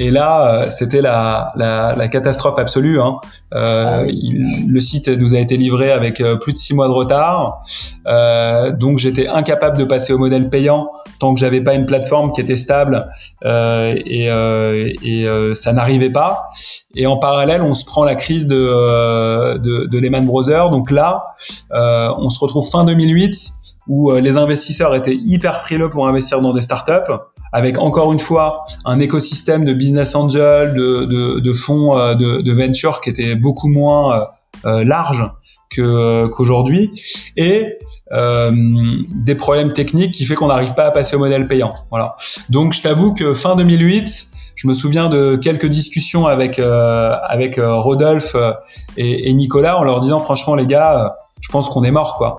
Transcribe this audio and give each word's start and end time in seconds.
Et 0.00 0.10
là, 0.10 0.62
euh, 0.62 0.70
c'était 0.70 1.02
la, 1.02 1.52
la, 1.56 1.94
la, 1.94 2.08
catastrophe 2.08 2.58
absolue. 2.58 2.98
Hein. 3.02 3.16
Euh, 3.54 4.06
ah 4.08 4.10
le 4.66 4.80
site 4.80 5.08
nous 5.08 5.34
a 5.34 5.38
été 5.38 5.58
livré 5.58 5.92
avec 5.92 6.22
euh, 6.22 6.36
plus 6.36 6.54
de 6.54 6.56
six 6.56 6.72
mois 6.72 6.88
de 6.88 6.92
retard. 6.92 7.62
Euh, 8.06 8.72
donc 8.72 8.96
j'étais 8.96 9.28
incapable 9.28 9.76
de 9.76 9.84
passer 9.84 10.14
au 10.14 10.18
modèle 10.18 10.48
payant 10.48 10.90
tant 11.18 11.34
que 11.34 11.40
j'avais 11.40 11.60
pas 11.60 11.74
une 11.74 11.84
plateforme 11.84 12.32
qui 12.32 12.40
était 12.40 12.56
stable 12.56 13.12
euh, 13.44 13.94
et, 13.94 14.28
et 15.04 15.54
ça 15.54 15.74
n'arrivait 15.74 16.08
pas. 16.08 16.48
Et 16.94 17.06
en 17.06 17.18
parallèle, 17.18 17.60
on 17.60 17.74
se 17.74 17.84
prend 17.84 18.02
la 18.02 18.14
crise 18.14 18.46
de, 18.46 19.58
de, 19.58 19.84
de 19.84 19.98
Lehman 19.98 20.24
Brothers. 20.24 20.70
Donc 20.70 20.90
là, 20.90 21.34
on 21.70 22.30
se 22.30 22.38
retrouve 22.38 22.66
fin 22.66 22.84
2008 22.84 23.50
où 23.86 24.12
les 24.12 24.38
investisseurs 24.38 24.94
étaient 24.94 25.16
hyper 25.16 25.60
frileux 25.60 25.90
pour 25.90 26.08
investir 26.08 26.40
dans 26.40 26.54
des 26.54 26.62
startups 26.62 27.12
avec 27.52 27.78
encore 27.78 28.12
une 28.12 28.18
fois 28.18 28.64
un 28.84 29.00
écosystème 29.00 29.64
de 29.64 29.72
business 29.72 30.14
angel, 30.14 30.74
de, 30.74 31.04
de, 31.04 31.40
de 31.40 31.52
fonds 31.52 31.96
euh, 31.96 32.14
de, 32.14 32.40
de, 32.40 32.52
venture 32.52 33.00
qui 33.00 33.10
était 33.10 33.34
beaucoup 33.34 33.68
moins 33.68 34.14
euh, 34.20 34.24
euh, 34.66 34.84
large 34.84 35.24
qu'aujourd'hui 35.74 36.90
et 37.36 37.78
euh, 38.12 38.50
des 39.08 39.36
problèmes 39.36 39.72
techniques 39.72 40.12
qui 40.12 40.24
fait 40.24 40.34
qu'on 40.34 40.48
n'arrive 40.48 40.74
pas 40.74 40.84
à 40.84 40.90
passer 40.90 41.14
au 41.16 41.20
modèle 41.20 41.46
payant. 41.46 41.74
Voilà. 41.90 42.16
Donc 42.48 42.72
je 42.72 42.82
t'avoue 42.82 43.14
que 43.14 43.34
fin 43.34 43.54
2008, 43.54 44.28
je 44.56 44.66
me 44.68 44.74
souviens 44.74 45.08
de 45.08 45.36
quelques 45.36 45.68
discussions 45.68 46.26
avec 46.26 46.58
euh, 46.58 47.14
avec 47.22 47.58
Rodolphe 47.58 48.34
et, 48.96 49.30
et, 49.30 49.34
Nicolas 49.34 49.78
en 49.78 49.84
leur 49.84 50.00
disant 50.00 50.18
franchement 50.18 50.56
les 50.56 50.66
gars, 50.66 51.14
je 51.40 51.48
pense 51.48 51.68
qu'on 51.68 51.84
est 51.84 51.92
mort 51.92 52.16
quoi. 52.18 52.36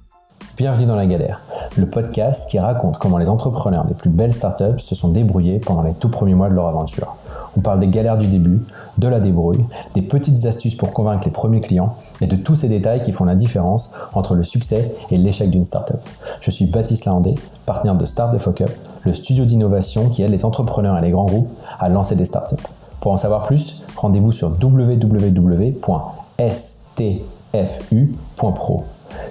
Bienvenue 0.62 0.86
dans 0.86 0.96
la 0.96 1.08
galère, 1.08 1.42
le 1.76 1.88
podcast 1.88 2.48
qui 2.48 2.60
raconte 2.60 3.00
comment 3.00 3.18
les 3.18 3.30
entrepreneurs 3.30 3.86
des 3.86 3.96
plus 3.96 4.12
belles 4.12 4.36
startups 4.36 4.78
se 4.78 4.94
sont 4.94 5.08
débrouillés 5.10 5.58
pendant 5.58 5.82
les 5.82 5.94
tout 5.94 6.10
premiers 6.10 6.36
mois 6.36 6.50
de 6.50 6.54
leur 6.54 6.68
aventure. 6.68 7.16
On 7.58 7.62
parle 7.62 7.80
des 7.80 7.88
galères 7.88 8.20
du 8.20 8.28
début, 8.28 8.62
de 9.00 9.08
la 9.08 9.20
débrouille, 9.20 9.66
des 9.96 10.04
petites 10.04 10.46
astuces 10.46 10.76
pour 10.76 10.94
convaincre 10.94 11.24
les 11.26 11.32
premiers 11.32 11.62
clients 11.62 11.96
et 12.22 12.28
de 12.28 12.36
tous 12.36 12.56
ces 12.56 12.70
détails 12.70 13.02
qui 13.02 13.12
font 13.12 13.26
la 13.26 13.34
différence 13.34 13.92
entre 14.14 14.36
le 14.36 14.44
succès 14.44 14.94
et 15.10 15.18
l'échec 15.18 15.50
d'une 15.50 15.66
startup. 15.66 15.98
Je 16.42 16.52
suis 16.52 16.68
Baptiste 16.68 17.06
Landé, 17.06 17.34
partenaire 17.66 17.96
de 17.96 18.06
Start 18.06 18.32
the 18.32 18.38
Fuck 18.38 18.62
Up, 18.62 18.70
le 19.02 19.16
studio 19.16 19.46
d'innovation 19.46 20.10
qui 20.10 20.22
aide 20.22 20.30
les 20.30 20.46
entrepreneurs 20.46 20.96
et 20.96 21.02
les 21.02 21.10
grands 21.10 21.26
groupes 21.26 21.50
à 21.80 21.90
lancer 21.90 22.16
des 22.16 22.26
startups. 22.26 22.62
Pour 23.00 23.12
en 23.12 23.18
savoir 23.18 23.48
plus, 23.48 23.82
rendez-vous 23.98 24.32
sur 24.32 24.50
www.stfu.pro. 24.62 25.82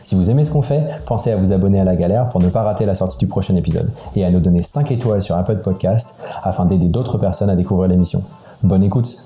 Si 0.03 0.15
vous 0.15 0.31
aimez 0.31 0.45
ce 0.45 0.51
qu'on 0.51 0.63
fait, 0.63 0.83
pensez 1.07 1.31
à 1.31 1.37
vous 1.37 1.53
abonner 1.53 1.81
à 1.81 1.85
La 1.85 1.97
Galère 1.97 2.29
pour 2.29 2.41
ne 2.41 2.49
pas 2.49 2.63
rater 2.63 2.87
la 2.87 2.95
sortie 2.95 3.19
du 3.19 3.27
prochain 3.27 3.55
épisode 3.57 3.91
et 4.17 4.25
à 4.25 4.31
nous 4.31 4.41
donner 4.41 4.63
5 4.63 4.91
étoiles 4.91 5.23
sur 5.23 5.37
Apple 5.37 5.59
Podcast 5.59 6.17
afin 6.43 6.65
d'aider 6.65 6.89
d'autres 6.89 7.19
personnes 7.19 7.51
à 7.51 7.57
découvrir 7.57 7.89
l'émission. 7.89 8.25
Bonne 8.63 8.83
écoute 8.83 9.25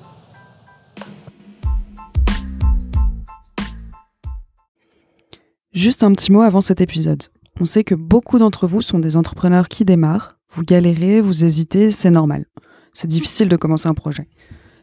Juste 5.72 6.04
un 6.04 6.12
petit 6.12 6.30
mot 6.30 6.42
avant 6.42 6.60
cet 6.60 6.80
épisode. 6.80 7.24
On 7.60 7.64
sait 7.64 7.82
que 7.82 7.94
beaucoup 7.96 8.38
d'entre 8.38 8.66
vous 8.66 8.80
sont 8.80 8.98
des 8.98 9.16
entrepreneurs 9.16 9.68
qui 9.68 9.84
démarrent, 9.84 10.38
vous 10.54 10.62
galérez, 10.62 11.20
vous 11.20 11.44
hésitez, 11.44 11.90
c'est 11.90 12.10
normal. 12.10 12.46
C'est 12.92 13.08
difficile 13.08 13.48
de 13.48 13.56
commencer 13.56 13.88
un 13.88 13.94
projet. 13.94 14.28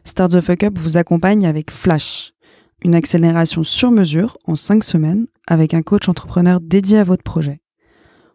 Start 0.04 0.32
the 0.32 0.40
Fuck 0.40 0.64
Up 0.64 0.78
vous 0.78 0.98
accompagne 0.98 1.46
avec 1.46 1.70
Flash, 1.70 2.34
une 2.84 2.94
accélération 2.94 3.64
sur 3.64 3.90
mesure 3.90 4.38
en 4.44 4.54
5 4.54 4.84
semaines 4.84 5.26
avec 5.46 5.74
un 5.74 5.82
coach 5.82 6.08
entrepreneur 6.08 6.60
dédié 6.60 6.98
à 6.98 7.04
votre 7.04 7.22
projet. 7.22 7.60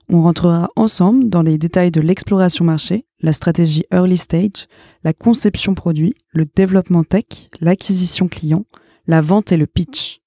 On 0.10 0.22
rentrera 0.22 0.70
ensemble 0.76 1.30
dans 1.30 1.42
les 1.42 1.58
détails 1.58 1.92
de 1.92 2.00
l'exploration 2.00 2.64
marché, 2.64 3.06
la 3.22 3.34
stratégie 3.34 3.84
early 3.92 4.16
stage, 4.16 4.68
la 5.04 5.14
conception 5.14 5.74
produit, 5.74 6.16
le 6.32 6.46
développement 6.46 7.04
tech, 7.04 7.50
l'acquisition 7.60 8.28
client, 8.28 8.66
la 9.06 9.22
vente 9.22 9.52
et 9.52 9.58
le 9.58 9.68
pitch. 9.68 10.22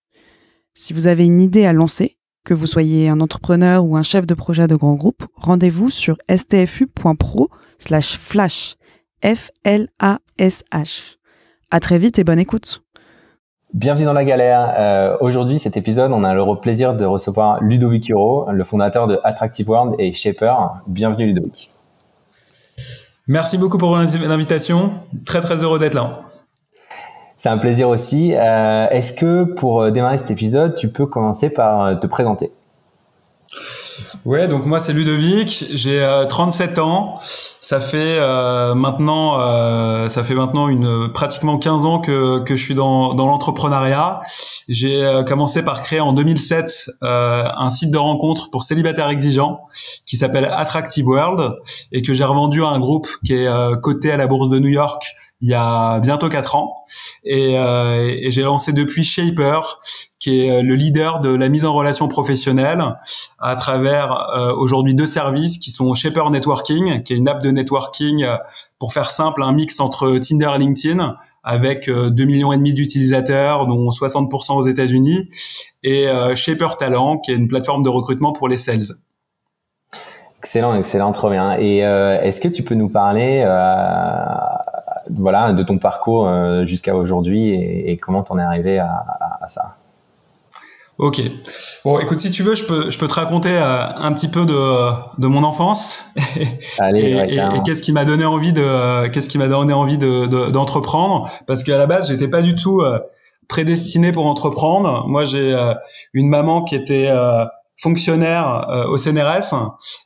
Si 0.75 0.93
vous 0.93 1.07
avez 1.07 1.25
une 1.25 1.41
idée 1.41 1.65
à 1.65 1.73
lancer, 1.73 2.19
que 2.45 2.55
vous 2.55 2.67
soyez 2.67 3.09
un 3.09 3.21
entrepreneur 3.21 3.85
ou 3.85 3.97
un 3.97 4.03
chef 4.03 4.27
de 4.27 4.35
projet 4.35 4.67
de 4.67 4.77
grand 4.77 4.95
groupe, 4.95 5.25
rendez-vous 5.35 5.91
sur 5.91 6.17
stfu.pro 6.29 7.49
slash 7.79 8.19
flash. 8.19 8.77
F-L-A-S-H. 9.23 11.17
À 11.71 11.81
très 11.81 11.99
vite 11.99 12.19
et 12.19 12.25
bonne 12.25 12.39
écoute. 12.39 12.83
Bienvenue 13.73 14.05
dans 14.05 14.13
la 14.13 14.25
galère. 14.25 14.75
Euh, 14.77 15.17
aujourd'hui, 15.21 15.61
cet 15.61 15.77
épisode, 15.77 16.11
on 16.11 16.25
a 16.25 16.35
le 16.35 16.61
plaisir 16.61 16.95
de 16.95 17.05
recevoir 17.05 17.63
Ludovic 17.63 18.09
Huro, 18.09 18.51
le 18.51 18.65
fondateur 18.65 19.07
de 19.07 19.21
Attractive 19.23 19.71
World 19.71 19.95
et 20.01 20.13
Shaper. 20.13 20.83
Bienvenue 20.89 21.27
Ludovic. 21.27 21.71
Merci 23.29 23.59
beaucoup 23.59 23.79
pour 23.79 23.97
l'invitation. 23.97 24.95
Très 25.25 25.41
très 25.41 25.63
heureux 25.63 25.79
d'être 25.79 25.95
là. 25.95 26.23
C'est 27.37 27.49
un 27.49 27.59
plaisir 27.59 27.89
aussi. 27.89 28.35
Euh, 28.35 28.89
est-ce 28.91 29.13
que 29.13 29.45
pour 29.45 29.93
démarrer 29.93 30.19
cet 30.19 30.33
épisode, 30.33 30.75
tu 30.75 30.89
peux 30.89 31.07
commencer 31.07 31.49
par 31.49 32.01
te 32.01 32.09
présenter? 32.09 32.51
Ouais, 34.25 34.49
donc 34.49 34.67
moi 34.67 34.79
c'est 34.79 34.93
Ludovic, 34.93 35.65
j'ai 35.73 36.27
37 36.29 36.79
euh, 36.79 36.83
ans. 36.83 37.21
Ça 37.61 37.79
fait 37.79 38.17
euh, 38.19 38.75
maintenant, 38.75 39.39
euh, 39.39 40.09
ça 40.09 40.25
fait 40.25 40.35
maintenant 40.35 40.69
une 40.69 41.13
pratiquement 41.13 41.59
15 41.59 41.85
ans 41.85 42.01
que, 42.01 42.41
que 42.41 42.57
je 42.57 42.65
suis 42.65 42.75
dans, 42.75 43.15
dans 43.15 43.27
l'entrepreneuriat. 43.27 44.23
J'ai 44.69 45.05
euh, 45.05 45.23
commencé 45.25 45.63
par 45.63 45.83
créer 45.83 46.01
en 46.01 46.13
2007 46.13 46.91
un 47.03 47.71
site 47.71 47.91
de 47.91 47.99
rencontre 47.99 48.51
pour 48.51 48.65
célibataires 48.65 49.11
exigeants 49.11 49.61
qui 50.07 50.17
s'appelle 50.17 50.47
Attractive 50.47 51.07
World 51.07 51.55
et 51.93 52.03
que 52.03 52.15
j'ai 52.15 52.25
revendu 52.25 52.65
à 52.65 52.69
un 52.69 52.81
groupe 52.81 53.09
qui 53.25 53.35
est 53.35 53.81
coté 53.83 54.11
à 54.11 54.17
la 54.17 54.27
bourse 54.27 54.49
de 54.49 54.59
New 54.59 54.69
York 54.69 55.15
il 55.41 55.49
y 55.49 55.55
a 55.55 56.01
bientôt 56.01 56.29
quatre 56.29 56.55
ans 56.55 56.85
et, 57.25 57.59
euh, 57.59 58.15
et 58.21 58.31
j'ai 58.31 58.43
lancé 58.43 58.73
depuis 58.73 59.05
Shaper 59.05 59.81
qui 60.19 60.47
est 60.47 60.63
le 60.63 60.75
leader 60.75 61.21
de 61.21 61.35
la 61.35 61.49
mise 61.49 61.65
en 61.65 61.73
relation 61.73 62.09
professionnelle 62.09 62.97
à 63.39 63.57
travers 63.57 64.13
euh, 64.35 64.55
aujourd'hui 64.55 64.95
deux 64.95 65.07
services 65.07 65.59
qui 65.59 65.71
sont 65.71 65.95
Shaper 65.95 66.31
Networking 66.31 67.03
qui 67.03 67.15
est 67.15 67.17
une 67.17 67.29
app 67.29 67.43
de 67.43 67.51
networking 67.51 68.25
euh, 68.25 68.37
pour 68.79 68.93
faire 68.93 69.11
simple 69.11 69.43
un 69.43 69.53
mix 69.53 69.81
entre 69.81 70.19
Tinder 70.19 70.51
et 70.55 70.59
LinkedIn 70.59 71.17
avec 71.43 71.89
2 71.89 72.11
millions 72.27 72.53
et 72.53 72.59
demi 72.59 72.75
d'utilisateurs 72.75 73.67
dont 73.67 73.89
60% 73.89 74.57
aux 74.57 74.63
États-Unis 74.63 75.31
et 75.83 76.07
Shaper 76.35 76.77
Talent 76.79 77.17
qui 77.17 77.31
est 77.33 77.35
une 77.35 77.49
plateforme 77.49 77.83
de 77.83 77.89
recrutement 77.89 78.33
pour 78.33 78.47
les 78.47 78.59
sales. 78.59 78.95
Excellent, 80.39 80.75
excellent, 80.75 81.13
trop 81.13 81.31
bien. 81.31 81.59
Et 81.59 81.79
est-ce 81.79 82.43
que 82.43 82.49
tu 82.49 82.63
peux 82.63 82.75
nous 82.75 82.91
parler 82.91 83.43
voilà, 85.17 85.53
de 85.53 85.63
ton 85.63 85.79
parcours 85.79 86.29
euh, 86.29 86.65
jusqu'à 86.65 86.95
aujourd'hui 86.95 87.53
et, 87.53 87.97
comment 87.97 88.23
t'en 88.23 88.39
es 88.39 88.43
arrivé 88.43 88.79
à, 88.79 89.01
ça. 89.49 89.77
Ok. 90.99 91.23
Bon, 91.85 91.99
écoute, 91.99 92.21
si 92.21 92.31
tu 92.31 92.43
veux, 92.43 92.55
je 92.55 92.65
peux, 92.65 92.91
je 92.91 92.99
peux 92.99 93.09
te 93.09 93.15
raconter 93.15 93.51
euh, 93.51 93.87
un 93.87 94.13
petit 94.13 94.29
peu 94.29 94.45
de, 94.45 94.91
de 95.19 95.27
mon 95.27 95.45
enfance 95.45 96.05
Allez, 96.79 97.25
et, 97.29 97.63
qu'est-ce 97.65 97.83
qui 97.83 97.93
m'a 97.93 98.05
donné 98.05 98.25
envie 98.25 98.53
de, 98.53 99.09
qu'est-ce 99.09 99.31
qui 99.31 99.39
m'a 99.39 99.49
donné 99.49 99.73
envie 99.73 99.99
de, 99.99 100.51
d'entreprendre, 100.51 101.31
parce 101.47 101.65
qu'à 101.65 101.79
la 101.79 101.87
base, 101.87 102.09
j'étais 102.09 102.29
pas 102.29 102.43
du 102.43 102.55
tout 102.55 102.81
euh, 102.81 102.99
prédestiné 103.49 104.13
pour 104.13 104.27
entreprendre. 104.27 105.07
Moi, 105.09 105.25
j'ai 105.25 105.57
une 106.13 106.29
maman 106.29 106.63
qui 106.63 106.77
était 106.77 107.11
fonctionnaire 107.81 108.69
euh, 108.69 108.87
au 108.89 108.99
CNRS 108.99 109.55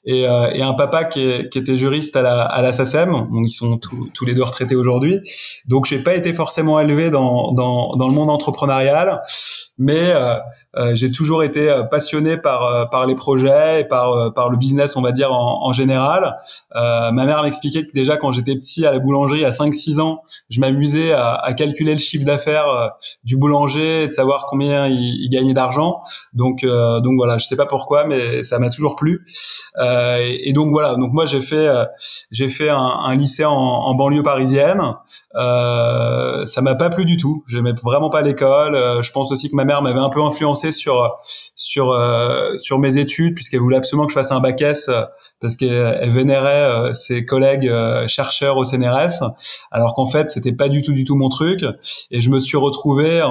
et, 0.05 0.29
euh, 0.29 0.51
et, 0.53 0.63
un 0.63 0.75
papa 0.75 1.05
qui, 1.05 1.49
qui, 1.51 1.59
était 1.59 1.77
juriste 1.77 2.15
à 2.15 2.23
la, 2.23 2.43
à 2.43 2.63
la 2.63 2.73
SACEM. 2.73 3.29
ils 3.45 3.51
sont 3.51 3.79
tous 3.79 4.25
les 4.25 4.35
deux 4.35 4.45
retraités 4.45 4.77
aujourd'hui. 4.77 5.21
Donc, 5.67 5.87
j'ai 5.87 6.03
pas 6.03 6.15
été 6.15 6.33
forcément 6.33 6.79
élevé 6.79 7.11
dans, 7.11 7.53
dans, 7.53 7.97
dans 7.97 8.09
le 8.09 8.15
monde 8.15 8.31
entrepreneurial, 8.31 9.23
mais 9.77 10.11
euh, 10.11 10.37
j'ai 10.95 11.11
toujours 11.11 11.43
été 11.43 11.71
euh, 11.71 11.85
passionné 11.85 12.37
par 12.37 12.65
euh, 12.65 12.85
par 12.87 13.07
les 13.07 13.15
projets 13.15 13.81
et 13.81 13.85
par 13.85 14.33
par 14.35 14.51
le 14.51 14.57
business, 14.57 14.97
on 14.97 15.03
va 15.03 15.13
dire 15.13 15.33
en, 15.33 15.67
en 15.67 15.73
général. 15.73 16.37
ma 16.75 17.13
mère 17.13 17.43
m'expliquait 17.43 17.87
que 17.87 17.93
déjà 17.93 18.17
quand 18.17 18.33
j'étais 18.33 18.55
petit 18.57 18.87
à 18.87 18.93
la 18.93 18.99
boulangerie 18.99 19.45
à 19.45 19.51
5-6 19.51 20.01
ans, 20.01 20.23
je 20.51 20.61
m'amusais 20.61 21.13
à, 21.13 21.35
à, 21.35 21.53
calculer 21.53 21.93
le 21.93 21.99
chiffre 21.99 22.25
d'affaires 22.25 22.91
du 23.25 23.37
boulanger 23.37 24.05
et 24.05 24.09
de 24.09 24.13
savoir 24.13 24.47
combien 24.49 24.87
il, 24.87 24.99
il 24.99 25.29
gagnait 25.31 25.55
d'argent. 25.55 26.03
Donc 26.33 26.65
donc 26.65 27.15
voilà, 27.17 27.39
je 27.39 27.47
sais 27.47 27.57
pas 27.57 27.67
pourquoi, 27.67 28.07
mais 28.07 28.43
ça 28.43 28.59
m'a 28.59 28.71
toujours 28.71 28.97
plu. 28.97 29.27
Et, 29.81 30.49
et, 30.49 30.53
donc 30.53 30.71
voilà, 30.71 30.97
donc 30.97 31.13
moi 31.13 31.27
j'ai 31.27 31.41
fait 31.41 31.69
j'ai 32.31 32.49
fait 32.49 32.69
un, 32.69 32.77
un 32.79 33.17
lycée 33.17 33.45
en, 33.45 33.53
en, 33.53 33.95
banlieue 33.95 34.23
parisienne. 34.23 34.81
ça 35.35 36.61
m'a 36.63 36.75
pas 36.75 36.91
plu 36.91 37.05
du 37.05 37.17
tout. 37.17 37.45
J'aimais 37.47 37.73
vraiment 37.83 38.11
pas 38.11 38.23
l'école. 38.23 39.03
je 39.03 39.13
pense 39.13 39.31
aussi 39.31 39.51
que 39.51 39.57
ma 39.57 39.65
mère 39.65 39.83
m'avait 39.83 40.01
un 40.01 40.11
peu 40.11 40.23
influencé 40.23 40.64
sur 40.73 41.19
sur 41.55 41.93
euh, 41.93 42.57
sur 42.59 42.79
mes 42.79 42.97
études 42.97 43.35
puisqu'elle 43.35 43.61
voulait 43.61 43.77
absolument 43.77 44.07
que 44.07 44.13
je 44.13 44.19
fasse 44.19 44.33
un 44.33 44.41
bac 44.41 44.61
S 44.61 44.89
euh, 44.89 45.03
parce 45.41 45.57
qu'elle 45.57 46.11
vénérait 46.11 46.63
euh, 46.63 46.93
ses 46.95 47.25
collègues 47.25 47.71
chercheurs 48.07 48.57
au 48.57 48.65
CNRS 48.65 49.25
alors 49.71 49.95
qu'en 49.95 50.07
fait 50.07 50.31
c'était 50.31 50.53
pas 50.53 50.69
du 50.69 50.83
tout 50.83 50.93
du 50.93 51.05
tout 51.05 51.17
mon 51.17 51.29
truc 51.29 51.65
et 52.11 52.21
je 52.21 52.31
me 52.31 52.41
suis 52.41 52.57
retrouvé 52.57 53.23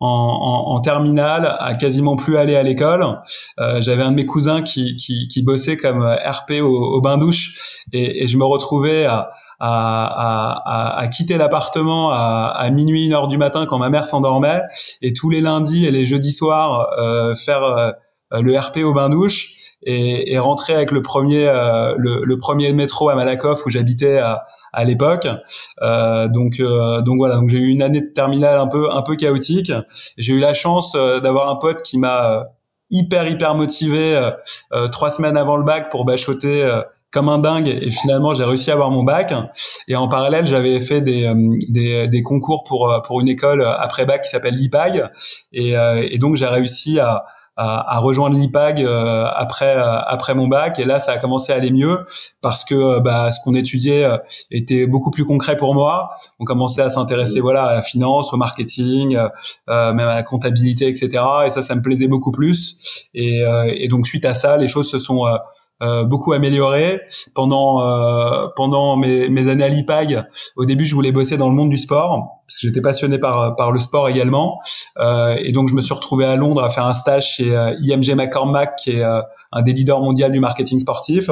en 0.00 0.80
terminale 0.80 1.56
à 1.58 1.74
quasiment 1.74 2.16
plus 2.16 2.36
aller 2.36 2.56
à 2.56 2.62
l'école. 2.62 3.20
Euh, 3.58 3.80
J'avais 3.80 4.02
un 4.02 4.10
de 4.10 4.16
mes 4.16 4.26
cousins 4.26 4.62
qui, 4.62 4.96
qui, 4.96 5.42
bossait 5.42 5.76
comme 5.76 6.02
RP 6.02 6.60
au, 6.62 6.96
au 6.96 7.00
bain 7.00 7.16
douche 7.18 7.84
et, 7.92 8.24
et, 8.24 8.28
je 8.28 8.36
me 8.36 8.44
retrouvais 8.44 9.04
à, 9.04 9.30
à, 9.60 10.98
à, 10.98 11.06
quitter 11.08 11.36
l'appartement 11.36 12.10
à, 12.10 12.52
à, 12.56 12.70
minuit, 12.70 13.06
une 13.06 13.12
heure 13.12 13.28
du 13.28 13.38
matin 13.38 13.66
quand 13.66 13.78
ma 13.78 13.90
mère 13.90 14.06
s'endormait, 14.06 14.62
et 15.02 15.12
tous 15.12 15.30
les 15.30 15.40
lundis 15.40 15.86
et 15.86 15.90
les 15.90 16.06
jeudis 16.06 16.32
soirs 16.32 16.88
euh, 16.98 17.34
faire 17.34 17.94
euh, 18.32 18.42
le 18.42 18.58
RP 18.58 18.78
au 18.78 18.92
bain 18.92 19.10
douche 19.10 19.54
et, 19.82 20.32
et 20.32 20.38
rentrer 20.38 20.74
avec 20.74 20.90
le 20.90 21.02
premier 21.02 21.46
euh, 21.46 21.94
le, 21.98 22.24
le, 22.24 22.38
premier 22.38 22.72
métro 22.72 23.08
à 23.08 23.14
Malakoff 23.14 23.66
où 23.66 23.70
j'habitais 23.70 24.18
à, 24.18 24.46
à 24.72 24.84
l'époque. 24.84 25.28
Euh, 25.82 26.28
donc 26.28 26.60
donc 26.60 27.16
voilà, 27.16 27.36
donc 27.36 27.48
j'ai 27.48 27.58
eu 27.58 27.68
une 27.68 27.82
année 27.82 28.00
de 28.00 28.12
terminale 28.12 28.58
un 28.58 28.66
peu 28.66 28.90
un 28.90 29.02
peu 29.02 29.16
chaotique. 29.16 29.72
J'ai 30.16 30.32
eu 30.34 30.40
la 30.40 30.54
chance 30.54 30.92
d'avoir 30.94 31.48
un 31.48 31.56
pote 31.56 31.82
qui 31.82 31.98
m'a 31.98 32.46
hyper 32.90 33.28
hyper 33.28 33.54
motivé 33.54 34.30
trois 34.90 35.10
semaines 35.10 35.36
avant 35.36 35.56
le 35.56 35.64
bac 35.64 35.90
pour 35.90 36.04
bachoter 36.04 36.82
comme 37.14 37.30
un 37.30 37.38
dingue 37.38 37.68
et 37.68 37.90
finalement 37.90 38.34
j'ai 38.34 38.44
réussi 38.44 38.70
à 38.70 38.74
avoir 38.74 38.90
mon 38.90 39.04
bac 39.04 39.32
et 39.88 39.96
en 39.96 40.08
parallèle 40.08 40.46
j'avais 40.46 40.80
fait 40.80 41.00
des, 41.00 41.32
des, 41.68 42.08
des, 42.08 42.22
concours 42.22 42.64
pour 42.64 42.92
pour 43.06 43.20
une 43.22 43.28
école 43.28 43.64
après 43.64 44.04
bac 44.04 44.22
qui 44.22 44.30
s'appelle 44.30 44.54
l'IPAG 44.54 45.10
et, 45.52 45.74
et 45.74 46.18
donc 46.18 46.36
j'ai 46.36 46.46
réussi 46.46 46.98
à, 46.98 47.24
à, 47.56 47.98
rejoindre 47.98 48.36
l'IPAG 48.36 48.82
euh, 48.82 49.26
après 49.34 49.76
euh, 49.76 50.00
après 50.00 50.34
mon 50.34 50.48
bac 50.48 50.78
et 50.78 50.84
là 50.84 50.98
ça 50.98 51.12
a 51.12 51.18
commencé 51.18 51.52
à 51.52 51.56
aller 51.56 51.70
mieux 51.70 52.04
parce 52.40 52.64
que 52.64 52.74
euh, 52.74 53.00
bah, 53.00 53.30
ce 53.30 53.40
qu'on 53.44 53.54
étudiait 53.54 54.06
était 54.50 54.86
beaucoup 54.86 55.10
plus 55.10 55.24
concret 55.24 55.56
pour 55.56 55.74
moi. 55.74 56.10
On 56.40 56.44
commençait 56.44 56.82
à 56.82 56.90
s'intéresser 56.90 57.40
voilà 57.40 57.64
à 57.64 57.74
la 57.74 57.82
finance, 57.82 58.32
au 58.32 58.36
marketing, 58.36 59.16
même 59.68 60.00
à 60.00 60.14
la 60.14 60.22
comptabilité, 60.22 60.88
etc. 60.88 61.22
Et 61.46 61.50
ça, 61.50 61.62
ça 61.62 61.74
me 61.74 61.82
plaisait 61.82 62.08
beaucoup 62.08 62.30
plus. 62.30 63.08
Et, 63.14 63.42
et 63.68 63.88
donc 63.88 64.06
suite 64.06 64.24
à 64.24 64.34
ça, 64.34 64.56
les 64.56 64.68
choses 64.68 64.90
se 64.90 64.98
sont 64.98 65.24
euh, 65.82 66.04
beaucoup 66.04 66.32
amélioré 66.32 67.00
pendant 67.34 67.82
euh, 67.82 68.46
pendant 68.54 68.96
mes, 68.96 69.28
mes 69.28 69.48
années 69.48 69.64
à 69.64 69.68
l'IPAG. 69.68 70.24
Au 70.56 70.64
début, 70.64 70.84
je 70.84 70.94
voulais 70.94 71.10
bosser 71.10 71.36
dans 71.36 71.48
le 71.48 71.54
monde 71.54 71.70
du 71.70 71.78
sport 71.78 72.42
parce 72.46 72.58
que 72.58 72.68
j'étais 72.68 72.80
passionné 72.80 73.18
par 73.18 73.56
par 73.56 73.72
le 73.72 73.80
sport 73.80 74.08
également. 74.08 74.60
Euh, 74.98 75.36
et 75.40 75.52
donc, 75.52 75.68
je 75.68 75.74
me 75.74 75.80
suis 75.80 75.92
retrouvé 75.92 76.24
à 76.26 76.36
Londres 76.36 76.62
à 76.62 76.70
faire 76.70 76.86
un 76.86 76.94
stage 76.94 77.34
chez 77.34 77.48
IMG 77.80 78.14
McCormack, 78.14 78.76
qui 78.76 78.92
est 78.92 79.02
un 79.02 79.62
des 79.62 79.72
leaders 79.72 80.00
mondiaux 80.00 80.28
du 80.28 80.40
marketing 80.40 80.78
sportif. 80.78 81.28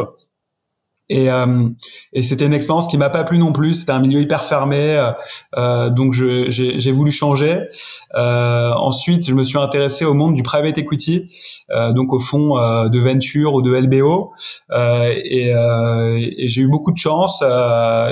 Et, 1.08 1.30
euh, 1.30 1.68
et 2.12 2.22
c'était 2.22 2.46
une 2.46 2.54
expérience 2.54 2.86
qui 2.86 2.96
m'a 2.96 3.10
pas 3.10 3.24
plu 3.24 3.38
non 3.38 3.52
plus. 3.52 3.74
C'était 3.74 3.92
un 3.92 4.00
milieu 4.00 4.20
hyper 4.20 4.44
fermé, 4.44 4.96
euh, 4.96 5.12
euh 5.56 5.90
donc 5.90 6.12
j'ai 6.14 6.92
voulu 6.92 7.10
changer. 7.10 7.66
Euh, 8.14 8.72
ensuite, 8.72 9.28
je 9.28 9.34
me 9.34 9.44
suis 9.44 9.58
intéressé 9.58 10.04
au 10.04 10.14
monde 10.14 10.34
du 10.34 10.42
private 10.42 10.78
equity, 10.78 11.30
euh, 11.70 11.92
donc 11.92 12.12
au 12.12 12.18
fond 12.18 12.54
de 12.88 12.98
venture 12.98 13.54
ou 13.54 13.62
de 13.62 13.74
LBO. 13.74 14.32
et, 14.72 15.48
et 15.50 16.48
j'ai 16.48 16.62
eu 16.62 16.68
beaucoup 16.68 16.92
de 16.92 16.98
chance. 16.98 17.42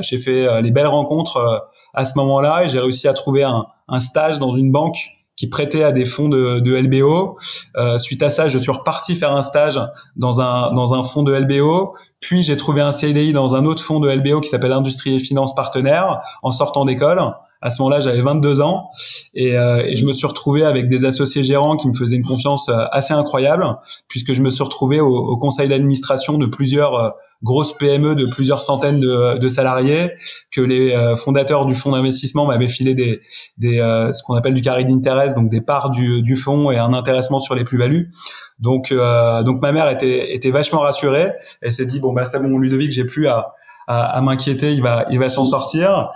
j'ai 0.03 0.19
fait 0.19 0.61
les 0.63 0.71
belles 0.71 0.87
rencontres 0.87 1.69
à 1.95 2.05
ce 2.05 2.13
moment-là 2.19 2.65
et 2.65 2.69
j'ai 2.69 2.81
réussi 2.81 3.09
à 3.09 3.15
trouver 3.15 3.45
un, 3.45 3.67
un 3.89 4.01
stage 4.01 4.39
dans 4.39 4.55
une 4.55 4.71
banque 4.71 4.99
qui 5.37 5.49
prêtait 5.49 5.83
à 5.83 5.93
des 5.93 6.05
fonds 6.05 6.29
de, 6.29 6.61
de 6.61 6.77
LBO. 6.77 7.39
Euh, 7.77 7.99
suite 7.99 8.23
à 8.23 8.31
ça, 8.31 8.49
je 8.49 8.59
suis 8.59 8.71
reparti 8.71 9.15
faire 9.15 9.33
un 9.33 9.43
stage 9.43 9.81
dans 10.17 10.41
un 10.41 10.73
dans 10.73 10.95
un 10.95 11.03
fonds 11.03 11.23
de 11.23 11.33
LBO. 11.33 11.95
Puis 12.21 12.43
j'ai 12.43 12.57
trouvé 12.57 12.83
un 12.83 12.93
CDI 12.93 13.33
dans 13.33 13.55
un 13.55 13.65
autre 13.65 13.83
fonds 13.83 14.01
de 14.01 14.11
LBO 14.11 14.41
qui 14.41 14.51
s'appelle 14.51 14.73
Industrie 14.73 15.15
et 15.15 15.19
Finance 15.19 15.55
Partenaires 15.55 16.21
en 16.43 16.53
sortant 16.53 16.85
d'école. 16.85 17.33
À 17.63 17.71
ce 17.71 17.83
moment-là, 17.83 18.01
j'avais 18.01 18.23
22 18.23 18.63
ans 18.63 18.91
et, 19.35 19.57
euh, 19.57 19.85
et, 19.85 19.97
je 19.97 20.07
me 20.07 20.15
suis 20.15 20.27
retrouvé 20.27 20.65
avec 20.65 20.89
des 20.89 21.05
associés 21.05 21.43
gérants 21.43 21.77
qui 21.77 21.89
me 21.89 21.93
faiaisaient 21.93 22.17
une 22.17 22.25
confiance 22.25 22.71
euh, 22.71 22.85
assez 22.91 23.13
incroyable 23.13 23.67
puisque 24.09 24.33
je 24.33 24.41
me 24.41 24.51
suis 24.51 24.65
retrouvé 24.65 24.99
au, 25.01 25.15
au 25.15 25.37
conseil 25.37 25.69
d'administration 25.69 26.39
de 26.39 26.47
plusieurs 26.47 26.95
euh, 26.95 27.11
grosse 27.43 27.77
PME 27.77 28.15
de 28.15 28.27
plusieurs 28.27 28.63
centaines 28.63 29.01
de, 29.01 29.39
de 29.39 29.49
salariés, 29.49 30.13
que 30.55 30.61
les 30.61 30.93
euh, 30.93 31.17
fondateurs 31.17 31.67
du 31.67 31.75
fonds 31.75 31.93
d'investissement 31.93 32.47
m'avaient 32.47 32.69
filé 32.69 32.95
des, 32.95 33.21
des 33.57 33.81
euh, 33.81 34.13
ce 34.13 34.23
qu'on 34.23 34.35
appelle 34.35 34.55
du 34.55 34.61
carré 34.61 34.85
d'intérêt, 34.85 35.33
donc 35.33 35.49
des 35.49 35.61
parts 35.61 35.91
du, 35.91 36.23
du 36.23 36.37
fonds 36.37 36.71
et 36.71 36.79
un 36.79 36.93
intéressement 36.93 37.41
sur 37.41 37.55
les 37.55 37.65
plus-values. 37.65 38.11
Donc, 38.59 38.93
euh, 38.93 39.43
donc 39.43 39.63
ma 39.63 39.73
mère 39.73 39.89
était, 39.89 40.35
était 40.35 40.51
vachement 40.51 40.81
rassurée. 40.81 41.33
Elle 41.63 41.73
s'est 41.73 41.87
dit 41.87 42.01
bon 42.01 42.13
bah 42.13 42.27
c'est 42.27 42.41
bon 42.41 42.59
Ludovic, 42.59 42.93
j'ai 42.93 43.05
plus 43.05 43.27
à, 43.27 43.55
à, 43.87 44.05
à 44.05 44.21
m'inquiéter, 44.21 44.73
il 44.73 44.83
va, 44.83 45.07
il 45.11 45.19
va 45.19 45.31
s'en 45.31 45.47
sortir. 45.47 46.13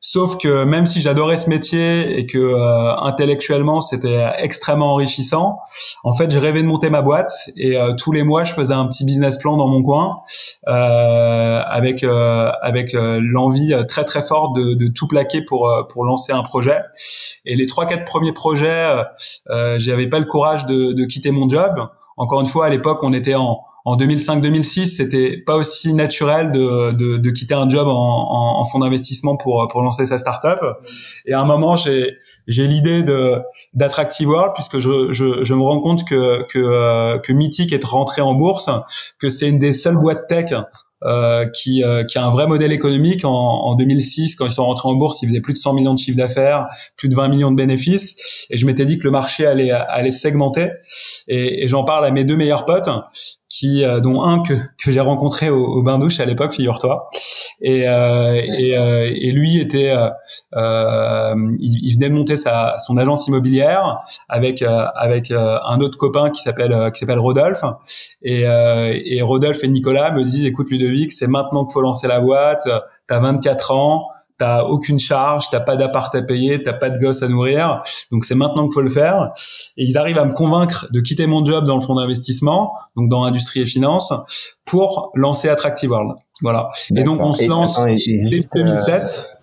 Sauf 0.00 0.38
que 0.38 0.62
même 0.62 0.86
si 0.86 1.00
j'adorais 1.00 1.36
ce 1.36 1.50
métier 1.50 2.18
et 2.18 2.26
que 2.26 2.38
euh, 2.38 2.96
intellectuellement 2.98 3.80
c'était 3.80 4.26
extrêmement 4.38 4.92
enrichissant, 4.92 5.58
en 6.04 6.14
fait 6.14 6.30
j'ai 6.30 6.38
rêvé 6.38 6.62
de 6.62 6.68
monter 6.68 6.88
ma 6.88 7.02
boîte 7.02 7.32
et 7.56 7.76
euh, 7.76 7.94
tous 7.94 8.12
les 8.12 8.22
mois 8.22 8.44
je 8.44 8.52
faisais 8.52 8.74
un 8.74 8.86
petit 8.86 9.04
business 9.04 9.38
plan 9.38 9.56
dans 9.56 9.66
mon 9.66 9.82
coin 9.82 10.20
euh, 10.68 11.60
avec 11.66 12.04
euh, 12.04 12.52
avec 12.62 12.92
l'envie 12.92 13.74
très 13.88 14.04
très 14.04 14.22
forte 14.22 14.54
de, 14.54 14.74
de, 14.74 14.86
tout 14.86 15.08
plaquer 15.08 15.42
pour 15.42 15.68
pour 15.90 16.04
lancer 16.04 16.32
un 16.32 16.44
projet. 16.44 16.80
Et 17.44 17.56
les 17.56 17.66
trois 17.66 17.86
quatre 17.86 18.04
premiers 18.04 18.32
projets, 18.32 19.02
j'avais 19.78 20.06
pas 20.06 20.20
le 20.20 20.26
courage 20.26 20.64
de, 20.66 20.92
de 20.92 21.04
quitter 21.06 21.32
mon 21.32 21.48
job. 21.48 21.88
Encore 22.16 22.40
une 22.40 22.46
fois, 22.46 22.66
à 22.66 22.68
l'époque, 22.68 23.00
on 23.02 23.12
était 23.12 23.34
en, 23.34 23.62
en 23.88 23.96
2005-2006, 23.96 24.96
c'était 24.96 25.38
pas 25.38 25.56
aussi 25.56 25.94
naturel 25.94 26.52
de, 26.52 26.92
de, 26.92 27.16
de, 27.16 27.30
quitter 27.30 27.54
un 27.54 27.68
job 27.68 27.88
en, 27.88 27.92
en, 27.92 28.60
en 28.60 28.64
fonds 28.66 28.80
d'investissement 28.80 29.36
pour, 29.36 29.66
pour 29.68 29.80
lancer 29.80 30.04
sa 30.04 30.18
startup. 30.18 30.60
Et 31.24 31.32
à 31.32 31.40
un 31.40 31.44
moment, 31.44 31.74
j'ai 31.76 32.16
j'ai 32.46 32.66
l'idée 32.66 33.02
de 33.02 33.40
d'Attractive 33.72 34.28
World 34.28 34.52
puisque 34.54 34.78
je, 34.78 35.12
je, 35.12 35.42
je, 35.42 35.54
me 35.54 35.62
rends 35.62 35.80
compte 35.80 36.06
que 36.06 36.42
que, 36.48 36.58
euh, 36.58 37.18
que 37.18 37.32
Mythic 37.32 37.72
est 37.72 37.84
rentré 37.84 38.20
en 38.20 38.34
bourse, 38.34 38.68
que 39.18 39.30
c'est 39.30 39.48
une 39.48 39.58
des 39.58 39.72
seules 39.72 39.96
boîtes 39.96 40.26
tech 40.28 40.52
euh, 41.04 41.46
qui, 41.46 41.84
euh, 41.84 42.02
qui 42.04 42.18
a 42.18 42.24
un 42.24 42.30
vrai 42.32 42.48
modèle 42.48 42.72
économique. 42.72 43.24
En, 43.24 43.30
en, 43.30 43.76
2006, 43.76 44.34
quand 44.34 44.46
ils 44.46 44.52
sont 44.52 44.64
rentrés 44.64 44.88
en 44.88 44.94
bourse, 44.94 45.22
ils 45.22 45.28
faisaient 45.28 45.40
plus 45.40 45.54
de 45.54 45.58
100 45.58 45.74
millions 45.74 45.94
de 45.94 45.98
chiffre 46.00 46.16
d'affaires, 46.16 46.66
plus 46.96 47.08
de 47.08 47.14
20 47.14 47.28
millions 47.28 47.50
de 47.52 47.56
bénéfices. 47.56 48.46
Et 48.50 48.56
je 48.56 48.66
m'étais 48.66 48.84
dit 48.84 48.98
que 48.98 49.04
le 49.04 49.12
marché 49.12 49.46
allait, 49.46 49.70
allait 49.70 50.10
segmenter. 50.10 50.70
Et, 51.28 51.62
et 51.62 51.68
j'en 51.68 51.84
parle 51.84 52.04
à 52.04 52.10
mes 52.10 52.24
deux 52.24 52.36
meilleurs 52.36 52.64
potes 52.64 52.88
qui 53.48 53.84
euh, 53.84 54.00
dont 54.00 54.22
un 54.22 54.42
que, 54.42 54.54
que 54.82 54.90
j'ai 54.90 55.00
rencontré 55.00 55.48
au, 55.48 55.64
au 55.64 55.82
bain 55.82 55.98
douche 55.98 56.20
à 56.20 56.26
l'époque, 56.26 56.54
figure-toi. 56.54 57.08
Et, 57.60 57.88
euh, 57.88 58.34
et, 58.34 58.76
euh, 58.76 59.10
et, 59.10 59.32
lui 59.32 59.58
était, 59.58 59.90
euh, 60.54 61.34
il, 61.58 61.86
il, 61.86 61.94
venait 61.94 62.10
de 62.10 62.14
monter 62.14 62.36
sa, 62.36 62.76
son 62.78 62.96
agence 62.96 63.26
immobilière 63.26 64.00
avec 64.28 64.62
avec 64.62 65.30
un 65.32 65.80
autre 65.80 65.98
copain 65.98 66.30
qui 66.30 66.42
s'appelle 66.42 66.90
qui 66.92 67.00
s'appelle 67.00 67.18
Rodolphe. 67.18 67.64
Et, 68.22 68.42
et 68.42 69.22
Rodolphe 69.22 69.64
et 69.64 69.68
Nicolas 69.68 70.12
me 70.12 70.22
disent, 70.22 70.44
écoute 70.44 70.68
Ludovic, 70.70 71.12
c'est 71.12 71.26
maintenant 71.26 71.64
qu'il 71.64 71.72
faut 71.72 71.80
lancer 71.80 72.06
la 72.06 72.20
boîte. 72.20 72.68
T'as 73.06 73.20
24 73.20 73.72
ans 73.72 74.08
t'as 74.38 74.62
aucune 74.64 74.98
charge, 74.98 75.46
t'as 75.50 75.60
pas 75.60 75.76
d'appart 75.76 76.14
à 76.14 76.22
payer, 76.22 76.62
t'as 76.62 76.72
pas 76.72 76.90
de 76.90 76.98
gosse 76.98 77.22
à 77.22 77.28
nourrir, 77.28 77.82
donc 78.10 78.24
c'est 78.24 78.34
maintenant 78.34 78.64
qu'il 78.64 78.74
faut 78.74 78.80
le 78.80 78.90
faire. 78.90 79.32
Et 79.76 79.84
ils 79.84 79.98
arrivent 79.98 80.18
à 80.18 80.24
me 80.24 80.32
convaincre 80.32 80.86
de 80.90 81.00
quitter 81.00 81.26
mon 81.26 81.44
job 81.44 81.64
dans 81.66 81.76
le 81.76 81.80
fonds 81.80 81.96
d'investissement, 81.96 82.74
donc 82.96 83.08
dans 83.08 83.24
industrie 83.24 83.60
et 83.60 83.66
finance, 83.66 84.12
pour 84.64 85.10
lancer 85.14 85.48
Attractive 85.48 85.90
World. 85.90 86.16
Voilà. 86.40 86.70
Et 86.94 87.02
donc 87.02 87.20
on 87.20 87.34
se 87.34 87.44
lance 87.44 87.80
dès 87.84 88.40
2007 88.54 89.37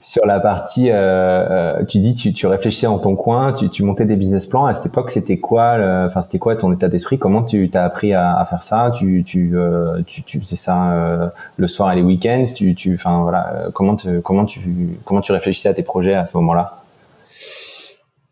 sur 0.00 0.26
la 0.26 0.40
partie, 0.40 0.90
euh, 0.90 0.94
euh, 0.94 1.84
tu 1.84 1.98
dis, 1.98 2.14
tu, 2.14 2.32
tu 2.32 2.46
réfléchissais 2.46 2.86
en 2.86 2.98
ton 2.98 3.16
coin, 3.16 3.52
tu, 3.52 3.68
tu 3.68 3.82
montais 3.82 4.04
des 4.04 4.16
business 4.16 4.46
plans. 4.46 4.66
À 4.66 4.74
cette 4.74 4.86
époque, 4.86 5.10
c'était 5.10 5.38
quoi, 5.38 5.76
enfin 6.06 6.22
c'était 6.22 6.38
quoi 6.38 6.56
ton 6.56 6.72
état 6.72 6.88
d'esprit? 6.88 7.18
Comment 7.18 7.42
tu 7.42 7.70
t'as 7.70 7.84
appris 7.84 8.14
à, 8.14 8.36
à, 8.36 8.44
faire 8.44 8.62
ça? 8.62 8.90
Tu, 8.94 9.24
tu, 9.24 9.52
euh, 9.54 10.02
tu, 10.06 10.22
tu 10.22 10.40
faisais 10.40 10.56
ça 10.56 10.92
euh, 10.92 11.28
le 11.56 11.68
soir 11.68 11.92
et 11.92 11.96
les 11.96 12.02
week-ends? 12.02 12.46
Tu, 12.54 12.74
enfin 12.94 13.22
voilà, 13.22 13.52
euh, 13.54 13.70
comment, 13.72 13.96
te, 13.96 14.20
comment 14.20 14.44
tu, 14.44 14.60
comment 15.04 15.20
tu 15.20 15.32
réfléchissais 15.32 15.68
à 15.68 15.74
tes 15.74 15.82
projets 15.82 16.14
à 16.14 16.26
ce 16.26 16.36
moment-là? 16.36 16.83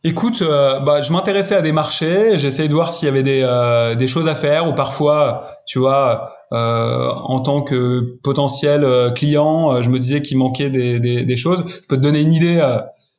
Écoute, 0.05 0.43
euh, 0.43 0.81
bah, 0.81 1.01
je 1.01 1.13
m'intéressais 1.13 1.55
à 1.55 1.63
des 1.63 1.71
marchés, 1.71 2.37
j'essayais 2.37 2.69
de 2.69 2.75
voir 2.75 2.91
s'il 2.91 3.07
y 3.07 3.09
avait 3.09 3.23
des, 3.23 3.43
euh, 3.45 3.95
des 3.95 4.09
choses 4.09 4.27
à 4.27 4.35
faire 4.35 4.69
ou 4.69 4.75
parfois, 4.75 5.59
tu 5.65 5.79
vois, 5.79 6.35
euh, 6.53 7.09
en 7.09 7.41
tant 7.41 7.63
que 7.63 8.19
potentiel 8.25 8.83
euh, 8.83 9.11
client, 9.13 9.73
euh, 9.73 9.83
je 9.83 9.91
me 9.91 10.01
disais 10.01 10.21
qu'il 10.21 10.39
manquait 10.39 10.71
des, 10.71 10.99
des, 10.99 11.25
des, 11.25 11.37
choses. 11.37 11.65
Je 11.69 11.87
peux 11.87 11.97
te 11.97 12.03
donner 12.03 12.21
une 12.21 12.33
idée. 12.33 12.61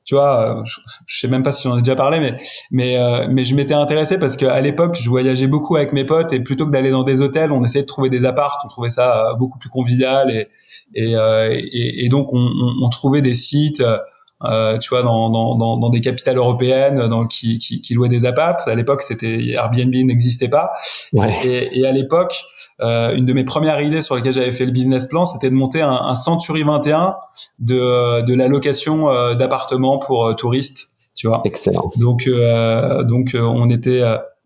tu 0.04 0.16
vois, 0.16 0.62
je, 0.66 0.76
sais 1.08 1.30
même 1.30 1.42
pas 1.44 1.54
si 1.54 1.70
on 1.70 1.74
a 1.76 1.78
déjà 1.80 1.96
parlé, 1.96 2.20
mais 2.20 2.38
mais 2.70 2.98
mais 3.30 3.46
je 3.46 3.56
m'étais 3.56 3.74
intéressé 3.74 4.20
parce 4.20 4.36
qu'à 4.36 4.60
l'époque, 4.60 4.96
je 5.02 5.10
voyageais 5.10 5.48
beaucoup 5.48 5.78
avec 5.78 5.94
mes 5.94 6.04
potes 6.06 6.34
et 6.34 6.42
plutôt 6.42 6.66
que 6.66 6.72
d'aller 6.72 6.92
dans 6.92 7.04
des 7.04 7.22
hôtels, 7.22 7.54
on 7.54 7.64
essayait 7.64 7.84
de 7.84 7.88
trouver 7.88 8.10
des 8.10 8.26
appartes. 8.26 8.62
On 8.66 8.68
trouvait 8.68 8.92
ça 8.92 9.34
beaucoup 9.40 9.58
plus 9.58 9.70
convivial 9.70 10.30
et 10.32 10.50
et, 10.96 11.14
et, 11.14 12.06
et 12.06 12.10
donc 12.10 12.34
on, 12.34 12.40
on, 12.40 12.86
on, 12.86 12.90
trouvait 12.90 13.22
des 13.22 13.36
sites. 13.36 13.82
Euh, 14.46 14.78
tu 14.78 14.90
vois, 14.90 15.04
dans, 15.04 15.30
dans, 15.30 15.56
dans, 15.56 15.78
dans, 15.78 15.90
des 15.90 16.02
capitales 16.02 16.38
européennes, 16.38 17.08
dans, 17.08 17.28
qui, 17.28 17.58
qui, 17.58 17.82
qui 17.82 17.94
louaient 17.94 18.10
des 18.10 18.26
apparts. 18.26 18.68
À 18.68 18.76
l'époque, 18.76 19.02
c'était 19.02 19.50
Airbnb 19.50 19.94
n'existait 19.94 20.50
pas. 20.50 20.72
Ouais. 21.14 21.30
Et, 21.46 21.80
et, 21.80 21.88
à 21.88 21.92
l'époque, 21.92 22.44
euh, 22.82 23.16
une 23.16 23.26
de 23.26 23.34
mes 23.34 23.44
premières 23.44 23.80
idées 23.82 24.02
sur 24.02 24.16
lesquelles 24.16 24.34
j'avais 24.34 24.52
fait 24.52 24.66
le 24.66 24.72
business 24.72 25.08
plan, 25.08 25.26
c'était 25.26 25.50
de 25.50 25.56
monter 25.56 25.82
un, 25.82 25.92
un, 25.92 26.16
Century 26.16 26.64
21 26.64 27.16
de, 27.60 28.22
de 28.26 28.34
la 28.34 28.48
location 28.48 29.10
euh, 29.10 29.36
d'appartements 29.36 29.98
pour 30.00 30.26
euh, 30.26 30.34
touristes. 30.34 30.90
Tu 31.16 31.28
vois. 31.28 31.42
Excellent. 31.46 31.92
Donc, 31.98 32.24
euh, 32.28 33.04
donc 33.04 33.36
on 33.36 33.70
était 33.70 34.02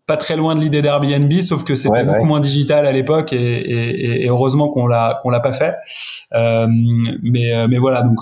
pas 0.06 0.18
très 0.18 0.36
loin 0.36 0.54
de 0.54 0.60
l'idée 0.60 0.82
d'Airbnb, 0.82 1.32
sauf 1.40 1.64
que 1.64 1.76
c'était 1.76 2.04
beaucoup 2.04 2.26
moins 2.26 2.40
digital 2.40 2.86
à 2.86 2.92
l'époque 2.92 3.32
et, 3.32 4.26
heureusement 4.28 4.68
qu'on 4.68 4.86
l'a 4.86 5.18
qu'on 5.22 5.30
l'a 5.30 5.40
pas 5.40 5.54
fait. 5.54 5.76
Euh, 6.34 6.66
mais 7.22 7.66
mais 7.68 7.78
voilà 7.78 8.02
donc 8.02 8.18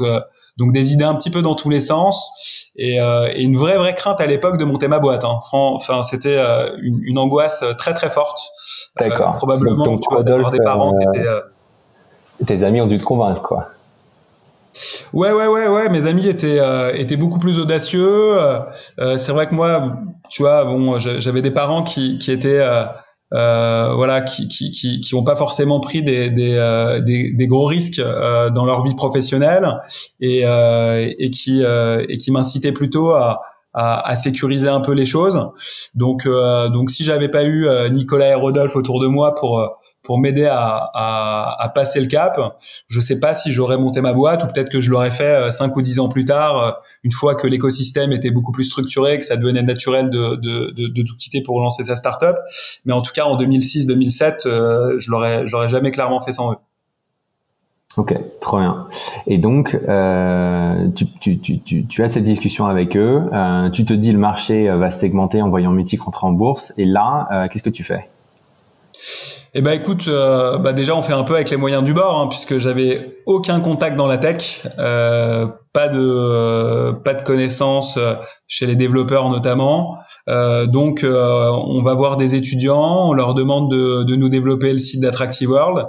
donc 0.56 0.72
des 0.72 0.92
idées 0.92 1.04
un 1.04 1.14
petit 1.14 1.30
peu 1.30 1.42
dans 1.42 1.54
tous 1.54 1.70
les 1.70 1.80
sens 1.80 2.30
et, 2.76 2.98
une 2.98 3.56
vraie 3.56 3.78
vraie 3.78 3.94
crainte 3.94 4.20
à 4.20 4.26
l'époque 4.26 4.58
de 4.58 4.64
monter 4.64 4.88
ma 4.88 4.98
boîte. 4.98 5.24
Hein. 5.24 5.40
Enfin 5.52 6.02
c'était 6.02 6.38
une, 6.78 7.18
angoisse 7.18 7.64
très 7.78 7.94
très 7.94 8.10
forte. 8.10 8.40
D'accord. 8.98 9.36
probablement 9.36 9.84
donc, 9.84 10.00
tu 10.02 10.14
vois, 10.14 10.22
des 10.22 10.60
parents 10.60 10.96
qui 10.96 11.18
étaient 11.18 11.28
tes 12.44 12.64
amis 12.64 12.80
ont 12.80 12.86
dû 12.86 12.98
te 12.98 13.04
convaincre 13.04 13.42
quoi. 13.42 13.68
Ouais, 15.12 15.32
ouais, 15.32 15.46
ouais, 15.46 15.68
ouais. 15.68 15.88
Mes 15.88 16.06
amis 16.06 16.28
étaient 16.28 16.58
euh, 16.58 16.92
étaient 16.94 17.16
beaucoup 17.16 17.38
plus 17.38 17.58
audacieux. 17.58 18.38
Euh, 18.38 18.58
euh, 18.98 19.16
c'est 19.16 19.32
vrai 19.32 19.46
que 19.46 19.54
moi, 19.54 19.96
tu 20.28 20.42
vois, 20.42 20.66
bon, 20.66 20.98
j'avais 20.98 21.40
des 21.40 21.50
parents 21.50 21.82
qui 21.82 22.18
qui 22.18 22.30
étaient 22.30 22.62
voilà, 23.30 24.22
qui 24.22 24.48
qui 24.48 24.70
qui 24.70 25.00
qui 25.00 25.14
ont 25.14 25.24
pas 25.24 25.36
forcément 25.36 25.80
pris 25.80 26.02
des 26.02 26.30
des 26.30 27.00
des, 27.04 27.32
des 27.32 27.46
gros 27.46 27.66
risques 27.66 28.00
dans 28.00 28.64
leur 28.64 28.82
vie 28.82 28.94
professionnelle 28.94 29.80
et 30.20 30.42
et 30.42 31.30
qui 31.30 31.62
et 31.62 32.16
qui 32.18 32.30
m'incitaient 32.30 32.72
plutôt 32.72 33.10
à 33.10 33.40
à, 33.78 34.08
à, 34.08 34.16
sécuriser 34.16 34.68
un 34.68 34.80
peu 34.80 34.92
les 34.92 35.04
choses. 35.04 35.38
Donc, 35.94 36.26
donc 36.26 36.90
si 36.90 37.04
j'avais 37.04 37.28
pas 37.28 37.44
eu 37.44 37.68
Nicolas 37.90 38.30
et 38.30 38.34
Rodolphe 38.34 38.74
autour 38.74 39.00
de 39.00 39.06
moi 39.06 39.34
pour 39.34 39.78
pour 40.06 40.18
m'aider 40.18 40.46
à, 40.48 41.72
passer 41.74 42.00
le 42.00 42.06
cap. 42.06 42.40
Je 42.86 43.00
sais 43.00 43.18
pas 43.20 43.34
si 43.34 43.52
j'aurais 43.52 43.76
monté 43.76 44.00
ma 44.00 44.12
boîte 44.12 44.44
ou 44.44 44.46
peut-être 44.46 44.70
que 44.70 44.80
je 44.80 44.90
l'aurais 44.90 45.10
fait 45.10 45.50
5 45.50 45.66
euh, 45.66 45.72
ou 45.74 45.82
10 45.82 45.98
ans 45.98 46.08
plus 46.08 46.24
tard, 46.24 46.58
euh, 46.58 46.70
une 47.02 47.10
fois 47.10 47.34
que 47.34 47.46
l'écosystème 47.46 48.12
était 48.12 48.30
beaucoup 48.30 48.52
plus 48.52 48.64
structuré, 48.64 49.18
que 49.18 49.24
ça 49.24 49.36
devenait 49.36 49.62
naturel 49.62 50.08
de, 50.08 51.02
tout 51.02 51.16
quitter 51.16 51.42
pour 51.42 51.60
lancer 51.60 51.84
sa 51.84 51.96
startup. 51.96 52.36
Mais 52.86 52.92
en 52.92 53.02
tout 53.02 53.12
cas, 53.12 53.24
en 53.24 53.36
2006-2007, 53.36 54.46
euh, 54.46 54.94
je 54.98 55.10
l'aurais, 55.10 55.46
jamais 55.68 55.90
clairement 55.90 56.20
fait 56.20 56.32
sans 56.32 56.52
eux. 56.52 56.56
Ok, 57.96 58.14
trop 58.40 58.58
bien. 58.58 58.86
Et 59.26 59.38
donc, 59.38 59.70
tu, 60.94 62.02
as 62.02 62.10
cette 62.10 62.24
discussion 62.24 62.66
avec 62.66 62.96
eux. 62.96 63.22
Tu 63.72 63.84
te 63.84 63.92
dis 63.92 64.12
le 64.12 64.18
marché 64.18 64.68
va 64.68 64.90
se 64.90 65.00
segmenter 65.00 65.42
en 65.42 65.48
voyant 65.48 65.72
Mythic 65.72 66.00
rentrer 66.02 66.26
en 66.26 66.32
bourse. 66.32 66.72
Et 66.78 66.84
là, 66.84 67.48
qu'est-ce 67.50 67.64
que 67.64 67.70
tu 67.70 67.84
fais? 67.84 68.08
Eh 69.58 69.62
ben 69.62 69.72
écoute, 69.72 70.04
euh, 70.06 70.58
bah 70.58 70.74
déjà 70.74 70.94
on 70.94 71.00
fait 71.00 71.14
un 71.14 71.24
peu 71.24 71.34
avec 71.34 71.48
les 71.48 71.56
moyens 71.56 71.82
du 71.82 71.94
bord, 71.94 72.20
hein, 72.20 72.26
puisque 72.26 72.58
j'avais 72.58 73.22
aucun 73.24 73.60
contact 73.60 73.96
dans 73.96 74.06
la 74.06 74.18
tech, 74.18 74.66
euh, 74.78 75.46
pas 75.72 75.88
de 75.88 75.98
euh, 75.98 76.92
pas 76.92 77.14
de 77.14 77.22
connaissances 77.22 77.98
chez 78.46 78.66
les 78.66 78.76
développeurs 78.76 79.30
notamment. 79.30 79.96
donc 80.28 81.02
on 81.02 81.82
va 81.82 81.94
voir 81.94 82.18
des 82.18 82.34
étudiants, 82.34 83.08
on 83.08 83.14
leur 83.14 83.32
demande 83.32 83.70
de, 83.70 84.02
de 84.02 84.14
nous 84.14 84.28
développer 84.28 84.72
le 84.72 84.78
site 84.78 85.00
d'Attractive 85.00 85.48
World, 85.48 85.86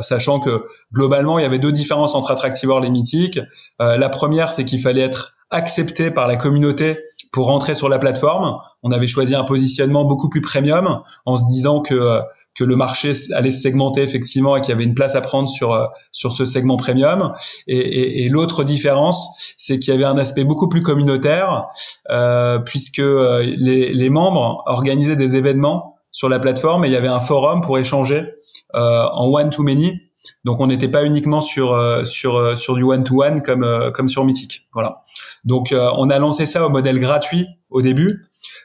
sachant 0.00 0.40
que 0.40 0.64
globalement 0.94 1.38
il 1.38 1.42
y 1.42 1.46
avait 1.46 1.58
deux 1.58 1.72
différences 1.72 2.14
entre 2.14 2.30
Attractive 2.30 2.70
World 2.70 2.86
et 2.86 2.90
Mythic. 2.90 3.40
la 3.78 4.08
première 4.08 4.54
c'est 4.54 4.64
qu'il 4.64 4.80
fallait 4.80 5.02
être 5.02 5.34
accepté 5.50 6.10
par 6.10 6.28
la 6.28 6.36
communauté 6.36 6.98
pour 7.30 7.46
rentrer 7.46 7.74
sur 7.74 7.90
la 7.90 7.98
plateforme. 7.98 8.56
On 8.82 8.90
avait 8.90 9.06
choisi 9.06 9.34
un 9.34 9.44
positionnement 9.44 10.04
beaucoup 10.06 10.30
plus 10.30 10.40
premium 10.40 11.02
en 11.26 11.36
se 11.36 11.44
disant 11.46 11.82
que 11.82 12.22
que 12.54 12.64
le 12.64 12.76
marché 12.76 13.12
allait 13.34 13.50
se 13.50 13.60
segmenter 13.60 14.02
effectivement 14.02 14.56
et 14.56 14.60
qu'il 14.60 14.70
y 14.70 14.72
avait 14.72 14.84
une 14.84 14.94
place 14.94 15.14
à 15.14 15.20
prendre 15.20 15.48
sur 15.48 15.72
euh, 15.72 15.86
sur 16.12 16.32
ce 16.32 16.44
segment 16.44 16.76
premium. 16.76 17.32
Et, 17.66 17.78
et, 17.78 18.24
et 18.24 18.28
l'autre 18.28 18.64
différence, 18.64 19.54
c'est 19.56 19.78
qu'il 19.78 19.92
y 19.92 19.94
avait 19.94 20.04
un 20.04 20.18
aspect 20.18 20.44
beaucoup 20.44 20.68
plus 20.68 20.82
communautaire, 20.82 21.68
euh, 22.10 22.58
puisque 22.58 22.98
euh, 22.98 23.42
les, 23.56 23.92
les, 23.92 24.10
membres 24.10 24.62
organisaient 24.66 25.16
des 25.16 25.36
événements 25.36 25.96
sur 26.10 26.28
la 26.28 26.38
plateforme 26.38 26.84
et 26.84 26.88
il 26.88 26.92
y 26.92 26.96
avait 26.96 27.08
un 27.08 27.20
forum 27.20 27.62
pour 27.62 27.78
échanger 27.78 28.34
euh, 28.74 29.06
en 29.12 29.28
one 29.28 29.50
to 29.50 29.62
many. 29.62 30.02
Donc 30.44 30.60
on 30.60 30.66
n'était 30.66 30.88
pas 30.88 31.04
uniquement 31.04 31.40
sur 31.40 31.72
euh, 31.72 32.04
sur 32.04 32.56
sur 32.56 32.74
du 32.74 32.84
one 32.84 33.02
to 33.02 33.22
one 33.22 33.42
comme 33.42 33.90
comme 33.94 34.08
sur 34.08 34.24
Mythic. 34.24 34.68
Voilà. 34.72 35.02
Donc 35.44 35.74
on 35.74 36.10
a 36.10 36.18
lancé 36.18 36.46
ça 36.46 36.64
au 36.64 36.68
modèle 36.68 37.00
gratuit 37.00 37.46
au 37.70 37.82
début, 37.82 38.20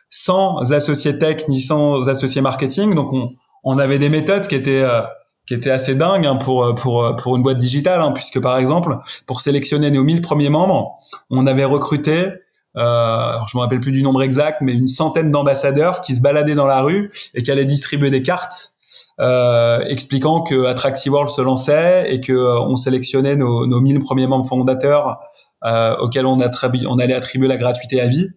sans 0.10 0.72
associé 0.72 1.18
tech 1.18 1.48
ni 1.48 1.62
sans 1.62 2.08
associé 2.10 2.42
marketing. 2.42 2.94
Donc 2.94 3.14
on 3.14 3.32
on 3.68 3.78
avait 3.78 4.00
des 4.00 4.10
méthodes 4.10 4.48
qui 4.48 4.56
étaient 4.56 4.82
euh, 4.82 5.02
qui 5.46 5.54
étaient 5.54 5.72
assez 5.72 5.94
dingues 5.94 6.26
hein, 6.26 6.38
pour 6.38 6.64
euh, 6.64 6.74
pour 6.74 7.04
euh, 7.04 7.14
pour 7.14 7.36
une 7.36 7.44
boîte 7.44 7.58
digitale, 7.58 8.02
hein, 8.02 8.12
puisque 8.14 8.40
par 8.40 8.58
exemple 8.58 8.98
pour 9.26 9.42
sélectionner 9.42 9.92
nos 9.92 10.04
1000 10.04 10.22
premiers 10.22 10.50
membres, 10.50 10.98
on 11.30 11.46
avait 11.46 11.66
recruté 11.66 12.32
euh, 12.78 13.34
je 13.52 13.58
me 13.58 13.62
rappelle 13.62 13.80
plus 13.80 13.92
du 13.92 14.04
nombre 14.04 14.22
exact, 14.22 14.62
mais 14.62 14.74
une 14.74 14.88
centaine 14.88 15.32
d'ambassadeurs 15.32 16.02
qui 16.02 16.16
se 16.16 16.22
baladaient 16.22 16.56
dans 16.56 16.68
la 16.68 16.82
rue 16.82 17.12
et 17.34 17.44
qui 17.44 17.52
allaient 17.52 17.66
distribuer 17.66 18.12
des 18.12 18.22
cartes 18.22 18.74
euh, 19.20 19.84
expliquant 19.88 20.42
que 20.42 20.66
Attractive 20.66 21.12
World 21.12 21.32
se 21.32 21.42
lançait 21.42 22.14
et 22.14 22.22
que 22.22 22.34
on 22.34 22.78
sélectionnait 22.78 23.36
nos, 23.36 23.66
nos 23.66 23.82
1000 23.82 24.00
premiers 24.00 24.28
membres 24.28 24.48
fondateurs 24.48 25.18
euh, 25.66 25.96
auxquels 25.98 26.28
on, 26.28 26.38
on 26.40 27.00
allait 27.00 27.16
attribuer 27.16 27.48
la 27.48 27.58
gratuité 27.58 28.00
à 28.00 28.06
vie. 28.06 28.28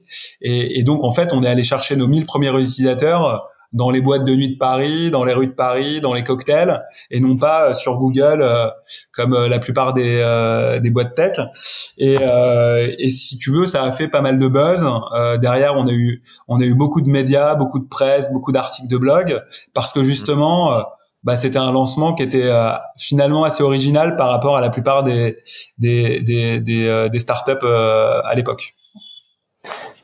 Et, 0.41 0.79
et, 0.79 0.85
donc 0.85 1.05
en 1.05 1.13
fait, 1.13 1.35
on 1.35 1.43
est 1.45 1.49
allé 1.49 1.63
chercher 1.63 1.95
nos 1.97 2.09
1000 2.09 2.25
premiers 2.25 2.49
utilisateurs 2.59 3.47
dans 3.73 3.91
les 3.91 4.01
boîtes 4.01 4.25
de 4.25 4.35
nuit 4.35 4.53
de 4.55 4.59
Paris, 4.59 5.11
dans 5.11 5.25
les 5.25 5.33
rues 5.33 5.47
de 5.47 5.53
Paris, 5.53 6.01
dans 6.01 6.13
les 6.13 6.25
cocktails, 6.25 6.83
et 7.11 7.21
non 7.21 7.37
pas 7.37 7.69
euh, 7.69 7.75
sur 7.75 7.97
Google 7.99 8.43
euh, 8.43 8.69
comme 9.13 9.33
euh, 9.33 9.49
la 9.49 9.59
plupart 9.59 9.95
des, 9.95 10.79
des 10.83 10.91
boîtes 10.91 11.15
tech. 11.15 11.39
Et, 11.99 12.17
et, 12.99 13.11
si 13.11 13.39
tu 13.39 13.51
veux, 13.51 13.67
ça 13.67 13.83
a 13.85 13.93
fait 13.93 14.09
pas 14.09 14.23
mal 14.23 14.39
de 14.39 14.49
buzz. 14.49 14.85
derrière, 15.41 15.77
on 15.77 15.87
a 15.87 15.93
eu 15.93 16.23
on 16.49 16.61
a 16.61 16.65
eu 16.65 16.75
beaucoup 16.75 17.01
de 17.01 17.09
médias, 17.09 17.55
beaucoup 17.55 17.79
de 17.79 17.89
presse, 17.89 18.33
beaucoup 18.33 18.53
d'articles 18.53 18.89
de 18.89 18.99
blog, 18.99 19.43
parce 19.75 19.93
que 19.93 20.05
justement. 20.05 20.85
bah, 21.23 21.37
c'était 21.37 21.59
un 21.59 21.73
lancement 21.73 22.15
qui 22.15 22.23
était 22.23 22.51
finalement 22.97 23.45
assez 23.45 23.63
original 23.63 24.17
par 24.17 24.31
rapport 24.31 24.57
à 24.57 24.63
la 24.63 24.71
plupart 24.71 25.03
des 25.03 25.37
des 25.79 26.21
des, 26.21 26.61
des, 26.61 27.09
des 27.11 27.21
startups 27.21 27.67
à 27.67 28.33
l'époque. 28.35 28.75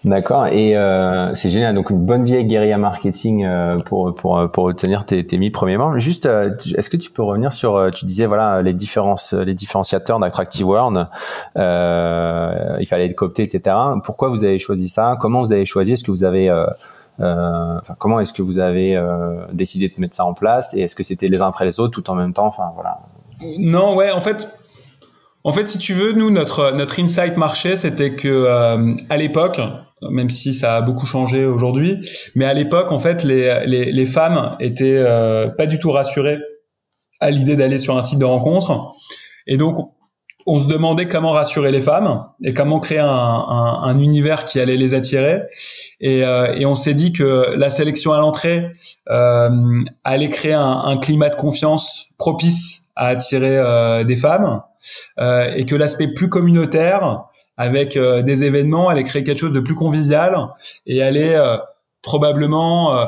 D'accord. 0.07 0.47
Et 0.47 0.77
euh, 0.77 1.35
c'est 1.35 1.49
génial. 1.49 1.75
Donc 1.75 1.91
une 1.91 1.99
bonne 1.99 2.23
vieille 2.23 2.45
guérilla 2.45 2.79
marketing 2.79 3.45
euh, 3.45 3.81
pour 3.81 4.15
pour 4.15 4.49
pour 4.53 4.65
obtenir 4.65 5.05
tes 5.05 5.27
tes 5.27 5.37
1000 5.37 5.51
premiers. 5.51 5.77
Juste, 5.99 6.27
euh, 6.27 6.57
est-ce 6.77 6.89
que 6.89 6.97
tu 6.97 7.11
peux 7.11 7.25
revenir 7.25 7.53
sur 7.53 7.75
euh, 7.75 7.91
tu 7.91 8.05
disais 8.05 8.27
voilà 8.27 8.63
les 8.63 8.73
différences 8.73 9.33
les 9.33 9.53
différenciateurs 9.53 10.21
d'Attractive 10.21 10.69
World. 10.69 11.09
Euh, 11.59 12.77
il 12.79 12.87
fallait 12.87 13.07
être 13.07 13.17
coopté, 13.17 13.43
etc. 13.43 13.77
Pourquoi 14.05 14.29
vous 14.29 14.45
avez 14.45 14.61
choisi 14.61 14.89
ça? 14.89 15.19
Comment 15.21 15.41
vous 15.41 15.53
avez 15.53 15.65
choisi? 15.65 15.95
Est-ce 15.95 16.05
que 16.05 16.13
vous 16.13 16.23
avez 16.23 16.53
enfin, 17.19 17.97
comment 17.99 18.21
est-ce 18.21 18.33
que 18.33 18.43
vous 18.43 18.61
avez 18.61 18.97
décidé 19.53 19.89
de 19.89 20.01
mettre 20.01 20.15
ça 20.15 20.25
en 20.25 20.35
place? 20.35 20.73
Et 20.75 20.83
est-ce 20.83 20.95
que 20.95 21.03
c'était 21.03 21.27
les 21.27 21.43
uns 21.43 21.49
après 21.49 21.65
les 21.65 21.81
autres 21.81 22.01
tout 22.01 22.09
en 22.11 22.15
même 22.15 22.33
temps? 22.33 22.47
Enfin 22.47 22.71
voilà. 22.77 23.01
Non, 23.59 23.97
ouais. 23.97 24.13
En 24.13 24.21
fait, 24.21 24.57
en 25.47 25.53
fait, 25.53 25.69
si 25.69 25.79
tu 25.79 25.95
veux, 25.95 26.13
nous, 26.13 26.33
notre, 26.33 26.73
notre 26.73 26.99
insight 26.99 27.37
marché, 27.37 27.77
c'était 27.77 28.15
que 28.17 28.27
euh, 28.27 28.95
à 29.09 29.17
l'époque, 29.17 29.61
même 30.03 30.31
si 30.31 30.53
ça 30.53 30.77
a 30.77 30.81
beaucoup 30.83 31.07
changé 31.07 31.45
aujourd'hui, 31.45 32.07
mais 32.35 32.45
à 32.45 32.55
l'époque, 32.55 32.93
en 32.93 32.99
fait, 32.99 33.25
les, 33.25 33.65
les, 33.67 33.93
les 33.93 34.07
femmes 34.07 34.57
étaient 34.61 34.97
euh, 34.97 35.49
pas 35.49 35.67
du 35.67 35.79
tout 35.79 35.91
rassurées 35.91 36.39
à 37.21 37.31
l'idée 37.31 37.57
d'aller 37.57 37.79
sur 37.79 37.97
un 37.97 38.03
site 38.03 38.19
de 38.19 38.25
rencontre. 38.25 38.93
Et 39.47 39.57
donc, 39.57 39.93
on 40.47 40.61
se 40.61 40.69
demandait 40.69 41.09
comment 41.09 41.33
rassurer 41.33 41.73
les 41.73 41.81
femmes 41.81 42.25
et 42.45 42.55
comment 42.55 42.79
créer 42.79 43.01
un, 43.01 43.09
un, 43.09 43.83
un 43.83 43.99
univers 43.99 44.45
qui 44.45 44.61
allait 44.61 44.77
les 44.77 44.95
attirer. 44.95 45.43
Et, 46.01 46.25
euh, 46.25 46.55
et 46.55 46.65
on 46.67 46.77
s'est 46.77 46.95
dit 46.95 47.13
que 47.13 47.55
la 47.57 47.71
sélection 47.71 48.13
à 48.13 48.21
l'entrée 48.21 48.71
euh, 49.11 49.51
allait 50.05 50.31
créer 50.31 50.53
un, 50.53 50.83
un, 50.85 50.99
climat 50.99 51.31
de 51.31 51.35
confiance 51.35 52.15
propice 52.17 52.91
à 52.95 53.09
attirer 53.09 53.59
euh, 53.59 54.05
des 54.05 54.17
femmes 54.17 54.63
euh, 55.19 55.53
et 55.57 55.67
que 55.67 55.75
l'aspect 55.75 56.09
plus 56.09 56.29
communautaire 56.29 57.25
avec 57.57 57.97
euh, 57.97 58.23
des 58.23 58.45
événements 58.45 58.89
allait 58.89 59.05
créer 59.05 59.25
quelque 59.25 59.39
chose 59.39 59.53
de 59.53 59.61
plus 59.61 59.75
convivial 59.75 60.49
et 60.87 61.03
allait 61.03 61.35
euh, 61.35 61.57
probablement 62.03 63.07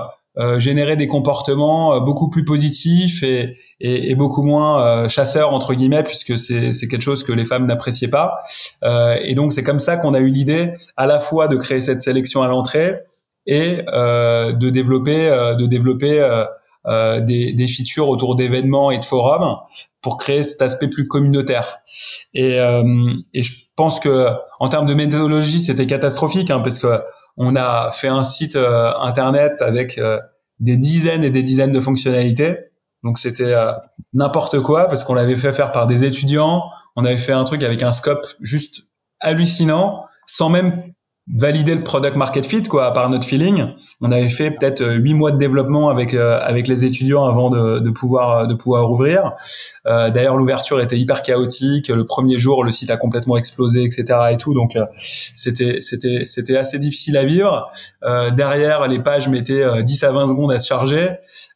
générer 0.59 0.95
des 0.95 1.09
comportements 1.09 2.01
beaucoup 2.01 2.31
plus 2.31 2.45
positifs 2.45 3.25
et, 3.25 3.57
et, 3.81 4.11
et 4.11 4.15
beaucoup 4.15 4.45
moins 4.45 5.09
chasseurs 5.09 5.53
entre 5.53 5.75
guillemets 5.75 6.05
puisque 6.05 6.39
c'est 6.39 6.89
quelque 6.89 7.03
chose 7.03 7.25
que 7.25 7.33
les 7.33 7.45
femmes 7.45 7.67
n'appréciaient 7.67 8.09
pas. 8.09 8.43
Et 9.21 9.35
donc 9.35 9.53
c'est 9.53 9.65
comme 9.65 9.81
ça 9.81 9.97
qu'on 9.97 10.15
a 10.15 10.21
eu 10.21 10.29
l'idée 10.29 10.75
à 10.97 11.07
la 11.07 11.19
fois 11.19 11.49
de 11.49 11.57
créer 11.57 11.81
cette 11.81 12.01
sélection 12.01 12.43
à 12.43 12.49
l'entrée 12.49 13.01
et 13.47 13.83
de 13.87 14.71
développer 14.71 15.29
de 15.59 15.67
développer 15.67 16.21
euh, 16.89 17.21
des, 17.21 17.53
des, 17.53 17.69
features 17.69 18.09
autour 18.09 18.35
d'événements 18.35 18.91
et 18.91 18.99
de 18.99 19.05
forums 19.05 19.59
pour 20.01 20.17
créer 20.17 20.43
cet 20.43 20.63
aspect 20.63 20.89
plus 20.89 21.07
communautaire. 21.07 21.81
Et, 22.33 22.59
euh, 22.61 23.13
et 23.35 23.43
je 23.43 23.67
pense 23.77 24.01
que 24.01 24.29
en 24.59 24.69
termes 24.69 24.87
de 24.87 24.95
méthodologie, 24.95 25.61
c'était 25.61 25.87
catastrophique 25.87 26.51
hein, 26.51 26.61
parce 26.61 26.79
que 26.79 27.03
on 27.37 27.57
a 27.57 27.91
fait 27.91 28.09
un 28.09 28.25
site 28.25 28.57
euh, 28.57 28.93
internet 29.01 29.61
avec 29.61 30.01
des 30.61 30.77
dizaines 30.77 31.25
et 31.25 31.31
des 31.31 31.43
dizaines 31.43 31.73
de 31.73 31.81
fonctionnalités. 31.81 32.57
Donc 33.05 33.19
c'était 33.19 33.55
n'importe 34.13 34.61
quoi 34.61 34.87
parce 34.87 35.05
qu'on 35.05 35.15
l'avait 35.15 35.37
fait 35.37 35.53
faire 35.53 35.73
par 35.73 35.87
des 35.87 36.05
étudiants. 36.05 36.63
On 36.97 37.05
avait 37.05 37.19
fait 37.19 37.33
un 37.33 37.45
truc 37.45 37.63
avec 37.63 37.83
un 37.83 37.93
scope 37.93 38.27
juste 38.41 38.85
hallucinant, 39.21 40.07
sans 40.27 40.49
même 40.49 40.83
valider 41.35 41.75
le 41.75 41.83
product 41.83 42.17
market 42.17 42.47
fit 42.47 42.63
quoi 42.63 42.93
par 42.93 43.09
notre 43.11 43.27
feeling. 43.27 43.67
On 44.01 44.11
avait 44.11 44.29
fait 44.29 44.51
peut-être 44.51 44.81
euh, 44.81 44.95
huit 44.95 45.15
mois 45.15 45.31
de 45.31 45.39
développement 45.39 45.91
avec 45.91 46.15
euh, 46.15 46.41
avec 46.43 46.69
les 46.69 46.85
étudiants 46.85 47.25
avant 47.27 47.51
de, 47.51 47.81
de 47.81 47.91
pouvoir 47.91 48.47
de 48.47 48.55
pouvoir 48.55 48.91
ouvrir. 48.91 49.33
Euh, 49.87 50.11
d'ailleurs 50.11 50.37
l'ouverture 50.37 50.81
était 50.81 50.99
hyper 50.99 51.23
chaotique. 51.23 51.89
Le 51.89 52.07
premier 52.07 52.39
jour 52.39 52.65
le 52.65 52.71
site 52.71 52.91
a 52.91 52.97
complètement 52.97 53.37
explosé 53.37 53.85
etc 53.85 54.05
et 54.31 54.37
tout. 54.37 54.55
Donc 54.55 54.77
euh, 54.77 54.87
c'était 55.35 55.81
c'était 55.83 56.25
c'était 56.27 56.57
assez 56.57 56.79
difficile 56.79 57.17
à 57.17 57.25
vivre. 57.25 57.71
Derrière 58.37 58.87
les 58.89 58.99
pages 58.99 59.29
mettaient 59.29 59.83
10 59.83 60.05
à 60.05 60.13
20 60.13 60.29
secondes 60.29 60.53
à 60.53 60.59
se 60.59 60.67
charger. 60.67 61.11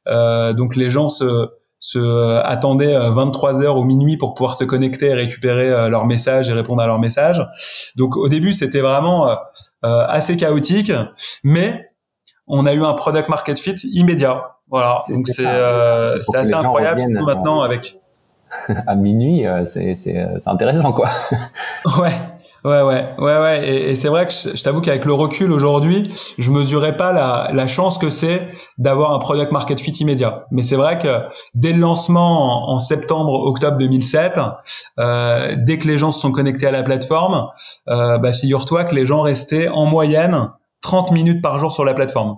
Donc 0.07 0.76
les 0.76 0.91
gens 0.91 1.09
se 1.09 1.49
se 1.81 2.38
attendaient 2.45 2.97
23 2.97 3.62
heures 3.62 3.76
ou 3.76 3.85
minuit 3.85 4.17
pour 4.17 4.35
pouvoir 4.35 4.55
se 4.55 4.64
connecter 4.64 5.07
et 5.07 5.14
récupérer 5.14 5.91
leurs 5.91 6.07
messages 6.07 6.49
et 6.49 6.52
répondre 6.52 6.81
à 6.81 6.87
leurs 6.87 7.00
messages. 7.00 7.45
Donc 7.97 8.17
au 8.17 8.29
début 8.29 8.52
c'était 8.52 8.81
vraiment 8.81 9.29
euh, 9.29 9.35
assez 9.83 10.37
chaotique, 10.37 10.93
mais 11.45 11.93
on 12.47 12.67
a 12.67 12.73
eu 12.73 12.85
un 12.85 12.95
product 12.95 13.29
market 13.29 13.59
fit 13.59 13.75
immédiat. 13.85 14.57
Voilà, 14.69 15.03
donc 15.09 15.29
c'est 15.29 15.45
euh, 15.47 16.19
assez 16.35 16.53
incroyable 16.55 17.01
surtout 17.01 17.27
maintenant 17.27 17.61
avec 17.61 18.01
à 18.87 18.95
minuit, 18.95 19.47
euh, 19.47 19.65
c'est 19.67 20.47
intéressant 20.47 20.93
quoi. 20.93 21.11
ouais. 21.99 22.12
Ouais, 22.64 22.81
ouais, 22.81 23.14
ouais, 23.19 23.38
ouais. 23.38 23.69
Et, 23.69 23.90
et 23.90 23.95
c'est 23.97 24.09
vrai 24.09 24.26
que 24.26 24.33
je, 24.33 24.62
t'avoue 24.62 24.81
qu'avec 24.81 25.04
le 25.04 25.12
recul 25.12 25.50
aujourd'hui, 25.50 26.14
je 26.38 26.50
mesurais 26.52 26.97
pas 26.97 27.12
la, 27.12 27.50
la 27.52 27.66
chance 27.66 27.99
que 27.99 28.09
c'est 28.09 28.49
d'avoir 28.78 29.12
un 29.12 29.19
product 29.19 29.50
market 29.50 29.81
fit 29.81 29.90
immédiat. 29.90 30.47
Mais 30.52 30.62
c'est 30.62 30.76
vrai 30.76 30.99
que 30.99 31.09
dès 31.54 31.73
le 31.73 31.81
lancement 31.81 32.71
en, 32.71 32.78
septembre, 32.78 33.33
octobre 33.33 33.78
2007, 33.78 34.38
euh, 35.00 35.57
dès 35.59 35.78
que 35.78 35.88
les 35.88 35.99
gens 35.99 36.12
se 36.12 36.21
sont 36.21 36.31
connectés 36.31 36.66
à 36.66 36.71
la 36.71 36.85
plateforme, 36.85 37.49
euh, 37.88 38.19
bah, 38.19 38.33
figure-toi 38.33 38.85
que 38.85 38.95
les 38.95 39.07
gens 39.07 39.23
restaient 39.23 39.69
en 39.69 39.87
moyenne 39.87 40.50
30 40.83 41.11
minutes 41.11 41.42
par 41.42 41.59
jour 41.59 41.73
sur 41.73 41.85
la 41.85 41.95
plateforme. 41.95 42.37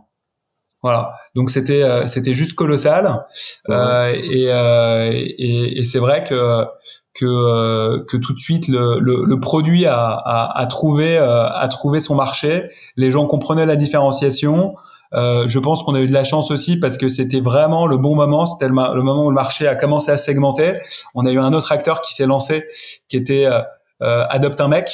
Voilà. 0.82 1.16
Donc 1.34 1.50
c'était 1.50 1.82
euh, 1.82 2.06
c'était 2.06 2.34
juste 2.34 2.54
colossal. 2.54 3.26
Et, 3.68 4.44
et, 4.44 5.78
et 5.78 5.84
c'est 5.84 5.98
vrai 5.98 6.24
que 6.24 6.66
que, 7.14 7.26
euh, 7.26 8.04
que 8.08 8.16
tout 8.16 8.32
de 8.32 8.38
suite 8.38 8.68
le, 8.68 8.98
le, 8.98 9.24
le 9.24 9.40
produit 9.40 9.86
a, 9.86 10.08
a, 10.08 10.58
a 10.58 10.66
trouvé, 10.66 11.16
euh, 11.16 11.48
a 11.48 11.68
trouvé 11.68 12.00
son 12.00 12.14
marché. 12.14 12.70
Les 12.96 13.10
gens 13.10 13.26
comprenaient 13.26 13.66
la 13.66 13.76
différenciation. 13.76 14.74
Euh, 15.12 15.44
je 15.46 15.58
pense 15.60 15.84
qu'on 15.84 15.94
a 15.94 16.00
eu 16.00 16.08
de 16.08 16.12
la 16.12 16.24
chance 16.24 16.50
aussi 16.50 16.76
parce 16.76 16.98
que 16.98 17.08
c'était 17.08 17.40
vraiment 17.40 17.86
le 17.86 17.96
bon 17.96 18.16
moment. 18.16 18.46
C'était 18.46 18.68
le, 18.68 18.74
le, 18.74 19.02
moment 19.02 19.26
où 19.26 19.30
le 19.30 19.34
marché 19.34 19.68
a 19.68 19.76
commencé 19.76 20.10
à 20.10 20.16
segmenter. 20.16 20.74
On 21.14 21.24
a 21.24 21.30
eu 21.30 21.38
un 21.38 21.52
autre 21.52 21.70
acteur 21.70 22.00
qui 22.00 22.14
s'est 22.14 22.26
lancé, 22.26 22.64
qui 23.08 23.16
était 23.16 23.46
euh, 23.46 23.60
euh 24.02 24.26
un 24.30 24.68
mec, 24.68 24.90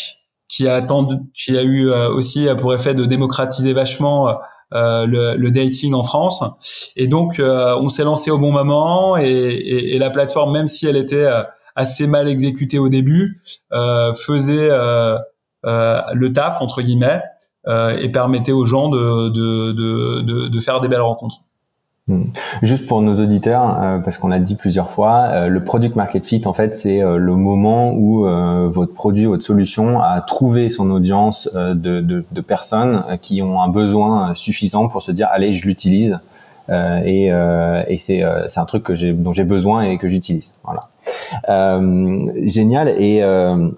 qui 0.49 0.69
a, 0.69 0.75
attendu, 0.75 1.17
qui 1.35 1.57
a 1.57 1.63
eu 1.63 1.91
aussi 1.91 2.49
pour 2.61 2.75
effet 2.75 2.93
de 2.93 3.07
démocratiser 3.07 3.73
vachement 3.73 4.37
euh, 4.73 5.05
le, 5.05 5.35
le, 5.35 5.51
dating 5.51 5.95
en 5.95 6.05
France. 6.05 6.45
Et 6.95 7.09
donc, 7.09 7.41
euh, 7.41 7.77
on 7.81 7.89
s'est 7.89 8.05
lancé 8.05 8.31
au 8.31 8.39
bon 8.39 8.53
moment 8.53 9.17
et, 9.17 9.25
et, 9.25 9.97
et, 9.97 9.99
la 9.99 10.11
plateforme, 10.11 10.53
même 10.53 10.69
si 10.69 10.87
elle 10.87 10.97
était 10.97 11.29
assez 11.77 12.07
mal 12.07 12.29
exécuté 12.29 12.79
au 12.79 12.89
début, 12.89 13.41
euh, 13.73 14.15
faisait 14.15 14.69
euh, 14.71 15.19
euh, 15.67 16.01
le 16.15 16.33
taf 16.33 16.61
entre 16.61 16.83
guillemets 16.83 17.23
et 18.01 18.09
permettait 18.09 18.53
aux 18.53 18.65
gens 18.65 18.89
de, 18.89 19.29
de, 19.29 19.73
de, 20.23 20.49
de, 20.49 20.61
faire 20.61 20.81
des 20.81 20.89
belles 20.89 21.03
rencontres. 21.03 21.43
Hmm. 22.09 22.25
Juste 22.63 22.89
pour 22.89 23.03
nos 23.03 23.23
auditeurs, 23.23 24.01
parce 24.03 24.17
qu'on 24.17 24.33
a 24.33 24.39
dit 24.39 24.57
plusieurs 24.57 24.91
fois, 24.91 25.47
le 25.47 25.63
product 25.63 25.95
market 25.95 26.25
fit, 26.25 26.41
en 26.47 26.55
fait, 26.55 26.75
c'est 26.75 27.01
le 27.01 27.37
moment 27.37 27.93
où 27.93 28.25
votre 28.71 28.95
produit, 28.95 29.27
votre 29.27 29.45
solution 29.45 30.01
a 30.01 30.23
trouvé 30.23 30.71
son 30.71 30.91
audience 30.91 31.51
de, 31.55 32.01
de, 32.01 32.25
de, 32.33 32.41
personnes 32.41 33.05
qui 33.21 33.43
ont 33.43 33.61
un 33.61 33.69
besoin 33.69 34.35
suffisant 34.35 34.89
pour 34.89 35.03
se 35.03 35.13
dire, 35.13 35.29
allez, 35.31 35.53
je 35.53 35.67
l'utilise. 35.67 36.19
et, 36.71 37.27
et 37.27 37.99
c'est 37.99 38.23
un 38.23 38.65
truc 38.65 38.85
que 38.85 39.13
dont 39.13 39.35
j'ai 39.35 39.45
besoin 39.45 39.83
et 39.83 39.99
que 39.99 40.09
j'utilise. 40.09 40.51
Voilà. 40.65 40.89
Euh, 41.49 42.33
génial. 42.45 42.89
Et 42.99 43.23
euh, 43.23 43.69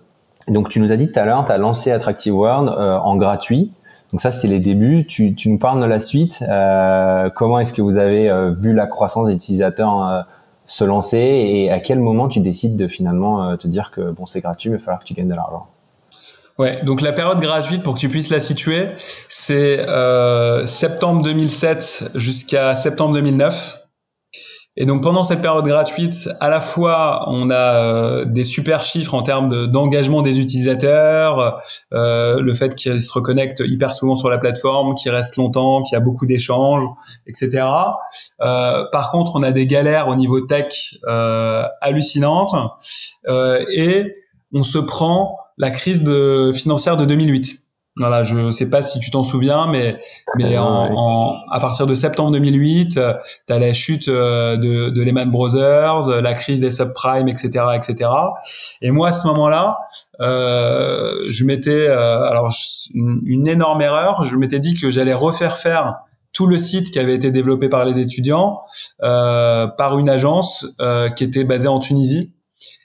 donc 0.48 0.68
tu 0.68 0.80
nous 0.80 0.92
as 0.92 0.96
dit 0.96 1.10
tout 1.10 1.18
à 1.18 1.24
l'heure, 1.24 1.44
tu 1.44 1.52
as 1.52 1.58
lancé 1.58 1.90
Attractive 1.90 2.34
World 2.34 2.68
euh, 2.68 2.98
en 2.98 3.16
gratuit. 3.16 3.72
Donc 4.12 4.20
ça, 4.20 4.30
c'est 4.30 4.48
les 4.48 4.60
débuts. 4.60 5.06
Tu, 5.06 5.34
tu, 5.34 5.48
nous 5.48 5.58
parles 5.58 5.80
de 5.80 5.86
la 5.86 6.00
suite. 6.00 6.44
Euh, 6.48 7.30
comment 7.34 7.58
est-ce 7.60 7.72
que 7.72 7.80
vous 7.80 7.96
avez 7.96 8.30
vu 8.58 8.74
la 8.74 8.86
croissance 8.86 9.28
des 9.28 9.34
utilisateurs 9.34 10.26
se 10.66 10.84
lancer 10.84 11.18
et 11.18 11.70
à 11.70 11.80
quel 11.80 11.98
moment 11.98 12.28
tu 12.28 12.40
décides 12.40 12.76
de 12.76 12.88
finalement 12.88 13.56
te 13.56 13.66
dire 13.66 13.90
que 13.90 14.10
bon, 14.10 14.26
c'est 14.26 14.40
gratuit, 14.40 14.68
mais 14.68 14.76
il 14.76 14.78
va 14.80 14.84
falloir 14.84 15.00
que 15.00 15.06
tu 15.06 15.14
gagnes 15.14 15.28
de 15.28 15.34
l'argent? 15.34 15.66
Ouais, 16.58 16.82
donc 16.84 17.00
la 17.00 17.12
période 17.12 17.40
gratuite, 17.40 17.82
pour 17.82 17.94
que 17.94 17.98
tu 17.98 18.08
puisses 18.08 18.30
la 18.30 18.40
situer, 18.40 18.90
c'est 19.28 19.80
euh, 19.80 20.66
septembre 20.66 21.22
2007 21.22 22.10
jusqu'à 22.14 22.74
septembre 22.74 23.14
2009. 23.14 23.78
Et 24.76 24.86
donc 24.86 25.02
pendant 25.02 25.22
cette 25.22 25.42
période 25.42 25.66
gratuite, 25.66 26.30
à 26.40 26.48
la 26.48 26.62
fois 26.62 27.26
on 27.28 27.50
a 27.50 27.54
euh, 27.54 28.24
des 28.24 28.44
super 28.44 28.84
chiffres 28.86 29.14
en 29.14 29.22
termes 29.22 29.66
d'engagement 29.66 30.22
des 30.22 30.40
utilisateurs, 30.40 31.60
euh, 31.92 32.40
le 32.40 32.54
fait 32.54 32.74
qu'ils 32.74 33.02
se 33.02 33.12
reconnectent 33.12 33.62
hyper 33.66 33.92
souvent 33.92 34.16
sur 34.16 34.30
la 34.30 34.38
plateforme, 34.38 34.94
qu'ils 34.94 35.10
restent 35.10 35.36
longtemps, 35.36 35.82
qu'il 35.82 35.94
y 35.94 36.00
a 36.00 36.00
beaucoup 36.00 36.24
d'échanges, 36.24 36.88
etc. 37.26 37.66
Euh, 38.40 38.84
par 38.92 39.10
contre, 39.10 39.36
on 39.36 39.42
a 39.42 39.52
des 39.52 39.66
galères 39.66 40.08
au 40.08 40.14
niveau 40.14 40.40
tech 40.40 40.94
euh, 41.06 41.64
hallucinantes 41.82 42.54
et 43.28 44.16
on 44.54 44.62
se 44.62 44.78
prend 44.78 45.36
la 45.58 45.70
crise 45.70 46.02
de, 46.02 46.52
financière 46.54 46.96
de 46.96 47.04
2008. 47.04 47.61
Voilà, 47.96 48.22
je 48.22 48.50
sais 48.52 48.70
pas 48.70 48.82
si 48.82 49.00
tu 49.00 49.10
t'en 49.10 49.22
souviens, 49.22 49.66
mais 49.66 50.00
mais 50.36 50.56
en, 50.56 50.88
en, 50.94 51.36
à 51.50 51.60
partir 51.60 51.86
de 51.86 51.94
septembre 51.94 52.30
2008, 52.32 52.88
tu 52.90 53.00
as 53.00 53.58
la 53.58 53.72
chute 53.74 54.08
euh, 54.08 54.56
de, 54.56 54.88
de 54.88 55.02
Lehman 55.02 55.30
Brothers, 55.30 56.08
la 56.08 56.34
crise 56.34 56.60
des 56.60 56.70
subprimes, 56.70 57.28
etc., 57.28 57.66
etc. 57.74 58.10
Et 58.80 58.90
moi, 58.90 59.08
à 59.08 59.12
ce 59.12 59.26
moment-là, 59.28 59.78
euh, 60.20 61.24
je 61.28 61.44
m'étais, 61.44 61.88
euh, 61.88 62.22
alors 62.24 62.54
une, 62.94 63.48
énorme 63.48 63.82
erreur, 63.82 64.24
je 64.24 64.36
m'étais 64.36 64.60
dit 64.60 64.74
que 64.74 64.90
j'allais 64.90 65.14
refaire 65.14 65.58
faire 65.58 65.96
tout 66.32 66.46
le 66.46 66.58
site 66.58 66.90
qui 66.90 66.98
avait 66.98 67.14
été 67.14 67.30
développé 67.30 67.68
par 67.68 67.84
les 67.84 67.98
étudiants 67.98 68.62
euh, 69.02 69.66
par 69.66 69.98
une 69.98 70.08
agence 70.08 70.66
euh, 70.80 71.10
qui 71.10 71.24
était 71.24 71.44
basée 71.44 71.68
en 71.68 71.80
Tunisie. 71.80 72.32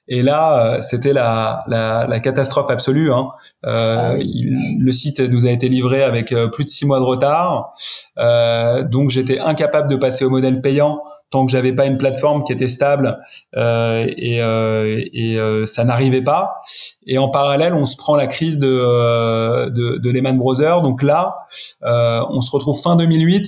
Et 0.09 0.21
là, 0.21 0.81
c'était 0.81 1.13
la, 1.13 1.63
la, 1.67 2.07
la, 2.07 2.19
catastrophe 2.19 2.69
absolue. 2.69 3.11
Hein. 3.11 3.29
Euh, 3.65 3.97
ah 3.97 4.15
le 4.17 4.91
site 4.93 5.19
nous 5.19 5.45
a 5.45 5.49
été 5.49 5.67
livré 5.67 6.03
avec 6.03 6.31
euh, 6.31 6.47
plus 6.47 6.63
de 6.63 6.69
six 6.69 6.85
mois 6.85 6.99
de 6.99 7.03
retard, 7.03 7.73
euh, 8.17 8.83
donc 8.83 9.09
j'étais 9.09 9.39
incapable 9.39 9.89
de 9.89 9.95
passer 9.95 10.25
au 10.25 10.29
modèle 10.29 10.61
payant 10.61 11.01
tant 11.29 11.45
que 11.45 11.51
j'avais 11.51 11.73
pas 11.73 11.85
une 11.85 11.97
plateforme 11.97 12.45
qui 12.45 12.53
était 12.53 12.69
stable 12.69 13.19
et, 13.53 14.37
et 14.37 15.37
ça 15.65 15.83
n'arrivait 15.83 16.21
pas. 16.21 16.61
Et 17.05 17.17
en 17.17 17.27
parallèle, 17.27 17.73
on 17.73 17.85
se 17.85 17.97
prend 17.97 18.15
la 18.15 18.27
crise 18.27 18.59
de, 18.59 19.67
de, 19.67 19.97
de 19.97 20.09
Lehman 20.09 20.37
Brothers. 20.37 20.81
Donc 20.83 21.03
là, 21.03 21.35
on 21.81 22.39
se 22.39 22.49
retrouve 22.49 22.79
fin 22.81 22.95
2008 22.95 23.45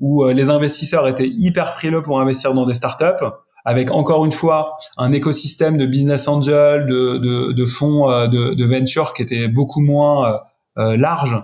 où 0.00 0.26
les 0.28 0.48
investisseurs 0.48 1.06
étaient 1.06 1.28
hyper 1.28 1.74
frileux 1.74 2.00
pour 2.00 2.18
investir 2.18 2.54
dans 2.54 2.64
des 2.64 2.72
startups 2.72 3.26
avec 3.64 3.90
encore 3.90 4.24
une 4.24 4.32
fois 4.32 4.78
un 4.96 5.12
écosystème 5.12 5.76
de 5.76 5.86
business 5.86 6.28
angel, 6.28 6.86
de, 6.86 7.18
de, 7.18 7.52
de 7.52 7.66
fonds 7.66 8.10
euh, 8.10 8.26
de, 8.26 8.54
de, 8.54 8.64
venture 8.64 9.14
qui 9.14 9.22
était 9.22 9.48
beaucoup 9.48 9.80
moins 9.80 10.32
euh, 10.32 10.38
euh, 10.78 10.96
large 10.96 11.34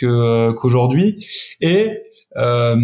qu'aujourd'hui 0.00 1.24
et 1.60 2.00
euh, 2.36 2.76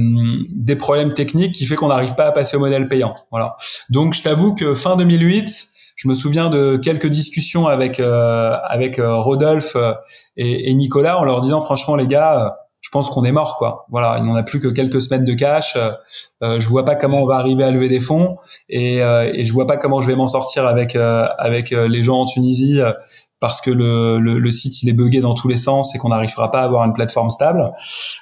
des 0.50 0.76
problèmes 0.76 1.14
techniques 1.14 1.54
qui 1.54 1.66
fait 1.66 1.74
qu'on 1.74 1.88
n'arrive 1.88 2.14
pas 2.14 2.26
à 2.26 2.32
passer 2.32 2.56
au 2.56 2.60
modèle 2.60 2.86
payant. 2.86 3.16
Voilà. 3.32 3.56
Donc 3.90 4.14
je 4.14 4.22
t'avoue 4.22 4.54
que 4.54 4.74
fin 4.76 4.96
2008, 4.96 5.68
je 5.96 6.08
me 6.08 6.14
souviens 6.14 6.48
de 6.48 6.76
quelques 6.76 7.08
discussions 7.08 7.66
avec 7.66 7.98
euh, 7.98 8.56
avec 8.68 9.00
Rodolphe 9.00 9.76
et, 10.36 10.72
Nicolas 10.74 11.18
en 11.18 11.24
leur 11.24 11.40
disant 11.40 11.60
franchement 11.60 11.96
les 11.96 12.06
gars, 12.06 12.56
je 12.86 12.90
pense 12.90 13.10
qu'on 13.10 13.24
est 13.24 13.32
mort 13.32 13.56
quoi. 13.58 13.86
Voilà, 13.90 14.16
il 14.18 14.24
n'en 14.24 14.36
a 14.36 14.42
plus 14.42 14.60
que 14.60 14.68
quelques 14.68 15.02
semaines 15.02 15.24
de 15.24 15.34
cash. 15.34 15.74
Euh, 15.76 15.90
euh, 16.42 16.60
je 16.60 16.68
vois 16.68 16.84
pas 16.84 16.94
comment 16.94 17.22
on 17.22 17.26
va 17.26 17.36
arriver 17.36 17.64
à 17.64 17.70
lever 17.70 17.88
des 17.88 18.00
fonds 18.00 18.36
et, 18.68 19.02
euh, 19.02 19.30
et 19.34 19.44
je 19.44 19.52
vois 19.52 19.66
pas 19.66 19.76
comment 19.76 20.00
je 20.00 20.06
vais 20.06 20.16
m'en 20.16 20.28
sortir 20.28 20.66
avec 20.66 20.94
euh, 20.94 21.26
avec 21.38 21.72
euh, 21.72 21.88
les 21.88 22.04
gens 22.04 22.20
en 22.20 22.24
Tunisie 22.26 22.78
parce 23.40 23.60
que 23.60 23.70
le, 23.70 24.18
le, 24.18 24.38
le, 24.38 24.50
site 24.52 24.82
il 24.82 24.88
est 24.88 24.92
buggé 24.92 25.20
dans 25.20 25.34
tous 25.34 25.48
les 25.48 25.56
sens 25.56 25.94
et 25.94 25.98
qu'on 25.98 26.10
n'arrivera 26.10 26.50
pas 26.50 26.60
à 26.60 26.64
avoir 26.64 26.84
une 26.84 26.92
plateforme 26.92 27.30
stable. 27.30 27.72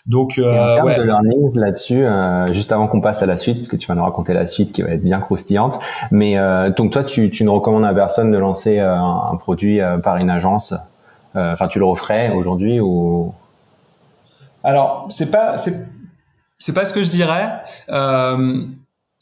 Donc 0.07 0.39
et 0.39 0.45
en 0.45 0.75
termes 0.77 0.97
de 0.97 1.03
learnings 1.03 1.59
là-dessus, 1.59 2.05
juste 2.53 2.73
avant 2.73 2.89
qu'on 2.89 3.01
passe 3.01 3.23
à 3.23 3.27
la 3.27 3.39
suite, 3.39 3.59
parce 3.59 3.69
que 3.69 3.77
tu 3.77 3.87
vas 3.87 3.95
nous 3.95 4.03
raconter 4.03 4.33
la 4.33 4.47
suite 4.47 4.73
qui 4.73 4.83
va 4.83 4.89
être 4.91 5.05
bien 5.05 5.21
croustillante. 5.21 5.79
Mais 6.11 6.37
donc 6.77 6.91
toi, 6.91 7.05
tu, 7.05 7.31
tu 7.31 7.45
ne 7.45 7.49
recommandes 7.51 7.85
à 7.85 7.95
personne 7.95 8.33
de 8.33 8.39
lancer 8.39 8.81
un, 8.81 9.29
un 9.33 9.37
produit 9.37 9.79
par 10.03 10.17
une 10.17 10.31
agence. 10.31 10.75
Enfin, 11.37 11.69
tu 11.69 11.79
le 11.79 11.85
referais 11.85 12.33
aujourd'hui 12.33 12.81
ou 12.81 13.33
alors, 14.65 15.07
c'est 15.11 15.31
pas 15.31 15.57
c'est 15.59 16.73
pas 16.73 16.87
ce 16.87 16.95
que 16.95 17.05
je 17.05 17.11
dirais. 17.11 17.51
Euh, 17.91 18.65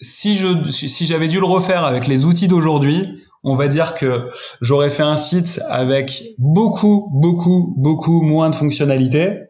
si 0.01 0.37
je 0.37 0.71
si 0.71 1.07
j'avais 1.07 1.29
dû 1.29 1.41
le 1.41 1.47
refaire 1.47 1.85
avec 1.85 2.07
les 2.07 2.25
outils 2.25 2.47
d'aujourd'hui, 2.47 3.25
on 3.43 3.57
va 3.57 3.67
dire 3.67 3.97
que 3.97 4.31
j'aurais 4.61 4.91
fait 4.91 5.03
un 5.03 5.17
site 5.17 5.61
avec 5.69 6.23
beaucoup, 6.39 7.09
beaucoup, 7.13 7.75
beaucoup 7.77 8.23
moins 8.23 8.51
de 8.51 8.55
fonctionnalités. 8.55 9.41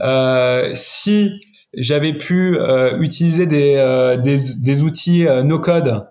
Euh, 0.00 0.70
si 0.74 1.40
j'avais 1.72 2.12
pu 2.12 2.58
euh, 2.58 2.98
utiliser 2.98 3.46
des, 3.46 4.18
des, 4.22 4.38
des, 4.60 4.82
outils 4.82 5.24
no-code, 5.44 6.06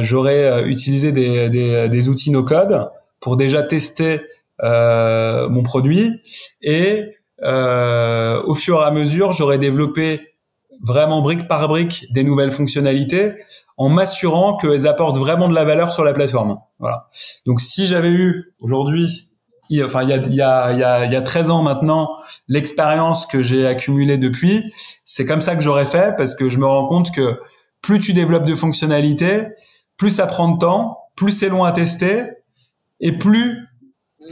j'aurais 0.00 0.64
utilisé 0.66 1.12
des, 1.12 1.50
des, 1.50 1.90
des, 1.90 2.08
outils 2.08 2.30
no-code 2.30 2.88
pour 3.20 3.36
déjà 3.36 3.62
tester 3.62 4.22
mon 4.62 5.62
produit 5.62 6.22
et 6.62 7.19
au 7.42 8.54
fur 8.54 8.80
et 8.80 8.84
à 8.84 8.90
mesure, 8.90 9.32
j'aurais 9.32 9.58
développé 9.58 10.30
vraiment 10.82 11.20
brique 11.20 11.46
par 11.46 11.68
brique 11.68 12.06
des 12.12 12.24
nouvelles 12.24 12.52
fonctionnalités 12.52 13.34
en 13.76 13.88
m'assurant 13.88 14.56
qu'elles 14.56 14.86
apportent 14.86 15.18
vraiment 15.18 15.48
de 15.48 15.54
la 15.54 15.64
valeur 15.64 15.92
sur 15.92 16.04
la 16.04 16.12
plateforme. 16.12 16.58
Voilà. 16.78 17.08
Donc 17.46 17.60
si 17.60 17.86
j'avais 17.86 18.10
eu 18.10 18.52
aujourd'hui, 18.60 19.30
enfin 19.84 20.02
il 20.02 20.12
a, 20.12 20.16
il 20.16 20.34
y, 20.34 20.42
a, 20.42 20.72
il 20.72 20.78
y, 20.78 20.84
a, 20.84 21.04
il 21.04 21.12
y 21.12 21.16
a 21.16 21.22
13 21.22 21.50
ans 21.50 21.62
maintenant, 21.62 22.18
l'expérience 22.48 23.26
que 23.26 23.42
j'ai 23.42 23.66
accumulée 23.66 24.16
depuis, 24.16 24.72
c'est 25.04 25.24
comme 25.24 25.40
ça 25.40 25.56
que 25.56 25.62
j'aurais 25.62 25.86
fait 25.86 26.16
parce 26.16 26.34
que 26.34 26.48
je 26.48 26.58
me 26.58 26.66
rends 26.66 26.86
compte 26.86 27.12
que 27.12 27.40
plus 27.82 28.00
tu 28.00 28.12
développes 28.12 28.44
de 28.44 28.54
fonctionnalités, 28.54 29.46
plus 29.96 30.10
ça 30.10 30.26
prend 30.26 30.48
de 30.48 30.58
temps, 30.58 30.98
plus 31.16 31.32
c'est 31.32 31.48
long 31.48 31.64
à 31.64 31.72
tester 31.72 32.24
et 33.00 33.12
plus 33.12 33.66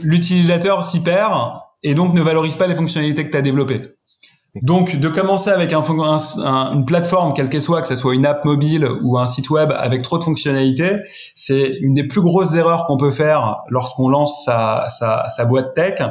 l'utilisateur 0.03 0.85
s'y 0.85 1.01
perd 1.01 1.33
et 1.83 1.95
donc 1.95 2.13
ne 2.13 2.21
valorise 2.21 2.55
pas 2.55 2.67
les 2.67 2.75
fonctionnalités 2.75 3.25
que 3.25 3.31
tu 3.31 3.37
as 3.37 3.41
développées. 3.41 3.95
Donc, 4.63 4.95
de 4.95 5.07
commencer 5.09 5.51
avec 5.51 5.73
un, 5.73 5.83
une 6.73 6.85
plateforme, 6.85 7.33
quelle 7.33 7.49
qu'elle 7.49 7.61
soit, 7.61 7.83
que 7.83 7.87
ce 7.87 7.95
soit 7.95 8.15
une 8.15 8.25
app 8.25 8.45
mobile 8.45 8.87
ou 9.03 9.19
un 9.19 9.27
site 9.27 9.51
web 9.51 9.71
avec 9.71 10.01
trop 10.01 10.17
de 10.17 10.23
fonctionnalités, 10.23 11.01
c'est 11.35 11.77
une 11.81 11.93
des 11.93 12.07
plus 12.07 12.21
grosses 12.21 12.55
erreurs 12.55 12.85
qu'on 12.85 12.97
peut 12.97 13.11
faire 13.11 13.57
lorsqu'on 13.69 14.09
lance 14.09 14.43
sa, 14.43 14.87
sa, 14.89 15.29
sa, 15.29 15.45
boîte 15.45 15.75
tech, 15.75 16.01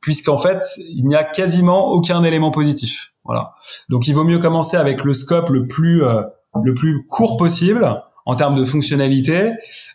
puisqu'en 0.00 0.38
fait, 0.38 0.64
il 0.78 1.04
n'y 1.04 1.14
a 1.14 1.24
quasiment 1.24 1.88
aucun 1.88 2.24
élément 2.24 2.50
positif. 2.50 3.12
Voilà. 3.24 3.52
Donc, 3.90 4.08
il 4.08 4.14
vaut 4.14 4.24
mieux 4.24 4.38
commencer 4.38 4.78
avec 4.78 5.04
le 5.04 5.12
scope 5.12 5.50
le 5.50 5.66
plus, 5.66 6.02
euh, 6.04 6.22
le 6.62 6.72
plus 6.72 7.06
court 7.06 7.36
possible 7.36 8.02
en 8.26 8.36
termes 8.36 8.54
de 8.54 8.64
fonctionnalité 8.64 9.52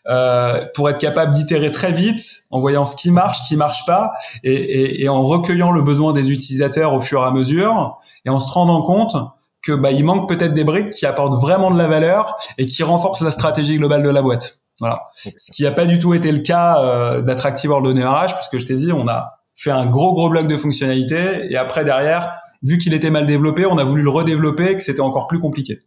euh, 0.07 0.65
pour 0.75 0.89
être 0.89 0.99
capable 0.99 1.33
d'itérer 1.33 1.71
très 1.71 1.91
vite 1.91 2.43
en 2.51 2.59
voyant 2.59 2.85
ce 2.85 2.95
qui 2.95 3.11
marche, 3.11 3.39
ce 3.43 3.47
qui 3.47 3.55
marche 3.55 3.85
pas 3.85 4.13
et, 4.43 4.53
et, 4.53 5.03
et, 5.03 5.09
en 5.09 5.23
recueillant 5.23 5.71
le 5.71 5.81
besoin 5.81 6.13
des 6.13 6.29
utilisateurs 6.31 6.93
au 6.93 7.01
fur 7.01 7.23
et 7.23 7.25
à 7.25 7.31
mesure 7.31 7.97
et 8.25 8.29
en 8.29 8.39
se 8.39 8.51
rendant 8.51 8.81
compte 8.83 9.15
que 9.61 9.73
bah, 9.73 9.91
il 9.91 10.05
manque 10.05 10.29
peut-être 10.29 10.53
des 10.53 10.63
briques 10.63 10.91
qui 10.91 11.05
apportent 11.05 11.39
vraiment 11.39 11.71
de 11.71 11.77
la 11.77 11.87
valeur 11.87 12.37
et 12.57 12.65
qui 12.65 12.83
renforcent 12.83 13.21
la 13.21 13.31
stratégie 13.31 13.77
globale 13.77 14.03
de 14.03 14.09
la 14.09 14.21
boîte. 14.21 14.59
Voilà. 14.79 15.09
Ce 15.15 15.51
qui 15.51 15.63
n'a 15.63 15.71
pas 15.71 15.85
du 15.85 15.99
tout 15.99 16.13
été 16.13 16.31
le 16.31 16.39
cas 16.39 16.81
euh, 16.81 17.21
d'Attractive 17.21 17.69
World 17.69 17.97
RH 17.97 18.35
puisque 18.35 18.59
je 18.59 18.65
t'ai 18.65 18.75
dit 18.75 18.93
on 18.93 19.07
a 19.07 19.39
fait 19.55 19.71
un 19.71 19.85
gros 19.87 20.13
gros 20.13 20.29
bloc 20.29 20.47
de 20.47 20.55
fonctionnalités 20.55 21.51
et 21.51 21.57
après 21.57 21.83
derrière 21.83 22.37
vu 22.63 22.77
qu'il 22.77 22.93
était 22.93 23.09
mal 23.09 23.25
développé 23.25 23.65
on 23.65 23.77
a 23.77 23.83
voulu 23.83 24.03
le 24.03 24.09
redévelopper 24.09 24.71
et 24.71 24.77
que 24.77 24.83
c'était 24.83 25.01
encore 25.01 25.27
plus 25.27 25.39
compliqué. 25.39 25.79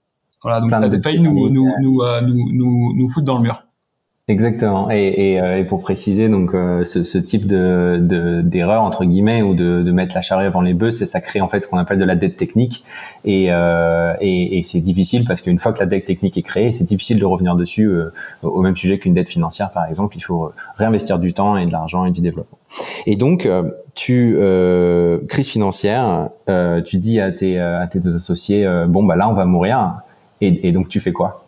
Voilà, 0.42 0.61
donc 0.61 0.70
ça 0.70 0.78
a 0.78 1.00
failli 1.00 1.20
nous, 1.20 1.50
nous, 1.50 1.72
nous, 1.81 2.00
euh, 2.02 2.20
nous, 2.20 2.52
nous, 2.52 2.92
nous 2.94 3.09
foutre 3.09 3.26
dans 3.26 3.37
le 3.37 3.44
mur. 3.44 3.64
Exactement. 4.28 4.88
Et, 4.88 5.33
et, 5.33 5.40
euh, 5.40 5.59
et, 5.59 5.64
pour 5.64 5.81
préciser, 5.81 6.28
donc 6.28 6.55
euh, 6.55 6.85
ce, 6.85 7.02
ce, 7.02 7.18
type 7.18 7.48
de 7.48 8.40
d'erreur 8.44 8.85
entre 8.85 9.05
guillemets 9.05 9.42
ou 9.42 9.55
de, 9.55 9.83
de, 9.83 9.90
mettre 9.90 10.14
la 10.14 10.22
charrue 10.22 10.46
avant 10.46 10.61
les 10.61 10.74
bœufs, 10.74 10.92
c'est 10.92 11.07
ça 11.07 11.20
crée 11.20 11.40
en 11.40 11.48
fait 11.48 11.61
ce 11.61 11.66
qu'on 11.66 11.76
appelle 11.76 11.98
de 11.98 12.05
la 12.05 12.14
dette 12.14 12.37
technique. 12.37 12.85
Et, 13.24 13.48
euh, 13.50 14.14
et, 14.20 14.59
et 14.59 14.62
c'est 14.62 14.81
difficile 14.81 15.24
parce 15.26 15.42
qu'une 15.42 15.59
fois 15.59 15.72
que 15.72 15.81
la 15.81 15.87
dette 15.87 16.05
technique 16.05 16.38
est 16.38 16.42
créée, 16.42 16.72
c'est 16.72 16.85
difficile 16.85 17.18
de 17.18 17.24
revenir 17.24 17.57
dessus 17.57 17.92
au 18.42 18.62
même 18.62 18.76
sujet 18.76 19.00
qu'une 19.00 19.12
dette 19.12 19.28
financière, 19.28 19.72
par 19.72 19.87
exemple. 19.87 20.16
Il 20.16 20.22
faut 20.22 20.52
réinvestir 20.76 21.18
du 21.18 21.35
temps 21.35 21.57
et 21.57 21.66
de 21.66 21.72
l'argent 21.72 22.05
et 22.05 22.12
du 22.12 22.20
développement. 22.20 22.59
Et 23.07 23.16
donc, 23.16 23.48
tu 23.94 24.37
crise 25.28 25.48
financière, 25.48 26.28
tu 26.85 26.98
dis 26.98 27.20
à 27.20 27.33
tes 27.33 27.59
à 27.59 27.88
tes 27.88 27.98
deux 27.98 28.14
associés, 28.14 28.66
bon 28.87 29.02
bah 29.02 29.16
là 29.16 29.28
on 29.28 29.35
va 29.35 29.46
mourir. 29.46 29.96
Et, 30.42 30.72
donc 30.72 30.88
tu 30.88 31.00
fais 31.00 31.12
quoi? 31.12 31.44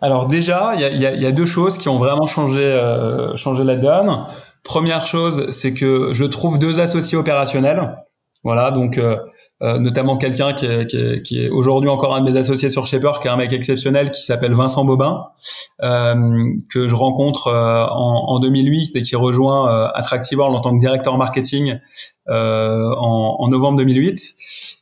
Alors 0.00 0.28
déjà, 0.28 0.74
il 0.76 1.00
y 1.00 1.26
a, 1.26 1.32
deux 1.32 1.46
choses 1.46 1.78
qui 1.78 1.88
ont 1.88 1.98
vraiment 1.98 2.26
changé, 2.26 2.62
euh, 2.62 3.34
changé 3.34 3.64
la 3.64 3.76
donne. 3.76 4.26
Première 4.62 5.06
chose, 5.06 5.50
c'est 5.50 5.72
que 5.72 6.10
je 6.12 6.24
trouve 6.24 6.58
deux 6.58 6.80
associés 6.80 7.18
opérationnels. 7.18 7.96
Voilà, 8.44 8.70
donc 8.70 8.98
euh, 8.98 9.16
euh, 9.62 9.78
notamment 9.78 10.16
quelqu'un 10.16 10.52
qui 10.52 10.66
est, 10.66 11.48
aujourd'hui 11.48 11.90
encore 11.90 12.14
un 12.14 12.20
de 12.20 12.30
mes 12.30 12.38
associés 12.38 12.70
sur 12.70 12.86
Shaper, 12.86 13.18
qui 13.20 13.26
est 13.26 13.30
un 13.30 13.36
mec 13.36 13.52
exceptionnel, 13.52 14.12
qui 14.12 14.22
s'appelle 14.22 14.54
Vincent 14.54 14.84
Bobin, 14.84 15.24
que 15.80 16.88
je 16.88 16.94
rencontre 16.94 17.48
en, 17.50 18.28
en, 18.28 18.38
2008 18.38 18.94
et 18.94 19.02
qui 19.02 19.16
rejoint 19.16 19.90
Attractive 19.94 20.40
en 20.40 20.60
tant 20.60 20.72
que 20.72 20.78
directeur 20.78 21.16
marketing 21.18 21.80
en, 22.28 23.36
en, 23.38 23.48
novembre 23.48 23.78
2008 23.78 24.34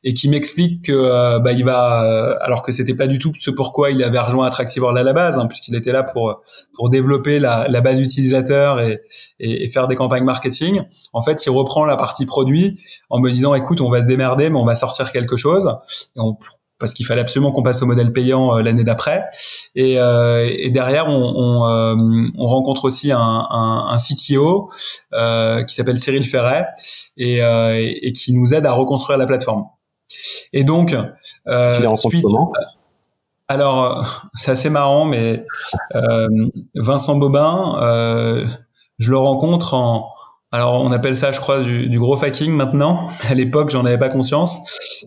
et 0.04 0.14
qui 0.14 0.28
m'explique 0.28 0.86
que 0.86 0.92
euh, 0.92 1.38
bah, 1.38 1.52
il 1.52 1.64
va, 1.64 2.04
euh, 2.04 2.36
alors 2.40 2.62
que 2.62 2.72
c'était 2.72 2.94
pas 2.94 3.06
du 3.06 3.18
tout 3.18 3.32
ce 3.34 3.50
pourquoi 3.50 3.90
il 3.90 4.02
avait 4.02 4.18
rejoint 4.18 4.46
Attractivore 4.46 4.96
à 4.96 5.02
la 5.02 5.12
base, 5.12 5.38
hein, 5.38 5.46
puisqu'il 5.46 5.74
était 5.74 5.92
là 5.92 6.02
pour 6.02 6.42
pour 6.74 6.90
développer 6.90 7.38
la, 7.38 7.66
la 7.68 7.80
base 7.80 8.00
utilisateur 8.00 8.80
et, 8.80 9.02
et, 9.40 9.64
et, 9.64 9.68
faire 9.70 9.88
des 9.88 9.96
campagnes 9.96 10.24
marketing. 10.24 10.82
En 11.12 11.22
fait, 11.22 11.44
il 11.46 11.50
reprend 11.50 11.84
la 11.84 11.96
partie 11.96 12.26
produit 12.26 12.80
en 13.10 13.20
me 13.20 13.30
disant, 13.30 13.54
écoute, 13.54 13.80
on 13.80 13.90
va 13.90 14.02
se 14.02 14.06
démerder, 14.06 14.50
mais 14.50 14.58
on 14.58 14.64
va 14.64 14.74
sortir 14.74 15.12
quelque 15.12 15.36
chose. 15.36 15.76
Parce 16.78 16.94
qu'il 16.94 17.06
fallait 17.06 17.20
absolument 17.20 17.52
qu'on 17.52 17.62
passe 17.62 17.82
au 17.82 17.86
modèle 17.86 18.12
payant 18.12 18.56
euh, 18.56 18.62
l'année 18.62 18.84
d'après. 18.84 19.24
Et, 19.74 19.98
euh, 19.98 20.48
et, 20.50 20.70
derrière, 20.70 21.08
on, 21.08 21.12
on, 21.12 21.68
euh, 21.68 22.26
on, 22.36 22.46
rencontre 22.48 22.84
aussi 22.84 23.12
un, 23.12 23.18
un, 23.18 23.86
un 23.88 23.96
CTO 23.96 24.70
qui 25.66 25.74
s'appelle 25.74 25.98
Cyril 25.98 26.24
Ferret 26.26 26.66
et, 27.16 27.38
et, 27.38 28.12
qui 28.12 28.32
nous 28.32 28.54
aide 28.54 28.66
à 28.66 28.72
reconstruire 28.72 29.18
la 29.18 29.26
plateforme. 29.26 29.66
Et 30.52 30.64
donc, 30.64 30.94
euh, 31.48 31.76
tu 31.76 31.82
alors, 33.46 34.26
c'est 34.34 34.52
assez 34.52 34.70
marrant, 34.70 35.04
mais 35.04 35.44
euh, 35.94 36.28
Vincent 36.74 37.16
Bobin, 37.16 37.78
euh, 37.82 38.46
je 38.98 39.10
le 39.10 39.18
rencontre 39.18 39.74
en. 39.74 40.13
Alors, 40.54 40.84
on 40.84 40.92
appelle 40.92 41.16
ça, 41.16 41.32
je 41.32 41.40
crois, 41.40 41.64
du, 41.64 41.88
du 41.88 41.98
gros 41.98 42.22
hacking 42.24 42.52
maintenant. 42.52 43.08
À 43.28 43.34
l'époque, 43.34 43.70
j'en 43.70 43.84
avais 43.84 43.98
pas 43.98 44.08
conscience. 44.08 44.56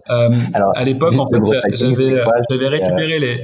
Euh, 0.10 0.30
alors, 0.54 0.74
à 0.76 0.84
l'époque, 0.84 1.16
en 1.18 1.26
fait, 1.30 1.40
j'avais, 1.72 2.22
j'avais 2.50 2.68
récupéré 2.68 3.18
les. 3.18 3.40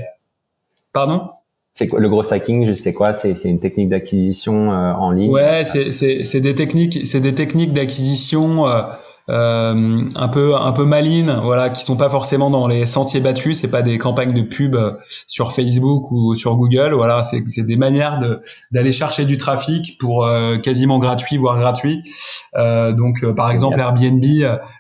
Pardon? 0.92 1.26
c'est 1.74 1.88
quoi? 1.88 2.02
Le 2.02 2.10
gros 2.10 2.34
hacking 2.34 2.68
Je 2.68 2.74
sais 2.74 2.92
quoi? 2.92 3.14
C'est 3.14 3.46
une 3.46 3.62
technique 3.62 3.88
d'acquisition 3.88 4.74
euh, 4.74 4.92
en 4.92 5.12
ligne? 5.12 5.32
Ouais, 5.32 5.64
c'est 5.64 6.42
des 6.42 6.56
techniques, 6.56 7.08
c'est 7.08 7.22
des 7.22 7.34
techniques 7.34 7.72
d'acquisition. 7.72 8.68
Euh, 8.68 8.82
euh, 9.30 10.10
un 10.16 10.28
peu 10.28 10.56
un 10.56 10.72
peu 10.74 10.84
malines, 10.84 11.40
voilà, 11.44 11.70
qui 11.70 11.82
sont 11.84 11.96
pas 11.96 12.10
forcément 12.10 12.50
dans 12.50 12.68
les 12.68 12.86
sentiers 12.86 13.22
battus. 13.22 13.60
C'est 13.62 13.72
pas 13.72 13.82
des 13.82 13.98
campagnes 13.98 14.34
de 14.34 14.42
pub 14.42 14.76
euh, 14.76 14.92
sur 15.28 15.54
Facebook 15.54 16.12
ou 16.12 16.36
sur 16.36 16.56
Google. 16.58 16.94
Voilà, 16.94 17.24
c'est 17.24 17.64
des 17.64 17.78
manières 17.78 18.20
d'aller 18.72 18.92
chercher 18.92 19.26
du 19.26 19.38
trafic 19.38 19.98
pour 19.98 20.26
euh, 20.26 20.58
quasiment 20.58 21.00
gratuit, 21.00 21.38
voire 21.38 21.58
gratuit. 21.58 22.04
Euh, 22.56 22.92
donc, 22.92 23.26
par 23.36 23.50
exemple, 23.50 23.80
Airbnb, 23.80 24.24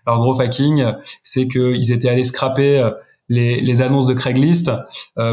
leur 0.06 0.20
gros 0.20 0.40
hacking, 0.40 0.86
c'est 1.24 1.48
qu'ils 1.48 1.92
étaient 1.92 2.10
allés 2.10 2.26
scraper 2.26 2.90
les, 3.30 3.62
les 3.62 3.82
annonces 3.82 4.08
de 4.08 4.14
Craigslist 4.14 4.72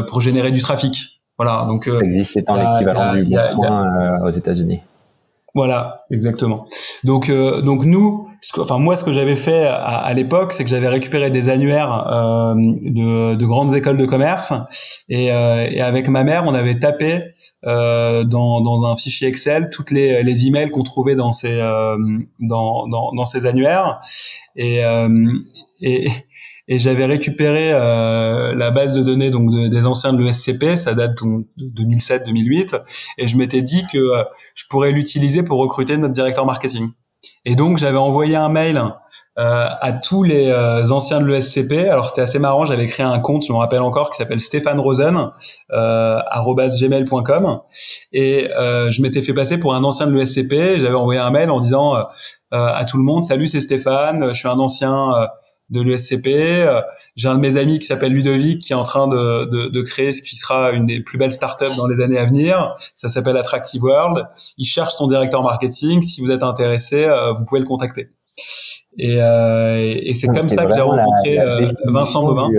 pour 0.07 0.21
générer 0.21 0.51
du 0.51 0.61
trafic. 0.61 1.21
Voilà, 1.37 1.65
donc 1.67 1.85
ça 1.85 1.99
existe 2.05 2.37
étant 2.37 2.55
l'équivalent 2.55 3.15
du 3.15 3.23
bon 3.55 4.25
aux 4.25 4.29
États-Unis. 4.29 4.79
Voilà, 5.53 5.97
exactement. 6.11 6.67
Donc, 7.03 7.29
donc 7.29 7.83
nous, 7.83 8.30
enfin 8.57 8.79
moi, 8.79 8.95
ce 8.95 9.03
que 9.03 9.11
j'avais 9.11 9.35
fait 9.35 9.65
à, 9.67 9.75
à 9.75 10.13
l'époque, 10.13 10.53
c'est 10.53 10.63
que 10.63 10.69
j'avais 10.69 10.87
récupéré 10.87 11.29
des 11.29 11.49
annuaires 11.49 12.07
euh, 12.07 12.55
de, 12.55 13.35
de, 13.35 13.45
grandes 13.45 13.73
écoles 13.75 13.97
de 13.97 14.05
commerce. 14.05 14.51
Et, 15.09 15.31
euh, 15.31 15.67
et, 15.69 15.81
avec 15.81 16.07
ma 16.09 16.23
mère, 16.23 16.43
on 16.45 16.53
avait 16.53 16.79
tapé 16.79 17.21
euh, 17.65 18.23
dans, 18.23 18.61
dans, 18.61 18.85
un 18.85 18.95
fichier 18.95 19.27
Excel 19.27 19.69
toutes 19.71 19.91
les, 19.91 20.23
les 20.23 20.47
emails 20.47 20.71
qu'on 20.71 20.83
trouvait 20.83 21.15
dans 21.15 21.33
ces 21.33 21.59
euh, 21.59 21.97
dans, 22.39 22.87
dans, 22.87 23.11
dans, 23.13 23.25
ces 23.25 23.45
annuaires. 23.45 23.99
Et, 24.55 24.83
euh, 24.83 25.31
et 25.81 26.09
et 26.67 26.79
j'avais 26.79 27.05
récupéré 27.05 27.73
euh, 27.73 28.55
la 28.55 28.71
base 28.71 28.93
de 28.93 29.01
données 29.01 29.29
donc 29.29 29.51
des 29.51 29.85
anciens 29.85 30.13
de 30.13 30.23
l'ESCP, 30.23 30.77
ça 30.77 30.93
date 30.93 31.17
de 31.57 31.83
2007-2008, 31.83 32.81
et 33.17 33.27
je 33.27 33.35
m'étais 33.35 33.61
dit 33.61 33.83
que 33.91 33.99
je 34.55 34.63
pourrais 34.69 34.91
l'utiliser 34.91 35.43
pour 35.43 35.59
recruter 35.59 35.97
notre 35.97 36.13
directeur 36.13 36.45
marketing. 36.45 36.91
Et 37.45 37.55
donc 37.55 37.77
j'avais 37.77 37.97
envoyé 37.97 38.35
un 38.35 38.49
mail 38.49 38.81
euh, 39.39 39.69
à 39.79 39.93
tous 39.93 40.23
les 40.23 40.49
euh, 40.49 40.89
anciens 40.89 41.21
de 41.21 41.25
l'ESCP. 41.25 41.87
Alors 41.89 42.09
c'était 42.09 42.21
assez 42.21 42.37
marrant, 42.37 42.65
j'avais 42.65 42.87
créé 42.87 43.05
un 43.05 43.19
compte, 43.19 43.45
je 43.45 43.53
me 43.53 43.57
rappelle 43.57 43.81
encore, 43.81 44.09
qui 44.11 44.17
s'appelle 44.17 44.41
Stéphane 44.41 44.79
Rosen, 44.79 45.31
euh, 45.71 46.19
gmail.com. 46.79 47.61
Et 48.11 48.49
euh, 48.51 48.91
je 48.91 49.01
m'étais 49.01 49.21
fait 49.21 49.33
passer 49.33 49.57
pour 49.57 49.73
un 49.73 49.85
ancien 49.85 50.07
de 50.07 50.13
l'ESCP. 50.13 50.79
J'avais 50.79 50.95
envoyé 50.95 51.21
un 51.21 51.31
mail 51.31 51.49
en 51.49 51.61
disant 51.61 51.95
à 52.51 52.83
tout 52.83 52.97
le 52.97 53.03
monde, 53.03 53.23
salut 53.23 53.47
c'est 53.47 53.61
Stéphane, 53.61 54.27
je 54.29 54.33
suis 54.33 54.49
un 54.49 54.59
ancien 54.59 55.13
de 55.71 55.81
l'USCP. 55.81 56.67
J'ai 57.15 57.27
un 57.27 57.35
de 57.35 57.39
mes 57.39 57.57
amis 57.57 57.79
qui 57.79 57.87
s'appelle 57.87 58.13
Ludovic 58.13 58.61
qui 58.61 58.73
est 58.73 58.75
en 58.75 58.83
train 58.83 59.07
de, 59.07 59.45
de, 59.45 59.67
de, 59.67 59.81
créer 59.81 60.13
ce 60.13 60.21
qui 60.21 60.35
sera 60.35 60.71
une 60.71 60.85
des 60.85 61.01
plus 61.01 61.17
belles 61.17 61.31
startups 61.31 61.75
dans 61.77 61.87
les 61.87 62.01
années 62.01 62.17
à 62.17 62.25
venir. 62.25 62.75
Ça 62.95 63.09
s'appelle 63.09 63.37
Attractive 63.37 63.83
World. 63.83 64.27
Il 64.57 64.65
cherche 64.65 64.95
ton 64.95 65.07
directeur 65.07 65.43
marketing. 65.43 66.01
Si 66.01 66.21
vous 66.21 66.31
êtes 66.31 66.43
intéressé, 66.43 67.07
vous 67.37 67.45
pouvez 67.45 67.61
le 67.61 67.67
contacter. 67.67 68.09
Et, 68.97 69.15
et 69.15 70.13
c'est 70.13 70.27
comme 70.27 70.49
ça 70.49 70.65
que 70.65 70.73
j'ai 70.73 70.81
rencontré 70.81 71.37
Vincent 71.85 72.23
Bobin 72.23 72.49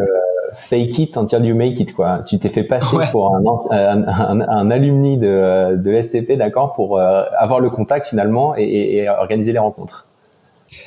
fake 0.54 0.98
it 0.98 1.16
until 1.16 1.44
you 1.44 1.54
make 1.54 1.80
it 1.80 1.94
quoi. 1.94 2.20
Tu 2.26 2.38
t'es 2.38 2.48
fait 2.48 2.64
passer 2.64 2.96
pour 3.10 3.34
un, 3.34 3.42
un, 3.70 4.40
un, 4.40 4.70
alumni 4.70 5.18
de, 5.18 5.76
de 5.76 6.02
SCP, 6.02 6.36
d'accord, 6.36 6.72
pour 6.74 6.98
euh, 6.98 7.22
avoir 7.36 7.60
le 7.60 7.70
contact 7.70 8.06
finalement 8.06 8.54
et, 8.56 8.96
et, 8.96 9.08
organiser 9.08 9.52
les 9.52 9.58
rencontres. 9.58 10.08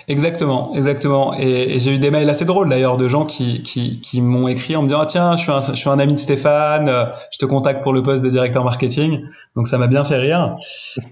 Exactement, 0.08 0.74
exactement. 0.76 1.34
Et, 1.34 1.80
j'ai 1.80 1.96
eu 1.96 2.00
des 2.00 2.12
mails 2.12 2.30
assez 2.30 2.46
drôles 2.46 2.70
d'ailleurs 2.70 2.98
de 2.98 3.08
gens 3.08 3.26
qui, 3.26 3.63
qui, 3.63 4.00
qui 4.02 4.22
m'ont 4.22 4.48
écrit 4.48 4.76
en 4.76 4.84
me 4.84 4.88
disant 4.88 5.02
ah, 5.02 5.06
tiens, 5.06 5.36
je 5.36 5.41
suis, 5.41 5.52
un, 5.52 5.62
je 5.62 5.74
suis 5.74 5.89
un 5.89 6.00
ami 6.00 6.13
de 6.13 6.20
Stéphane, 6.20 6.89
euh, 6.89 7.06
je 7.32 7.39
te 7.39 7.46
contacte 7.46 7.82
pour 7.82 7.94
le 7.94 8.04
poste 8.04 8.24
de 8.24 8.30
directeur 8.30 8.63
marketing. 8.63 9.24
Donc 9.56 9.68
ça 9.68 9.78
m'a 9.78 9.88
bien 9.88 10.06
fait 10.06 10.18
rire. 10.18 10.56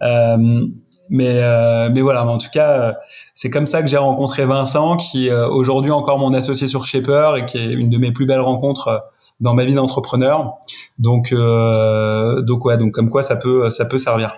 euh, 0.03 0.67
mais, 1.09 1.41
euh, 1.43 1.89
mais 1.91 2.01
voilà, 2.01 2.25
en 2.25 2.37
tout 2.37 2.49
cas, 2.51 2.71
euh, 2.71 2.93
c'est 3.35 3.49
comme 3.49 3.65
ça 3.65 3.81
que 3.81 3.87
j'ai 3.87 3.97
rencontré 3.97 4.45
Vincent, 4.45 4.97
qui 4.97 5.29
euh, 5.29 5.47
aujourd'hui 5.47 5.91
encore 5.91 6.17
mon 6.17 6.33
associé 6.33 6.67
sur 6.67 6.85
Shaper 6.85 7.35
et 7.37 7.45
qui 7.45 7.57
est 7.57 7.71
une 7.71 7.89
de 7.89 7.97
mes 7.97 8.11
plus 8.11 8.25
belles 8.25 8.39
rencontres 8.39 9.03
dans 9.39 9.53
ma 9.53 9.65
vie 9.65 9.75
d'entrepreneur. 9.75 10.55
Donc, 10.99 11.33
donc 11.33 12.65
ouais, 12.65 12.77
donc 12.77 12.93
comme 12.93 13.09
quoi 13.09 13.23
ça 13.23 13.35
peut, 13.35 13.69
ça 13.71 13.85
peut 13.85 13.97
servir. 13.97 14.37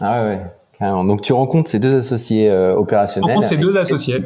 Ah 0.00 0.22
ouais, 0.24 0.40
carrément. 0.78 1.04
Donc 1.04 1.22
tu 1.22 1.32
rencontres 1.32 1.70
ces 1.70 1.78
deux 1.78 1.96
associés 1.96 2.50
opérationnels. 2.50 3.30
Je 3.30 3.34
rencontre 3.34 3.48
ces 3.48 3.56
deux 3.56 3.76
associés. 3.76 4.24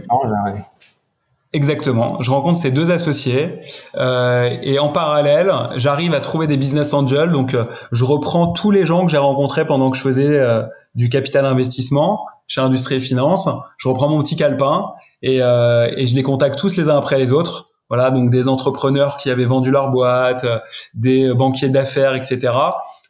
Exactement. 1.52 2.20
Je 2.20 2.30
rencontre 2.30 2.58
ces 2.60 2.70
deux 2.70 2.90
associés 2.90 3.60
euh, 3.94 4.56
et 4.62 4.78
en 4.78 4.90
parallèle, 4.90 5.50
j'arrive 5.76 6.12
à 6.12 6.20
trouver 6.20 6.46
des 6.46 6.58
business 6.58 6.92
angels. 6.92 7.32
Donc, 7.32 7.56
je 7.92 8.04
reprends 8.04 8.48
tous 8.48 8.70
les 8.70 8.84
gens 8.84 9.06
que 9.06 9.10
j'ai 9.10 9.16
rencontrés 9.16 9.66
pendant 9.66 9.90
que 9.90 9.96
je 9.96 10.02
faisais 10.02 10.38
euh, 10.38 10.64
du 10.94 11.08
capital 11.08 11.46
investissement 11.46 12.26
chez 12.46 12.60
Industrie 12.60 12.96
et 12.96 13.00
Finance. 13.00 13.48
Je 13.78 13.88
reprends 13.88 14.08
mon 14.08 14.22
petit 14.22 14.36
calepin 14.36 14.92
et, 15.22 15.40
euh, 15.40 15.88
et, 15.96 16.06
je 16.06 16.14
les 16.14 16.22
contacte 16.22 16.58
tous 16.58 16.76
les 16.76 16.88
uns 16.88 16.98
après 16.98 17.18
les 17.18 17.32
autres. 17.32 17.70
Voilà, 17.88 18.10
donc 18.10 18.30
des 18.30 18.48
entrepreneurs 18.48 19.16
qui 19.16 19.30
avaient 19.30 19.44
vendu 19.44 19.70
leur 19.70 19.90
boîte, 19.90 20.44
euh, 20.44 20.58
des 20.94 21.32
banquiers 21.32 21.68
d'affaires, 21.68 22.14
etc. 22.14 22.52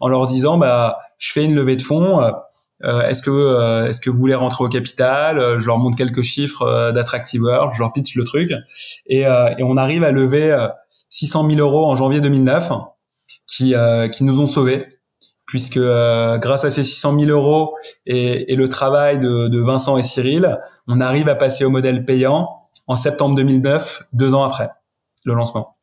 En 0.01 0.09
leur 0.09 0.27
disant, 0.27 0.59
bah, 0.59 0.99
je 1.18 1.33
fais 1.33 1.44
une 1.44 1.55
levée 1.55 1.77
de 1.77 1.83
fonds. 1.83 2.20
Euh, 2.85 3.09
est-ce 3.09 3.23
que 3.23 3.31
euh, 3.31 3.89
est-ce 3.89 4.01
que 4.01 4.11
vous 4.11 4.19
voulez 4.19 4.35
rentrer 4.35 4.65
au 4.65 4.69
capital? 4.69 5.61
Je 5.61 5.67
leur 5.67 5.79
montre 5.79 5.97
quelques 5.97 6.23
chiffres 6.23 6.93
d'Attractive 6.93 7.43
World, 7.43 7.73
je 7.75 7.81
leur 7.81 7.93
pitch 7.93 8.17
le 8.17 8.25
truc 8.25 8.53
et, 9.07 9.21
et 9.21 9.62
on 9.62 9.77
arrive 9.77 10.05
à 10.05 10.12
lever 10.12 10.55
600 11.11 11.49
000 11.51 11.61
euros 11.61 11.87
en 11.87 11.97
janvier 11.97 12.21
2009 12.21 12.73
qui 13.47 13.75
qui 14.12 14.25
nous 14.25 14.41
ont 14.41 14.47
sauvés 14.47 14.97
puisque 15.47 15.77
euh, 15.77 16.39
grâce 16.39 16.65
à 16.65 16.71
ces 16.71 16.85
600 16.85 17.21
000 17.21 17.31
euros 17.31 17.77
et, 18.05 18.53
et 18.53 18.57
le 18.57 18.69
travail 18.69 19.21
de, 19.21 19.49
de, 19.49 19.61
Vincent 19.61 19.97
et 19.97 20.03
Cyril, 20.03 20.59
on 20.89 21.01
arrive 21.01 21.29
à 21.29 21.37
passer 21.37 21.65
au 21.65 21.71
modèle 21.71 22.05
payant 22.05 22.62
en 22.89 22.97
septembre 22.97 23.37
2009, 23.37 24.09
deux 24.12 24.35
ans 24.35 24.43
après 24.43 24.71
le 25.25 25.35
lancement. 25.35 25.76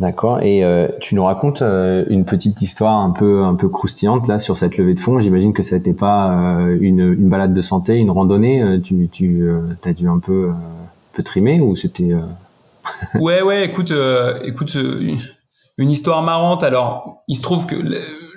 D'accord. 0.00 0.40
Et 0.42 0.64
euh, 0.64 0.88
tu 0.98 1.14
nous 1.14 1.22
racontes 1.22 1.60
euh, 1.60 2.06
une 2.08 2.24
petite 2.24 2.62
histoire 2.62 2.98
un 3.00 3.10
peu 3.10 3.42
un 3.42 3.54
peu 3.54 3.68
croustillante 3.68 4.28
là 4.28 4.38
sur 4.38 4.56
cette 4.56 4.78
levée 4.78 4.94
de 4.94 4.98
fonds. 4.98 5.20
J'imagine 5.20 5.52
que 5.52 5.62
ça 5.62 5.76
n'était 5.76 5.92
pas 5.92 6.30
une, 6.80 7.00
une, 7.00 7.28
balade 7.28 7.52
de 7.52 7.60
santé, 7.60 7.96
une 7.96 8.10
randonnée. 8.10 8.80
Tu 8.82 9.08
tu 9.12 9.46
as 9.84 9.92
dû 9.92 10.08
un 10.08 10.18
peu 10.18 10.52
peu 11.12 11.22
trimer 11.22 11.60
ou 11.60 11.76
c'était 11.76 12.14
Ouais 13.20 13.42
ouais. 13.42 13.66
Écoute 13.66 13.92
écoute 14.42 14.74
une 15.80 15.90
histoire 15.90 16.22
marrante. 16.22 16.62
Alors, 16.62 17.22
il 17.26 17.36
se 17.36 17.42
trouve 17.42 17.66
que 17.66 17.74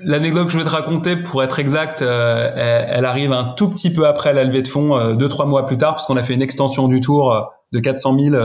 l'anecdote 0.01 0.45
que 0.45 0.53
je 0.53 0.57
vais 0.57 0.63
te 0.63 0.69
raconter, 0.69 1.17
pour 1.17 1.43
être 1.43 1.59
exact, 1.59 2.01
euh, 2.01 2.49
elle, 2.89 3.03
arrive 3.05 3.33
un 3.33 3.53
tout 3.57 3.69
petit 3.69 3.91
peu 3.91 4.07
après 4.07 4.33
la 4.33 4.45
levée 4.45 4.61
de 4.61 4.67
fonds, 4.67 4.97
euh, 4.97 5.13
deux 5.13 5.27
trois 5.27 5.45
mois 5.45 5.65
plus 5.65 5.77
tard, 5.77 5.95
parce 5.95 6.05
qu'on 6.05 6.15
a 6.15 6.23
fait 6.23 6.33
une 6.33 6.41
extension 6.41 6.87
du 6.87 7.01
tour 7.01 7.33
euh, 7.33 7.41
de 7.73 7.79
400 7.79 8.17
000 8.17 8.35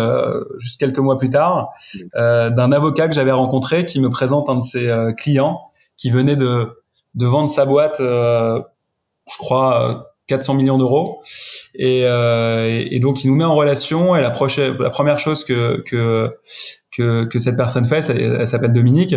juste 0.59 0.81
quelques 0.81 0.99
mois 0.99 1.19
plus 1.19 1.31
tard, 1.31 1.71
d'un 2.15 2.73
avocat 2.73 3.09
que 3.09 3.15
j'avais 3.15 3.33
rencontré 3.33 3.85
qui 3.85 4.01
me 4.01 4.11
présente 4.11 4.49
un 4.49 4.57
de 4.57 4.65
ses 4.65 4.93
clients 5.17 5.61
qui 5.97 6.11
venait 6.11 6.37
de 6.37 6.83
de 7.15 7.27
vendre 7.27 7.51
sa 7.51 7.65
boîte, 7.65 7.97
je 8.01 8.63
crois 9.39 10.13
400 10.27 10.55
millions 10.55 10.79
d'euros, 10.79 11.23
et, 11.75 12.03
et, 12.03 13.01
donc 13.01 13.23
il 13.23 13.31
nous 13.31 13.37
met 13.37 13.45
en 13.45 13.55
relation. 13.55 14.17
Et 14.17 14.21
la, 14.21 14.31
prochaine, 14.31 14.77
la 14.79 14.91
première 14.91 15.19
chose 15.19 15.45
que 15.45 15.83
que 15.87 16.35
que, 16.99 17.25
que 17.25 17.39
cette 17.39 17.57
personne 17.57 17.85
fait, 17.85 18.09
elle, 18.11 18.47
s'appelle 18.47 18.73
Dominique. 18.73 19.15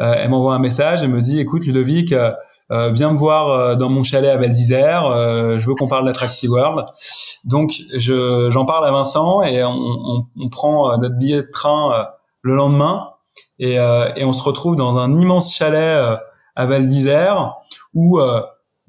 Euh, 0.00 0.14
elle 0.16 0.30
m'envoie 0.30 0.54
un 0.54 0.58
message 0.58 1.02
et 1.02 1.08
me 1.08 1.20
dit, 1.20 1.40
écoute 1.40 1.64
Ludovic, 1.64 2.12
euh, 2.72 2.88
euh 2.88 2.90
viens 2.92 3.12
me 3.12 3.18
voir 3.18 3.50
euh, 3.50 3.74
dans 3.76 3.88
mon 3.88 4.02
chalet 4.02 4.30
à 4.30 4.36
Val 4.36 4.50
d'Isère, 4.50 5.04
je 5.58 5.66
veux 5.66 5.74
qu'on 5.74 5.88
parle 5.88 6.06
d'Attractive 6.06 6.50
World. 6.50 6.86
Donc 7.44 7.72
j'en 7.98 8.64
parle 8.64 8.86
à 8.86 8.90
Vincent 8.90 9.42
et 9.42 9.62
on, 9.64 9.70
on, 9.70 10.26
on, 10.40 10.48
prend 10.48 10.96
notre 10.98 11.16
billet 11.16 11.42
de 11.42 11.50
train 11.52 12.06
le 12.42 12.54
lendemain 12.54 13.10
et, 13.58 13.74
et, 13.74 14.24
on 14.24 14.32
se 14.32 14.42
retrouve 14.42 14.76
dans 14.76 14.98
un 14.98 15.14
immense 15.14 15.54
chalet 15.54 16.18
à 16.56 16.66
Val 16.66 16.86
d'Isère 16.86 17.56
où 17.94 18.18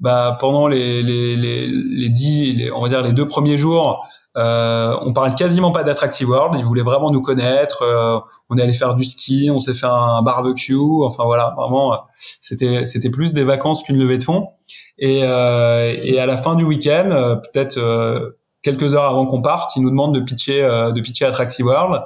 bah, 0.00 0.36
pendant 0.40 0.66
les, 0.66 1.02
les, 1.02 1.36
les, 1.36 1.66
les 1.66 2.08
dix, 2.08 2.70
on 2.74 2.82
va 2.82 2.88
dire 2.88 3.02
les 3.02 3.12
deux 3.12 3.28
premiers 3.28 3.58
jours, 3.58 4.06
euh, 4.36 4.96
on 5.02 5.12
parle 5.12 5.34
quasiment 5.36 5.70
pas 5.70 5.84
d'Attractive 5.84 6.28
World. 6.28 6.56
Ils 6.58 6.64
voulaient 6.64 6.82
vraiment 6.82 7.10
nous 7.10 7.22
connaître. 7.22 7.82
Euh, 7.82 8.18
on 8.50 8.56
est 8.56 8.62
allé 8.62 8.74
faire 8.74 8.94
du 8.94 9.04
ski, 9.04 9.50
on 9.52 9.60
s'est 9.60 9.74
fait 9.74 9.86
un 9.86 10.22
barbecue. 10.22 10.76
Enfin 11.02 11.24
voilà, 11.24 11.54
vraiment, 11.56 11.94
euh, 11.94 11.96
c'était 12.40 12.84
c'était 12.86 13.10
plus 13.10 13.32
des 13.32 13.44
vacances 13.44 13.82
qu'une 13.82 13.96
levée 13.96 14.18
de 14.18 14.22
fonds. 14.22 14.48
Et, 14.98 15.20
euh, 15.24 15.94
et 16.02 16.20
à 16.20 16.26
la 16.26 16.36
fin 16.36 16.54
du 16.54 16.64
week-end, 16.64 17.08
euh, 17.10 17.36
peut-être 17.36 18.34
quelques 18.62 18.94
heures 18.94 19.04
avant 19.04 19.26
qu'on 19.26 19.42
parte, 19.42 19.74
ils 19.76 19.82
nous 19.82 19.90
demandent 19.90 20.14
de 20.14 20.20
pitcher 20.20 20.62
de 20.62 21.00
pitcher 21.00 21.24
Attractive 21.26 21.66
World. 21.66 22.02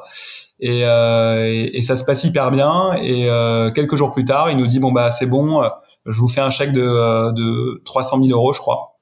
Et, 0.61 0.81
et, 0.81 1.79
et, 1.79 1.83
ça 1.83 1.97
se 1.97 2.05
passe 2.05 2.25
hyper 2.25 2.51
bien. 2.51 2.95
Et 2.95 3.29
quelques 3.75 3.97
jours 3.97 4.15
plus 4.15 4.25
tard, 4.25 4.51
il 4.51 4.57
nous 4.57 4.67
dit 4.67 4.79
bon 4.79 4.93
bah 4.93 5.11
c'est 5.11 5.27
bon, 5.27 5.63
je 6.07 6.21
vous 6.21 6.29
fais 6.29 6.41
un 6.41 6.51
chèque 6.51 6.73
de, 6.73 7.33
de 7.33 7.83
300 7.85 8.23
000 8.25 8.37
euros, 8.37 8.53
je 8.53 8.61
crois. 8.61 8.99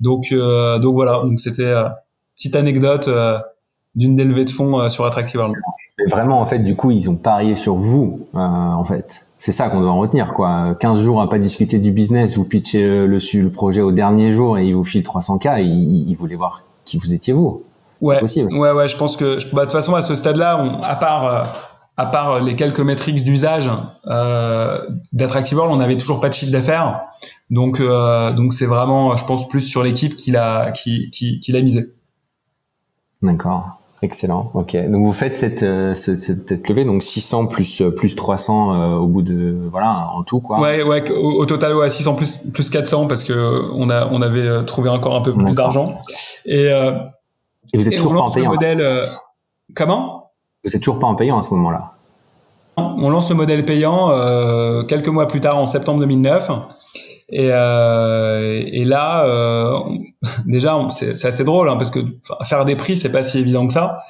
Donc 0.00 0.32
donc 0.32 0.94
voilà, 0.94 1.22
donc 1.22 1.40
c'était 1.40 1.72
petite 2.36 2.56
anecdote 2.56 3.08
euh, 3.08 3.38
d'une 3.94 4.16
des 4.16 4.24
levées 4.24 4.44
de 4.44 4.50
fonds 4.50 4.80
euh, 4.80 4.88
sur 4.88 5.04
Attractive 5.04 5.40
World. 5.40 5.56
vraiment, 6.10 6.40
en 6.40 6.46
fait, 6.46 6.58
du 6.58 6.74
coup, 6.76 6.90
ils 6.90 7.08
ont 7.08 7.16
parié 7.16 7.56
sur 7.56 7.76
vous, 7.76 8.26
euh, 8.34 8.38
en 8.38 8.84
fait. 8.84 9.26
C'est 9.38 9.52
ça 9.52 9.68
qu'on 9.68 9.80
doit 9.80 9.90
en 9.90 9.98
retenir, 9.98 10.32
quoi. 10.32 10.74
15 10.80 11.00
jours 11.00 11.20
à 11.20 11.28
pas 11.28 11.38
discuter 11.38 11.78
du 11.78 11.92
business, 11.92 12.36
vous 12.36 12.44
pitchez 12.44 12.82
le, 12.82 13.06
le 13.06 13.50
projet 13.50 13.82
au 13.82 13.92
dernier 13.92 14.32
jour 14.32 14.58
et 14.58 14.66
ils 14.66 14.74
vous 14.74 14.84
filent 14.84 15.02
300K, 15.02 15.62
ils, 15.62 16.08
ils 16.08 16.14
voulaient 16.16 16.36
voir 16.36 16.64
qui 16.84 16.98
vous 16.98 17.12
étiez 17.12 17.32
vous. 17.32 17.62
Ouais, 18.00 18.20
ouais, 18.22 18.72
ouais, 18.72 18.88
je 18.88 18.96
pense 18.96 19.16
que, 19.16 19.38
bah, 19.54 19.62
de 19.62 19.66
toute 19.66 19.72
façon, 19.72 19.94
à 19.94 20.02
ce 20.02 20.14
stade-là, 20.14 20.80
à 20.82 20.96
part, 20.96 21.52
à 21.96 22.06
part 22.06 22.40
les 22.40 22.56
quelques 22.56 22.80
métriques 22.80 23.22
d'usage 23.22 23.70
euh, 24.06 24.80
d'Attractive 25.12 25.58
World, 25.58 25.74
on 25.74 25.78
n'avait 25.78 25.96
toujours 25.96 26.20
pas 26.20 26.28
de 26.28 26.34
chiffre 26.34 26.52
d'affaires. 26.52 27.02
Donc, 27.50 27.80
donc 27.80 28.54
c'est 28.54 28.66
vraiment, 28.66 29.16
je 29.16 29.24
pense, 29.24 29.48
plus 29.48 29.62
sur 29.62 29.82
l'équipe 29.82 30.16
qu'il 30.16 30.36
a, 30.36 30.70
qui, 30.72 31.10
qui, 31.10 31.40
qui 31.40 31.52
l'a 31.52 31.62
misé. 31.62 31.92
D'accord. 33.22 33.83
Excellent. 34.04 34.50
Ok. 34.52 34.76
Donc 34.76 35.06
vous 35.06 35.14
faites 35.14 35.38
cette, 35.38 35.62
euh, 35.62 35.94
cette, 35.94 36.68
levée, 36.68 36.84
donc 36.84 37.02
600 37.02 37.46
plus 37.46 37.80
euh, 37.80 37.90
plus 37.90 38.14
300 38.14 38.74
euh, 38.74 38.96
au 38.96 39.06
bout 39.06 39.22
de 39.22 39.56
voilà 39.70 40.10
en 40.14 40.22
tout 40.24 40.40
quoi. 40.40 40.60
Ouais 40.60 40.82
ouais. 40.82 41.10
Au, 41.10 41.46
total 41.46 41.74
ouais 41.74 41.88
600 41.88 42.14
plus 42.14 42.36
plus 42.52 42.68
400 42.68 43.06
parce 43.06 43.24
que 43.24 43.72
on 43.72 43.88
a 43.88 44.06
on 44.12 44.20
avait 44.20 44.62
trouvé 44.66 44.90
encore 44.90 45.16
un 45.16 45.22
peu 45.22 45.32
plus 45.32 45.54
d'argent 45.54 46.02
et, 46.44 46.66
et 46.66 47.78
vous 47.78 47.88
êtes 47.88 47.96
toujours 47.96 48.12
pas 48.12 48.20
en 48.20 48.30
payant. 48.30 48.50
Modèle, 48.50 49.10
comment? 49.74 50.32
Vous 50.64 50.76
êtes 50.76 50.82
toujours 50.82 50.98
pas 50.98 51.06
en 51.06 51.14
payant 51.14 51.38
à 51.38 51.42
ce 51.42 51.54
moment-là. 51.54 51.92
On 52.76 53.08
lance 53.08 53.30
le 53.30 53.36
modèle 53.36 53.64
payant 53.64 54.10
quelques 54.86 55.08
mois 55.08 55.28
plus 55.28 55.40
tard 55.40 55.56
en 55.56 55.64
septembre 55.64 56.00
2009 56.00 56.50
et, 57.28 57.48
euh, 57.50 58.62
et 58.66 58.84
là, 58.84 59.24
euh, 59.26 59.78
déjà, 60.46 60.78
c'est 60.90 61.24
assez 61.24 61.44
drôle 61.44 61.68
hein, 61.68 61.76
parce 61.76 61.90
que 61.90 62.00
faire 62.44 62.64
des 62.64 62.76
prix, 62.76 62.96
c'est 62.96 63.10
pas 63.10 63.24
si 63.24 63.38
évident 63.38 63.66
que 63.66 63.72
ça, 63.72 64.00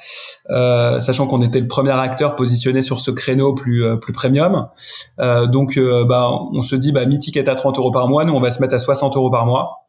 euh, 0.49 0.99
sachant 0.99 1.27
qu'on 1.27 1.41
était 1.41 1.61
le 1.61 1.67
premier 1.67 1.91
acteur 1.91 2.35
positionné 2.35 2.81
sur 2.81 2.99
ce 2.99 3.11
créneau 3.11 3.55
plus 3.55 3.83
euh, 3.83 3.95
plus 3.95 4.13
premium. 4.13 4.67
Euh, 5.19 5.47
donc, 5.47 5.77
euh, 5.77 6.05
bah, 6.05 6.29
on 6.31 6.61
se 6.61 6.75
dit, 6.75 6.91
bah, 6.91 7.05
Mythic 7.05 7.37
est 7.37 7.47
à 7.47 7.55
30 7.55 7.79
euros 7.79 7.91
par 7.91 8.07
mois, 8.07 8.25
nous 8.25 8.33
on 8.33 8.41
va 8.41 8.51
se 8.51 8.61
mettre 8.61 8.75
à 8.75 8.79
60 8.79 9.15
euros 9.15 9.31
par 9.31 9.45
mois. 9.45 9.85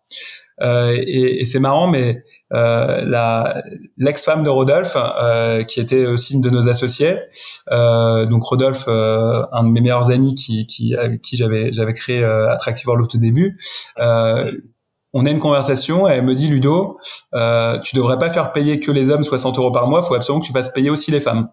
Et, 0.61 1.41
et 1.41 1.45
c'est 1.45 1.61
marrant, 1.61 1.87
mais 1.87 2.23
euh, 2.53 3.03
la 3.05 3.65
l'ex-femme 3.97 4.45
de 4.45 4.51
Rodolphe, 4.51 4.97
euh, 4.97 5.65
qui 5.65 5.81
était 5.81 6.07
aussi 6.07 6.35
une 6.35 6.41
de 6.41 6.51
nos 6.51 6.69
associés. 6.69 7.19
Euh, 7.73 8.27
donc 8.27 8.45
Rodolphe, 8.45 8.85
euh, 8.89 9.43
un 9.53 9.65
de 9.65 9.69
mes 9.69 9.81
meilleurs 9.81 10.11
amis, 10.11 10.35
qui, 10.35 10.67
qui 10.67 10.95
avec 10.95 11.23
qui 11.23 11.37
j'avais 11.37 11.73
j'avais 11.73 11.95
créé 11.95 12.23
Attractive 12.25 12.87
World 12.87 13.05
au 13.05 13.09
tout 13.09 13.19
début. 13.19 13.59
on 13.99 15.25
a 15.25 15.31
une 15.31 15.41
conversation 15.41 16.09
et 16.09 16.13
elle 16.13 16.25
me 16.25 16.35
dit 16.35 16.47
Ludo, 16.47 16.99
euh, 17.35 17.79
tu 17.81 17.97
devrais 17.97 18.19
pas 18.19 18.31
faire 18.31 18.53
payer 18.53 18.81
que 18.81 18.93
les 18.93 19.11
hommes 19.11 19.25
60 19.25 19.59
euros 19.59 19.73
par 19.73 19.89
mois, 19.89 20.03
faut 20.03 20.15
absolument 20.15 20.43
que 20.43 20.47
tu 20.47 20.53
fasses 20.53 20.73
payer 20.73 20.91
aussi 20.91 21.11
les 21.11 21.21
femmes. 21.21 21.49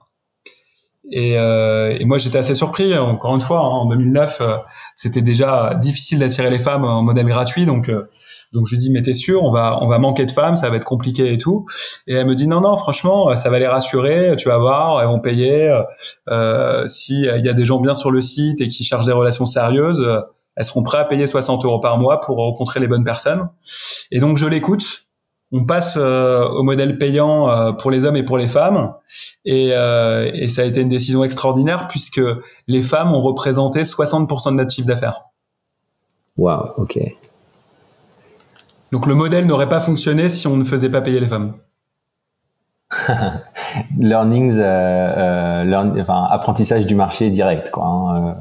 Et, 1.12 1.38
euh, 1.38 1.96
et 2.00 2.06
moi 2.06 2.18
j'étais 2.18 2.38
assez 2.38 2.56
surpris. 2.56 2.98
Encore 2.98 3.36
une 3.36 3.42
fois, 3.42 3.60
hein, 3.60 3.70
en 3.70 3.86
2009, 3.86 4.42
euh, 4.42 4.58
c'était 4.96 5.22
déjà 5.22 5.74
difficile 5.76 6.20
d'attirer 6.20 6.50
les 6.50 6.60
femmes 6.60 6.86
en 6.86 7.04
modèle 7.04 7.28
gratuit, 7.28 7.66
donc 7.66 7.90
euh, 7.90 8.10
donc 8.54 8.66
je 8.68 8.76
lui 8.76 8.80
dis 8.80 8.92
mais 8.92 9.02
t'es 9.02 9.14
sûr, 9.14 9.44
on 9.44 9.52
va 9.52 9.80
on 9.82 9.88
va 9.88 10.00
manquer 10.00 10.26
de 10.26 10.32
femmes, 10.32 10.56
ça 10.56 10.70
va 10.70 10.78
être 10.78 10.86
compliqué 10.86 11.34
et 11.34 11.38
tout. 11.38 11.66
Et 12.08 12.14
elle 12.14 12.28
me 12.28 12.36
dit 12.36 12.48
non 12.48 12.62
non 12.62 12.78
franchement 12.78 13.36
ça 13.36 13.50
va 13.50 13.60
les 13.60 13.68
rassurer, 13.68 14.36
tu 14.38 14.48
vas 14.50 14.58
voir, 14.60 15.02
elles 15.02 15.08
vont 15.08 15.20
payer. 15.20 15.82
Euh, 16.30 16.88
si 16.88 17.22
il 17.22 17.46
y 17.46 17.50
a 17.50 17.54
des 17.54 17.66
gens 17.66 17.80
bien 17.80 17.96
sur 17.96 18.12
le 18.12 18.22
site 18.22 18.62
et 18.62 18.68
qui 18.68 18.84
cherchent 18.84 19.06
des 19.06 19.12
relations 19.12 19.46
sérieuses, 19.46 20.06
elles 20.56 20.66
seront 20.66 20.84
prêtes 20.84 21.02
à 21.02 21.06
payer 21.06 21.28
60 21.28 21.66
euros 21.66 21.80
par 21.80 21.98
mois 21.98 22.20
pour 22.20 22.38
rencontrer 22.38 22.80
les 22.80 22.88
bonnes 22.88 23.04
personnes. 23.04 23.50
Et 24.12 24.20
donc 24.20 24.38
je 24.38 24.46
l'écoute. 24.46 25.04
On 25.56 25.66
passe 25.66 25.98
euh, 25.98 26.48
au 26.48 26.64
modèle 26.64 26.98
payant 26.98 27.48
euh, 27.48 27.74
pour 27.74 27.92
les 27.92 28.06
hommes 28.06 28.16
et 28.16 28.24
pour 28.24 28.40
les 28.40 28.48
femmes. 28.48 28.96
Et, 29.46 29.70
euh, 29.74 30.32
et, 30.34 30.48
ça 30.48 30.64
a 30.64 30.66
été 30.66 30.82
une 30.82 30.90
décision 30.90 31.24
extraordinaire 31.24 31.86
puisque 31.88 32.22
les 32.68 32.82
femmes 32.82 33.14
ont 33.14 33.22
représenté 33.22 33.84
60% 33.84 34.50
de 34.50 34.56
notre 34.56 34.72
chiffre 34.72 34.88
d'affaires. 34.88 35.26
Waouh, 36.38 36.72
ok. 36.78 36.98
Donc 38.94 39.08
le 39.08 39.16
modèle 39.16 39.48
n'aurait 39.48 39.70
pas 39.70 39.82
fonctionné 39.82 40.30
si 40.30 40.46
on 40.46 40.56
ne 40.56 40.64
faisait 40.64 40.90
pas 40.90 41.02
payer 41.02 41.20
les 41.20 41.28
femmes. 41.28 41.56
Learnings, 44.00 44.60
enfin, 44.60 46.28
apprentissage 46.30 46.86
du 46.86 46.94
marché 46.94 47.32
direct, 47.32 47.72
quoi. 47.72 47.86
Hein, 47.86 48.36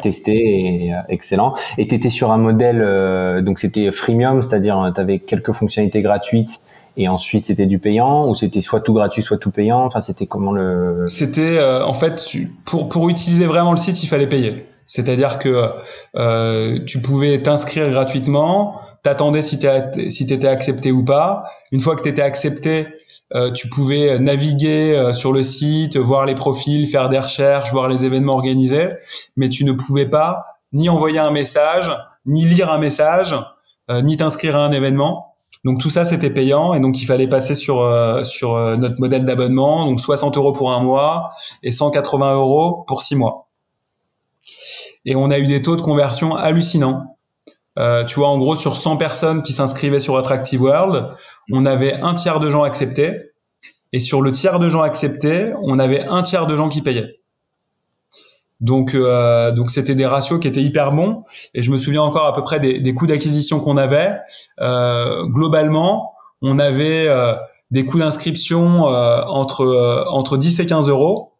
testé 0.00 0.32
et 0.32 0.94
euh, 0.94 0.96
excellent. 1.10 1.54
Et 1.76 1.86
tu 1.86 1.94
étais 1.94 2.08
sur 2.08 2.32
un 2.32 2.38
modèle, 2.38 2.80
euh, 2.80 3.42
donc 3.42 3.58
c'était 3.58 3.92
freemium, 3.92 4.42
c'est-à-dire 4.42 4.80
euh, 4.80 4.90
tu 4.92 5.00
avais 5.00 5.18
quelques 5.18 5.52
fonctionnalités 5.52 6.00
gratuites 6.00 6.62
et 6.96 7.08
ensuite 7.08 7.44
c'était 7.46 7.66
du 7.66 7.78
payant 7.78 8.26
ou 8.26 8.34
c'était 8.34 8.62
soit 8.62 8.80
tout 8.80 8.94
gratuit 8.94 9.20
soit 9.20 9.36
tout 9.36 9.50
payant? 9.50 9.84
Enfin, 9.84 10.00
c'était 10.00 10.26
comment 10.26 10.52
le 10.52 11.04
C'était 11.08 11.62
en 11.62 11.92
fait 11.92 12.26
pour 12.64 12.88
pour 12.88 13.10
utiliser 13.10 13.44
vraiment 13.44 13.72
le 13.72 13.78
site, 13.78 14.02
il 14.02 14.06
fallait 14.06 14.26
payer. 14.26 14.66
C'est-à-dire 14.86 15.38
que 15.38 15.70
euh, 16.16 16.78
tu 16.86 17.00
pouvais 17.00 17.40
t'inscrire 17.42 17.88
gratuitement, 17.90 18.80
t'attendais 19.02 19.42
si 19.42 19.58
tu 19.58 19.66
si 20.10 20.24
étais 20.24 20.46
accepté 20.46 20.92
ou 20.92 21.04
pas. 21.04 21.44
Une 21.70 21.80
fois 21.80 21.96
que 21.96 22.02
tu 22.02 22.08
étais 22.08 22.22
accepté, 22.22 22.86
euh, 23.34 23.50
tu 23.50 23.68
pouvais 23.68 24.18
naviguer 24.18 24.94
euh, 24.94 25.12
sur 25.14 25.32
le 25.32 25.42
site, 25.42 25.96
voir 25.96 26.26
les 26.26 26.34
profils, 26.34 26.86
faire 26.86 27.08
des 27.08 27.18
recherches, 27.18 27.72
voir 27.72 27.88
les 27.88 28.04
événements 28.04 28.34
organisés, 28.34 28.90
mais 29.36 29.48
tu 29.48 29.64
ne 29.64 29.72
pouvais 29.72 30.06
pas 30.06 30.44
ni 30.72 30.88
envoyer 30.88 31.18
un 31.18 31.30
message, 31.30 31.90
ni 32.26 32.44
lire 32.44 32.70
un 32.70 32.78
message, 32.78 33.34
euh, 33.90 34.02
ni 34.02 34.16
t'inscrire 34.16 34.56
à 34.56 34.64
un 34.64 34.72
événement. 34.72 35.34
Donc 35.64 35.80
tout 35.80 35.90
ça 35.90 36.04
c'était 36.04 36.30
payant 36.30 36.74
et 36.74 36.80
donc 36.80 37.00
il 37.00 37.06
fallait 37.06 37.28
passer 37.28 37.54
sur 37.54 37.88
sur 38.26 38.56
notre 38.76 38.98
modèle 38.98 39.24
d'abonnement, 39.24 39.86
donc 39.86 40.00
60 40.00 40.36
euros 40.36 40.52
pour 40.52 40.72
un 40.72 40.82
mois 40.82 41.30
et 41.62 41.70
180 41.70 42.34
euros 42.34 42.84
pour 42.88 43.02
six 43.02 43.14
mois. 43.14 43.46
Et 45.04 45.14
on 45.14 45.30
a 45.30 45.38
eu 45.38 45.46
des 45.46 45.62
taux 45.62 45.76
de 45.76 45.82
conversion 45.82 46.34
hallucinants. 46.34 47.11
Euh, 47.78 48.04
tu 48.04 48.16
vois, 48.16 48.28
en 48.28 48.38
gros, 48.38 48.56
sur 48.56 48.76
100 48.76 48.96
personnes 48.96 49.42
qui 49.42 49.52
s'inscrivaient 49.52 50.00
sur 50.00 50.16
Attractive 50.16 50.62
World, 50.62 51.08
on 51.50 51.66
avait 51.66 51.94
un 51.94 52.14
tiers 52.14 52.40
de 52.40 52.50
gens 52.50 52.62
acceptés. 52.62 53.30
Et 53.92 54.00
sur 54.00 54.22
le 54.22 54.32
tiers 54.32 54.58
de 54.58 54.68
gens 54.68 54.82
acceptés, 54.82 55.52
on 55.62 55.78
avait 55.78 56.04
un 56.04 56.22
tiers 56.22 56.46
de 56.46 56.56
gens 56.56 56.68
qui 56.68 56.82
payaient. 56.82 57.18
Donc, 58.62 58.94
euh, 58.94 59.50
donc 59.52 59.70
c'était 59.70 59.96
des 59.96 60.06
ratios 60.06 60.38
qui 60.40 60.48
étaient 60.48 60.62
hyper 60.62 60.92
bons. 60.92 61.24
Et 61.52 61.62
je 61.62 61.70
me 61.70 61.78
souviens 61.78 62.02
encore 62.02 62.26
à 62.26 62.34
peu 62.34 62.42
près 62.42 62.60
des, 62.60 62.94
coûts 62.94 63.06
d'acquisition 63.06 63.60
qu'on 63.60 63.76
avait. 63.76 64.16
Euh, 64.60 65.26
globalement, 65.26 66.14
on 66.40 66.58
avait 66.58 67.06
euh, 67.08 67.34
des 67.70 67.84
coûts 67.84 67.98
d'inscription 67.98 68.84
entre 68.84 70.06
entre 70.08 70.36
10 70.38 70.60
et 70.60 70.66
15 70.66 70.88
euros. 70.88 71.31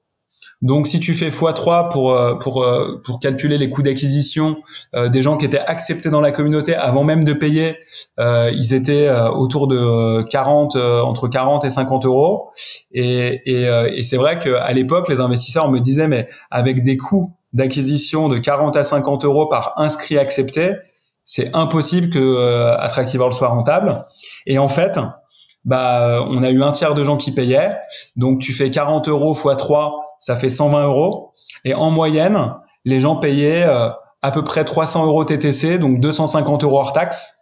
Donc, 0.63 0.87
si 0.87 1.01
tu 1.01 1.13
fais 1.15 1.31
x3 1.31 1.91
pour 1.91 2.15
euh, 2.15 2.37
pour 2.37 2.63
euh, 2.63 3.03
pour 3.05 3.19
calculer 3.19 3.59
les 3.59 3.69
coûts 3.69 3.83
d'acquisition 3.83 4.59
euh, 4.95 5.09
des 5.09 5.21
gens 5.21 5.37
qui 5.37 5.45
étaient 5.45 5.59
acceptés 5.59 6.09
dans 6.09 6.21
la 6.21 6.31
communauté 6.31 6.75
avant 6.75 7.03
même 7.03 7.25
de 7.25 7.33
payer, 7.33 7.77
ils 8.19 8.73
étaient 8.73 9.11
autour 9.11 9.67
de 9.67 10.23
40 10.23 10.77
entre 10.77 11.27
40 11.29 11.65
et 11.65 11.71
50 11.71 12.05
euros. 12.05 12.51
Et 12.93 13.43
et, 13.47 13.65
et 13.65 14.03
c'est 14.05 14.17
vrai 14.17 14.39
qu'à 14.39 14.73
l'époque, 14.73 15.09
les 15.09 15.21
investisseurs 15.21 15.71
me 15.71 15.81
disaient 15.81 16.09
mais 16.09 16.29
avec 16.51 16.85
des 16.85 16.97
coûts 16.97 17.33
d'acquisition 17.53 18.29
de 18.29 18.39
40 18.39 18.77
à 18.77 18.85
50 18.85 19.25
euros 19.25 19.47
par 19.47 19.75
inscrit 19.77 20.17
accepté, 20.17 20.75
c'est 21.25 21.51
impossible 21.55 22.11
que 22.11 22.77
Attractive 22.79 23.19
World 23.19 23.37
soit 23.37 23.49
rentable. 23.49 24.05
Et 24.47 24.59
en 24.59 24.69
fait, 24.69 24.99
bah, 25.65 26.25
on 26.29 26.43
a 26.43 26.51
eu 26.51 26.63
un 26.63 26.73
tiers 26.73 26.95
de 26.95 27.03
gens 27.03 27.17
qui 27.17 27.33
payaient. 27.33 27.77
Donc, 28.17 28.41
tu 28.41 28.53
fais 28.53 28.71
40 28.71 29.09
euros 29.09 29.35
x 29.35 29.57
3 29.57 30.02
ça 30.23 30.37
fait 30.37 30.51
120 30.51 30.87
euros. 30.87 31.33
Et 31.67 31.75
en 31.75 31.91
moyenne, 31.91 32.55
les 32.87 33.01
gens 33.01 33.17
payaient 33.17 33.65
euh, 33.65 33.91
à 34.23 34.31
peu 34.31 34.43
près 34.43 34.65
300 34.65 35.05
euros 35.05 35.25
TTC, 35.25 35.79
donc 35.79 36.01
250 36.01 36.65
euros 36.65 36.79
hors 36.79 36.93
taxe. 36.95 37.41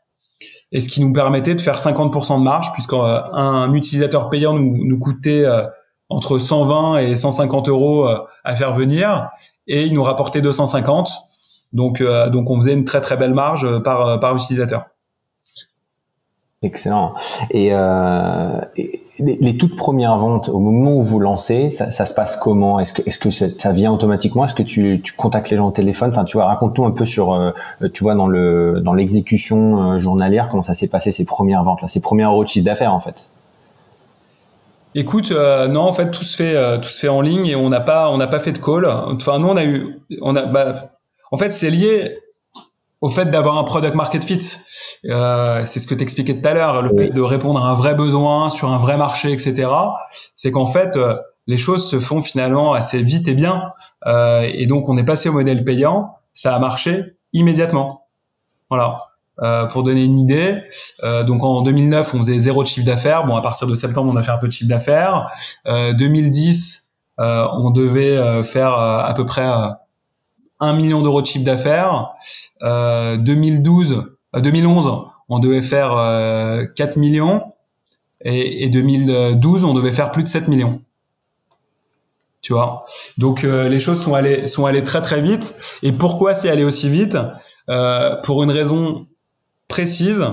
Et 0.73 0.81
ce 0.81 0.89
qui 0.89 1.01
nous 1.01 1.13
permettait 1.13 1.55
de 1.55 1.61
faire 1.61 1.79
50% 1.79 2.39
de 2.39 2.43
marge, 2.43 2.73
puisqu'un 2.73 3.05
euh, 3.05 3.73
utilisateur 3.73 4.31
payant 4.31 4.55
nous, 4.55 4.99
coûtait 4.99 5.45
euh, 5.45 5.67
entre 6.09 6.39
120 6.39 6.99
et 6.99 7.17
150 7.17 7.69
euros 7.69 8.09
à 8.45 8.57
faire 8.57 8.75
venir, 8.75 9.29
et 9.69 9.85
il 9.85 9.95
nous 9.95 10.03
rapportait 10.03 10.41
250. 10.41 11.11
Donc, 11.73 12.03
donc 12.03 12.51
on 12.51 12.59
faisait 12.59 12.73
une 12.73 12.85
très 12.85 13.01
très 13.01 13.17
belle 13.17 13.35
marge 13.35 13.79
par, 13.83 14.35
utilisateur. 14.35 14.87
Excellent. 16.63 17.15
Euh, 17.55 18.61
les, 19.21 19.57
toutes 19.57 19.77
premières 19.77 20.17
ventes, 20.19 20.49
au 20.49 20.59
moment 20.59 20.97
où 20.97 21.03
vous 21.03 21.21
lancez, 21.21 21.71
ça, 21.71 21.91
se 21.91 22.15
passe 22.15 22.37
comment? 22.37 22.81
Est-ce 22.81 23.19
que, 23.19 23.31
ça 23.31 23.73
vient 23.73 23.93
automatiquement? 23.93 24.45
Est-ce 24.45 24.55
que 24.55 24.63
tu, 24.63 25.01
tu, 25.03 25.13
contactes 25.13 25.51
les 25.51 25.57
gens 25.57 25.69
au 25.69 25.73
téléphone? 25.73 26.11
Enfin, 26.11 26.25
tu 26.25 26.37
vois, 26.37 26.47
raconte-nous 26.47 26.85
un 26.85 26.91
peu 26.91 27.07
sur, 27.07 27.33
euh, 27.33 27.53
tu 27.93 28.03
vois, 28.03 28.15
dans 28.15 28.27
le 28.27 28.81
dans 28.83 28.95
l'exécution 28.95 29.93
euh, 29.93 29.99
journalière, 29.99 30.49
comment 30.51 30.63
ça 30.63 30.75
s'est 30.75 30.89
passé 30.89 31.13
ces 31.13 31.25
premières 31.25 31.65
ventes 31.65 31.81
ces 31.89 32.01
premiers 32.01 32.25
euros 32.25 32.45
d'affaires 32.57 32.95
en 32.95 33.01
fait? 33.01 33.31
Écoute, 34.95 35.31
euh, 35.31 35.69
non, 35.69 35.83
en 35.83 35.93
fait, 35.93 36.11
tout 36.11 36.25
se 36.25 36.37
fait, 36.37 36.81
tout 36.81 36.89
se 36.89 36.99
fait 36.99 37.09
en 37.09 37.21
ligne 37.21 37.47
et 37.47 37.55
on 37.55 37.69
n'a 37.69 37.81
pas, 37.81 38.11
on 38.11 38.17
n'a 38.17 38.27
pas 38.27 38.41
fait 38.41 38.53
de 38.53 38.59
call. 38.59 38.87
Enfin, 38.87 39.39
nous, 39.39 39.49
on 39.49 39.57
a 39.57 39.65
eu, 39.65 40.01
bah, 40.21 40.91
en 41.31 41.37
fait, 41.37 41.53
c'est 41.53 41.71
lié 41.71 42.17
au 43.01 43.09
fait 43.09 43.27
d'avoir 43.27 43.59
un 43.59 43.65
product 43.65 43.95
market 43.95 44.25
fit. 44.25 44.57
Euh, 45.07 45.65
c'est 45.65 45.81
ce 45.81 45.87
que 45.87 45.95
t'expliquais 45.95 46.41
tout 46.41 46.47
à 46.49 46.53
l'heure, 46.53 46.83
le 46.83 46.91
fait 46.91 47.11
de 47.11 47.21
répondre 47.21 47.65
à 47.65 47.69
un 47.69 47.75
vrai 47.75 47.95
besoin 47.95 48.51
sur 48.51 48.71
un 48.71 48.79
vrai 48.79 48.97
marché, 48.97 49.33
etc. 49.33 49.71
C'est 50.37 50.51
qu'en 50.51 50.67
fait, 50.67 50.97
euh, 50.97 51.17
les 51.47 51.57
choses 51.57 51.89
se 51.89 51.99
font 51.99 52.21
finalement 52.21 52.75
assez 52.75 53.03
vite 53.03 53.27
et 53.29 53.35
bien. 53.35 53.73
Euh, 54.07 54.49
et 54.53 54.67
donc, 54.67 54.89
on 54.89 54.97
est 54.97 55.05
passé 55.05 55.29
au 55.29 55.33
modèle 55.33 55.65
payant. 55.65 56.17
Ça 56.33 56.55
a 56.55 56.59
marché 56.59 57.17
immédiatement. 57.33 58.07
Voilà. 58.69 59.07
Euh, 59.43 59.65
pour 59.67 59.83
donner 59.83 60.05
une 60.05 60.19
idée, 60.19 60.63
euh, 61.03 61.25
donc 61.25 61.43
en 61.43 61.63
2009, 61.63 62.15
on 62.15 62.19
faisait 62.19 62.39
zéro 62.39 62.63
de 62.63 62.69
chiffre 62.69 62.87
d'affaires. 62.87 63.25
Bon, 63.25 63.37
à 63.37 63.41
partir 63.41 63.67
de 63.67 63.75
septembre, 63.75 64.13
on 64.13 64.17
a 64.17 64.23
fait 64.23 64.31
un 64.31 64.39
peu 64.39 64.47
de 64.49 64.53
chiffre 64.53 64.69
d'affaires. 64.69 65.31
2010, 65.67 66.93
on 67.19 67.71
devait 67.71 68.45
faire 68.45 68.75
à 68.75 69.13
peu 69.15 69.25
près 69.25 69.49
1 70.61 70.73
million 70.75 71.03
d'euros 71.03 71.23
de 71.23 71.27
chiffre 71.27 71.45
d'affaires. 71.45 72.15
2012, 72.63 74.17
2011, 74.35 74.91
on 75.29 75.39
devait 75.39 75.63
faire 75.63 75.91
4 75.91 75.91
euh, 75.99 77.01
millions. 77.01 77.53
Et, 78.23 78.65
et 78.65 78.69
2012, 78.69 79.65
on 79.65 79.75
devait 79.75 79.93
faire 79.93 80.11
plus 80.11 80.23
de 80.23 80.29
7 80.29 80.49
millions 80.49 80.83
tu 82.43 82.53
vois? 82.53 82.87
Donc 83.19 83.45
euh, 83.45 83.69
les 83.69 83.81
choses 83.81 84.03
sont 84.03 84.15
allées 84.15 84.47
sont 84.49 84.67
allées 84.67 84.85
très 84.85 85.01
très 85.01 85.21
vite. 85.21 85.55
Et 85.83 85.93
pourquoi 85.93 86.35
c'est 86.35 86.49
allé 86.49 86.65
aussi 86.65 86.89
vite? 86.89 87.17
Euh, 87.69 88.17
Pour 88.23 88.43
une 88.43 88.51
raison 88.51 89.07
précise, 89.69 90.25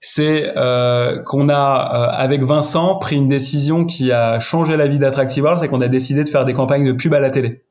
c'est 0.00 0.52
euh, 0.56 1.22
qu'on 1.24 1.48
a 1.48 1.64
avec 1.64 2.42
Vincent 2.42 2.96
pris 2.96 3.16
une 3.16 3.28
décision 3.28 3.84
qui 3.84 4.12
a 4.12 4.38
changé 4.38 4.76
la 4.76 4.86
vie 4.86 4.98
d'Attractive 4.98 5.44
c'est 5.58 5.68
qu'on 5.68 5.80
a 5.80 5.88
décidé 5.88 6.22
de 6.24 6.28
faire 6.28 6.44
des 6.44 6.52
campagnes 6.52 6.86
de 6.86 6.92
pub 6.92 7.12
à 7.14 7.20
la 7.20 7.30
télé. 7.30 7.64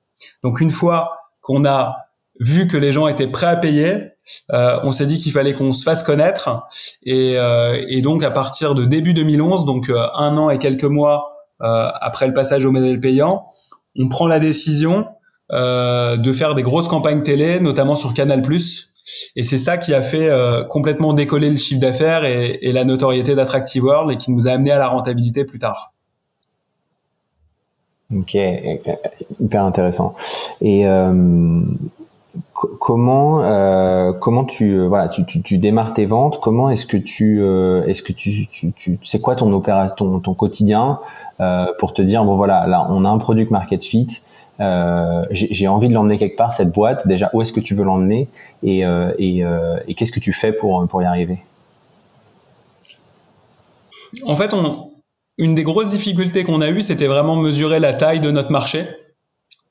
Donc 0.43 0.59
une 0.59 0.69
fois 0.69 1.24
qu'on 1.45 1.63
a 1.63 1.97
vu 2.39 2.67
que 2.67 2.75
les 2.75 2.91
gens 2.91 3.07
étaient 3.07 3.27
prêts 3.27 3.45
à 3.45 3.55
payer, 3.55 4.11
euh, 4.51 4.79
on 4.83 4.91
s'est 4.91 5.05
dit 5.05 5.19
qu'il 5.19 5.31
fallait 5.31 5.53
qu'on 5.53 5.73
se 5.73 5.83
fasse 5.83 6.01
connaître. 6.01 6.63
Et, 7.03 7.37
euh, 7.37 8.01
donc 8.01 8.23
à 8.23 8.31
partir 8.31 8.73
de 8.73 8.83
début 8.83 9.13
2011, 9.13 9.65
donc 9.65 9.89
euh, 9.89 10.07
un 10.15 10.37
an 10.37 10.49
et 10.49 10.57
quelques 10.57 10.83
mois 10.83 11.31
après 11.57 12.27
le 12.27 12.33
passage 12.33 12.65
au 12.65 12.71
modèle 12.71 12.99
payant, 12.99 13.45
on 13.97 14.09
prend 14.09 14.27
la 14.27 14.39
décision 14.39 15.05
de 15.49 16.33
faire 16.33 16.53
des 16.53 16.63
grosses 16.63 16.89
campagnes 16.89 17.23
télé, 17.23 17.61
notamment 17.61 17.95
sur 17.95 18.13
Canal+. 18.13 18.43
Et 19.37 19.43
c'est 19.43 19.57
ça 19.57 19.77
qui 19.77 19.93
a 19.93 20.01
fait 20.01 20.29
complètement 20.69 21.13
décoller 21.13 21.49
le 21.49 21.55
chiffre 21.55 21.79
d'affaires 21.79 22.25
et, 22.25 22.59
et, 22.61 22.73
la 22.73 22.83
notoriété 22.83 23.35
d'Attractive 23.35 23.85
World 23.85 24.11
et 24.11 24.17
qui 24.17 24.31
nous 24.31 24.49
a 24.49 24.51
amené 24.51 24.71
à 24.71 24.77
la 24.77 24.89
rentabilité 24.89 25.45
plus 25.45 25.57
tard. 25.57 25.94
Ok, 28.13 28.35
hyper 29.39 29.63
intéressant. 29.63 30.13
Et 30.61 30.85
comment 32.79 33.43
euh, 33.43 34.13
comment 34.13 34.45
tu 34.45 34.73
euh, 34.73 34.87
voilà 34.87 35.09
tu, 35.09 35.25
tu, 35.25 35.41
tu, 35.41 35.57
démarres 35.57 35.93
tes 35.93 36.05
ventes 36.05 36.39
comment 36.41 36.69
est-ce 36.69 36.85
que 36.85 36.97
tu 36.97 37.41
euh, 37.41 37.83
est-ce 37.85 38.03
que 38.03 38.13
tu, 38.13 38.47
tu, 38.47 38.71
tu 38.73 38.99
c'est 39.03 39.19
quoi 39.19 39.35
ton 39.35 39.51
opération 39.53 39.95
ton, 39.95 40.19
ton 40.19 40.33
quotidien 40.33 40.99
euh, 41.39 41.65
pour 41.79 41.93
te 41.93 42.01
dire 42.01 42.23
bon 42.23 42.35
voilà 42.35 42.67
là 42.67 42.87
on 42.89 43.05
a 43.05 43.09
un 43.09 43.17
produit 43.17 43.47
market 43.49 43.83
fit 43.83 44.07
j'ai 45.31 45.67
envie 45.67 45.89
de 45.89 45.93
l'emmener 45.93 46.17
quelque 46.17 46.37
part 46.37 46.53
cette 46.53 46.71
boîte 46.71 47.07
déjà 47.07 47.29
où 47.33 47.41
est-ce 47.41 47.51
que 47.51 47.59
tu 47.59 47.75
veux 47.75 47.83
l'emmener 47.83 48.27
et 48.63 48.79
et, 49.17 49.43
et 49.87 49.95
qu'est-ce 49.95 50.11
que 50.11 50.21
tu 50.21 50.31
fais 50.31 50.53
pour 50.53 50.87
pour 50.87 51.01
y 51.01 51.05
arriver? 51.05 51.39
En 54.25 54.35
fait 54.37 54.53
on 54.53 54.91
une 55.37 55.55
des 55.55 55.63
grosses 55.63 55.89
difficultés 55.89 56.43
qu'on 56.43 56.61
a 56.61 56.69
eues 56.69 56.81
c'était 56.81 57.07
vraiment 57.07 57.35
mesurer 57.35 57.79
la 57.79 57.93
taille 57.93 58.19
de 58.19 58.31
notre 58.31 58.51
marché 58.51 58.85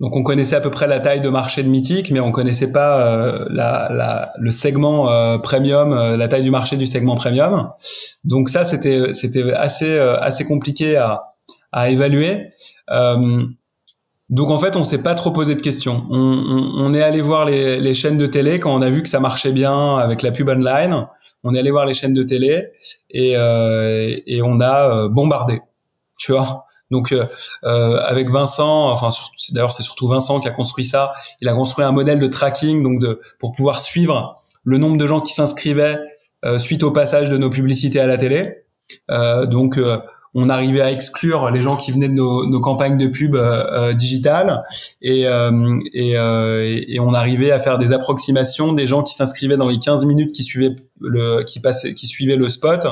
donc 0.00 0.16
on 0.16 0.22
connaissait 0.22 0.56
à 0.56 0.60
peu 0.60 0.70
près 0.70 0.88
la 0.88 0.98
taille 0.98 1.20
de 1.20 1.28
marché 1.28 1.62
de 1.62 1.68
Mythique, 1.68 2.10
mais 2.10 2.20
on 2.20 2.32
connaissait 2.32 2.72
pas 2.72 3.06
euh, 3.06 3.46
la, 3.48 4.32
le 4.38 4.50
segment 4.50 5.08
euh, 5.08 5.38
premium, 5.38 5.92
euh, 5.92 6.16
la 6.16 6.26
taille 6.26 6.42
du 6.42 6.50
marché 6.50 6.76
du 6.76 6.86
segment 6.86 7.14
premium. 7.14 7.70
Donc 8.24 8.48
ça 8.50 8.64
c'était 8.64 9.00
assez 9.54 10.44
compliqué 10.44 10.96
à, 10.96 11.90
évaluer. 11.90 12.50
donc 14.30 14.50
en 14.50 14.58
fait 14.58 14.76
on 14.76 14.84
s'est 14.84 15.02
pas 15.02 15.14
trop 15.14 15.30
posé 15.30 15.54
de 15.54 15.60
questions. 15.60 16.04
On, 16.10 16.18
on, 16.18 16.86
on 16.86 16.92
est 16.94 17.02
allé 17.02 17.20
voir 17.20 17.44
les, 17.44 17.78
les, 17.78 17.94
chaînes 17.94 18.18
de 18.18 18.26
télé 18.26 18.58
quand 18.58 18.74
on 18.74 18.82
a 18.82 18.90
vu 18.90 19.02
que 19.02 19.08
ça 19.08 19.20
marchait 19.20 19.52
bien 19.52 19.96
avec 19.98 20.22
la 20.22 20.32
pub 20.32 20.48
online. 20.48 21.06
On 21.44 21.54
est 21.54 21.58
allé 21.58 21.70
voir 21.70 21.86
les 21.86 21.94
chaînes 21.94 22.14
de 22.14 22.22
télé 22.22 22.68
et, 23.10 23.32
et 23.32 24.42
on 24.42 24.60
a 24.60 25.08
bombardé. 25.08 25.60
Tu 26.16 26.32
vois 26.32 26.64
donc 26.90 27.12
euh, 27.12 27.24
euh, 27.64 28.00
avec 28.04 28.30
Vincent, 28.30 28.90
enfin 28.90 29.08
d'ailleurs 29.52 29.72
c'est 29.72 29.82
surtout 29.82 30.06
Vincent 30.06 30.40
qui 30.40 30.48
a 30.48 30.50
construit 30.50 30.84
ça. 30.84 31.12
Il 31.40 31.48
a 31.48 31.54
construit 31.54 31.84
un 31.84 31.92
modèle 31.92 32.20
de 32.20 32.26
tracking 32.26 32.82
donc 32.82 33.00
de 33.00 33.20
pour 33.38 33.52
pouvoir 33.52 33.80
suivre 33.80 34.40
le 34.64 34.78
nombre 34.78 34.96
de 34.96 35.06
gens 35.06 35.20
qui 35.20 35.34
s'inscrivaient 35.34 35.98
euh, 36.44 36.58
suite 36.58 36.82
au 36.82 36.90
passage 36.90 37.30
de 37.30 37.38
nos 37.38 37.50
publicités 37.50 38.00
à 38.00 38.06
la 38.06 38.16
télé. 38.16 38.64
donc 39.08 39.78
on 40.34 40.48
arrivait 40.48 40.80
à 40.80 40.90
exclure 40.90 41.50
les 41.50 41.62
gens 41.62 41.76
qui 41.76 41.92
venaient 41.92 42.08
de 42.08 42.14
nos, 42.14 42.46
nos 42.46 42.60
campagnes 42.60 42.98
de 42.98 43.06
pub 43.06 43.36
euh, 43.36 43.92
digitales. 43.92 44.64
Et, 45.00 45.26
euh, 45.26 45.78
et, 45.92 46.18
euh, 46.18 46.82
et, 46.88 46.98
on 46.98 47.14
arrivait 47.14 47.52
à 47.52 47.60
faire 47.60 47.78
des 47.78 47.92
approximations 47.92 48.72
des 48.72 48.86
gens 48.86 49.02
qui 49.02 49.14
s'inscrivaient 49.14 49.56
dans 49.56 49.68
les 49.68 49.78
15 49.78 50.04
minutes 50.06 50.34
qui 50.34 50.42
suivaient 50.42 50.74
le 51.00 51.44
qui 51.44 51.60
passaient 51.60 51.94
qui 51.94 52.06
suivaient 52.06 52.36
le 52.36 52.48
spot 52.48 52.86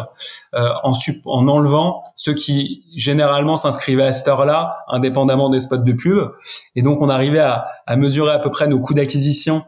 en, 0.52 0.92
en 1.24 1.48
enlevant 1.48 2.04
ceux 2.14 2.34
qui 2.34 2.84
généralement 2.96 3.56
s'inscrivaient 3.56 4.04
à 4.04 4.12
cette 4.12 4.28
heure-là 4.28 4.76
indépendamment 4.88 5.48
des 5.48 5.60
spots 5.60 5.78
de 5.78 5.92
pub. 5.92 6.30
Et 6.76 6.82
donc 6.82 7.02
on 7.02 7.08
arrivait 7.08 7.40
à, 7.40 7.66
à 7.86 7.96
mesurer 7.96 8.32
à 8.32 8.38
peu 8.38 8.50
près 8.50 8.68
nos 8.68 8.78
coûts 8.78 8.94
d'acquisition 8.94 9.62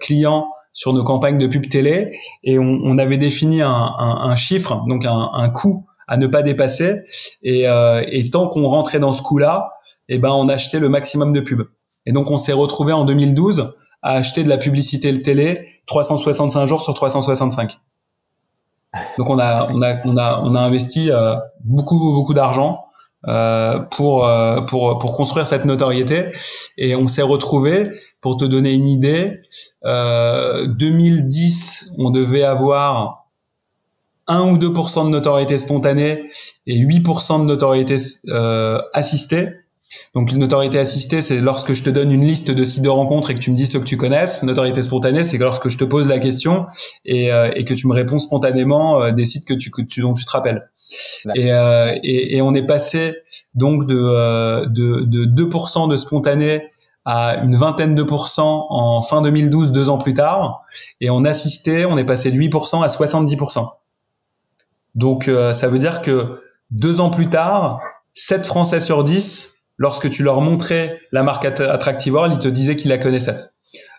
clients 0.00 0.48
sur 0.72 0.92
nos 0.92 1.04
campagnes 1.04 1.38
de 1.38 1.46
pub 1.46 1.68
télé. 1.68 2.18
Et 2.44 2.58
on, 2.58 2.80
on 2.84 2.98
avait 2.98 3.18
défini 3.18 3.62
un, 3.62 3.70
un, 3.70 4.30
un 4.30 4.36
chiffre 4.36 4.84
donc 4.86 5.04
un, 5.06 5.30
un 5.32 5.48
coût 5.48 5.87
à 6.08 6.16
ne 6.16 6.26
pas 6.26 6.42
dépasser. 6.42 7.02
Et, 7.42 7.68
euh, 7.68 8.02
et 8.08 8.28
tant 8.30 8.48
qu'on 8.48 8.66
rentrait 8.66 8.98
dans 8.98 9.12
ce 9.12 9.22
coup-là, 9.22 9.74
eh 10.08 10.18
ben 10.18 10.30
on 10.30 10.48
achetait 10.48 10.80
le 10.80 10.88
maximum 10.88 11.32
de 11.32 11.40
pubs. 11.40 11.68
Et 12.06 12.12
donc 12.12 12.30
on 12.30 12.38
s'est 12.38 12.52
retrouvé 12.52 12.92
en 12.92 13.04
2012 13.04 13.74
à 14.02 14.12
acheter 14.12 14.42
de 14.42 14.48
la 14.48 14.58
publicité 14.58 15.12
le 15.12 15.22
télé 15.22 15.66
365 15.86 16.66
jours 16.66 16.82
sur 16.82 16.94
365. 16.94 17.78
Donc 19.18 19.28
on 19.28 19.38
a 19.38 19.68
on 19.70 19.82
a 19.82 19.96
on 20.04 20.16
a 20.16 20.40
on 20.42 20.54
a 20.54 20.60
investi 20.60 21.10
euh, 21.10 21.36
beaucoup 21.64 21.98
beaucoup 21.98 22.32
d'argent 22.32 22.86
euh, 23.26 23.80
pour 23.80 24.26
euh, 24.26 24.62
pour 24.62 24.98
pour 24.98 25.14
construire 25.14 25.46
cette 25.46 25.64
notoriété 25.64 26.32
et 26.78 26.94
on 26.94 27.08
s'est 27.08 27.22
retrouvé 27.22 27.90
pour 28.20 28.36
te 28.36 28.44
donner 28.44 28.72
une 28.72 28.86
idée 28.86 29.40
2010 29.84 31.94
on 31.98 32.10
devait 32.10 32.44
avoir 32.44 33.17
1 34.28 34.50
ou 34.50 34.58
2% 34.58 35.04
de 35.06 35.10
notoriété 35.10 35.58
spontanée 35.58 36.30
et 36.66 36.78
8% 36.78 37.40
de 37.40 37.44
notoriété 37.44 37.98
euh, 38.28 38.80
assistée. 38.92 39.48
Donc 40.14 40.30
une 40.32 40.38
notoriété 40.38 40.78
assistée, 40.78 41.22
c'est 41.22 41.40
lorsque 41.40 41.72
je 41.72 41.82
te 41.82 41.88
donne 41.88 42.12
une 42.12 42.24
liste 42.24 42.50
de 42.50 42.64
sites 42.64 42.82
de 42.82 42.88
rencontres 42.88 43.30
et 43.30 43.34
que 43.34 43.40
tu 43.40 43.50
me 43.50 43.56
dis 43.56 43.66
ce 43.66 43.78
que 43.78 43.84
tu 43.84 43.96
connaisses. 43.96 44.42
Notoriété 44.42 44.82
spontanée, 44.82 45.24
c'est 45.24 45.38
lorsque 45.38 45.68
je 45.68 45.78
te 45.78 45.84
pose 45.84 46.08
la 46.08 46.18
question 46.18 46.66
et, 47.04 47.32
euh, 47.32 47.50
et 47.56 47.64
que 47.64 47.74
tu 47.74 47.86
me 47.88 47.94
réponds 47.94 48.18
spontanément 48.18 49.00
euh, 49.00 49.12
des 49.12 49.24
sites 49.24 49.46
que 49.46 49.54
tu, 49.54 49.70
que 49.70 49.80
tu, 49.80 50.02
dont 50.02 50.14
tu 50.14 50.24
te 50.24 50.30
rappelles. 50.30 50.70
Et, 51.34 51.52
euh, 51.52 51.96
et, 52.02 52.36
et, 52.36 52.42
on 52.42 52.54
est 52.54 52.66
passé 52.66 53.14
donc 53.54 53.86
de, 53.86 53.96
euh, 53.96 54.66
de, 54.66 55.04
de 55.04 55.24
2% 55.24 55.90
de 55.90 55.96
spontané 55.96 56.70
à 57.04 57.38
une 57.38 57.56
vingtaine 57.56 57.94
de 57.94 58.02
pourcents 58.02 58.66
en 58.68 59.00
fin 59.02 59.22
2012, 59.22 59.72
deux 59.72 59.88
ans 59.88 59.98
plus 59.98 60.14
tard. 60.14 60.62
Et 61.00 61.08
en 61.08 61.24
assisté, 61.24 61.86
on 61.86 61.96
est 61.96 62.04
passé 62.04 62.30
de 62.30 62.36
8% 62.36 62.82
à 62.82 62.88
70%. 62.88 63.70
Donc 64.98 65.28
euh, 65.28 65.52
ça 65.52 65.68
veut 65.68 65.78
dire 65.78 66.02
que 66.02 66.42
deux 66.72 66.98
ans 66.98 67.10
plus 67.10 67.30
tard, 67.30 67.80
7 68.14 68.44
Français 68.44 68.80
sur 68.80 69.04
10, 69.04 69.54
lorsque 69.76 70.10
tu 70.10 70.24
leur 70.24 70.40
montrais 70.40 71.00
la 71.12 71.22
marque 71.22 71.44
Attractive 71.44 72.12
World, 72.12 72.34
ils 72.34 72.42
te 72.42 72.48
disaient 72.48 72.74
qu'ils 72.74 72.90
la 72.90 72.98
connaissaient. 72.98 73.38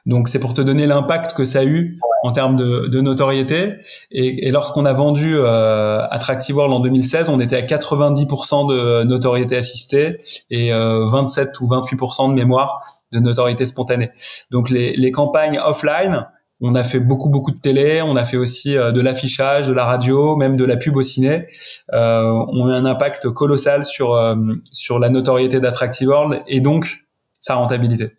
Donc 0.06 0.28
c'est 0.28 0.40
pour 0.40 0.54
te 0.54 0.60
donner 0.60 0.88
l'impact 0.88 1.36
que 1.36 1.46
ça 1.46 1.60
a 1.60 1.64
eu 1.64 2.00
en 2.24 2.34
termes 2.34 2.58
de, 2.58 3.00
notoriété. 3.00 3.76
Et, 4.12 4.52
lorsqu'on 4.52 4.84
a 4.84 4.92
vendu 4.92 5.38
euh, 5.38 6.06
Attractive 6.12 6.58
World 6.58 6.74
en 6.74 6.82
2016, 6.82 7.30
on 7.30 7.40
était 7.40 7.56
à 7.56 7.62
90% 7.62 8.70
de 8.70 9.04
notoriété 9.06 9.56
assistée 9.56 10.20
et 10.50 10.74
euh, 10.74 11.10
27 11.10 11.62
ou 11.62 11.68
28% 11.68 12.28
de 12.28 12.34
mémoire 12.34 12.84
de 13.14 13.20
notoriété 13.20 13.66
spontanée. 13.66 14.12
Donc 14.52 14.70
les 14.70 15.12
campagnes 15.12 15.60
offline, 15.60 16.28
on 16.62 16.76
a 16.76 16.84
fait 16.84 17.00
beaucoup 17.00 17.30
beaucoup 17.30 17.52
de 17.52 17.58
télé, 17.60 18.02
on 18.02 18.16
a 18.16 18.26
fait 18.26 18.38
aussi 18.38 18.76
euh, 18.76 18.92
de 18.92 19.02
l'affichage, 19.02 19.68
de 19.68 19.74
la 19.74 19.86
radio, 19.86 20.36
même 20.36 20.58
de 20.58 20.66
la 20.66 20.78
pub 20.78 20.96
au 20.98 21.04
ciné. 21.04 21.48
Euh, 21.94 22.46
on 22.50 22.68
a 22.68 22.76
un 22.76 22.86
impact 22.86 23.30
colossal 23.30 23.86
sur 23.86 24.14
euh, 24.14 24.36
sur 24.72 25.00
la 25.00 25.10
notoriété 25.10 25.60
d'Attractive 25.60 26.10
World 26.10 26.42
et 26.48 26.60
donc 26.60 27.06
sa 27.40 27.56
rentabilité. 27.56 28.12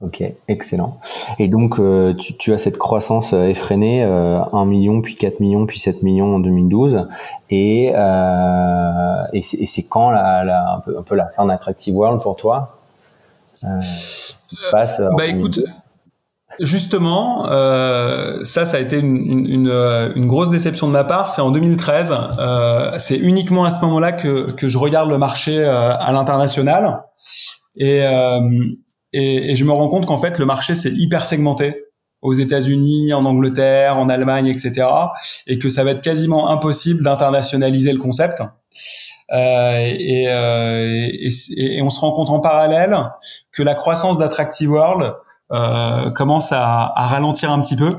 Ok, 0.00 0.22
excellent. 0.46 1.00
Et 1.40 1.48
donc 1.48 1.80
tu, 2.38 2.52
as 2.52 2.58
cette 2.58 2.78
croissance 2.78 3.32
effrénée, 3.32 4.04
1 4.04 4.64
million, 4.64 5.02
puis 5.02 5.16
4 5.16 5.40
millions, 5.40 5.66
puis 5.66 5.80
7 5.80 6.04
millions 6.04 6.36
en 6.36 6.38
2012. 6.38 7.08
Et, 7.50 7.86
et 9.32 9.42
c'est 9.42 9.82
quand 9.88 10.12
la, 10.12 10.74
un, 10.76 10.78
peu, 10.78 10.96
un, 10.96 11.02
peu, 11.02 11.16
la 11.16 11.26
fin 11.26 11.46
d'Attractive 11.46 11.96
World 11.96 12.22
pour 12.22 12.36
toi? 12.36 12.78
Bah 15.16 15.26
écoute, 15.26 15.58
Justement, 16.60 17.48
euh, 17.50 18.42
ça, 18.42 18.66
ça 18.66 18.78
a 18.78 18.80
été 18.80 18.98
une, 18.98 19.46
une, 19.46 19.68
une, 20.16 20.26
grosse 20.26 20.50
déception 20.50 20.88
de 20.88 20.92
ma 20.92 21.04
part. 21.04 21.30
C'est 21.30 21.40
en 21.40 21.50
2013. 21.50 22.12
Euh, 22.38 22.98
c'est 22.98 23.16
uniquement 23.16 23.64
à 23.64 23.70
ce 23.70 23.80
moment-là 23.82 24.12
que, 24.12 24.50
que 24.50 24.68
je 24.68 24.76
regarde 24.76 25.08
le 25.08 25.18
marché 25.18 25.56
euh, 25.58 25.96
à 25.96 26.10
l'international. 26.12 27.04
Et, 27.76 28.02
euh, 28.02 28.40
et, 29.12 29.52
et, 29.52 29.56
je 29.56 29.64
me 29.64 29.72
rends 29.72 29.88
compte 29.88 30.06
qu'en 30.06 30.18
fait, 30.18 30.38
le 30.38 30.46
marché, 30.46 30.74
c'est 30.74 30.92
hyper 30.92 31.26
segmenté 31.26 31.84
aux 32.22 32.34
États-Unis, 32.34 33.12
en 33.12 33.24
Angleterre, 33.24 33.96
en 33.96 34.08
Allemagne, 34.08 34.48
etc. 34.48 34.88
Et 35.46 35.60
que 35.60 35.70
ça 35.70 35.84
va 35.84 35.92
être 35.92 36.02
quasiment 36.02 36.50
impossible 36.50 37.04
d'internationaliser 37.04 37.92
le 37.92 38.00
concept. 38.00 38.42
Euh, 39.30 39.78
et, 39.78 40.24
et, 40.24 41.76
et, 41.76 41.82
on 41.82 41.90
se 41.90 42.00
rend 42.00 42.10
compte 42.10 42.30
en 42.30 42.40
parallèle 42.40 42.96
que 43.52 43.62
la 43.62 43.76
croissance 43.76 44.18
d'Attractive 44.18 44.72
World 44.72 45.02
euh, 45.04 45.12
commence 45.50 46.52
à, 46.52 46.92
à, 46.94 47.06
ralentir 47.06 47.50
un 47.50 47.60
petit 47.60 47.76
peu. 47.76 47.96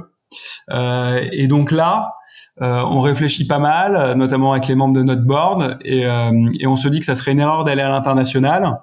Euh, 0.70 1.28
et 1.32 1.48
donc 1.48 1.72
là, 1.72 2.14
euh, 2.62 2.84
on 2.84 3.02
réfléchit 3.02 3.48
pas 3.48 3.60
mal, 3.60 4.16
notamment 4.16 4.52
avec 4.52 4.68
les 4.68 4.76
membres 4.76 4.96
de 4.96 5.04
notre 5.04 5.24
board, 5.24 5.78
et, 5.82 6.06
euh, 6.06 6.32
et 6.60 6.68
on 6.68 6.76
se 6.76 6.88
dit 6.88 7.00
que 7.00 7.06
ça 7.06 7.16
serait 7.16 7.32
une 7.32 7.40
erreur 7.40 7.64
d'aller 7.64 7.82
à 7.82 7.90
l'international 7.90 8.82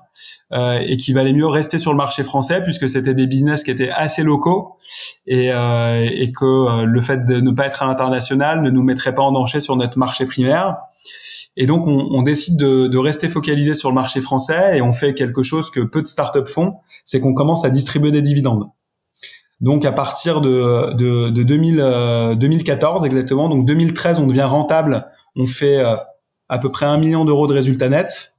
euh, 0.52 0.80
et 0.84 0.96
qu'il 0.96 1.14
valait 1.14 1.32
mieux 1.32 1.46
rester 1.46 1.78
sur 1.78 1.92
le 1.92 1.96
marché 1.96 2.24
français 2.24 2.62
puisque 2.62 2.88
c'était 2.88 3.14
des 3.14 3.26
business 3.26 3.62
qui 3.62 3.70
étaient 3.70 3.90
assez 3.90 4.22
locaux 4.22 4.76
et, 5.26 5.48
et 5.48 6.32
que 6.32 6.84
le 6.84 7.00
fait 7.02 7.26
de 7.26 7.40
ne 7.40 7.50
pas 7.50 7.66
être 7.66 7.82
à 7.82 7.86
l'international 7.86 8.62
ne 8.62 8.70
nous 8.70 8.82
mettrait 8.82 9.14
pas 9.14 9.22
en 9.22 9.32
danger 9.32 9.60
sur 9.60 9.76
notre 9.76 9.98
marché 9.98 10.26
primaire. 10.26 10.76
Et 11.56 11.66
donc, 11.66 11.86
on, 11.86 12.08
on 12.10 12.22
décide 12.22 12.58
de, 12.58 12.86
de, 12.86 12.98
rester 12.98 13.28
focalisé 13.28 13.74
sur 13.74 13.88
le 13.88 13.94
marché 13.94 14.20
français 14.20 14.76
et 14.76 14.82
on 14.82 14.92
fait 14.92 15.14
quelque 15.14 15.42
chose 15.42 15.70
que 15.70 15.80
peu 15.80 16.02
de 16.02 16.06
startups 16.06 16.46
font, 16.46 16.74
c'est 17.04 17.20
qu'on 17.20 17.34
commence 17.34 17.64
à 17.64 17.70
distribuer 17.70 18.10
des 18.10 18.22
dividendes. 18.22 18.64
Donc, 19.60 19.86
à 19.86 19.92
partir 19.92 20.42
de, 20.42 20.92
de, 20.94 21.30
de 21.30 21.42
2000, 21.42 22.36
2014 22.38 23.02
euh, 23.02 23.06
exactement, 23.06 23.48
donc 23.48 23.64
2013, 23.64 24.18
on 24.18 24.26
devient 24.26 24.42
rentable. 24.42 25.06
On 25.34 25.46
fait 25.46 25.78
euh, 25.78 25.96
à 26.48 26.58
peu 26.58 26.70
près 26.70 26.86
un 26.86 26.98
million 26.98 27.24
d'euros 27.24 27.46
de 27.46 27.54
résultats 27.54 27.88
nets. 27.88 28.34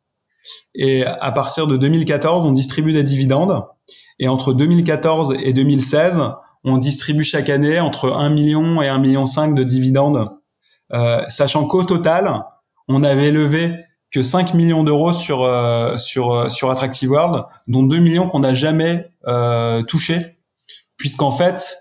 Et 0.75 1.03
à 1.05 1.31
partir 1.31 1.67
de 1.67 1.75
2014, 1.75 2.45
on 2.45 2.51
distribue 2.51 2.93
des 2.93 3.03
dividendes. 3.03 3.65
Et 4.19 4.27
entre 4.27 4.53
2014 4.53 5.35
et 5.43 5.53
2016, 5.53 6.21
on 6.63 6.77
distribue 6.77 7.23
chaque 7.23 7.49
année 7.49 7.79
entre 7.79 8.11
1 8.11 8.29
million 8.29 8.81
et 8.81 8.87
1 8.87 8.97
million 8.99 9.25
5 9.25 9.55
de 9.55 9.63
dividendes, 9.63 10.29
euh, 10.93 11.21
sachant 11.27 11.65
qu'au 11.65 11.83
total, 11.83 12.43
on 12.87 13.03
avait 13.03 13.31
levé 13.31 13.75
que 14.11 14.23
5 14.23 14.53
millions 14.53 14.83
d'euros 14.83 15.13
sur 15.13 15.43
euh, 15.43 15.97
sur 15.97 16.31
euh, 16.33 16.49
sur 16.49 16.71
Attractive 16.71 17.11
World, 17.11 17.43
dont 17.67 17.83
2 17.83 17.99
millions 17.99 18.27
qu'on 18.27 18.39
n'a 18.39 18.53
jamais 18.53 19.11
euh, 19.27 19.83
touché 19.83 20.37
puisqu'en 20.97 21.31
fait, 21.31 21.77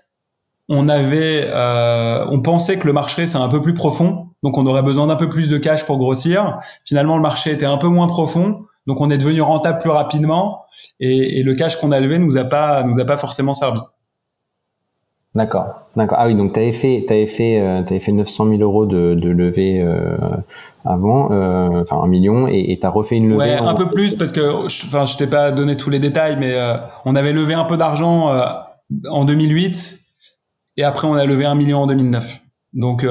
on 0.69 0.87
avait, 0.87 1.45
euh, 1.47 2.25
on 2.29 2.41
pensait 2.41 2.77
que 2.77 2.87
le 2.87 2.93
marché 2.93 3.25
c'est 3.25 3.37
un 3.37 3.49
peu 3.49 3.61
plus 3.61 3.73
profond, 3.73 4.29
donc 4.43 4.57
on 4.57 4.65
aurait 4.65 4.83
besoin 4.83 5.07
d'un 5.07 5.15
peu 5.15 5.29
plus 5.29 5.49
de 5.49 5.57
cash 5.57 5.83
pour 5.85 5.97
grossir. 5.97 6.59
Finalement, 6.85 7.15
le 7.15 7.21
marché 7.21 7.51
était 7.51 7.65
un 7.65 7.77
peu 7.77 7.87
moins 7.87 8.07
profond, 8.07 8.65
donc 8.85 9.01
on 9.01 9.09
est 9.09 9.17
devenu 9.17 9.41
rentable 9.41 9.79
plus 9.79 9.89
rapidement, 9.89 10.65
et, 10.99 11.41
le 11.43 11.55
cash 11.55 11.77
qu'on 11.77 11.91
a 11.91 11.99
levé 11.99 12.19
nous 12.19 12.37
a 12.37 12.43
pas, 12.43 12.83
nous 12.83 12.99
a 12.99 13.05
pas 13.05 13.17
forcément 13.17 13.53
servi. 13.53 13.79
D'accord, 15.37 15.83
d'accord. 15.95 16.17
Ah 16.19 16.25
oui, 16.25 16.33
donc 16.33 16.53
tu 16.53 16.59
avais 16.59 16.71
fait, 16.71 17.05
avais 17.11 17.27
fait, 17.27 17.59
euh, 17.59 17.81
avais 17.81 17.99
fait 17.99 18.11
900 18.11 18.49
000 18.49 18.59
euros 18.59 18.87
de, 18.87 19.13
de 19.13 19.29
levée 19.29 19.79
euh, 19.79 20.17
avant, 20.83 21.31
euh, 21.31 21.83
enfin 21.83 22.01
un 22.01 22.07
million, 22.07 22.47
et 22.47 22.75
tu 22.81 22.87
as 22.87 22.89
refait 22.89 23.17
une 23.17 23.29
levée. 23.29 23.37
Ouais, 23.37 23.53
un 23.53 23.75
peu 23.75 23.87
plus 23.91 24.15
parce 24.15 24.31
que, 24.31 24.65
enfin, 24.65 25.05
je 25.05 25.15
t'ai 25.15 25.27
pas 25.27 25.51
donné 25.51 25.77
tous 25.77 25.91
les 25.91 25.99
détails, 25.99 26.37
mais 26.39 26.57
on 27.05 27.15
avait 27.15 27.33
levé 27.33 27.53
un 27.53 27.65
peu 27.65 27.77
d'argent 27.77 28.31
en 29.07 29.25
2008, 29.25 29.99
et 30.77 30.83
après 30.83 31.07
on 31.07 31.13
a 31.13 31.25
levé 31.25 31.45
un 31.45 31.53
million 31.53 31.81
en 31.81 31.87
2009. 31.87 32.39
Donc, 32.73 33.05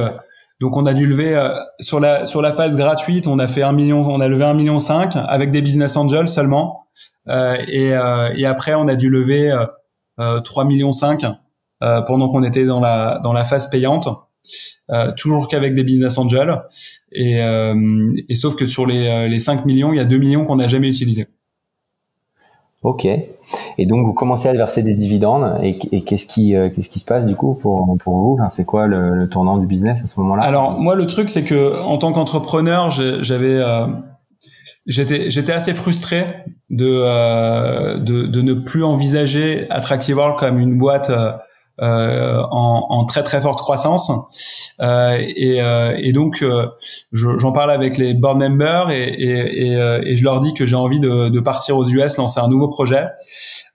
donc 0.61 0.77
on 0.77 0.85
a 0.85 0.95
dû 0.95 1.07
lever 1.07 1.41
sur 1.79 2.01
la 2.01 2.27
sur 2.27 2.43
la 2.43 2.51
phase 2.51 2.77
gratuite, 2.77 3.29
on 3.29 3.39
a 3.39 3.47
fait 3.47 3.62
un 3.62 3.72
million, 3.72 4.05
on 4.05 4.20
a 4.20 4.27
levé 4.27 4.43
un 4.43 4.55
million 4.55 4.81
cinq 4.81 5.14
avec 5.14 5.53
des 5.53 5.62
business 5.62 5.97
angels 5.97 6.27
seulement, 6.27 6.87
et, 7.29 7.91
et 7.91 8.47
après 8.47 8.74
on 8.74 8.89
a 8.89 8.97
dû 8.97 9.11
lever 9.11 9.55
3 10.18 10.64
millions 10.64 10.93
5 10.93 11.24
euh, 11.24 11.29
pendant 11.81 12.29
qu'on 12.29 12.43
était 12.43 12.64
dans 12.64 12.81
la 12.81 13.20
dans 13.22 13.33
la 13.33 13.45
phase 13.45 13.68
payante, 13.70 14.09
euh, 14.91 15.12
toujours 15.16 15.49
qu'avec 15.49 15.74
des 15.74 15.85
business 15.85 16.16
angels. 16.18 16.62
Et, 17.12 17.41
euh, 17.41 18.12
et, 18.29 18.35
sauf 18.35 18.57
que 18.57 18.66
sur 18.66 18.87
les, 18.87 19.29
les 19.29 19.41
5 19.41 19.64
millions, 19.64 19.93
il 19.93 19.97
y 19.97 20.01
a 20.01 20.05
2 20.05 20.18
millions 20.18 20.45
qu'on 20.45 20.57
n'a 20.57 20.68
jamais 20.68 20.89
utilisés. 20.89 21.27
Ok. 22.83 23.05
Et 23.05 23.87
donc 23.87 24.07
vous 24.07 24.12
commencez 24.12 24.49
à 24.49 24.53
verser 24.53 24.83
des 24.83 24.95
dividendes 24.95 25.59
et, 25.62 25.77
et 25.91 26.03
qu'est-ce 26.03 26.27
qui 26.27 26.53
qu'est-ce 26.53 26.89
qui 26.89 27.01
se 27.01 27.05
passe 27.05 27.27
du 27.27 27.35
coup 27.35 27.55
pour 27.55 27.97
pour 27.99 28.16
vous? 28.16 28.35
Enfin, 28.39 28.49
C'est 28.51 28.64
quoi 28.64 28.87
le, 28.87 29.14
le, 29.14 29.29
tournant 29.29 29.57
du 29.57 29.66
business 29.66 30.05
à 30.05 30.07
ce 30.07 30.20
moment-là? 30.20 30.45
Alors 30.45 30.79
moi 30.79 30.95
le 30.95 31.07
truc 31.07 31.31
c'est 31.31 31.43
que 31.43 31.81
en 31.83 31.99
tant 31.99 32.12
qu'entrepreneur 32.12 32.91
j'avais 32.91 33.57
euh, 33.57 33.87
j'étais 34.87 35.31
j'étais 35.33 35.53
assez 35.53 35.74
frustré 35.74 36.27
de, 36.70 36.87
euh, 36.87 37.99
de, 37.99 38.27
de 38.27 38.43
ne 38.43 38.55
plus 38.55 38.85
envisager 38.85 39.68
Attractive 39.70 40.16
World 40.16 40.39
comme 40.39 40.61
une 40.61 40.79
boîte 40.79 41.11
euh, 41.81 42.43
en, 42.51 42.87
en, 42.89 43.05
très 43.05 43.22
très 43.22 43.41
forte 43.41 43.59
croissance. 43.59 44.11
Euh, 44.81 45.18
et, 45.18 45.61
euh, 45.61 45.95
et, 45.99 46.12
donc, 46.12 46.45
j'en 47.12 47.53
parle 47.53 47.70
avec 47.70 47.97
les 47.97 48.14
board 48.14 48.39
members 48.39 48.91
et, 48.91 49.03
et, 49.03 49.72
et 49.72 50.16
je 50.16 50.24
leur 50.24 50.41
dis 50.41 50.55
que 50.55 50.66
j'ai 50.66 50.77
envie 50.77 51.01
de, 51.01 51.29
de, 51.29 51.41
partir 51.41 51.77
aux 51.77 51.87
US, 51.87 52.16
lancer 52.16 52.41
un 52.41 52.49
nouveau 52.49 52.68
projet. 52.68 53.07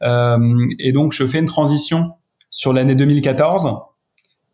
et 0.02 0.91
donc, 0.91 1.12
je 1.12 1.26
fais 1.26 1.39
une 1.39 1.45
transition 1.45 2.14
sur 2.49 2.74
l'année 2.74 2.95
2014 2.95 3.80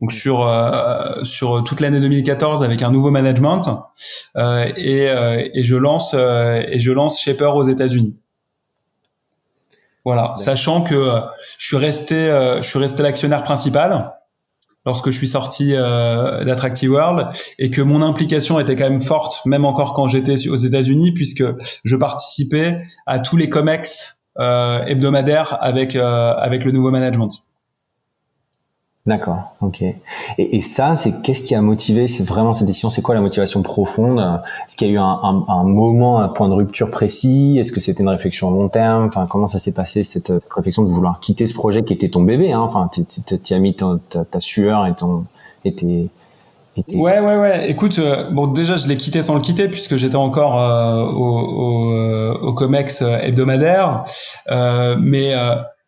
donc 0.02 0.12
sur 0.12 0.48
euh, 0.48 1.24
sur 1.24 1.64
toute 1.64 1.80
l'année 1.80 2.00
2014 2.00 2.64
avec 2.64 2.82
un 2.82 2.92
nouveau 2.92 3.10
management 3.10 3.84
euh, 4.36 4.72
et, 4.76 5.10
euh, 5.10 5.48
et 5.54 5.64
je 5.64 5.76
lance 5.76 6.14
et 6.14 6.80
je 6.80 6.92
lance 6.92 7.22
Shaper 7.22 7.56
aux 7.56 7.64
États-Unis. 7.64 8.16
Voilà, 10.08 10.36
sachant 10.38 10.84
que 10.84 10.96
euh, 10.96 11.20
je 11.58 11.68
suis 11.68 11.76
resté, 11.76 12.16
euh, 12.16 12.62
je 12.62 12.70
suis 12.70 12.80
resté 12.80 13.04
l'actionnaire 13.04 13.44
principal 13.44 14.14
lorsque 14.86 15.10
je 15.10 15.18
suis 15.18 15.28
sorti 15.28 15.76
euh, 15.76 16.46
d'Attractive 16.46 16.92
World 16.92 17.28
et 17.60 17.72
que 17.72 17.82
mon 17.82 18.02
implication 18.02 18.58
était 18.58 18.78
quand 18.78 18.90
même 18.90 19.02
forte, 19.02 19.46
même 19.46 19.66
encore 19.66 19.94
quand 19.94 20.08
j'étais 20.08 20.48
aux 20.48 20.56
États-Unis, 20.56 21.12
puisque 21.12 21.44
je 21.84 21.96
participais 21.98 22.84
à 23.06 23.20
tous 23.20 23.36
les 23.36 23.50
comex 23.50 24.24
hebdomadaires 24.40 25.58
avec 25.60 25.98
avec 25.98 26.64
le 26.64 26.72
nouveau 26.72 26.90
management. 26.90 27.44
D'accord, 29.08 29.56
ok. 29.62 29.82
Et, 29.82 29.96
et 30.38 30.62
ça, 30.62 30.98
c'est 30.98 31.22
qu'est-ce 31.22 31.42
qui 31.42 31.56
a 31.56 31.62
motivé 31.62 32.08
vraiment 32.20 32.54
cette 32.54 32.68
décision. 32.68 32.90
C'est 32.90 33.02
quoi 33.02 33.16
la 33.16 33.22
motivation 33.22 33.62
profonde? 33.62 34.20
Est-ce 34.20 34.76
qu'il 34.76 34.90
y 34.90 34.92
a 34.92 34.94
eu 34.96 34.98
un, 34.98 35.20
un, 35.24 35.46
un, 35.48 35.64
moment, 35.64 36.20
un 36.20 36.28
point 36.28 36.50
de 36.50 36.54
rupture 36.54 36.92
précis? 36.92 37.58
Est-ce 37.58 37.72
que 37.72 37.80
c'était 37.80 38.04
une 38.04 38.10
réflexion 38.10 38.52
long 38.52 38.68
terme? 38.68 39.06
Enfin, 39.06 39.26
comment 39.26 39.48
ça 39.48 39.60
s'est 39.60 39.72
passé 39.72 40.04
cette 40.04 40.34
réflexion 40.54 40.84
de 40.84 40.90
vouloir 40.90 41.22
quitter 41.22 41.48
ce 41.48 41.54
projet 41.54 41.86
qui 41.86 41.94
était 41.94 42.10
ton 42.10 42.22
bébé 42.22 42.52
hein? 42.52 42.60
Enfin, 42.60 42.90
tu 42.92 43.54
as 43.54 43.60
mis 43.60 43.76
ta, 43.76 43.98
ta, 44.30 44.40
sueur 44.42 44.86
et 44.86 44.94
ton 44.94 45.24
et 45.64 45.74
tes, 45.74 46.10
Ouais, 46.94 47.20
ouais, 47.20 47.38
ouais. 47.38 47.72
Écoute, 47.72 47.98
euh, 48.00 48.30
bon, 48.30 48.48
déjà, 48.48 48.76
je 48.76 48.88
l'ai 48.88 48.98
quitté 48.98 49.24
sans 49.24 49.36
le 49.36 49.42
quitter 49.42 49.70
puisque 49.70 49.96
j'étais 49.96 50.18
encore 50.18 50.60
euh, 50.60 51.06
au, 51.06 51.40
au, 51.40 51.94
euh, 51.94 52.38
au, 52.42 52.54
Comex 52.54 53.02
hebdomadaire. 53.02 54.04
mais 55.00 55.34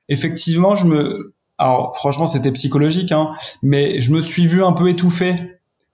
effectivement, 0.07 0.75
je 0.75 0.85
me, 0.85 1.35
alors 1.59 1.95
franchement 1.95 2.25
c'était 2.25 2.51
psychologique, 2.51 3.11
hein, 3.11 3.33
mais 3.61 4.01
je 4.01 4.11
me 4.11 4.21
suis 4.21 4.47
vu 4.47 4.63
un 4.63 4.73
peu 4.73 4.89
étouffé 4.89 5.35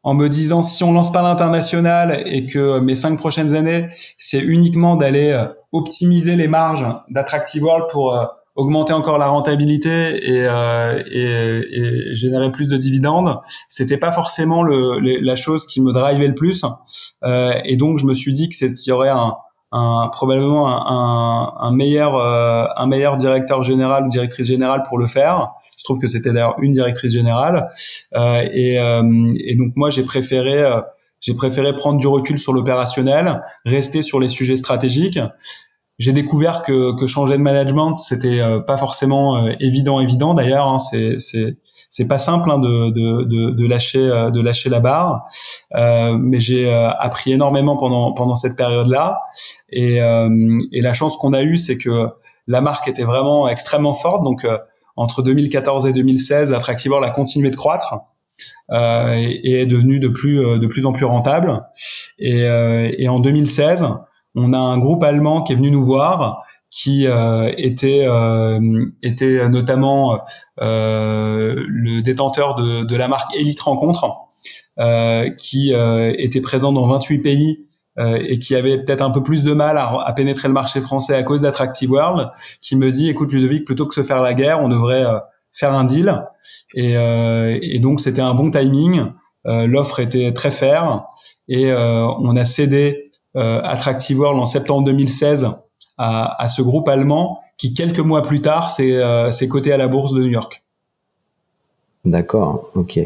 en 0.04 0.14
me 0.14 0.30
disant 0.30 0.62
si 0.62 0.84
on 0.84 0.94
lance 0.94 1.12
pas 1.12 1.24
l'international 1.24 2.24
et 2.26 2.46
que 2.46 2.80
mes 2.80 2.96
cinq 2.96 3.18
prochaines 3.18 3.56
années 3.56 3.90
c'est 4.18 4.40
uniquement 4.40 4.96
d'aller 4.96 5.32
euh, 5.32 5.48
optimiser 5.72 6.36
les 6.36 6.48
marges 6.48 6.86
d'Attractive 7.10 7.64
World 7.64 7.88
pour 7.92 8.16
euh, 8.16 8.26
augmenter 8.56 8.94
encore 8.94 9.18
la 9.18 9.28
rentabilité 9.28 9.90
et, 10.32 10.48
euh, 10.48 11.04
et, 11.12 12.12
et, 12.12 12.16
générer 12.16 12.52
plus 12.52 12.68
de 12.68 12.78
dividendes, 12.78 13.42
c'était 13.68 13.98
pas 13.98 14.14
forcément 14.14 14.64
le, 14.64 15.00
la 15.00 15.36
chose 15.36 15.68
qui 15.68 15.82
me 15.82 15.92
drivait 15.92 16.28
le 16.28 16.36
plus. 16.36 16.64
Euh, 17.24 17.54
et 17.66 17.76
donc 17.76 17.98
je 17.98 18.06
me 18.06 18.14
suis 18.14 18.32
dit 18.32 18.48
que 18.48 18.56
c'est 18.56 18.74
qu'il 18.74 18.90
y 18.90 18.94
aurait 18.94 19.10
un, 19.10 19.36
un, 19.76 20.08
probablement 20.08 20.70
un, 20.70 21.54
un, 21.60 21.72
meilleur 21.72 22.16
euh, 22.16 22.66
un 22.78 22.88
meilleur 22.88 23.18
directeur 23.18 23.62
général 23.62 24.06
ou 24.06 24.10
directrice 24.10 24.48
générale 24.48 24.84
pour 24.88 24.98
le 24.98 25.06
faire. 25.06 25.52
Je 25.78 25.84
trouve 25.84 26.00
que 26.00 26.08
c'était 26.08 26.32
d'ailleurs 26.32 26.56
une 26.60 26.72
directrice 26.72 27.12
générale 27.12 27.70
euh, 28.16 28.48
et, 28.54 28.80
euh, 28.80 29.34
et, 29.38 29.56
donc 29.58 29.74
moi 29.76 29.90
j'ai 29.90 30.04
préféré 30.04 30.64
euh, 30.64 30.80
j'ai 31.20 31.34
préféré 31.34 31.76
prendre 31.76 32.00
du 32.00 32.08
recul 32.08 32.38
sur 32.40 32.54
l'opérationnel, 32.54 33.44
rester 33.66 34.02
sur 34.02 34.20
les 34.20 34.30
sujets 34.30 34.58
stratégiques. 34.58 35.20
J'ai 35.98 36.14
découvert 36.14 36.62
que, 36.62 36.98
que 36.98 37.08
changer 37.08 37.34
de 37.34 37.42
management 37.42 37.98
c'était 37.98 38.42
pas 38.66 38.78
forcément 38.78 39.48
évident 39.60 40.00
évident 40.00 40.34
d'ailleurs. 40.34 40.68
Hein, 40.68 40.80
c'est 40.80 41.58
pas 42.04 42.18
simple 42.18 42.52
hein, 42.52 42.60
de, 42.60 42.90
de, 42.90 43.52
de, 43.52 43.68
lâcher 43.68 44.00
euh, 44.00 44.30
de 44.30 44.42
lâcher 44.42 44.70
la 44.70 44.82
barre, 44.82 45.28
euh, 45.76 46.18
mais 46.20 46.42
j'ai 46.42 46.70
euh, 46.70 46.90
appris 46.90 47.32
énormément 47.32 47.78
pendant 47.78 48.12
pendant 48.12 48.36
cette 48.36 48.58
période-là. 48.58 49.22
Et, 49.70 50.02
euh, 50.02 50.60
et 50.74 50.82
la 50.82 50.94
chance 50.94 51.16
qu'on 51.16 51.32
a 51.32 51.42
eue, 51.42 51.56
c'est 51.56 51.78
que 51.78 52.10
la 52.48 52.60
marque 52.60 52.90
était 52.90 53.06
vraiment 53.06 53.48
extrêmement 53.48 53.94
forte. 53.94 54.24
Donc 54.24 54.46
entre 54.98 55.22
2014 55.22 55.86
et 55.86 55.94
2016, 55.94 56.52
Attractivore 56.52 57.02
a 57.04 57.12
continué 57.12 57.50
de 57.50 57.56
croître. 57.56 57.96
Euh, 58.72 59.14
et, 59.16 59.62
est 59.62 59.66
devenu 59.66 60.00
de 60.00 60.10
plus 60.10 60.60
de 60.60 60.68
plus 60.68 60.86
en 60.86 60.92
plus 60.92 61.06
rentable. 61.06 61.64
Et, 62.20 62.42
et 62.42 63.08
en 63.08 63.20
2016, 63.22 63.86
on 64.36 64.52
a 64.52 64.58
un 64.58 64.78
groupe 64.78 65.04
allemand 65.04 65.44
qui 65.44 65.54
est 65.54 65.56
venu 65.56 65.72
nous 65.72 65.86
voir 65.86 66.45
qui 66.76 67.08
euh, 67.08 67.54
était 67.58 68.04
euh, 68.06 68.60
était 69.02 69.48
notamment 69.48 70.20
euh, 70.60 71.56
le 71.68 72.02
détenteur 72.02 72.56
de, 72.56 72.84
de, 72.84 72.96
la 72.98 73.08
marque 73.08 73.34
Elite 73.34 73.62
Rencontre, 73.62 74.06
qui 75.38 75.74
était 75.74 76.42
présent 76.42 76.74
dans 76.74 76.86
28 76.88 77.20
pays 77.20 77.66
et 77.98 78.40
qui 78.40 78.56
avait 78.56 78.84
peut-être 78.84 79.02
un 79.02 79.10
peu 79.10 79.24
plus 79.24 79.46
de 79.46 79.54
mal 79.54 79.78
à, 79.78 80.02
à, 80.06 80.12
pénétrer 80.12 80.50
le 80.50 80.54
marché 80.54 80.82
français 80.82 81.16
à 81.16 81.24
cause 81.24 81.40
d'Attractive 81.40 81.92
World, 81.92 82.30
qui 82.62 82.76
me 82.76 82.92
dit, 82.92 83.08
écoute 83.08 83.32
Ludovic, 83.32 83.64
plutôt 83.64 83.86
que 83.86 83.96
se 83.96 84.04
faire 84.04 84.22
la 84.22 84.34
guerre, 84.34 84.62
on 84.62 84.68
devrait 84.68 85.06
faire 85.54 85.74
un 85.74 85.86
deal. 85.86 86.26
Et, 86.74 86.92
et 86.96 87.80
donc 87.80 88.02
c'était 88.02 88.22
un 88.22 88.34
bon 88.34 88.52
timing. 88.52 89.14
L'offre 89.46 90.02
était 90.02 90.34
très 90.34 90.52
fair 90.52 91.06
et 91.48 91.72
on 91.74 92.36
a 92.36 92.44
cédé 92.44 93.14
Attractive 93.34 94.20
World 94.20 94.42
en 94.42 94.46
septembre 94.46 94.84
2016 94.84 95.48
à, 95.98 96.42
à, 96.42 96.48
ce 96.48 96.62
groupe 96.62 96.88
allemand 96.90 97.40
qui, 97.58 97.74
quelques 97.74 98.00
mois 98.00 98.22
plus 98.22 98.42
tard, 98.42 98.72
s'est 98.72 98.96
euh, 98.96 99.32
coté 99.50 99.72
à 99.72 99.78
la 99.78 99.88
bourse 99.88 100.14
de 100.14 100.22
New 100.22 100.30
York. 100.30 100.64
D'accord, 102.06 102.70
ok. 102.76 103.00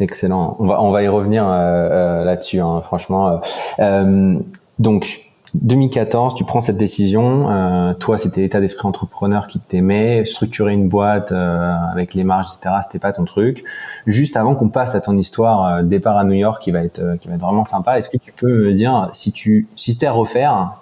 Excellent. 0.00 0.56
On 0.58 0.66
va, 0.66 0.82
on 0.82 0.90
va 0.90 1.02
y 1.02 1.08
revenir 1.08 1.48
euh, 1.48 1.50
euh 1.50 2.24
là-dessus, 2.24 2.60
hein, 2.60 2.82
franchement. 2.82 3.40
Euh, 3.78 4.38
donc, 4.78 5.22
2014, 5.54 6.34
tu 6.34 6.44
prends 6.44 6.60
cette 6.60 6.76
décision. 6.76 7.50
Euh, 7.50 7.94
toi, 7.94 8.18
c'était 8.18 8.42
l'état 8.42 8.60
d'esprit 8.60 8.86
entrepreneur 8.86 9.46
qui 9.46 9.58
t'aimait. 9.58 10.26
Structurer 10.26 10.74
une 10.74 10.88
boîte 10.88 11.32
euh, 11.32 11.74
avec 11.90 12.12
les 12.12 12.24
marges, 12.24 12.48
etc. 12.54 12.76
C'était 12.82 12.98
pas 12.98 13.12
ton 13.12 13.24
truc. 13.24 13.64
Juste 14.06 14.36
avant 14.36 14.54
qu'on 14.54 14.68
passe 14.68 14.94
à 14.94 15.00
ton 15.00 15.16
histoire 15.16 15.82
départ 15.82 16.18
à 16.18 16.24
New 16.24 16.34
York, 16.34 16.62
qui 16.62 16.72
va 16.72 16.82
être 16.82 17.16
qui 17.20 17.28
va 17.28 17.34
être 17.34 17.40
vraiment 17.40 17.64
sympa. 17.64 17.96
Est-ce 17.96 18.10
que 18.10 18.18
tu 18.18 18.32
peux 18.32 18.66
me 18.66 18.74
dire 18.74 19.08
si 19.14 19.32
tu 19.32 19.66
si 19.76 19.92
c'était 19.92 20.06
à 20.06 20.12
refaire, 20.12 20.74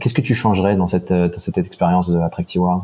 Qu'est-ce 0.00 0.14
que 0.14 0.20
tu 0.20 0.34
changerais 0.34 0.76
dans 0.76 0.88
cette, 0.88 1.12
euh, 1.12 1.28
expérience 1.56 2.10
de 2.10 2.18
World? 2.58 2.82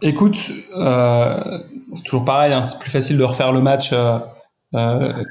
Écoute, 0.00 0.52
euh, 0.76 1.58
c'est 1.94 2.02
toujours 2.04 2.24
pareil, 2.24 2.52
hein, 2.52 2.62
c'est 2.62 2.78
plus 2.78 2.90
facile 2.90 3.18
de 3.18 3.24
refaire 3.24 3.52
le 3.52 3.60
match 3.60 3.92
euh, 3.92 4.18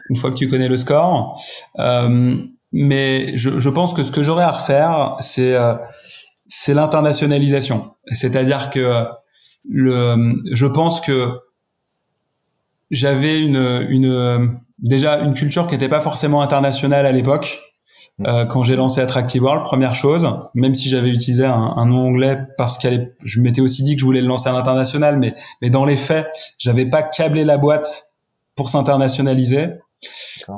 une 0.10 0.16
fois 0.16 0.32
que 0.32 0.36
tu 0.36 0.50
connais 0.50 0.68
le 0.68 0.78
score. 0.78 1.42
Mais 2.74 3.38
je, 3.38 3.70
pense 3.70 3.94
que 3.94 4.04
ce 4.04 4.12
que 4.12 4.24
j'aurais 4.24 4.46
à 4.46 4.52
refaire, 4.52 5.18
c'est 5.20 6.74
l'internationalisation. 6.74 7.96
C'est-à-dire 8.14 8.70
que 8.70 9.08
je 9.70 10.66
pense 10.68 11.02
que 11.02 11.38
j'avais 12.92 13.42
déjà 14.80 15.20
une 15.20 15.34
culture 15.34 15.68
qui 15.68 15.74
n'était 15.74 15.90
pas 15.90 16.02
forcément 16.02 16.42
internationale 16.42 17.06
à 17.06 17.12
l'époque. 17.12 17.60
Euh, 18.26 18.46
quand 18.46 18.64
j'ai 18.64 18.76
lancé 18.76 19.02
Attractive 19.02 19.44
World, 19.44 19.64
première 19.64 19.96
chose, 19.96 20.28
même 20.54 20.74
si 20.74 20.90
j'avais 20.90 21.10
utilisé 21.10 21.46
un, 21.46 21.74
un, 21.76 21.86
nom 21.86 22.08
anglais 22.08 22.38
parce 22.58 22.78
que 22.78 22.88
je 23.24 23.40
m'étais 23.40 23.62
aussi 23.62 23.84
dit 23.84 23.96
que 23.96 24.02
je 24.02 24.06
voulais 24.06 24.22
le 24.22 24.28
lancer 24.28 24.50
à 24.50 24.52
l'international, 24.52 25.18
mais, 25.18 25.36
mais 25.62 25.70
dans 25.70 25.86
les 25.86 25.98
faits, 25.98 26.28
j'avais 26.58 26.86
pas 26.86 27.04
câblé 27.04 27.44
la 27.44 27.58
boîte 27.58 28.14
pour 28.56 28.70
s'internationaliser. 28.70 29.70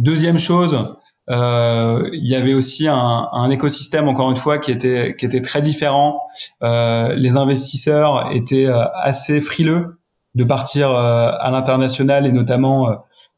Deuxième 0.01 0.39
chose, 0.39 0.95
euh, 1.29 2.09
il 2.11 2.27
y 2.27 2.35
avait 2.35 2.53
aussi 2.53 2.87
un, 2.87 3.29
un, 3.31 3.49
écosystème 3.49 4.07
encore 4.07 4.29
une 4.29 4.37
fois 4.37 4.57
qui 4.57 4.71
était 4.71 5.15
qui 5.17 5.25
était 5.25 5.41
très 5.41 5.61
différent. 5.61 6.19
Euh, 6.63 7.13
les 7.15 7.37
investisseurs 7.37 8.29
étaient 8.33 8.67
euh, 8.67 8.85
assez 8.93 9.39
frileux 9.39 9.99
de 10.35 10.43
partir 10.43 10.91
euh, 10.91 11.31
à 11.39 11.49
l'international 11.51 12.25
et 12.25 12.31
notamment 12.31 12.89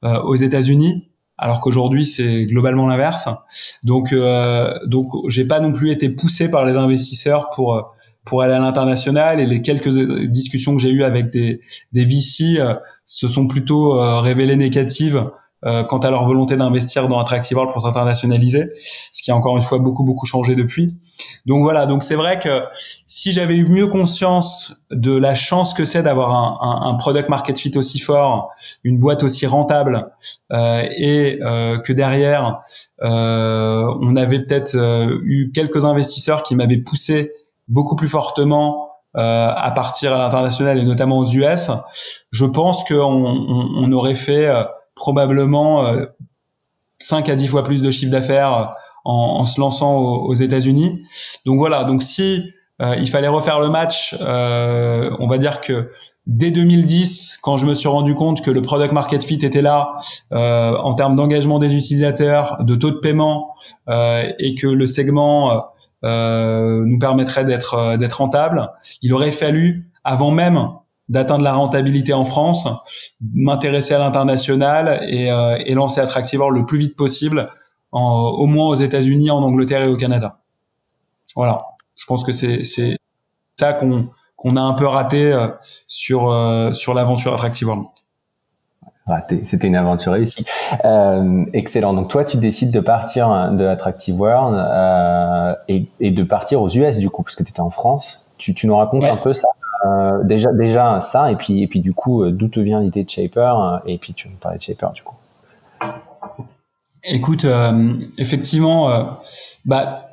euh, 0.03 0.19
aux 0.21 0.35
États-Unis 0.35 1.09
alors 1.37 1.61
qu'aujourd'hui 1.61 2.05
c'est 2.05 2.45
globalement 2.45 2.87
l'inverse. 2.87 3.27
Donc 3.83 4.13
euh, 4.13 4.73
donc 4.85 5.07
j'ai 5.27 5.45
pas 5.45 5.59
non 5.59 5.71
plus 5.71 5.91
été 5.91 6.09
poussé 6.09 6.49
par 6.49 6.65
les 6.65 6.73
investisseurs 6.73 7.49
pour 7.49 7.93
pour 8.23 8.41
aller 8.41 8.53
à 8.53 8.59
l'international 8.59 9.39
et 9.39 9.45
les 9.45 9.61
quelques 9.61 9.89
discussions 10.27 10.75
que 10.75 10.81
j'ai 10.81 10.89
eues 10.89 11.03
avec 11.03 11.31
des 11.31 11.61
des 11.93 12.05
VC 12.05 12.59
se 13.05 13.27
sont 13.27 13.47
plutôt 13.47 14.21
révélées 14.21 14.55
négatives 14.55 15.29
euh, 15.65 15.83
quant 15.83 15.99
à 15.99 16.11
leur 16.11 16.25
volonté 16.25 16.55
d'investir 16.55 17.07
dans 17.07 17.19
Attractive 17.19 17.57
World 17.57 17.73
pour 17.73 17.81
s'internationaliser, 17.81 18.71
ce 19.11 19.21
qui 19.21 19.31
a 19.31 19.35
encore 19.35 19.57
une 19.57 19.63
fois 19.63 19.79
beaucoup 19.79 20.03
beaucoup 20.03 20.25
changé 20.25 20.55
depuis. 20.55 20.97
Donc 21.45 21.63
voilà, 21.63 21.85
donc 21.85 22.03
c'est 22.03 22.15
vrai 22.15 22.39
que 22.39 22.63
si 23.07 23.31
j'avais 23.31 23.55
eu 23.55 23.67
mieux 23.67 23.87
conscience 23.87 24.75
de 24.91 25.15
la 25.15 25.35
chance 25.35 25.73
que 25.73 25.85
c'est 25.85 26.03
d'avoir 26.03 26.31
un, 26.31 26.57
un, 26.61 26.89
un, 26.89 26.93
product 26.95 27.29
market 27.29 27.57
fit 27.57 27.77
aussi 27.77 27.99
fort, 27.99 28.51
une 28.83 28.99
boîte 28.99 29.23
aussi 29.23 29.45
rentable, 29.45 30.11
euh, 30.51 30.83
et 30.95 31.39
euh, 31.41 31.79
que 31.79 31.93
derrière 31.93 32.61
euh, 33.03 33.93
on 34.01 34.15
avait 34.15 34.39
peut-être 34.39 34.75
euh, 34.75 35.19
eu 35.23 35.51
quelques 35.51 35.85
investisseurs 35.85 36.43
qui 36.43 36.55
m'avaient 36.55 36.77
poussé 36.77 37.31
beaucoup 37.67 37.95
plus 37.95 38.07
fortement 38.07 38.91
euh, 39.15 39.47
à 39.55 39.71
partir 39.71 40.13
à 40.13 40.17
l'international 40.17 40.77
et 40.77 40.83
notamment 40.83 41.17
aux 41.19 41.25
US, 41.25 41.71
je 42.31 42.45
pense 42.45 42.83
qu'on 42.83 42.95
on, 42.95 43.69
on 43.77 43.91
aurait 43.91 44.15
fait 44.15 44.49
probablement 44.95 45.93
5 46.99 47.29
euh, 47.29 47.33
à 47.33 47.35
10 47.35 47.47
fois 47.47 47.63
plus 47.63 47.81
de 47.81 47.91
chiffre 47.91 48.11
d'affaires 48.11 48.53
euh, 48.53 48.65
en, 49.03 49.41
en, 49.41 49.47
se 49.47 49.59
lançant 49.59 49.97
aux, 49.97 50.33
États-Unis. 50.33 51.03
Donc 51.45 51.59
voilà, 51.59 51.83
donc 51.83 52.01
si 52.01 52.51
euh, 52.81 52.95
il 52.97 53.09
fallait 53.09 53.27
refaire 53.27 53.59
le 53.59 53.69
match, 53.69 54.15
on 54.19 55.27
va 55.27 55.37
dire 55.37 55.61
que 55.61 55.91
dès 56.25 56.49
2010, 56.49 57.37
quand 57.43 57.57
je 57.57 57.67
me 57.67 57.75
suis 57.75 57.87
rendu 57.87 58.15
compte 58.15 58.41
que 58.41 58.49
le 58.49 58.61
product 58.63 58.93
market 58.93 59.23
fit 59.23 59.45
était 59.45 59.61
là 59.61 59.99
en 60.31 60.95
termes 60.95 61.15
d'engagement 61.15 61.59
des 61.59 61.75
utilisateurs, 61.75 62.57
de 62.61 62.75
taux 62.75 62.89
de 62.89 62.97
paiement 62.97 63.53
et 63.87 64.55
que 64.55 64.65
le 64.65 64.87
segment 64.87 65.65
nous 66.01 66.99
permettrait 66.99 67.45
d'être 67.45 67.97
d'être 67.97 68.15
rentable, 68.15 68.71
il 69.03 69.13
aurait 69.13 69.29
fallu 69.29 69.91
avant 70.03 70.31
même 70.31 70.69
d'atteindre 71.09 71.43
la 71.43 71.53
rentabilité 71.53 72.13
en 72.13 72.25
France, 72.25 72.67
m'intéresser 73.33 73.93
à 73.93 73.99
l'international 73.99 75.05
et, 75.07 75.31
euh, 75.31 75.57
et 75.65 75.73
lancer 75.73 76.01
Attractivore 76.01 76.51
le 76.51 76.65
plus 76.65 76.79
vite 76.79 76.95
possible, 76.95 77.51
en, 77.91 78.29
au 78.37 78.47
moins 78.47 78.67
aux 78.67 78.75
États-Unis, 78.75 79.29
en 79.29 79.41
Angleterre 79.41 79.81
et 79.81 79.87
au 79.87 79.97
Canada. 79.97 80.39
Voilà, 81.35 81.57
je 81.95 82.05
pense 82.05 82.23
que 82.23 82.31
c'est 82.31 82.63
ça 83.59 83.73
qu'on 83.73 84.57
a 84.57 84.61
un 84.61 84.73
peu 84.73 84.87
raté 84.87 85.31
euh, 85.31 85.47
sur 85.87 86.31
euh, 86.31 86.73
sur 86.73 86.93
l'aventure 86.93 87.33
Attractivore. 87.33 87.93
Raté, 89.07 89.41
c'était 89.45 89.67
une 89.67 89.75
aventure 89.75 90.13
réussie. 90.13 90.45
Euh, 90.83 91.45
excellent. 91.53 91.93
Donc 91.93 92.09
toi, 92.09 92.25
tu 92.25 92.37
décides 92.37 92.71
de 92.71 92.79
partir 92.79 93.51
de 93.51 93.65
Attractive 93.65 94.19
World 94.19 94.57
euh, 94.57 95.53
et, 95.67 95.87
et, 95.99 96.09
de 96.09 96.23
partir 96.23 96.61
aux 96.61 96.69
US 96.69 96.97
du 96.97 97.11
coup, 97.11 97.21
parce 97.21 97.35
que 97.35 97.43
tu 97.43 97.51
étais 97.51 97.59
en 97.59 97.69
France. 97.69 98.25
Tu, 98.37 98.55
tu 98.55 98.65
nous 98.65 98.75
racontes 98.75 99.03
un 99.03 99.17
peu 99.17 99.33
ça? 99.33 99.47
Euh, 99.85 100.23
déjà, 100.23 100.51
déjà 100.53 101.01
ça, 101.01 101.31
et 101.31 101.35
puis, 101.35 101.61
et 101.61 101.67
puis 101.67 101.81
du 101.81 101.93
coup, 101.93 102.23
euh, 102.23 102.31
d'où 102.31 102.47
te 102.47 102.59
vient 102.59 102.81
l'idée 102.81 103.03
de 103.03 103.09
Shaper 103.09 103.59
euh, 103.59 103.77
Et 103.85 103.97
puis 103.97 104.13
tu 104.13 104.29
me 104.29 104.35
parlais 104.35 104.57
de 104.57 104.63
Shaper 104.63 104.91
du 104.93 105.03
coup. 105.03 105.15
Écoute, 107.03 107.45
effectivement, 108.17 109.19
bah, 109.63 110.07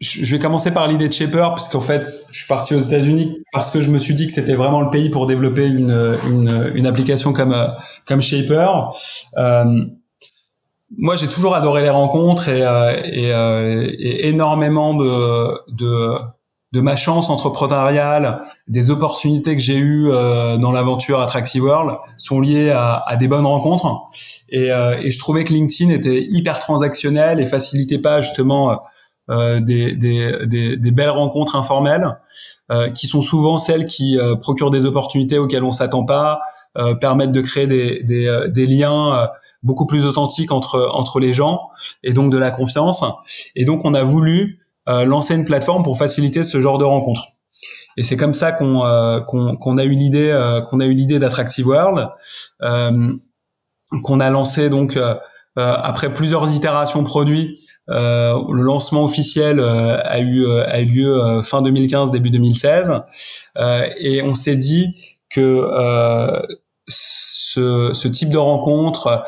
je 0.00 0.34
vais 0.34 0.40
commencer 0.40 0.74
par 0.74 0.88
l'idée 0.88 1.06
de 1.06 1.12
Shaper, 1.12 1.50
parce 1.50 1.68
qu'en 1.68 1.80
fait, 1.80 2.04
je 2.32 2.36
suis 2.36 2.48
parti 2.48 2.74
aux 2.74 2.80
États-Unis 2.80 3.44
parce 3.52 3.70
que 3.70 3.80
je 3.80 3.90
me 3.90 4.00
suis 4.00 4.14
dit 4.14 4.26
que 4.26 4.32
c'était 4.32 4.56
vraiment 4.56 4.80
le 4.80 4.90
pays 4.90 5.08
pour 5.08 5.26
développer 5.26 5.66
une, 5.66 6.18
une, 6.74 6.86
application 6.88 7.32
comme, 7.32 7.54
comme 8.06 8.22
Shaper. 8.22 8.90
Moi, 10.98 11.14
j'ai 11.14 11.28
toujours 11.28 11.54
adoré 11.54 11.82
les 11.82 11.90
rencontres 11.90 12.48
et, 12.48 12.62
et, 13.04 13.28
et 13.28 14.26
énormément 14.26 14.94
de, 14.94 15.72
de, 15.76 16.18
de 16.72 16.80
ma 16.80 16.96
chance 16.96 17.28
entrepreneuriale, 17.28 18.42
des 18.66 18.90
opportunités 18.90 19.54
que 19.56 19.62
j'ai 19.62 19.76
eues 19.76 20.10
euh, 20.10 20.56
dans 20.56 20.72
l'aventure 20.72 21.20
Attractive 21.20 21.64
World 21.64 21.98
sont 22.16 22.40
liées 22.40 22.70
à, 22.70 23.02
à 23.06 23.16
des 23.16 23.28
bonnes 23.28 23.46
rencontres. 23.46 24.04
Et, 24.48 24.72
euh, 24.72 24.98
et, 25.00 25.10
je 25.10 25.18
trouvais 25.18 25.44
que 25.44 25.52
LinkedIn 25.52 25.90
était 25.90 26.22
hyper 26.22 26.60
transactionnel 26.60 27.40
et 27.40 27.46
facilitait 27.46 27.98
pas 27.98 28.22
justement 28.22 28.80
euh, 29.30 29.60
des, 29.60 29.94
des, 29.94 30.46
des, 30.46 30.76
des, 30.76 30.90
belles 30.90 31.08
rencontres 31.10 31.54
informelles, 31.54 32.18
euh, 32.72 32.90
qui 32.90 33.06
sont 33.06 33.22
souvent 33.22 33.58
celles 33.58 33.84
qui 33.84 34.18
euh, 34.18 34.34
procurent 34.34 34.70
des 34.70 34.84
opportunités 34.84 35.38
auxquelles 35.38 35.62
on 35.62 35.72
s'attend 35.72 36.04
pas, 36.04 36.40
permettent 37.02 37.32
de 37.32 37.42
créer 37.42 37.66
des, 37.66 38.66
liens 38.66 39.28
beaucoup 39.62 39.84
plus 39.84 40.06
authentiques 40.06 40.50
entre 40.50 40.88
entre 40.94 41.20
les 41.20 41.34
gens 41.34 41.68
et 42.02 42.14
donc 42.14 42.32
de 42.32 42.38
la 42.38 42.50
confiance. 42.50 43.04
Et 43.54 43.66
donc 43.66 43.84
on 43.84 43.92
a 43.92 44.02
voulu 44.02 44.61
euh, 44.61 44.61
lancer 44.86 45.34
une 45.34 45.44
plateforme 45.44 45.82
pour 45.84 45.98
faciliter 45.98 46.44
ce 46.44 46.60
genre 46.60 46.78
de 46.78 46.84
rencontres. 46.84 47.32
Et 47.96 48.02
c'est 48.02 48.16
comme 48.16 48.34
ça 48.34 48.52
qu'on 48.52 48.84
euh, 48.84 49.20
qu'on 49.20 49.78
a 49.78 49.84
eu 49.84 49.90
l'idée 49.90 50.30
euh, 50.30 50.60
qu'on 50.62 50.80
a 50.80 50.86
eu 50.86 50.94
l'idée 50.94 51.18
d'Attractive 51.18 51.66
World, 51.66 52.08
qu'on 52.60 54.20
a 54.20 54.30
lancé 54.30 54.70
donc 54.70 54.98
après 55.56 56.12
plusieurs 56.14 56.50
itérations 56.52 57.04
produits. 57.04 57.60
le 57.88 58.62
lancement 58.62 59.04
officiel 59.04 59.60
a 59.60 60.20
eu 60.20 60.46
a 60.48 60.80
eu 60.80 60.86
lieu 60.86 61.42
fin 61.42 61.60
2015 61.60 62.10
début 62.10 62.30
2016 62.30 62.92
et 63.98 64.22
on 64.22 64.34
s'est 64.34 64.56
dit 64.56 64.96
que 65.28 65.68
ce, 66.88 67.90
ce, 67.92 68.08
type 68.08 68.30
de 68.30 68.38
rencontre, 68.38 69.24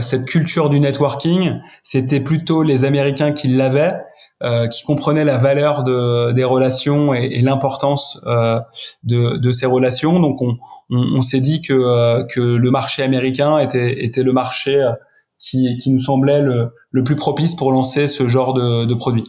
cette 0.00 0.26
culture 0.26 0.70
du 0.70 0.78
networking, 0.78 1.60
c'était 1.82 2.20
plutôt 2.20 2.62
les 2.62 2.84
Américains 2.84 3.32
qui 3.32 3.48
l'avaient 3.48 3.96
euh, 4.42 4.66
qui 4.66 4.82
comprenait 4.82 5.24
la 5.24 5.38
valeur 5.38 5.84
de, 5.84 6.32
des 6.32 6.44
relations 6.44 7.14
et, 7.14 7.24
et 7.32 7.40
l'importance 7.40 8.20
euh, 8.26 8.60
de, 9.04 9.36
de, 9.36 9.52
ces 9.52 9.64
relations. 9.64 10.18
Donc 10.18 10.42
on, 10.42 10.58
on, 10.90 11.18
on 11.18 11.22
s'est 11.22 11.40
dit 11.40 11.62
que, 11.62 11.72
euh, 11.72 12.24
que 12.24 12.40
le 12.40 12.70
marché 12.70 13.02
américain 13.02 13.58
était, 13.58 14.04
était 14.04 14.24
le 14.24 14.32
marché 14.32 14.74
euh, 14.74 14.92
qui, 15.38 15.76
qui 15.76 15.90
nous 15.90 16.00
semblait 16.00 16.42
le, 16.42 16.72
le, 16.90 17.04
plus 17.04 17.16
propice 17.16 17.54
pour 17.54 17.70
lancer 17.70 18.08
ce 18.08 18.28
genre 18.28 18.54
de, 18.54 18.84
de 18.84 18.94
produit. 18.94 19.24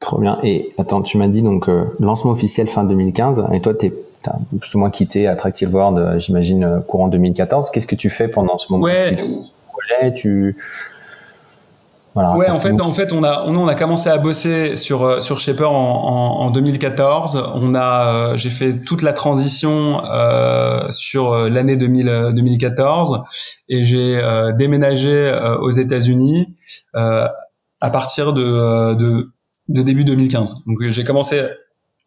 Trop 0.00 0.18
bien. 0.18 0.38
Et 0.42 0.72
attends, 0.78 1.02
tu 1.02 1.18
m'as 1.18 1.28
dit 1.28 1.42
donc 1.42 1.68
lancement 1.98 2.30
officiel 2.30 2.66
fin 2.68 2.84
2015, 2.84 3.44
et 3.52 3.60
toi 3.60 3.74
tu 3.74 3.92
as 4.24 4.38
plus 4.58 4.74
ou 4.74 4.78
moins 4.78 4.90
quitté 4.90 5.26
Attractive 5.26 5.74
World, 5.74 6.18
j'imagine 6.18 6.82
courant 6.88 7.08
2014. 7.08 7.70
Qu'est-ce 7.70 7.86
que 7.86 7.96
tu 7.96 8.08
fais 8.08 8.28
pendant 8.28 8.56
ce 8.56 8.72
moment? 8.72 8.84
Ouais. 8.84 9.14
Projet, 9.68 10.14
tu 10.14 10.56
voilà, 12.14 12.36
ouais, 12.36 12.48
en 12.50 12.58
fait, 12.58 12.80
en 12.80 12.90
fait, 12.90 13.12
on 13.12 13.22
a, 13.22 13.44
on, 13.46 13.68
a 13.68 13.74
commencé 13.76 14.08
à 14.08 14.18
bosser 14.18 14.76
sur 14.76 15.04
euh, 15.04 15.20
sur 15.20 15.38
Shaper 15.38 15.70
en, 15.70 15.76
en, 15.76 16.46
en 16.46 16.50
2014. 16.50 17.52
On 17.54 17.74
a, 17.74 18.32
euh, 18.32 18.36
j'ai 18.36 18.50
fait 18.50 18.80
toute 18.80 19.02
la 19.02 19.12
transition 19.12 20.04
euh, 20.04 20.90
sur 20.90 21.32
euh, 21.32 21.48
l'année 21.48 21.76
2014 21.76 23.22
et 23.68 23.84
j'ai 23.84 24.20
déménagé 24.58 25.32
aux 25.60 25.70
États-Unis 25.70 26.56
à 26.94 27.90
partir 27.90 28.32
de, 28.32 28.94
de, 28.94 29.30
de 29.68 29.82
début 29.82 30.04
2015. 30.04 30.64
Donc 30.66 30.78
j'ai 30.82 31.04
commencé 31.04 31.48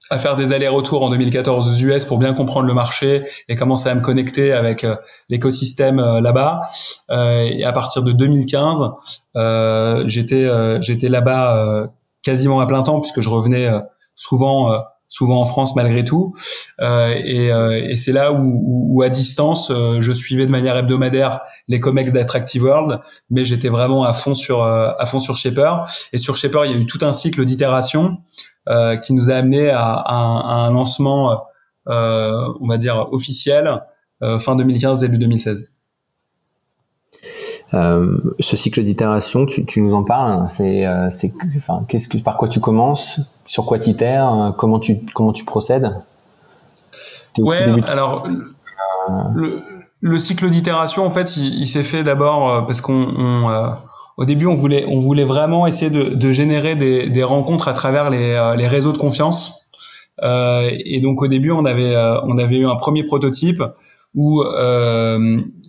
à 0.09 0.19
faire 0.19 0.35
des 0.35 0.51
allers-retours 0.53 1.03
en 1.03 1.09
2014 1.09 1.69
aux 1.69 1.87
US 1.87 2.05
pour 2.05 2.17
bien 2.17 2.33
comprendre 2.33 2.67
le 2.67 2.73
marché 2.73 3.25
et 3.47 3.55
commencer 3.55 3.89
à 3.89 3.95
me 3.95 4.01
connecter 4.01 4.51
avec 4.51 4.83
euh, 4.83 4.95
l'écosystème 5.29 5.99
euh, 5.99 6.21
là-bas. 6.21 6.61
Euh, 7.09 7.43
et 7.43 7.63
à 7.63 7.71
partir 7.71 8.03
de 8.03 8.11
2015, 8.11 8.83
j'étais 10.05 10.47
j'étais 10.81 11.09
là-bas 11.09 11.87
quasiment 12.21 12.59
à 12.59 12.67
plein 12.67 12.83
temps 12.83 12.99
puisque 12.99 13.21
je 13.21 13.29
revenais 13.29 13.69
souvent 14.15 14.77
souvent 15.13 15.39
en 15.41 15.45
France 15.45 15.75
malgré 15.75 16.03
tout. 16.03 16.33
et, 16.81 17.47
et 17.47 17.95
c'est 17.95 18.11
là 18.11 18.31
où, 18.33 18.87
où, 18.89 19.01
à 19.03 19.09
distance, 19.09 19.71
je 19.71 20.11
suivais 20.11 20.45
de 20.45 20.51
manière 20.51 20.75
hebdomadaire 20.75 21.41
les 21.67 21.79
comex 21.79 22.11
d'Attractive 22.11 22.63
World, 22.63 22.99
mais 23.29 23.45
j'étais 23.45 23.69
vraiment 23.69 24.03
à 24.03 24.13
fond 24.13 24.33
sur 24.33 24.63
à 24.63 25.05
fond 25.05 25.19
sur 25.19 25.37
Shaper. 25.37 25.85
Et 26.13 26.17
sur 26.17 26.35
Shaper, 26.35 26.65
il 26.65 26.71
y 26.71 26.73
a 26.73 26.77
eu 26.77 26.85
tout 26.85 26.99
un 27.01 27.13
cycle 27.13 27.45
d'itération 27.45 28.17
euh, 28.69 28.97
qui 28.97 29.13
nous 29.13 29.29
a 29.29 29.35
amené 29.35 29.69
à, 29.69 29.93
à, 29.93 30.15
un, 30.15 30.39
à 30.39 30.67
un, 30.67 30.71
lancement 30.71 31.43
on 31.85 32.67
va 32.67 32.77
dire 32.77 33.07
officielle 33.11 33.81
fin 34.39 34.55
2015 34.55 34.99
début 34.99 35.17
2016. 35.19 35.72
Euh, 37.73 38.17
ce 38.39 38.55
cycle 38.55 38.83
d'itération, 38.83 39.45
tu, 39.45 39.65
tu, 39.65 39.81
nous 39.81 39.93
en 39.93 40.03
parles. 40.03 40.31
Hein, 40.31 40.47
c'est, 40.47 40.85
euh, 40.85 41.09
c'est, 41.11 41.33
enfin, 41.57 41.83
qu'est-ce 41.87 42.07
que, 42.07 42.17
par 42.17 42.37
quoi 42.37 42.47
tu 42.47 42.59
commences, 42.59 43.19
sur 43.45 43.65
quoi 43.65 43.79
tu 43.79 43.89
itères, 43.89 44.31
euh, 44.31 44.51
comment 44.51 44.79
tu, 44.79 44.99
comment 45.13 45.33
tu 45.33 45.43
procèdes? 45.43 45.91
Ouais, 47.39 47.65
alors 47.87 48.27
le, 49.33 49.63
le, 50.01 50.19
cycle 50.19 50.51
d'itération, 50.51 51.03
en 51.03 51.09
fait, 51.09 51.35
il, 51.35 51.61
il 51.61 51.67
s'est 51.67 51.83
fait 51.83 52.03
d'abord 52.03 52.67
parce 52.67 52.79
qu'on, 52.79 52.93
on, 52.93 53.75
au 54.17 54.25
début, 54.25 54.45
on 54.45 54.53
voulait, 54.53 54.85
on 54.87 54.99
voulait 54.99 55.25
vraiment 55.25 55.65
essayer 55.65 55.89
de, 55.89 56.13
de 56.13 56.31
générer 56.31 56.75
des, 56.75 57.09
des, 57.09 57.23
rencontres 57.23 57.67
à 57.67 57.73
travers 57.73 58.11
les, 58.11 58.53
les 58.55 58.67
réseaux 58.67 58.91
de 58.91 58.99
confiance. 58.99 59.67
et 60.21 61.01
donc, 61.01 61.23
au 61.23 61.27
début, 61.27 61.49
on 61.49 61.65
avait, 61.65 61.97
on 62.23 62.37
avait 62.37 62.57
eu 62.57 62.67
un 62.67 62.75
premier 62.75 63.03
prototype 63.03 63.63
où 64.13 64.43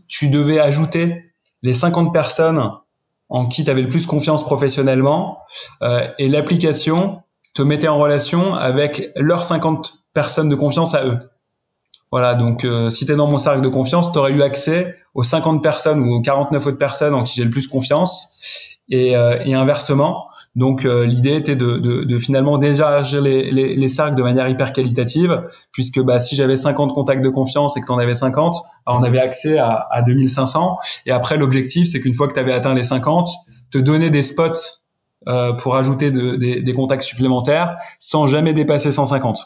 tu 0.09 0.29
devais 0.29 0.61
ajouter 0.61 1.24
les 1.65 1.73
50 1.73 2.12
personnes 2.12 2.71
en 3.31 3.47
qui 3.47 3.65
tu 3.65 3.71
avais 3.71 3.81
le 3.81 3.89
plus 3.89 4.07
confiance 4.07 4.45
professionnellement 4.45 5.39
euh, 5.83 6.07
et 6.19 6.29
l'application 6.29 7.23
te 7.55 7.62
mettait 7.62 7.89
en 7.89 7.99
relation 7.99 8.55
avec 8.55 9.11
leurs 9.17 9.45
50 9.45 9.95
personnes 10.12 10.51
de 10.51 10.57
confiance 10.57 10.95
à 10.95 11.07
eux. 11.07 11.19
Voilà, 12.12 12.35
donc 12.35 12.65
euh, 12.65 12.91
si 12.91 13.07
tu 13.07 13.12
es 13.12 13.17
dans 13.17 13.27
mon 13.27 13.39
cercle 13.39 13.62
de 13.62 13.69
confiance, 13.69 14.12
tu 14.12 14.19
aurais 14.19 14.33
eu 14.33 14.43
accès 14.43 14.95
aux 15.15 15.25
50 15.25 15.62
personnes 15.62 16.01
ou 16.07 16.12
aux 16.12 16.21
49 16.21 16.67
autres 16.67 16.79
personnes 16.79 17.15
en 17.15 17.25
qui 17.25 17.35
j'ai 17.35 17.45
le 17.45 17.51
plus 17.51 17.67
confiance 17.67 18.39
et, 18.91 19.17
euh, 19.17 19.43
et 19.45 19.55
inversement. 19.55 20.29
Donc 20.57 20.85
euh, 20.85 21.05
l'idée 21.05 21.35
était 21.35 21.57
de, 21.57 22.19
finalement 22.19 22.59
déjà 22.59 23.03
les, 23.03 23.51
les, 23.51 23.75
les, 23.75 23.89
cercles 23.89 24.15
de 24.15 24.23
manière 24.23 24.49
hyper 24.49 24.73
qualitative, 24.73 25.49
puisque 25.73 26.01
bah, 26.01 26.21
si 26.21 26.37
j'avais 26.37 26.57
50 26.57 26.95
contacts 26.95 27.25
de 27.25 27.29
confiance 27.29 27.77
et 27.77 27.81
que 27.81 27.87
tu 27.87 27.93
en 27.93 27.99
avais 27.99 28.15
50, 28.15 28.57
on 28.87 29.03
avait 29.03 29.19
accès 29.19 29.59
à, 29.59 29.87
à 29.91 30.03
2500. 30.03 30.79
Et 31.07 31.11
après 31.11 31.39
l'objectif, 31.39 31.89
c'est 31.89 32.01
qu'une 32.01 32.15
fois 32.15 32.29
que 32.29 32.35
tu 32.35 32.41
avais 32.41 32.53
atteint 32.53 32.75
les 32.75 32.85
50, 32.85 33.31
te 33.73 33.79
donner 33.79 34.11
des 34.11 34.23
spots 34.23 34.53
euh, 35.27 35.55
pour 35.55 35.75
ajouter 35.75 36.11
de, 36.11 36.37
des, 36.37 36.63
des, 36.63 36.73
contacts 36.75 37.03
supplémentaires 37.03 37.79
sans 37.99 38.27
jamais 38.27 38.53
dépasser 38.53 38.93
150. 38.93 39.41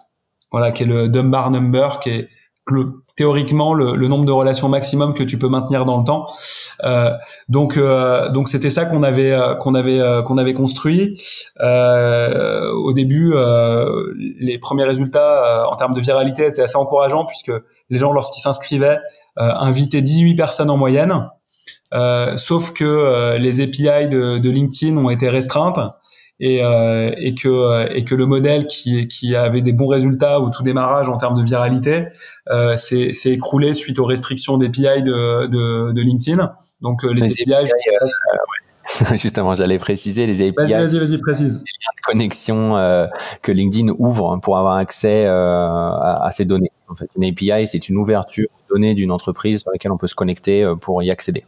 Voilà, 0.51 0.73
qui 0.73 0.83
est 0.83 0.87
le 0.87 1.09
Dunbar 1.09 1.51
number, 1.51 2.01
qui 2.01 2.11
est 2.11 2.29
le, 2.67 3.03
théoriquement 3.19 3.75
le, 3.75 3.97
le, 3.97 4.07
nombre 4.07 4.25
de 4.25 4.31
relations 4.31 4.69
maximum 4.69 5.13
que 5.13 5.25
tu 5.25 5.41
peux 5.41 5.49
maintenir 5.49 5.85
dans 5.85 5.99
le 5.99 6.05
temps. 6.05 6.29
Euh, 6.85 7.11
donc 7.49 7.77
euh, 7.77 8.29
donc 8.29 8.49
c'était 8.49 8.71
ça 8.71 8.85
qu'on 8.85 9.03
avait 9.03 9.33
euh, 9.33 9.57
qu'on 9.57 9.75
avait 9.75 9.99
euh, 9.99 10.23
qu'on 10.23 10.39
avait 10.39 10.55
construit. 10.55 11.21
Euh, 11.61 12.71
au 12.71 12.93
début, 12.93 13.35
les 14.39 14.59
premiers 14.59 14.85
résultats 14.85 15.69
en 15.69 15.75
termes 15.75 15.95
de 15.95 16.01
viralité 16.01 16.47
étaient 16.47 16.63
assez 16.63 16.77
encourageants 16.77 17.25
puisque 17.25 17.51
les 17.91 17.99
gens 17.99 18.13
lorsqu'ils 18.13 18.43
s'inscrivaient 18.43 19.01
invitaient 19.37 20.03
18 20.03 20.37
personnes 20.37 20.71
en 20.71 20.77
moyenne. 20.77 21.29
sauf 22.37 22.73
que 22.73 23.37
les 23.37 23.61
API 23.61 24.09
de, 24.09 24.39
de 24.39 24.51
LinkedIn 24.51 24.97
ont 24.97 25.11
été 25.11 25.29
restreintes 25.29 25.81
et, 26.41 26.63
euh, 26.63 27.13
et, 27.17 27.35
que, 27.35 27.93
et 27.93 28.05
que 28.05 28.15
le 28.15 28.27
modèle 28.27 28.67
qui, 28.67 29.09
qui 29.09 29.35
avait 29.35 29.63
des 29.63 29.73
bons 29.73 29.89
résultats 29.89 30.41
au 30.41 30.51
tout 30.51 30.63
démarrage 30.63 31.09
en 31.09 31.17
termes 31.17 31.39
de 31.39 31.45
viralité 31.45 32.07
euh, 32.51 32.77
s'est 32.77 33.13
écroulé 33.25 33.75
suite 33.75 33.99
aux 33.99 34.05
restrictions 34.05 34.57
d'API 34.57 35.03
de, 35.03 35.47
de, 35.47 35.93
de, 35.93 36.03
LinkedIn. 36.03 36.53
Donc 36.81 37.05
euh, 37.05 37.13
les, 37.13 37.25
API, 37.25 37.55
API 37.55 37.71
euh, 37.71 39.15
Justement, 39.17 39.55
j'allais 39.55 39.79
préciser 39.79 40.27
les 40.27 40.41
API. 40.41 40.55
Vas-y, 40.57 40.73
vas-y, 40.73 40.99
vas-y, 40.99 41.19
précise. 41.19 41.55
Les 41.55 41.55
liens 41.55 41.95
de 41.97 42.03
connexion 42.05 42.77
euh, 42.77 43.07
que 43.43 43.53
LinkedIn 43.53 43.93
ouvre 43.99 44.39
pour 44.41 44.59
avoir 44.59 44.77
accès 44.77 45.27
euh, 45.27 45.33
à, 45.33 46.25
à, 46.25 46.31
ces 46.31 46.45
données. 46.45 46.71
En 46.89 46.95
fait, 46.95 47.11
une 47.17 47.25
API, 47.25 47.67
c'est 47.67 47.89
une 47.89 47.97
ouverture 47.97 48.49
de 48.69 48.75
données 48.75 48.95
d'une 48.95 49.11
entreprise 49.11 49.61
sur 49.61 49.71
laquelle 49.71 49.93
on 49.93 49.99
peut 49.99 50.07
se 50.07 50.15
connecter 50.15 50.73
pour 50.81 51.03
y 51.03 51.11
accéder. 51.11 51.45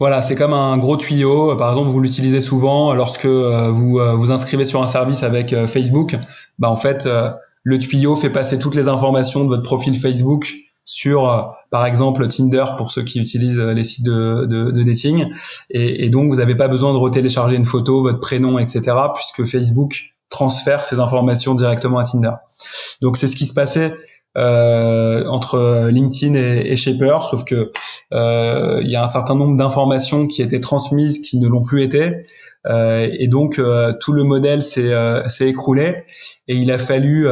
Voilà, 0.00 0.22
c'est 0.22 0.34
comme 0.34 0.52
un 0.52 0.76
gros 0.76 0.96
tuyau. 0.96 1.56
Par 1.56 1.70
exemple, 1.70 1.90
vous 1.90 2.00
l'utilisez 2.00 2.40
souvent 2.40 2.94
lorsque 2.94 3.26
euh, 3.26 3.70
vous 3.70 4.00
euh, 4.00 4.14
vous 4.14 4.32
inscrivez 4.32 4.64
sur 4.64 4.82
un 4.82 4.88
service 4.88 5.22
avec 5.22 5.52
euh, 5.52 5.68
Facebook. 5.68 6.16
Bah, 6.58 6.68
en 6.68 6.76
fait, 6.76 7.08
le 7.62 7.78
tuyau 7.78 8.16
fait 8.16 8.30
passer 8.30 8.58
toutes 8.58 8.74
les 8.74 8.88
informations 8.88 9.44
de 9.44 9.48
votre 9.48 9.62
profil 9.62 9.98
Facebook 9.98 10.52
sur, 10.86 11.56
par 11.70 11.86
exemple, 11.86 12.28
Tinder 12.28 12.64
pour 12.76 12.92
ceux 12.92 13.02
qui 13.02 13.18
utilisent 13.18 13.58
les 13.58 13.84
sites 13.84 14.04
de 14.04 14.82
dating. 14.84 15.30
Et, 15.70 16.04
et, 16.04 16.10
donc, 16.10 16.28
vous 16.28 16.36
n'avez 16.36 16.54
pas 16.54 16.68
besoin 16.68 16.92
de 16.92 16.98
retélécharger 16.98 17.56
une 17.56 17.64
photo, 17.64 18.02
votre 18.02 18.20
prénom, 18.20 18.58
etc., 18.58 18.82
puisque 19.14 19.50
Facebook 19.50 20.14
transfère 20.28 20.84
ces 20.84 21.00
informations 21.00 21.54
directement 21.54 21.98
à 21.98 22.04
Tinder. 22.04 22.32
Donc, 23.00 23.16
c'est 23.16 23.28
ce 23.28 23.36
qui 23.36 23.46
se 23.46 23.54
passait 23.54 23.94
euh, 24.36 25.24
entre 25.26 25.88
LinkedIn 25.90 26.34
et, 26.34 26.76
Shaper, 26.76 27.24
sauf 27.24 27.44
que 27.44 27.72
euh, 28.12 28.80
il 28.82 28.90
y 28.90 28.96
a 28.96 29.02
un 29.02 29.06
certain 29.06 29.34
nombre 29.34 29.56
d'informations 29.56 30.26
qui 30.26 30.42
étaient 30.42 30.60
transmises 30.60 31.20
qui 31.20 31.38
ne 31.38 31.48
l'ont 31.48 31.62
plus 31.62 31.82
été, 31.82 32.24
euh, 32.66 33.08
et 33.12 33.28
donc 33.28 33.58
euh, 33.58 33.92
tout 34.00 34.12
le 34.12 34.24
modèle 34.24 34.62
s'est 34.62 34.92
euh, 34.92 35.22
écroulé. 35.40 36.04
Et 36.48 36.56
il 36.56 36.70
a 36.70 36.78
fallu 36.78 37.28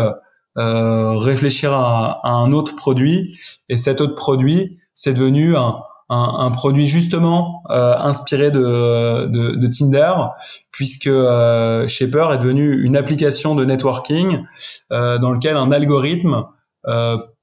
réfléchir 0.57 1.73
à, 1.73 2.21
un 2.25 2.53
autre 2.53 2.77
produit, 2.77 3.39
et 3.69 3.77
cet 3.77 4.01
autre 4.01 4.15
produit 4.15 4.79
c'est 4.95 5.15
devenu 5.15 5.57
un, 5.57 5.79
un, 6.11 6.37
un, 6.39 6.51
produit 6.51 6.87
justement 6.87 7.63
inspiré 7.69 8.51
de, 8.51 9.27
de, 9.27 9.57
de, 9.57 9.67
Tinder, 9.67 10.13
puisque 10.71 11.07
euh, 11.07 11.89
Shaper 11.89 12.33
est 12.33 12.39
devenu 12.39 12.83
une 12.85 12.97
application 12.97 13.55
de 13.55 13.65
networking 13.65 14.41
dans 14.91 15.31
lequel 15.33 15.57
un 15.57 15.73
algorithme 15.73 16.35
euh, 16.35 16.43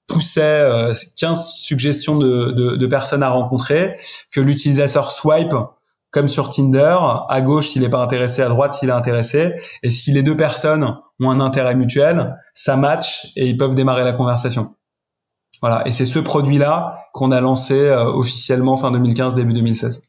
poussait 0.09 0.91
15 1.17 1.39
euh, 1.39 1.41
suggestions 1.41 2.17
de, 2.17 2.51
de, 2.51 2.75
de, 2.75 2.87
personnes 2.87 3.23
à 3.23 3.29
rencontrer, 3.29 3.97
que 4.31 4.41
l'utilisateur 4.41 5.11
swipe 5.11 5.53
comme 6.11 6.27
sur 6.27 6.49
Tinder, 6.49 6.97
à 7.29 7.41
gauche 7.41 7.69
s'il 7.69 7.83
n'est 7.83 7.89
pas 7.89 8.01
intéressé, 8.01 8.41
à 8.41 8.49
droite 8.49 8.73
s'il 8.73 8.89
est 8.89 8.93
intéressé, 8.93 9.53
et 9.83 9.91
si 9.91 10.11
les 10.11 10.23
deux 10.23 10.35
personnes 10.35 10.97
ont 11.19 11.29
un 11.29 11.39
intérêt 11.39 11.75
mutuel, 11.75 12.35
ça 12.55 12.75
match 12.75 13.31
et 13.35 13.45
ils 13.45 13.57
peuvent 13.57 13.75
démarrer 13.75 14.03
la 14.03 14.13
conversation. 14.13 14.73
Voilà, 15.61 15.87
et 15.87 15.91
c'est 15.91 16.05
ce 16.05 16.17
produit-là 16.17 17.05
qu'on 17.13 17.31
a 17.31 17.39
lancé 17.41 17.77
euh, 17.77 18.05
officiellement 18.05 18.77
fin 18.77 18.91
2015, 18.91 19.35
début 19.35 19.53
2016. 19.53 20.01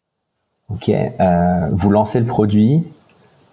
Ok, 0.71 0.89
euh, 0.89 1.69
vous 1.73 1.91
lancez 1.91 2.21
le 2.21 2.27
produit, 2.27 2.85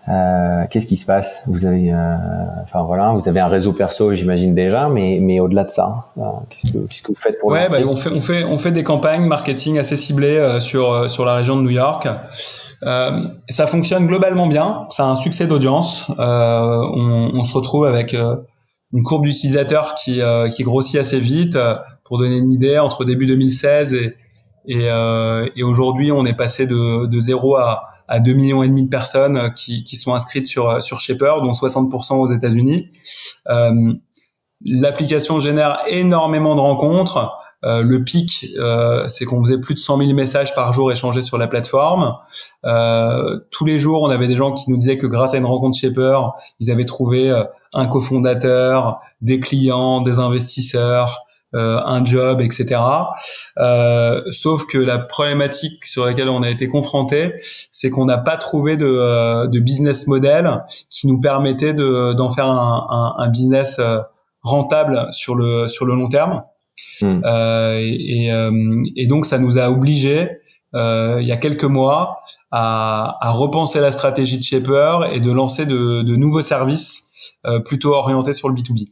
euh, 0.10 0.64
qu'est-ce 0.70 0.88
qui 0.88 0.96
se 0.96 1.06
passe? 1.06 1.44
Vous 1.48 1.66
avez, 1.66 1.92
euh, 1.92 2.16
enfin 2.64 2.84
voilà, 2.84 3.12
vous 3.12 3.28
avez 3.28 3.42
un 3.42 3.50
réseau 3.50 3.74
perso, 3.74 4.14
j'imagine 4.14 4.56
déjà, 4.56 4.88
mais 4.88 5.20
mais 5.22 5.42
au-delà 5.42 5.66
de 5.66 5.72
ça, 5.72 6.12
euh, 6.18 6.22
qu'est-ce 6.50 6.72
que 6.72 6.78
qu'est-ce 6.88 7.04
que 7.04 7.10
vous 7.10 7.20
faites 7.20 7.40
pour 7.40 7.50
Ouais, 7.50 7.68
bah, 7.70 7.80
on 7.86 7.96
fait 7.98 8.12
on 8.12 8.22
fait 8.22 8.44
on 8.46 8.58
fait 8.58 8.72
des 8.72 8.84
campagnes 8.84 9.26
marketing 9.26 9.80
assez 9.80 9.98
ciblées 9.98 10.60
sur 10.62 11.12
sur 11.12 11.26
la 11.26 11.36
région 11.36 11.58
de 11.58 11.62
New 11.62 11.72
York. 11.72 12.08
ça 12.82 13.68
fonctionne 13.68 14.08
globalement 14.08 14.48
bien, 14.48 14.88
ça 14.92 15.04
a 15.04 15.08
un 15.08 15.18
succès 15.18 15.46
d'audience. 15.46 16.10
On, 16.18 17.32
on, 17.34 17.44
se 17.44 17.54
retrouve 17.54 17.86
avec 17.86 18.14
une 18.14 19.04
courbe 19.04 19.26
d'utilisateurs 19.26 19.96
qui 19.96 20.22
qui 20.54 20.64
grossit 20.64 21.02
assez 21.02 21.20
vite. 21.20 21.58
Pour 22.06 22.20
donner 22.20 22.38
une 22.38 22.52
idée, 22.52 22.80
entre 22.80 23.04
début 23.04 23.26
2016 23.26 23.94
et 23.94 24.16
et, 24.70 24.88
et 25.56 25.64
aujourd'hui, 25.64 26.14
on 26.14 26.26
est 26.26 26.38
passé 26.38 26.66
de 26.66 27.08
de 27.08 27.20
zéro 27.20 27.58
à 27.58 27.97
à 28.08 28.20
2 28.20 28.34
millions 28.34 28.64
et 28.64 28.68
demi 28.68 28.86
de 28.86 28.90
personnes 28.90 29.38
euh, 29.38 29.50
qui, 29.50 29.84
sont 29.96 30.14
inscrites 30.14 30.48
sur 30.48 30.70
euh, 30.70 30.80
sur 30.80 31.00
Shaper, 31.00 31.42
dont 31.42 31.52
60% 31.52 32.16
aux 32.16 32.28
États-Unis. 32.28 32.90
Euh, 33.50 33.94
L'application 34.66 35.38
génère 35.38 35.78
énormément 35.88 36.56
de 36.56 36.62
rencontres. 36.62 37.32
Le 37.64 37.98
pic, 37.98 38.48
c'est 39.08 39.26
qu'on 39.26 39.44
faisait 39.44 39.60
plus 39.60 39.76
de 39.76 39.80
100 39.80 40.00
000 40.00 40.14
messages 40.14 40.56
par 40.56 40.74
jour 40.74 40.92
échangés 40.92 41.22
sur 41.22 41.38
la 41.38 41.48
plateforme. 41.48 42.16
Euh, 42.66 43.40
tous 43.52 43.66
les 43.66 43.78
jours, 43.78 44.02
on 44.02 44.10
avait 44.10 44.28
des 44.28 44.36
gens 44.36 44.54
qui 44.54 44.72
nous 44.72 44.78
disaient 44.78 44.98
que 44.98 45.06
grâce 45.06 45.36
à 45.36 45.38
une 45.38 45.46
rencontre 45.46 45.78
Shaper, 45.78 46.32
ils 46.60 46.72
avaient 46.72 46.86
trouvé 46.86 47.32
un 47.72 47.86
cofondateur, 47.86 49.00
des 49.22 49.40
clients, 49.40 50.02
des 50.02 50.18
investisseurs, 50.18 51.27
un 51.58 52.06
job, 52.06 52.42
etc. 52.42 52.80
Euh, 53.58 54.22
sauf 54.32 54.66
que 54.66 54.78
la 54.78 55.00
problématique 55.00 55.86
sur 55.86 56.06
laquelle 56.06 56.30
on 56.30 56.44
a 56.44 56.50
été 56.50 56.68
confronté, 56.68 57.34
c'est 57.72 57.90
qu'on 57.90 58.06
n'a 58.06 58.18
pas 58.18 58.38
trouvé 58.38 58.78
de, 58.78 58.86
euh, 58.86 59.48
de, 59.48 59.60
business 59.60 60.08
model 60.08 60.64
qui 60.90 61.08
nous 61.08 61.20
permettait 61.20 61.74
d'en 61.74 62.30
faire 62.30 62.48
un, 62.48 62.88
un, 62.90 63.24
un, 63.24 63.28
business 63.30 63.82
rentable 64.42 65.08
sur 65.12 65.36
le 65.36 65.68
sur 65.68 65.86
le 65.86 65.96
long 65.96 66.10
terme. 66.10 66.44
Hmm. 67.02 67.22
Et, 67.80 68.30
et, 68.96 69.08
donc 69.08 69.26
ça 69.26 69.40
nous 69.40 69.58
a 69.58 69.70
obligé 69.70 70.30
il 70.74 71.26
y 71.26 71.32
a 71.32 71.38
quelques 71.38 71.64
mois 71.64 72.20
à, 72.52 73.18
à, 73.20 73.32
repenser 73.32 73.80
la 73.80 73.92
stratégie 73.92 74.38
de 74.38 74.44
Shaper 74.44 75.12
et 75.12 75.20
de 75.20 75.32
lancer 75.32 75.66
de, 75.66 76.04
de 76.04 76.16
nouveaux 76.16 76.44
services 76.44 77.12
plutôt 77.66 77.94
orientés 77.94 78.34
sur 78.34 78.48
le 78.48 78.56
B2B. 78.56 78.90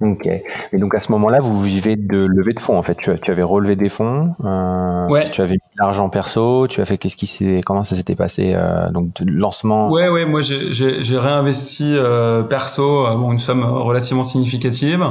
Ok. 0.00 0.26
Et 0.26 0.78
donc 0.78 0.94
à 0.94 1.02
ce 1.02 1.12
moment-là, 1.12 1.40
vous 1.40 1.60
vivez 1.60 1.94
de 1.94 2.24
levée 2.24 2.54
de 2.54 2.60
fonds 2.62 2.78
en 2.78 2.82
fait. 2.82 2.94
Tu, 2.94 3.10
tu 3.20 3.30
avais 3.30 3.42
relevé 3.42 3.76
des 3.76 3.90
fonds. 3.90 4.34
Euh, 4.42 5.06
ouais. 5.08 5.30
Tu 5.30 5.42
avais 5.42 5.52
mis 5.52 5.58
de 5.58 5.78
l'argent 5.78 6.08
perso. 6.08 6.66
Tu 6.68 6.80
as 6.80 6.86
fait 6.86 6.96
qu'est-ce 6.96 7.16
qui 7.16 7.26
s'est 7.26 7.58
comment 7.66 7.82
ça 7.84 7.94
s'était 7.96 8.14
passé 8.16 8.54
euh, 8.54 8.90
donc 8.90 9.12
de 9.12 9.30
lancement? 9.30 9.90
Ouais 9.90 10.08
ouais. 10.08 10.24
Moi 10.24 10.40
j'ai 10.40 11.18
réinvesti 11.18 11.94
euh, 11.96 12.42
perso 12.42 13.06
euh, 13.06 13.14
bon, 13.14 13.32
une 13.32 13.38
somme 13.38 13.62
relativement 13.62 14.24
significative 14.24 15.04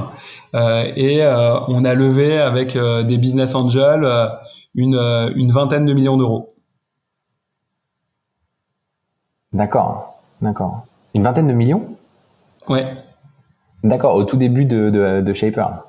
euh, 0.55 0.91
et 0.95 1.23
euh, 1.23 1.59
on 1.67 1.85
a 1.85 1.93
levé 1.93 2.39
avec 2.39 2.75
des 2.75 3.17
business 3.19 3.53
angels 3.53 4.07
une 4.73 4.95
une 5.35 5.51
vingtaine 5.51 5.85
de 5.85 5.93
millions 5.93 6.17
d'euros. 6.17 6.55
D'accord. 9.53 10.19
D'accord. 10.41 10.85
Une 11.13 11.21
vingtaine 11.21 11.47
de 11.47 11.53
millions? 11.53 11.95
Ouais. 12.67 12.87
D'accord, 13.83 14.15
au 14.15 14.23
tout 14.25 14.37
début 14.37 14.65
de, 14.65 14.89
de, 14.89 15.21
de 15.21 15.33
Shaper. 15.33 15.83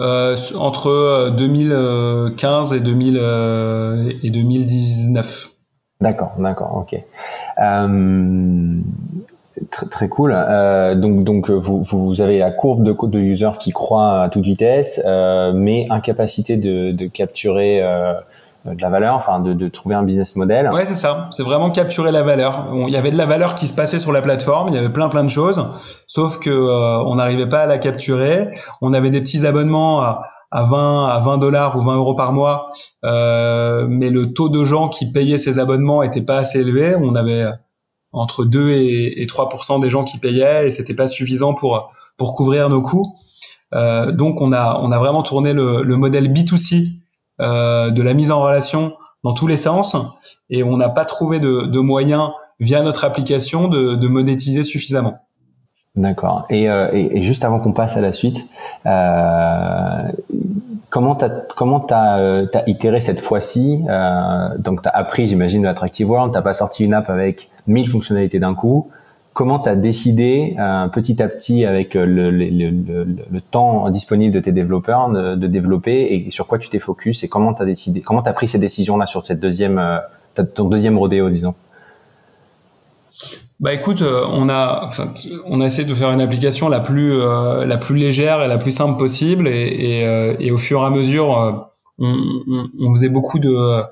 Euh, 0.00 0.36
entre 0.56 1.32
2015 1.36 2.72
et, 2.72 2.80
2000, 2.80 3.18
euh, 3.20 4.12
et 4.22 4.30
2019. 4.30 5.50
D'accord, 6.00 6.32
d'accord, 6.38 6.76
ok. 6.76 7.00
Euh, 7.62 8.80
très, 9.70 9.86
très 9.86 10.08
cool. 10.08 10.34
Euh, 10.34 10.94
donc, 10.94 11.24
donc 11.24 11.50
vous, 11.50 11.82
vous 11.82 12.20
avez 12.20 12.38
la 12.38 12.50
courbe 12.50 12.82
de, 12.82 12.92
de 13.06 13.18
users 13.18 13.58
qui 13.60 13.70
croît 13.70 14.22
à 14.22 14.28
toute 14.28 14.44
vitesse, 14.44 15.00
euh, 15.04 15.52
mais 15.54 15.84
incapacité 15.90 16.56
de, 16.56 16.92
de 16.92 17.06
capturer 17.06 17.82
euh, 17.82 18.14
de 18.64 18.80
la 18.80 18.90
valeur, 18.90 19.14
enfin 19.16 19.40
de, 19.40 19.52
de, 19.52 19.68
trouver 19.68 19.94
un 19.94 20.02
business 20.02 20.36
model. 20.36 20.70
Ouais, 20.72 20.86
c'est 20.86 20.94
ça. 20.94 21.28
C'est 21.32 21.42
vraiment 21.42 21.70
capturer 21.70 22.12
la 22.12 22.22
valeur. 22.22 22.68
Il 22.86 22.90
y 22.90 22.96
avait 22.96 23.10
de 23.10 23.16
la 23.16 23.26
valeur 23.26 23.54
qui 23.54 23.66
se 23.66 23.74
passait 23.74 23.98
sur 23.98 24.12
la 24.12 24.22
plateforme, 24.22 24.68
il 24.68 24.74
y 24.74 24.78
avait 24.78 24.92
plein 24.92 25.08
plein 25.08 25.24
de 25.24 25.30
choses, 25.30 25.64
sauf 26.06 26.38
que 26.38 26.50
euh, 26.50 27.02
on 27.04 27.16
n'arrivait 27.16 27.48
pas 27.48 27.62
à 27.62 27.66
la 27.66 27.78
capturer. 27.78 28.54
On 28.80 28.92
avait 28.92 29.10
des 29.10 29.20
petits 29.20 29.46
abonnements 29.46 30.02
à, 30.02 30.22
à 30.52 30.64
20 30.64 31.08
à 31.08 31.18
20 31.18 31.38
dollars 31.38 31.76
ou 31.76 31.80
20 31.80 31.96
euros 31.96 32.14
par 32.14 32.32
mois, 32.32 32.70
euh, 33.04 33.86
mais 33.88 34.10
le 34.10 34.32
taux 34.32 34.48
de 34.48 34.64
gens 34.64 34.88
qui 34.88 35.10
payaient 35.10 35.38
ces 35.38 35.58
abonnements 35.58 36.02
était 36.02 36.22
pas 36.22 36.38
assez 36.38 36.60
élevé. 36.60 36.94
On 36.94 37.14
avait 37.16 37.46
entre 38.12 38.44
2 38.44 38.70
et, 38.70 39.22
et 39.22 39.26
3 39.26 39.48
des 39.80 39.90
gens 39.90 40.04
qui 40.04 40.18
payaient 40.18 40.68
et 40.68 40.70
c'était 40.70 40.94
pas 40.94 41.08
suffisant 41.08 41.54
pour 41.54 41.90
pour 42.16 42.34
couvrir 42.34 42.68
nos 42.68 42.82
coûts. 42.82 43.14
Euh, 43.74 44.12
donc 44.12 44.40
on 44.40 44.52
a 44.52 44.78
on 44.80 44.92
a 44.92 44.98
vraiment 44.98 45.22
tourné 45.22 45.52
le, 45.52 45.82
le 45.82 45.96
modèle 45.96 46.32
B2C 46.32 46.74
euh, 46.84 47.01
de 47.42 48.02
la 48.02 48.14
mise 48.14 48.30
en 48.30 48.40
relation 48.40 48.94
dans 49.24 49.34
tous 49.34 49.46
les 49.46 49.56
sens 49.56 49.96
et 50.50 50.62
on 50.62 50.76
n'a 50.76 50.88
pas 50.88 51.04
trouvé 51.04 51.40
de, 51.40 51.78
moyens 51.80 52.30
via 52.60 52.82
notre 52.82 53.04
application 53.04 53.68
de, 53.68 54.06
monétiser 54.08 54.62
suffisamment. 54.62 55.18
D'accord. 55.94 56.46
Et, 56.48 56.70
euh, 56.70 56.88
et, 56.92 57.22
juste 57.22 57.44
avant 57.44 57.60
qu'on 57.60 57.72
passe 57.72 57.98
à 57.98 58.00
la 58.00 58.14
suite, 58.14 58.48
euh, 58.86 60.08
comment 60.88 61.14
tu 61.14 61.26
as, 61.26 61.30
comment 61.54 61.86
as, 61.90 62.18
euh, 62.18 62.46
itéré 62.66 63.00
cette 63.00 63.20
fois-ci 63.20 63.82
euh, 63.90 64.48
Donc, 64.58 64.82
tu 64.82 64.88
as 64.88 64.92
appris, 64.92 65.26
j'imagine, 65.26 65.60
de 65.60 65.66
l'Attractive 65.66 66.10
World, 66.10 66.34
tu 66.34 66.42
pas 66.42 66.54
sorti 66.54 66.84
une 66.84 66.94
app 66.94 67.10
avec 67.10 67.50
1000 67.66 67.90
fonctionnalités 67.90 68.38
d'un 68.38 68.54
coup 68.54 68.90
comment 69.32 69.58
tu 69.58 69.68
as 69.68 69.76
décidé 69.76 70.56
euh, 70.58 70.88
petit 70.88 71.22
à 71.22 71.28
petit 71.28 71.64
avec 71.64 71.96
euh, 71.96 72.04
le, 72.06 73.40
temps 73.40 73.88
disponible 73.90 74.34
de 74.34 74.40
tes 74.40 74.52
développeurs 74.52 75.08
de, 75.10 75.46
développer 75.46 76.24
et 76.26 76.30
sur 76.30 76.46
quoi 76.46 76.58
tu 76.58 76.68
t'es 76.68 76.78
focus 76.78 77.24
et 77.24 77.28
comment 77.28 77.54
tu 77.54 77.62
as 77.62 77.64
décidé 77.64 78.00
comment 78.00 78.22
tu 78.22 78.32
pris 78.32 78.48
ces 78.48 78.58
décisions 78.58 78.96
là 78.96 79.06
sur 79.06 79.24
cette 79.26 79.40
deuxième 79.40 79.78
euh, 79.78 79.98
ton 80.54 80.68
deuxième 80.68 80.98
rodéo 80.98 81.28
disons? 81.28 81.54
Bah 83.60 83.72
écoute, 83.72 84.02
on 84.02 84.48
a, 84.48 84.86
enfin, 84.86 85.12
on 85.46 85.60
a 85.60 85.66
essayé 85.66 85.86
de 85.86 85.94
faire 85.94 86.10
une 86.10 86.20
application 86.20 86.68
la 86.68 86.80
plus, 86.80 87.16
la 87.16 87.76
plus 87.76 87.94
légère 87.94 88.42
et 88.42 88.48
la 88.48 88.58
plus 88.58 88.72
simple 88.72 88.98
possible, 88.98 89.46
et, 89.46 90.50
au 90.50 90.58
fur 90.58 90.82
et 90.82 90.84
à 90.84 90.90
mesure, 90.90 91.70
on 92.00 92.94
faisait 92.94 93.08
beaucoup 93.08 93.38
de, 93.38 93.84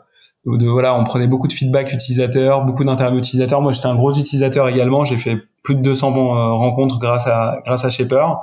de, 0.47 0.66
voilà, 0.66 0.95
on 0.99 1.05
prenait 1.05 1.26
beaucoup 1.26 1.49
de 1.49 1.53
feedback 1.53 1.93
utilisateurs, 1.93 2.64
beaucoup 2.64 2.84
d'interviews 2.84 3.18
utilisateurs. 3.18 3.61
Moi, 3.61 3.72
j'étais 3.72 3.86
un 3.86 3.95
gros 3.95 4.12
utilisateur 4.12 4.68
également. 4.68 5.05
J'ai 5.05 5.18
fait 5.18 5.36
plus 5.62 5.74
de 5.74 5.82
200 5.82 6.12
bons, 6.12 6.34
euh, 6.34 6.53
rencontres 6.53 6.99
grâce 6.99 7.26
à 7.26 7.59
grâce 7.66 7.84
à 7.84 7.91
Shaper. 7.91 8.38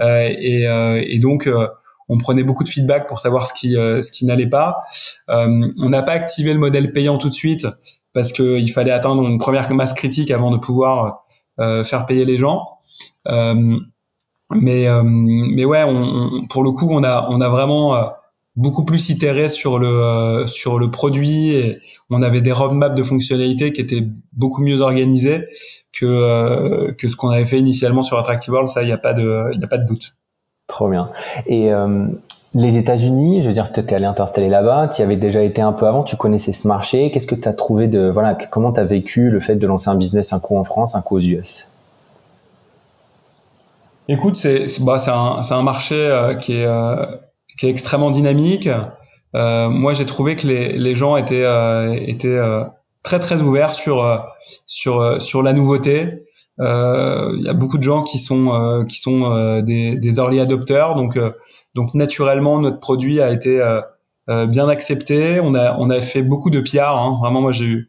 Euh, 0.00 0.28
et, 0.38 0.66
euh, 0.66 1.02
et, 1.06 1.18
donc, 1.18 1.46
euh, 1.46 1.68
on 2.08 2.16
prenait 2.16 2.42
beaucoup 2.42 2.64
de 2.64 2.68
feedback 2.68 3.06
pour 3.06 3.20
savoir 3.20 3.46
ce 3.46 3.52
qui 3.52 3.76
euh, 3.76 4.00
ce 4.00 4.10
qui 4.12 4.24
n'allait 4.24 4.48
pas. 4.48 4.84
on 5.28 5.88
n'a 5.90 6.02
pas 6.02 6.12
activé 6.12 6.52
le 6.54 6.58
modèle 6.58 6.92
payant 6.92 7.18
tout 7.18 7.28
de 7.28 7.34
suite 7.34 7.66
parce 8.14 8.32
qu'il 8.32 8.72
fallait 8.72 8.92
atteindre 8.92 9.22
une 9.26 9.38
première 9.38 9.70
masse 9.74 9.92
critique 9.92 10.30
avant 10.30 10.50
de 10.50 10.56
pouvoir 10.56 11.24
faire 11.58 12.06
payer 12.06 12.24
les 12.24 12.38
gens. 12.38 12.78
mais 13.26 14.86
mais 15.02 15.64
ouais, 15.64 15.82
on, 15.82 15.90
on, 15.90 16.46
pour 16.46 16.62
le 16.62 16.70
coup, 16.70 16.86
on 16.88 17.04
a 17.04 17.26
on 17.28 17.40
a 17.42 17.48
vraiment 17.48 18.15
beaucoup 18.56 18.84
plus 18.84 19.10
itéré 19.10 19.48
sur 19.48 19.78
le 19.78 19.88
euh, 19.88 20.46
sur 20.46 20.78
le 20.78 20.90
produit 20.90 21.50
et 21.50 21.78
on 22.10 22.22
avait 22.22 22.40
des 22.40 22.52
roadmaps 22.52 22.94
de 22.94 23.02
fonctionnalités 23.02 23.72
qui 23.72 23.82
étaient 23.82 24.06
beaucoup 24.32 24.62
mieux 24.62 24.80
organisées 24.80 25.46
que 25.92 26.06
euh, 26.06 26.92
que 26.92 27.08
ce 27.08 27.16
qu'on 27.16 27.28
avait 27.28 27.44
fait 27.44 27.58
initialement 27.58 28.02
sur 28.02 28.18
Attractive 28.18 28.52
World 28.52 28.68
ça 28.68 28.82
il 28.82 28.86
n'y 28.86 28.92
a 28.92 28.98
pas 28.98 29.12
de 29.12 29.50
il 29.54 29.62
a 29.62 29.68
pas 29.68 29.78
de 29.78 29.86
doute. 29.86 30.16
Trop 30.68 30.88
bien. 30.88 31.10
Et 31.46 31.72
euh, 31.72 32.08
les 32.52 32.76
États-Unis, 32.76 33.42
je 33.42 33.46
veux 33.46 33.52
dire, 33.52 33.72
tu 33.72 33.78
es 33.78 33.94
allé 33.94 34.10
t'installer 34.16 34.48
là-bas, 34.48 34.88
tu 34.88 35.00
y 35.00 35.04
avais 35.04 35.14
déjà 35.14 35.42
été 35.42 35.62
un 35.62 35.72
peu 35.72 35.86
avant, 35.86 36.02
tu 36.02 36.16
connaissais 36.16 36.52
ce 36.52 36.66
marché. 36.66 37.12
Qu'est-ce 37.12 37.28
que 37.28 37.36
tu 37.36 37.46
as 37.46 37.52
trouvé 37.52 37.86
de 37.86 38.10
voilà, 38.10 38.34
comment 38.34 38.72
tu 38.72 38.80
as 38.80 38.84
vécu 38.84 39.30
le 39.30 39.38
fait 39.38 39.54
de 39.54 39.66
lancer 39.66 39.90
un 39.90 39.94
business 39.94 40.32
un 40.32 40.40
coup 40.40 40.56
en 40.56 40.64
France, 40.64 40.96
un 40.96 41.02
coup 41.02 41.18
aux 41.18 41.20
US 41.20 41.70
Écoute, 44.08 44.34
c'est 44.34 44.66
bah, 44.80 44.96
un, 45.06 45.42
un 45.48 45.62
marché 45.62 46.34
qui 46.40 46.54
est 46.54 46.66
qui 47.56 47.66
est 47.66 47.70
extrêmement 47.70 48.10
dynamique. 48.10 48.68
Euh, 49.34 49.68
moi, 49.68 49.94
j'ai 49.94 50.06
trouvé 50.06 50.36
que 50.36 50.46
les, 50.46 50.72
les 50.72 50.94
gens 50.94 51.16
étaient, 51.16 51.44
euh, 51.44 51.92
étaient 51.92 52.28
euh, 52.28 52.64
très 53.02 53.18
très 53.18 53.42
ouverts 53.42 53.74
sur 53.74 54.02
euh, 54.02 54.18
sur 54.66 55.00
euh, 55.00 55.18
sur 55.18 55.42
la 55.42 55.52
nouveauté. 55.52 56.22
Il 56.58 57.42
y 57.44 57.48
a 57.48 57.52
beaucoup 57.52 57.76
de 57.76 57.82
gens 57.82 58.02
qui 58.02 58.18
sont 58.18 58.86
qui 58.88 58.98
sont 58.98 59.60
des, 59.60 59.96
des 59.96 60.16
early 60.16 60.40
adopters, 60.40 60.94
donc 60.94 61.18
donc 61.74 61.92
naturellement 61.92 62.58
notre 62.60 62.80
produit 62.80 63.20
a 63.20 63.30
été 63.30 63.62
bien 64.26 64.66
accepté. 64.66 65.38
On 65.38 65.54
a 65.54 65.76
on 65.78 65.90
a 65.90 66.00
fait 66.00 66.22
beaucoup 66.22 66.48
de 66.48 66.60
PR. 66.60 66.96
Hein. 66.96 67.18
Vraiment, 67.20 67.42
moi 67.42 67.52
j'ai 67.52 67.80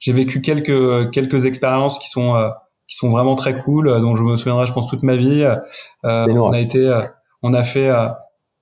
j'ai 0.00 0.12
vécu 0.12 0.42
quelques 0.42 1.10
quelques 1.12 1.46
expériences 1.46 1.98
qui 1.98 2.10
sont 2.10 2.34
qui 2.86 2.96
sont 2.96 3.10
vraiment 3.10 3.36
très 3.36 3.58
cool, 3.62 3.86
dont 4.02 4.16
je 4.16 4.22
me 4.22 4.36
souviendrai, 4.36 4.66
je 4.66 4.74
pense, 4.74 4.86
toute 4.86 5.02
ma 5.02 5.16
vie. 5.16 5.42
on 6.02 6.52
a 6.52 6.60
été, 6.60 6.86
on 7.42 7.54
a 7.54 7.64
fait 7.64 7.90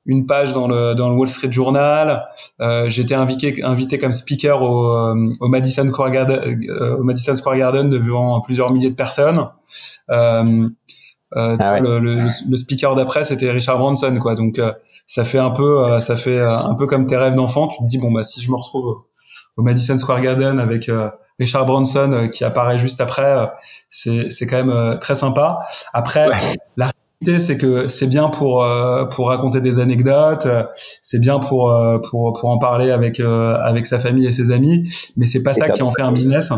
une 0.07 0.27
page 0.27 0.53
dans 0.53 0.69
le, 0.69 0.95
dans 0.95 1.09
le 1.09 1.17
Wall 1.17 1.29
Street 1.29 1.53
Journal. 1.53 2.27
Euh, 2.61 2.89
J'étais 2.89 3.15
invité, 3.15 3.63
invité 3.63 3.99
comme 3.99 4.13
speaker 4.13 4.63
au, 4.63 4.87
euh, 4.87 5.33
au, 5.41 5.49
Madison 5.49 5.89
Square 5.89 6.11
Garden, 6.11 6.41
euh, 6.69 6.97
au 6.97 7.03
Madison 7.03 7.37
Square 7.37 7.57
Garden 7.57 7.89
devant 7.89 8.41
plusieurs 8.41 8.71
milliers 8.73 8.91
de 8.91 8.97
personnes. 8.97 9.49
Euh, 10.11 10.69
euh 11.35 11.57
ah 11.61 11.75
ouais. 11.75 11.81
le, 11.81 11.99
le, 11.99 12.29
le, 12.51 12.57
speaker 12.59 12.95
d'après 12.95 13.25
c'était 13.25 13.51
Richard 13.51 13.79
Branson 13.79 14.19
quoi 14.21 14.35
donc 14.35 14.61
ça 15.07 15.25
fait 15.25 15.39
un 15.39 15.49
peu 15.49 15.99
ça 16.03 16.15
fait 16.15 16.39
un 16.39 16.75
peu 16.75 16.87
comme 16.87 17.07
tes 17.07 17.17
rêves 17.17 17.35
d'enfant 17.35 17.69
tu 17.69 17.79
te 17.79 17.85
dis 17.85 17.97
bon 17.97 18.13
bah 18.13 18.23
si 18.23 18.43
je 18.43 18.51
me 18.51 18.57
retrouve 18.57 19.05
au 19.57 19.63
Madison 19.63 19.97
Square 19.97 20.21
Garden 20.21 20.61
avec 20.61 20.91
Richard 21.39 21.65
Branson 21.65 22.29
qui 22.31 22.45
apparaît 22.45 22.77
juste 22.77 23.01
après 23.01 23.51
c'est 23.89 24.29
c'est 24.29 24.47
quand 24.47 24.63
même 24.63 24.99
très 24.99 25.15
sympa 25.15 25.61
après 25.95 26.29
ouais. 26.29 26.37
la 26.77 26.91
c'est 27.39 27.57
que 27.57 27.89
c'est 27.89 28.07
bien 28.07 28.29
pour 28.29 28.63
euh, 28.63 29.05
pour 29.05 29.29
raconter 29.29 29.61
des 29.61 29.79
anecdotes, 29.79 30.47
euh, 30.47 30.65
c'est 31.01 31.21
bien 31.21 31.39
pour 31.39 31.73
euh, 31.73 31.99
pour 31.99 32.33
pour 32.33 32.51
en 32.51 32.59
parler 32.59 32.91
avec 32.91 33.21
avec 33.21 33.87
sa 33.87 33.99
famille 33.99 34.27
et 34.27 34.33
ses 34.33 34.51
amis, 34.51 34.89
mais 35.17 35.27
c'est 35.27 35.43
pas 35.43 35.55
ça 35.55 35.69
qui 35.71 35.83
en 35.83 35.91
fait 35.91 36.03
un 36.03 36.13
business. 36.13 36.51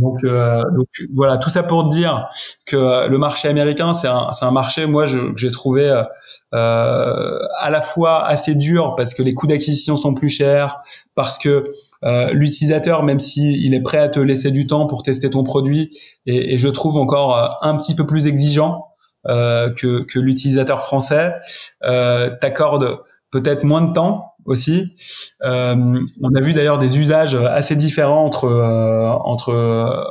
Donc 0.00 0.22
donc 0.22 0.88
voilà, 1.14 1.38
tout 1.38 1.50
ça 1.50 1.62
pour 1.62 1.88
dire 1.88 2.28
que 2.66 3.08
le 3.08 3.18
marché 3.18 3.48
américain 3.48 3.94
c'est 3.94 4.08
un 4.08 4.32
c'est 4.32 4.44
un 4.44 4.50
marché 4.50 4.86
moi 4.86 5.06
j'ai 5.06 5.50
trouvé 5.50 6.02
euh, 6.54 7.38
à 7.60 7.68
la 7.68 7.82
fois 7.82 8.24
assez 8.24 8.54
dur 8.54 8.94
parce 8.96 9.12
que 9.12 9.22
les 9.22 9.34
coûts 9.34 9.46
d'acquisition 9.46 9.98
sont 9.98 10.14
plus 10.14 10.30
chers, 10.30 10.80
parce 11.14 11.36
que 11.36 11.64
euh, 12.04 12.32
l'utilisateur, 12.32 13.02
même 13.02 13.20
s'il 13.20 13.62
il 13.62 13.74
est 13.74 13.82
prêt 13.82 13.98
à 13.98 14.08
te 14.08 14.18
laisser 14.18 14.50
du 14.50 14.66
temps 14.66 14.86
pour 14.86 15.02
tester 15.02 15.28
ton 15.28 15.44
produit, 15.44 15.90
et, 16.24 16.54
et 16.54 16.58
je 16.58 16.68
trouve 16.68 16.96
encore 16.96 17.58
un 17.60 17.76
petit 17.76 17.94
peu 17.94 18.06
plus 18.06 18.26
exigeant 18.26 18.78
euh, 18.78 18.97
que, 19.26 20.02
que 20.04 20.18
l'utilisateur 20.18 20.82
français 20.82 21.34
euh, 21.84 22.30
t'accorde 22.40 23.00
peut-être 23.30 23.64
moins 23.64 23.82
de 23.82 23.92
temps 23.92 24.34
aussi. 24.44 24.94
Euh, 25.42 26.00
on 26.22 26.34
a 26.34 26.40
vu 26.40 26.54
d'ailleurs 26.54 26.78
des 26.78 26.98
usages 26.98 27.34
assez 27.34 27.76
différents 27.76 28.24
entre 28.24 28.44
euh, 28.44 29.10
entre 29.10 30.06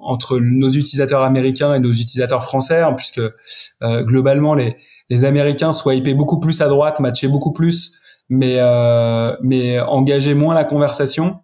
entre 0.00 0.38
nos 0.38 0.70
utilisateurs 0.70 1.22
américains 1.22 1.74
et 1.74 1.80
nos 1.80 1.92
utilisateurs 1.92 2.44
français, 2.44 2.80
hein, 2.80 2.94
puisque 2.94 3.20
euh, 3.20 4.02
globalement 4.02 4.54
les 4.54 4.76
les 5.08 5.24
Américains 5.24 5.72
swipaient 5.72 6.14
beaucoup 6.14 6.38
plus 6.38 6.60
à 6.60 6.68
droite, 6.68 7.00
matchaient 7.00 7.28
beaucoup 7.28 7.52
plus, 7.52 7.98
mais 8.28 8.56
euh, 8.58 9.36
mais 9.42 9.80
engageaient 9.80 10.34
moins 10.34 10.54
la 10.54 10.64
conversation. 10.64 11.40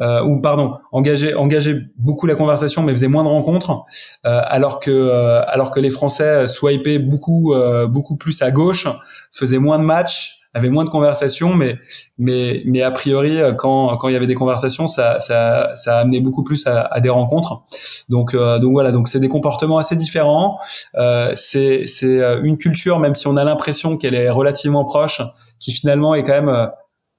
Euh, 0.00 0.22
ou 0.22 0.40
pardon, 0.40 0.74
engageait, 0.92 1.34
engageait 1.34 1.80
beaucoup 1.96 2.26
la 2.26 2.34
conversation, 2.34 2.82
mais 2.82 2.92
faisait 2.92 3.08
moins 3.08 3.24
de 3.24 3.28
rencontres, 3.28 3.84
euh, 4.26 4.40
alors 4.44 4.80
que 4.80 4.90
euh, 4.90 5.42
alors 5.46 5.70
que 5.70 5.80
les 5.80 5.90
Français 5.90 6.48
swipaient 6.48 6.98
beaucoup 6.98 7.54
beaucoup 7.88 8.16
plus 8.16 8.42
à 8.42 8.50
gauche, 8.50 8.86
faisaient 9.32 9.58
moins 9.58 9.78
de 9.78 9.84
matchs, 9.84 10.40
avaient 10.54 10.70
moins 10.70 10.84
de 10.84 10.90
conversations, 10.90 11.54
mais 11.54 11.78
mais 12.16 12.62
mais 12.64 12.82
a 12.82 12.90
priori 12.90 13.38
quand 13.56 13.96
quand 13.98 14.08
il 14.08 14.14
y 14.14 14.16
avait 14.16 14.26
des 14.26 14.34
conversations, 14.34 14.86
ça 14.88 15.20
ça 15.20 15.74
ça 15.74 15.98
amenait 15.98 16.20
beaucoup 16.20 16.44
plus 16.44 16.66
à, 16.66 16.80
à 16.80 17.00
des 17.00 17.10
rencontres. 17.10 17.62
Donc 18.08 18.34
donc 18.34 18.72
voilà, 18.72 18.92
donc 18.92 19.08
c'est 19.08 19.20
des 19.20 19.28
comportements 19.28 19.78
assez 19.78 19.96
différents. 19.96 20.58
c'est 21.34 21.86
c'est 21.86 22.20
une 22.42 22.58
culture, 22.58 22.98
même 22.98 23.14
si 23.14 23.26
on 23.26 23.36
a 23.36 23.44
l'impression 23.44 23.96
qu'elle 23.96 24.14
est 24.14 24.30
relativement 24.30 24.84
proche, 24.84 25.20
qui 25.60 25.72
finalement 25.72 26.14
est 26.14 26.22
quand 26.22 26.40
même 26.40 26.70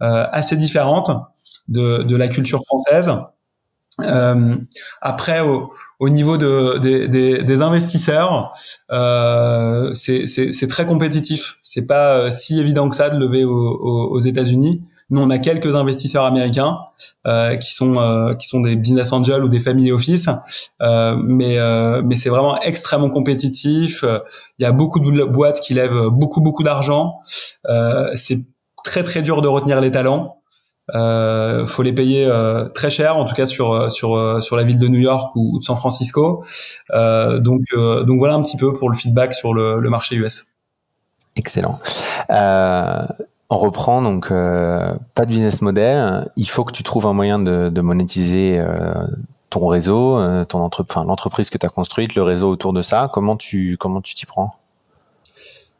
assez 0.02 0.56
différente 0.58 1.12
de, 1.68 2.04
de 2.04 2.16
la 2.16 2.28
culture 2.28 2.64
française. 2.66 3.12
Euh, 4.02 4.56
après, 5.02 5.42
au, 5.42 5.74
au, 6.00 6.10
niveau 6.10 6.38
de, 6.38 6.78
des, 6.78 7.08
des, 7.08 7.44
des 7.44 7.62
investisseurs, 7.62 8.54
euh, 8.92 9.94
c'est 9.94 10.68
très 10.70 10.86
compétitif. 10.86 11.58
C'est 11.64 11.86
pas 11.86 12.18
euh, 12.18 12.32
si 12.32 12.60
évident 12.60 12.90
que 12.90 12.96
ça 12.96 13.10
de 13.10 13.18
lever 13.18 13.44
aux, 13.44 13.52
aux 13.52 14.20
États-Unis. 14.20 14.84
Nous, 15.12 15.20
on 15.22 15.32
a 15.32 15.40
quelques 15.40 15.76
investisseurs 15.76 16.24
américains 16.24 16.78
euh, 17.26 17.58
qui 17.58 17.74
sont 17.74 17.98
euh, 17.98 18.36
qui 18.36 18.48
sont 18.48 18.62
des 18.62 18.76
business 18.76 19.12
angels 19.12 19.44
ou 19.44 19.50
des 19.50 19.60
family 19.60 19.92
office, 19.92 20.30
euh, 20.84 21.16
mais 21.20 21.58
euh, 21.58 22.04
mais 22.06 22.16
c'est 22.16 22.30
vraiment 22.30 22.62
extrêmement 22.62 23.10
compétitif. 23.10 24.06
Il 24.60 24.64
y 24.64 24.66
a 24.66 24.72
beaucoup 24.72 25.00
de 25.00 25.24
boîtes 25.24 25.62
qui 25.62 25.74
lèvent 25.74 26.10
beaucoup 26.10 26.42
beaucoup 26.42 26.62
d'argent. 26.62 27.22
c'est 28.14 28.46
très 28.84 29.04
très 29.04 29.22
dur 29.22 29.42
de 29.42 29.48
retenir 29.48 29.82
les 29.82 29.92
talents. 29.92 30.40
Euh, 30.96 31.68
faut 31.68 31.84
les 31.84 31.94
payer 31.94 32.26
euh, 32.26 32.68
très 32.70 32.90
cher, 32.90 33.18
en 33.18 33.26
tout 33.26 33.36
cas 33.36 33.46
sur 33.46 33.74
euh, 33.74 33.90
sur 33.90 34.16
euh, 34.16 34.42
sur 34.42 34.56
la 34.56 34.64
ville 34.64 34.80
de 34.80 34.88
New 34.88 35.00
York 35.00 35.36
ou, 35.36 35.60
de 35.60 35.64
San 35.64 35.76
Francisco. 35.76 36.44
Euh, 36.92 37.40
donc 37.40 37.62
donc 37.74 38.18
voilà 38.18 38.34
un 38.36 38.42
petit 38.42 38.58
peu 38.58 38.74
pour 38.74 38.90
le 38.90 38.96
feedback 38.96 39.34
sur 39.34 39.54
le, 39.54 39.80
le 39.80 39.90
marché 39.90 40.16
US. 40.16 40.48
Excellent. 41.36 41.80
on 42.30 43.58
reprend 43.58 44.02
donc 44.02 44.30
pas 44.30 45.26
de 45.26 45.30
business 45.30 45.62
model. 45.62 46.30
Il 46.36 46.50
faut 46.50 46.64
que 46.64 46.74
tu 46.74 46.84
trouves 46.84 47.06
un 47.06 47.14
moyen 47.14 47.40
de, 47.40 47.70
de 47.70 47.82
monétiser 47.82 48.62
ton 49.50 49.68
réseau, 49.68 50.20
ton 50.46 50.60
entreprise, 50.60 51.04
l'entreprise 51.06 51.50
que 51.50 51.58
tu 51.58 51.66
as 51.66 51.70
construite, 51.70 52.16
le 52.16 52.24
réseau 52.24 52.50
autour 52.50 52.74
de 52.74 52.82
ça. 52.82 53.10
Comment 53.14 53.38
tu 53.38 53.78
comment 53.80 54.02
tu 54.02 54.16
t'y 54.16 54.26
prends? 54.26 54.56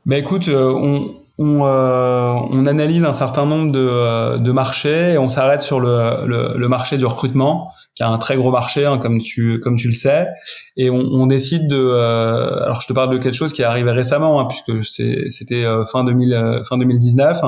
Ben 0.06 0.18
écoute, 0.18 0.48
on 0.48 1.16
on, 1.42 1.66
euh, 1.66 2.34
on, 2.52 2.66
analyse 2.66 3.06
un 3.06 3.14
certain 3.14 3.46
nombre 3.46 3.72
de, 3.72 3.80
euh, 3.80 4.38
de 4.38 4.52
marchés 4.52 5.14
et 5.14 5.18
on 5.18 5.30
s'arrête 5.30 5.62
sur 5.62 5.80
le, 5.80 6.26
le, 6.28 6.58
le, 6.58 6.68
marché 6.68 6.98
du 6.98 7.06
recrutement, 7.06 7.72
qui 7.96 8.04
a 8.04 8.10
un 8.10 8.18
très 8.18 8.36
gros 8.36 8.52
marché, 8.52 8.86
hein, 8.86 8.98
comme 8.98 9.20
tu 9.20 9.62
comme 9.62 9.78
tu 9.78 9.88
le 9.88 9.94
sais, 9.94 10.28
et 10.76 10.90
on, 10.90 10.98
on 10.98 11.28
décide 11.28 11.70
de. 11.70 11.78
Euh, 11.78 12.64
alors 12.64 12.82
je 12.82 12.88
te 12.88 12.94
parle 12.94 13.12
de 13.12 13.18
quelque 13.18 13.36
chose 13.36 13.54
qui 13.54 13.62
est 13.62 13.66
arrivé 13.66 13.90
récemment, 13.92 14.42
hein, 14.42 14.48
puisque 14.50 14.84
c'était 14.84 15.64
euh, 15.64 15.86
fin 15.86 16.04
2000 16.04 16.64
fin 16.68 16.78
2019. 16.78 17.40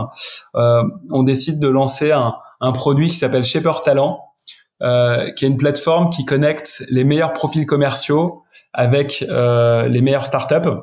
on 0.53 1.23
décide 1.23 1.59
de 1.59 1.67
lancer 1.67 2.13
un, 2.13 2.35
un 2.61 2.71
produit 2.71 3.09
qui 3.09 3.17
s'appelle 3.17 3.43
Shaper 3.43 3.81
Talent, 3.83 4.23
qui 4.79 5.45
est 5.45 5.49
une 5.49 5.57
plateforme 5.57 6.09
qui 6.11 6.23
connecte 6.23 6.85
les 6.89 7.03
meilleurs 7.03 7.33
profils 7.33 7.65
commerciaux 7.65 8.43
avec 8.73 9.19
les 9.19 10.01
meilleures 10.01 10.25
startups. 10.25 10.79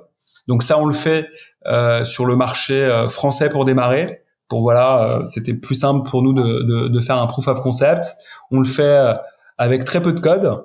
Donc 0.49 0.63
ça, 0.63 0.79
on 0.79 0.87
le 0.87 0.95
fait 0.95 1.29
euh, 1.67 2.05
sur 2.05 2.27
le 2.27 2.35
marché 2.35 2.83
euh, 2.83 3.09
français 3.09 3.49
pour 3.49 3.65
démarrer. 3.65 4.23
Pour 4.49 4.63
voilà, 4.63 5.03
euh, 5.03 5.25
c'était 5.25 5.53
plus 5.53 5.75
simple 5.75 6.09
pour 6.09 6.23
nous 6.23 6.33
de, 6.33 6.63
de, 6.63 6.89
de, 6.89 7.01
faire 7.01 7.19
un 7.19 7.27
proof 7.27 7.47
of 7.49 7.61
concept. 7.61 8.17
On 8.51 8.59
le 8.59 8.67
fait 8.67 9.15
avec 9.59 9.85
très 9.85 10.01
peu 10.01 10.13
de 10.13 10.21
code. 10.21 10.65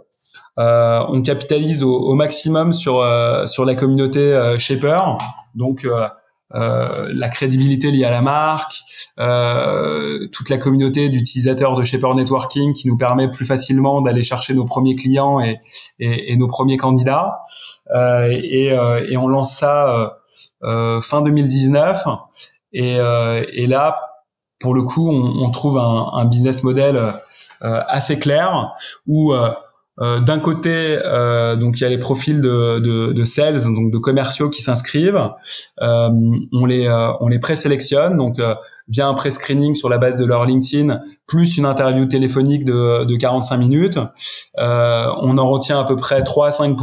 Euh, 0.60 1.04
on 1.10 1.22
capitalise 1.22 1.84
au, 1.84 1.92
au 1.92 2.16
maximum 2.16 2.72
sur 2.74 3.04
sur 3.48 3.66
la 3.66 3.76
communauté 3.76 4.20
euh, 4.20 4.58
Shaper, 4.58 5.18
donc 5.56 5.86
la 6.54 7.30
crédibilité 7.30 7.92
liée 7.92 8.06
à 8.06 8.12
la 8.12 8.22
marque, 8.22 8.76
toute 9.18 10.50
la 10.50 10.58
communauté 10.58 11.10
d'utilisateurs 11.10 11.76
de 11.76 11.84
Shaper 11.84 12.14
Networking 12.16 12.74
qui 12.74 12.88
nous 12.88 12.98
permet 12.98 13.30
plus 13.30 13.46
facilement 13.46 14.02
d'aller 14.02 14.24
chercher 14.24 14.54
nos 14.54 14.66
premiers 14.66 14.96
clients 14.96 15.40
et, 15.40 15.60
et, 16.00 16.32
et 16.32 16.38
nos 16.38 16.48
premiers 16.48 16.78
candidats. 16.78 17.40
Et, 17.94 18.68
et, 18.68 19.18
on 19.18 19.28
lance 19.28 19.58
ça 19.58 20.20
euh, 20.64 21.02
fin 21.02 21.22
2019. 21.22 22.06
Et, 22.74 22.98
euh, 22.98 23.44
là, 23.68 24.00
pour 24.60 24.74
le 24.74 24.84
coup, 24.84 25.10
on, 25.10 25.44
on 25.44 25.52
trouve 25.52 25.78
un, 25.78 26.12
un, 26.14 26.26
business 26.26 26.64
model 26.64 26.96
euh, 26.96 27.14
assez 27.88 28.18
clair 28.18 28.74
où 29.08 29.34
euh, 30.02 30.20
d'un 30.20 30.40
côté, 30.40 30.98
euh, 31.04 31.56
donc 31.56 31.80
il 31.80 31.84
y 31.84 31.86
a 31.86 31.90
les 31.90 32.00
profils 32.00 32.42
de, 32.42 32.80
de, 32.80 33.14
de 33.14 33.26
sales, 33.26 33.64
donc 33.64 33.92
de 33.92 33.98
commerciaux 33.98 34.50
qui 34.50 34.62
s'inscrivent. 34.62 35.30
Euh, 35.82 36.10
on 36.52 36.66
les 36.66 36.90
on 37.20 37.28
les 37.28 37.40
présélectionne, 37.40 38.18
donc 38.18 38.40
via 38.88 39.08
un 39.08 39.14
pré-screening 39.14 39.76
sur 39.76 39.90
la 39.90 39.98
base 39.98 40.18
de 40.18 40.26
leur 40.26 40.46
LinkedIn, 40.46 41.02
plus 41.26 41.58
une 41.58 41.66
interview 41.66 42.06
téléphonique 42.06 42.66
de, 42.66 43.06
de 43.06 43.16
45 43.16 43.58
minutes. 43.58 44.00
Euh, 44.58 45.08
on 45.22 45.38
en 45.38 45.48
retient 45.48 45.80
à 45.80 45.84
peu 45.86 45.96
près 45.96 46.24
3 46.24 46.48
à 46.48 46.52
5 46.52 46.78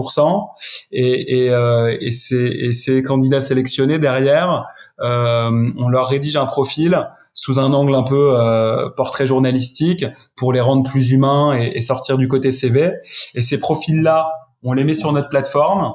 et, 0.93 1.45
et, 1.45 1.51
euh, 1.51 1.97
et, 2.01 2.11
ces, 2.11 2.37
et 2.37 2.73
ces 2.73 3.03
candidats 3.03 3.41
sélectionnés 3.41 3.99
derrière, 3.99 4.67
euh, 5.01 5.71
on 5.79 5.89
leur 5.89 6.09
rédige 6.09 6.37
un 6.37 6.47
profil 6.47 7.09
sous 7.35 7.59
un 7.59 7.73
angle 7.73 7.95
un 7.95 8.03
peu 8.03 8.39
euh, 8.39 8.91
portrait 8.91 9.27
journalistique 9.27 10.05
pour 10.37 10.53
les 10.53 10.61
rendre 10.61 10.89
plus 10.89 11.13
humains 11.13 11.53
et, 11.55 11.81
sortir 11.81 12.19
du 12.19 12.29
côté 12.29 12.53
CV. 12.53 12.93
Et 13.35 13.43
ces 13.43 13.59
profils-là, 13.59 14.31
on 14.63 14.73
les 14.73 14.85
met 14.85 14.95
sur 14.95 15.13
notre 15.13 15.29
plateforme. 15.29 15.95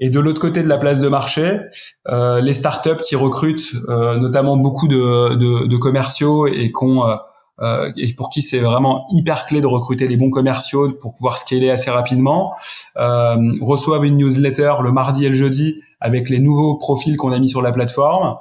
Et 0.00 0.10
de 0.10 0.18
l'autre 0.18 0.40
côté 0.40 0.62
de 0.62 0.68
la 0.68 0.78
place 0.78 1.00
de 1.00 1.08
marché, 1.08 1.60
euh, 2.08 2.40
les 2.40 2.52
startups 2.52 3.00
qui 3.06 3.14
recrutent 3.14 3.74
euh, 3.88 4.18
notamment 4.18 4.56
beaucoup 4.56 4.88
de, 4.88 5.36
de, 5.36 5.66
de 5.68 5.76
commerciaux 5.76 6.48
et, 6.48 6.72
qu'on, 6.72 7.06
euh, 7.06 7.14
euh, 7.60 7.92
et 7.96 8.12
pour 8.14 8.30
qui 8.30 8.42
c'est 8.42 8.58
vraiment 8.58 9.06
hyper 9.10 9.46
clé 9.46 9.60
de 9.60 9.66
recruter 9.66 10.08
les 10.08 10.16
bons 10.16 10.30
commerciaux 10.30 10.92
pour 11.00 11.14
pouvoir 11.14 11.38
scaler 11.38 11.70
assez 11.70 11.90
rapidement, 11.90 12.52
euh, 12.96 13.36
reçoivent 13.60 14.04
une 14.04 14.16
newsletter 14.16 14.74
le 14.82 14.90
mardi 14.90 15.24
et 15.24 15.28
le 15.28 15.34
jeudi 15.34 15.80
avec 16.00 16.28
les 16.28 16.40
nouveaux 16.40 16.76
profils 16.76 17.16
qu'on 17.16 17.32
a 17.32 17.38
mis 17.38 17.48
sur 17.48 17.62
la 17.62 17.70
plateforme, 17.70 18.36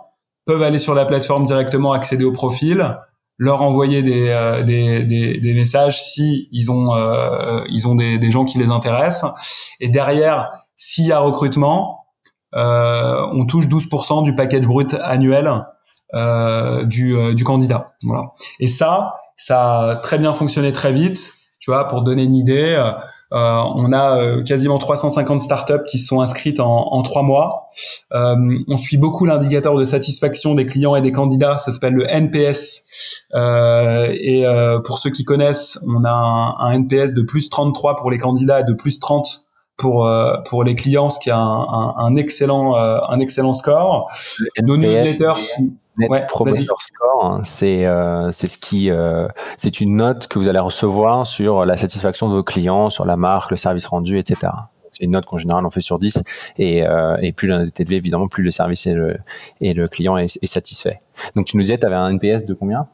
peuvent 0.46 0.62
aller 0.62 0.80
sur 0.80 0.94
la 0.94 1.06
plateforme 1.06 1.46
directement 1.46 1.94
accéder 1.94 2.26
aux 2.26 2.32
profils, 2.32 2.98
leur 3.38 3.62
envoyer 3.62 4.04
des, 4.04 4.30
euh, 4.30 4.64
des, 4.64 5.04
des, 5.04 5.40
des, 5.40 5.54
messages 5.54 6.04
si 6.04 6.50
ils 6.52 6.72
ont, 6.72 6.94
euh, 6.96 7.64
ils 7.70 7.88
ont 7.88 7.96
des, 7.96 8.18
des, 8.20 8.32
gens 8.32 8.46
qui 8.46 8.58
les 8.58 8.68
intéressent. 8.68 9.32
Et 9.80 9.90
derrière, 9.90 10.52
s'il 10.76 11.06
y 11.06 11.12
a 11.12 11.20
recrutement, 11.20 12.06
euh, 12.56 13.26
on 13.32 13.46
touche 13.46 13.68
12% 13.68 14.24
du 14.24 14.36
paquet 14.36 14.60
brut 14.60 14.94
annuel 14.94 15.66
euh, 16.14 16.86
du, 16.86 17.18
euh, 17.18 17.34
du, 17.34 17.44
candidat. 17.44 17.94
Voilà. 18.04 18.34
Et 18.60 18.68
ça, 18.68 19.16
ça 19.36 19.80
a 19.80 19.96
très 19.96 20.20
bien 20.20 20.34
fonctionné 20.34 20.72
très 20.72 20.94
vite. 20.94 21.34
Tu 21.60 21.72
vois, 21.72 21.88
pour 21.88 22.04
donner 22.04 22.24
une 22.24 22.36
idée, 22.36 22.76
euh, 22.78 22.92
on 23.34 23.92
a 23.92 24.22
euh, 24.22 24.44
quasiment 24.44 24.78
350 24.78 25.42
startups 25.42 25.86
qui 25.88 26.00
sont 26.00 26.22
inscrites 26.22 26.60
en, 26.60 26.94
en 26.94 27.02
trois 27.02 27.24
mois. 27.24 27.70
Euh, 28.14 28.36
on 28.68 28.78
suit 28.78 28.98
beaucoup 28.98 29.26
l'indicateur 29.26 29.76
de 29.76 29.86
satisfaction 29.86 30.54
des 30.54 30.66
clients 30.66 30.96
et 30.96 31.02
des 31.02 31.12
candidats. 31.12 31.58
Ça 31.58 31.72
s'appelle 31.72 31.94
le 31.94 32.06
NPS. 32.10 32.86
et 33.34 34.46
pour 34.86 35.00
ceux 35.00 35.10
qui 35.10 35.24
connaissent, 35.24 35.80
on 35.88 36.04
a 36.06 36.12
un, 36.12 36.58
un, 36.60 36.72
NPS 36.74 37.14
de 37.14 37.22
plus 37.24 37.50
33 37.50 37.96
pour 37.96 38.12
les 38.12 38.18
candidats 38.18 38.62
et 38.62 38.64
de 38.64 38.74
plus 38.74 39.00
30 39.00 39.44
pour 39.78 40.08
euh, 40.08 40.38
pour 40.46 40.64
les 40.64 40.76
clients, 40.76 41.10
ce 41.10 41.20
qui 41.20 41.30
est 41.30 41.34
un, 41.34 41.38
un, 41.38 41.94
un 41.98 42.16
excellent 42.16 42.76
euh, 42.76 43.00
un 43.10 43.20
excellent 43.20 43.54
score. 43.54 44.12
Nos 44.62 44.78
newsletters. 44.78 45.34
Net 45.98 46.10
ouais, 46.10 46.26
Promoter 46.28 46.64
Score, 46.64 47.24
hein, 47.26 47.42
c'est 47.44 47.86
euh, 47.86 48.32
c'est 48.32 48.48
ce 48.48 48.58
qui 48.58 48.90
euh, 48.90 49.28
c'est 49.58 49.80
une 49.80 49.98
note 49.98 50.28
que 50.28 50.40
vous 50.40 50.48
allez 50.48 50.60
recevoir 50.60 51.28
sur 51.28 51.66
la 51.66 51.78
satisfaction 51.78 52.30
de 52.30 52.34
vos 52.34 52.44
clients, 52.44 52.90
sur 52.90 53.06
la 53.06 53.16
marque, 53.16 53.52
le 53.52 53.58
service 53.58 53.86
rendu, 53.86 54.18
etc. 54.18 54.52
C'est 54.92 55.04
une 55.04 55.12
note 55.12 55.26
qu'en 55.26 55.38
général 55.38 55.66
on 55.66 55.72
fait 55.72 55.82
sur 55.82 56.00
10 56.00 56.24
et, 56.58 56.86
euh, 56.86 57.18
et 57.22 57.32
plus 57.32 57.48
la 57.48 57.60
note 57.60 57.68
est 57.68 57.82
élevée, 57.82 57.98
évidemment, 57.98 58.28
plus 58.28 58.44
le 58.44 58.52
service 58.52 58.86
et 58.86 58.94
le, 58.94 59.18
et 59.62 59.74
le 59.74 59.88
client 59.88 60.18
est, 60.18 60.38
est 60.42 60.46
satisfait. 60.46 61.00
Donc 61.36 61.46
tu 61.46 61.58
nous 61.58 61.64
disais, 61.64 61.78
tu 61.78 61.86
avais 61.86 61.96
un 61.96 62.10
NPS 62.10 62.46
de 62.46 62.54
combien? 62.54 62.88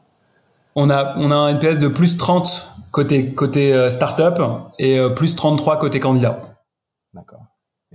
On 0.76 0.88
a, 0.88 1.16
on 1.18 1.30
a 1.30 1.34
un 1.34 1.48
NPS 1.48 1.78
de 1.78 1.88
plus 1.88 2.16
30 2.16 2.70
côté, 2.90 3.32
côté 3.32 3.74
euh, 3.74 3.90
startup 3.90 4.40
et 4.78 4.98
euh, 4.98 5.10
plus 5.10 5.36
33 5.36 5.78
côté 5.78 6.00
candidat. 6.00 6.56
D'accord. 7.12 7.42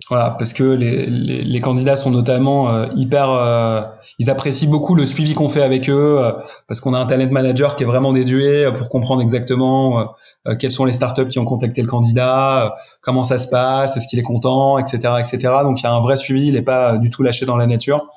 Voilà, 0.10 0.32
parce 0.32 0.52
que 0.52 0.64
les, 0.64 1.06
les, 1.06 1.42
les 1.42 1.62
candidats 1.62 1.96
sont 1.96 2.12
notamment 2.12 2.70
euh, 2.70 2.88
hyper, 2.98 3.32
euh, 3.32 3.82
ils 4.20 4.30
apprécient 4.30 4.70
beaucoup 4.70 4.94
le 4.94 5.06
suivi 5.06 5.34
qu'on 5.34 5.48
fait 5.48 5.64
avec 5.64 5.90
eux, 5.90 6.18
euh, 6.20 6.34
parce 6.68 6.82
qu'on 6.82 6.94
a 6.94 7.00
un 7.00 7.06
talent 7.06 7.32
manager 7.32 7.78
qui 7.78 7.84
est 7.84 7.86
vraiment 7.86 8.12
dédué 8.12 8.70
pour 8.78 8.90
comprendre 8.90 9.22
exactement 9.22 10.14
quelles 10.60 10.72
sont 10.72 10.86
les 10.86 10.94
startups 10.94 11.30
qui 11.30 11.40
ont 11.40 11.46
contacté 11.46 11.82
le 11.82 11.88
candidat, 11.88 12.76
comment 13.02 13.24
ça 13.24 13.40
se 13.40 13.48
passe, 13.48 13.96
est-ce 13.96 14.08
qu'il 14.08 14.20
est 14.20 14.24
content, 14.24 14.78
etc., 14.78 15.14
etc. 15.20 15.38
Donc 15.64 15.80
il 15.80 15.86
y 15.86 15.88
a 15.88 15.94
un 15.94 16.02
vrai 16.02 16.18
suivi, 16.18 16.48
il 16.48 16.54
n'est 16.54 16.62
pas 16.62 16.98
du 16.98 17.10
tout 17.10 17.24
lâché 17.24 17.46
dans 17.46 17.58
la 17.58 17.66
nature, 17.66 18.12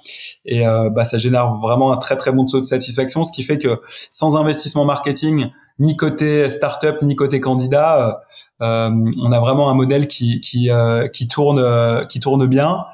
et 0.45 0.65
bah, 0.91 1.07
ça 1.07 1.17
génère 1.17 1.55
vraiment 1.55 1.91
un 1.91 1.97
très 1.97 2.17
très 2.17 2.33
bon 2.33 2.45
taux 2.45 2.61
de 2.61 2.67
satisfaction, 2.67 3.25
ce 3.25 3.33
qui 3.33 3.43
fait 3.43 3.57
que 3.57 3.81
sans 4.11 4.37
investissement 4.37 4.85
marketing 4.85 5.51
ni 5.79 5.97
côté 5.97 6.51
startup 6.51 7.01
ni 7.03 7.17
côté 7.17 7.41
candidat. 7.41 8.21
On 8.61 9.33
a 9.33 9.41
vraiment 9.41 9.71
un 9.71 9.75
modèle 9.75 10.09
qui 10.09 10.41
qui 10.41 10.71
qui 11.13 11.29
tourne 11.29 12.07
qui 12.09 12.21
tourne 12.21 12.47
bien. 12.47 12.85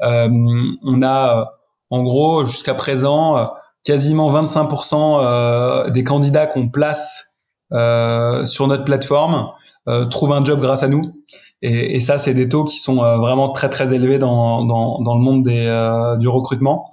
on 0.00 1.02
a 1.02 1.52
en 1.90 2.02
gros 2.02 2.46
jusqu'à 2.46 2.74
présent 2.74 3.52
quasiment 3.84 4.32
25% 4.32 5.90
des 5.90 6.04
candidats 6.04 6.46
qu'on 6.46 6.68
place 6.68 7.36
sur 7.70 8.66
notre 8.66 8.84
plateforme 8.84 9.50
trouvent 10.10 10.32
un 10.32 10.44
job 10.44 10.60
grâce 10.60 10.82
à 10.82 10.88
nous. 10.88 11.24
Et, 11.64 11.96
et 11.96 12.00
ça, 12.00 12.18
c'est 12.18 12.34
des 12.34 12.48
taux 12.48 12.64
qui 12.64 12.78
sont 12.78 13.02
euh, 13.02 13.16
vraiment 13.16 13.48
très 13.48 13.70
très 13.70 13.94
élevés 13.94 14.18
dans, 14.18 14.66
dans, 14.66 15.00
dans 15.00 15.14
le 15.14 15.20
monde 15.20 15.44
des, 15.44 15.66
euh, 15.66 16.16
du 16.16 16.28
recrutement. 16.28 16.90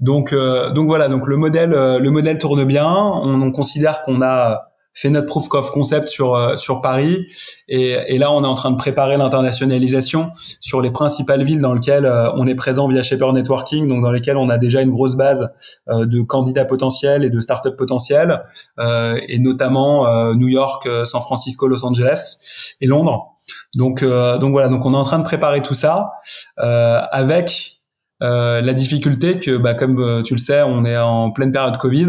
Donc, 0.00 0.32
euh, 0.32 0.70
donc 0.70 0.86
voilà, 0.86 1.08
donc 1.08 1.26
le 1.26 1.36
modèle, 1.36 1.70
le 1.70 2.10
modèle 2.10 2.38
tourne 2.38 2.64
bien. 2.64 2.90
On, 2.90 3.42
on 3.42 3.52
considère 3.52 4.02
qu'on 4.04 4.22
a 4.22 4.68
fait 4.96 5.10
notre 5.10 5.26
proof 5.26 5.46
of 5.52 5.70
concept 5.70 6.08
sur 6.08 6.34
euh, 6.34 6.56
sur 6.56 6.80
Paris 6.80 7.26
et, 7.68 7.96
et, 8.08 8.18
là 8.18 8.32
on 8.32 8.42
est 8.42 8.46
en 8.46 8.54
train 8.54 8.70
de 8.70 8.76
préparer 8.76 9.18
l'internationalisation 9.18 10.32
sur 10.60 10.80
les 10.80 10.90
principales 10.90 11.44
villes 11.44 11.60
dans 11.60 11.74
lesquelles 11.74 12.06
euh, 12.06 12.32
on 12.32 12.46
est 12.46 12.54
présent 12.54 12.88
via 12.88 13.02
Shaper 13.02 13.32
Networking, 13.34 13.88
donc 13.88 14.02
dans 14.02 14.10
lesquelles 14.10 14.38
on 14.38 14.48
a 14.48 14.56
déjà 14.56 14.80
une 14.80 14.90
grosse 14.90 15.14
base 15.14 15.50
euh, 15.88 16.06
de 16.06 16.22
candidats 16.22 16.64
potentiels 16.64 17.24
et 17.24 17.30
de 17.30 17.40
startups 17.40 17.76
potentiels, 17.76 18.42
et 18.78 19.38
notamment 19.38 20.32
New 20.34 20.48
York, 20.48 20.88
San 21.04 21.20
Francisco, 21.20 21.66
Los 21.66 21.84
Angeles 21.84 22.74
et 22.80 22.86
Londres. 22.86 23.34
Donc 23.74 24.02
donc 24.02 24.50
voilà, 24.52 24.68
donc 24.68 24.84
on 24.86 24.94
est 24.94 24.96
en 24.96 25.02
train 25.02 25.18
de 25.18 25.24
préparer 25.24 25.60
tout 25.60 25.74
ça 25.74 26.12
avec 26.56 27.75
euh, 28.22 28.62
la 28.62 28.72
difficulté 28.72 29.38
que, 29.38 29.58
bah, 29.58 29.74
comme 29.74 30.00
euh, 30.00 30.22
tu 30.22 30.34
le 30.34 30.38
sais, 30.38 30.62
on 30.62 30.84
est 30.86 30.96
en 30.96 31.30
pleine 31.30 31.52
période 31.52 31.76
Covid 31.76 32.08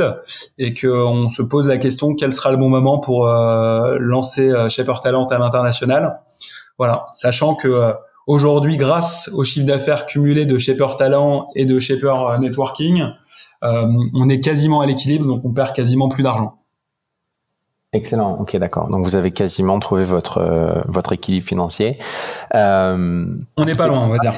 et 0.57 0.73
qu'on 0.73 1.29
se 1.29 1.41
pose 1.41 1.67
la 1.67 1.77
question 1.77 2.15
quel 2.15 2.31
sera 2.31 2.51
le 2.51 2.57
bon 2.57 2.69
moment 2.69 2.99
pour 2.99 3.27
euh, 3.27 3.97
lancer 3.99 4.53
Shaper 4.69 5.01
Talent 5.01 5.27
à 5.27 5.37
l'international? 5.37 6.21
Voilà, 6.77 7.07
sachant 7.13 7.55
que 7.55 7.93
aujourd'hui, 8.27 8.77
grâce 8.77 9.29
au 9.33 9.43
chiffre 9.43 9.65
d'affaires 9.65 10.05
cumulé 10.05 10.45
de 10.45 10.57
Shaper 10.57 10.95
Talent 10.95 11.49
et 11.55 11.65
de 11.65 11.79
Shaper 11.79 12.39
Networking, 12.39 13.03
on 13.63 14.29
est 14.29 14.39
quasiment 14.41 14.81
à 14.81 14.85
l'équilibre, 14.85 15.25
donc 15.25 15.43
on 15.43 15.51
perd 15.53 15.73
quasiment 15.73 16.07
plus 16.07 16.23
d'argent. 16.23 16.59
Excellent. 17.93 18.37
Ok, 18.41 18.57
d'accord. 18.57 18.89
Donc 18.89 19.05
vous 19.05 19.15
avez 19.15 19.31
quasiment 19.31 19.79
trouvé 19.79 20.03
votre 20.03 20.39
euh, 20.39 20.81
votre 20.89 21.13
équilibre 21.13 21.45
financier. 21.45 21.97
Euh, 22.53 23.25
on 23.55 23.63
n'est 23.63 23.75
pas 23.75 23.87
loin, 23.87 24.01
on 24.03 24.09
va 24.09 24.17
dire. 24.17 24.33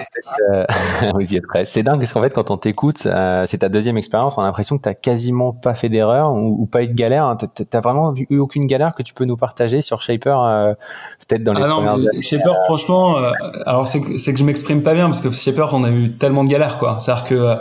Euh, 0.52 0.66
vous 1.16 1.34
y 1.34 1.36
êtes 1.36 1.48
prêts. 1.48 1.66
C'est 1.66 1.82
dingue 1.82 1.98
parce 1.98 2.14
qu'en 2.14 2.22
fait, 2.22 2.32
quand 2.32 2.52
on 2.52 2.58
t'écoute, 2.58 3.08
euh, 3.08 3.46
c'est 3.48 3.60
ta 3.60 3.70
deuxième 3.70 3.98
expérience. 3.98 4.38
On 4.38 4.42
a 4.42 4.46
l'impression 4.46 4.78
que 4.78 4.88
tu 4.88 4.96
quasiment 5.02 5.52
pas 5.52 5.74
fait 5.74 5.90
d'erreur 5.90 6.32
ou, 6.32 6.68
pas 6.68 6.84
eu 6.84 6.88
de 6.88 6.94
galère. 6.94 7.36
T'as 7.72 7.80
vraiment 7.80 8.14
eu 8.16 8.38
aucune 8.38 8.68
galère 8.68 8.94
que 8.94 9.02
tu 9.02 9.16
peux 9.16 9.26
nous 9.26 9.38
partager 9.38 9.82
sur 9.82 10.04
Shaper, 10.04 10.44
euh, 10.44 10.74
peut-être 11.28 11.44
dans 11.44 11.54
les 11.54 11.64
ah 11.64 11.68
non, 11.68 11.98
Shaper, 12.22 12.54
franchement, 12.66 13.18
alors 13.66 13.88
c'est 13.88 14.02
que, 14.02 14.32
que 14.32 14.38
je 14.38 14.44
m'exprime 14.44 14.84
pas 14.84 14.94
bien 14.94 15.06
parce 15.06 15.22
que 15.22 15.32
Shaper, 15.32 15.74
on 15.74 15.84
a 15.84 15.90
eu 15.90 16.18
tellement 16.18 16.44
de 16.44 16.50
galères, 16.50 16.78
quoi. 16.78 17.00
C'est-à-dire 17.00 17.26
que 17.26 17.58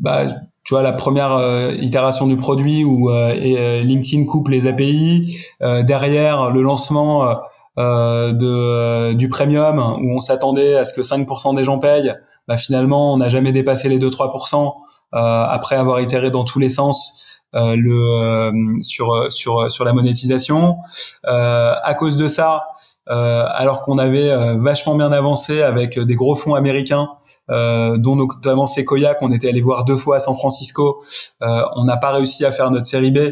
bah, 0.00 0.28
tu 0.68 0.74
vois 0.74 0.82
la 0.82 0.92
première 0.92 1.32
euh, 1.32 1.72
itération 1.80 2.26
du 2.26 2.36
produit 2.36 2.84
où 2.84 3.08
euh, 3.08 3.32
euh, 3.34 3.80
LinkedIn 3.80 4.26
coupe 4.26 4.48
les 4.48 4.66
API, 4.66 5.34
derrière 5.62 6.50
le 6.50 6.60
lancement 6.60 7.38
de 7.78 9.14
du 9.14 9.30
premium 9.30 9.78
où 9.78 10.14
on 10.14 10.20
s'attendait 10.20 10.76
à 10.76 10.84
ce 10.84 10.92
que 10.92 11.00
5% 11.00 11.56
des 11.56 11.64
gens 11.64 11.78
payent, 11.78 12.12
bah, 12.48 12.58
finalement 12.58 13.14
on 13.14 13.16
n'a 13.16 13.30
jamais 13.30 13.52
dépassé 13.52 13.88
les 13.88 13.98
2-3% 13.98 14.74
après 15.12 15.76
avoir 15.76 16.02
itéré 16.02 16.30
dans 16.30 16.44
tous 16.44 16.58
les 16.58 16.68
sens. 16.68 17.24
le 17.54 18.52
sur 18.82 19.32
sur 19.32 19.72
sur 19.72 19.86
la 19.86 19.94
monétisation 19.94 20.76
à 21.24 21.94
cause 21.98 22.18
de 22.18 22.28
ça 22.28 22.64
alors 23.08 23.82
qu'on 23.82 23.98
avait 23.98 24.56
vachement 24.58 24.94
bien 24.94 25.12
avancé 25.12 25.62
avec 25.62 25.98
des 25.98 26.14
gros 26.14 26.36
fonds 26.36 26.54
américains 26.54 27.08
euh, 27.50 27.96
dont 27.96 28.16
notamment 28.16 28.66
Sequoia 28.66 29.14
qu'on 29.14 29.32
était 29.32 29.48
allé 29.48 29.60
voir 29.60 29.84
deux 29.84 29.96
fois 29.96 30.16
à 30.16 30.20
San 30.20 30.34
Francisco. 30.34 31.02
Euh, 31.42 31.62
on 31.76 31.84
n'a 31.84 31.96
pas 31.96 32.12
réussi 32.12 32.44
à 32.44 32.52
faire 32.52 32.70
notre 32.70 32.86
série 32.86 33.10
B, 33.10 33.30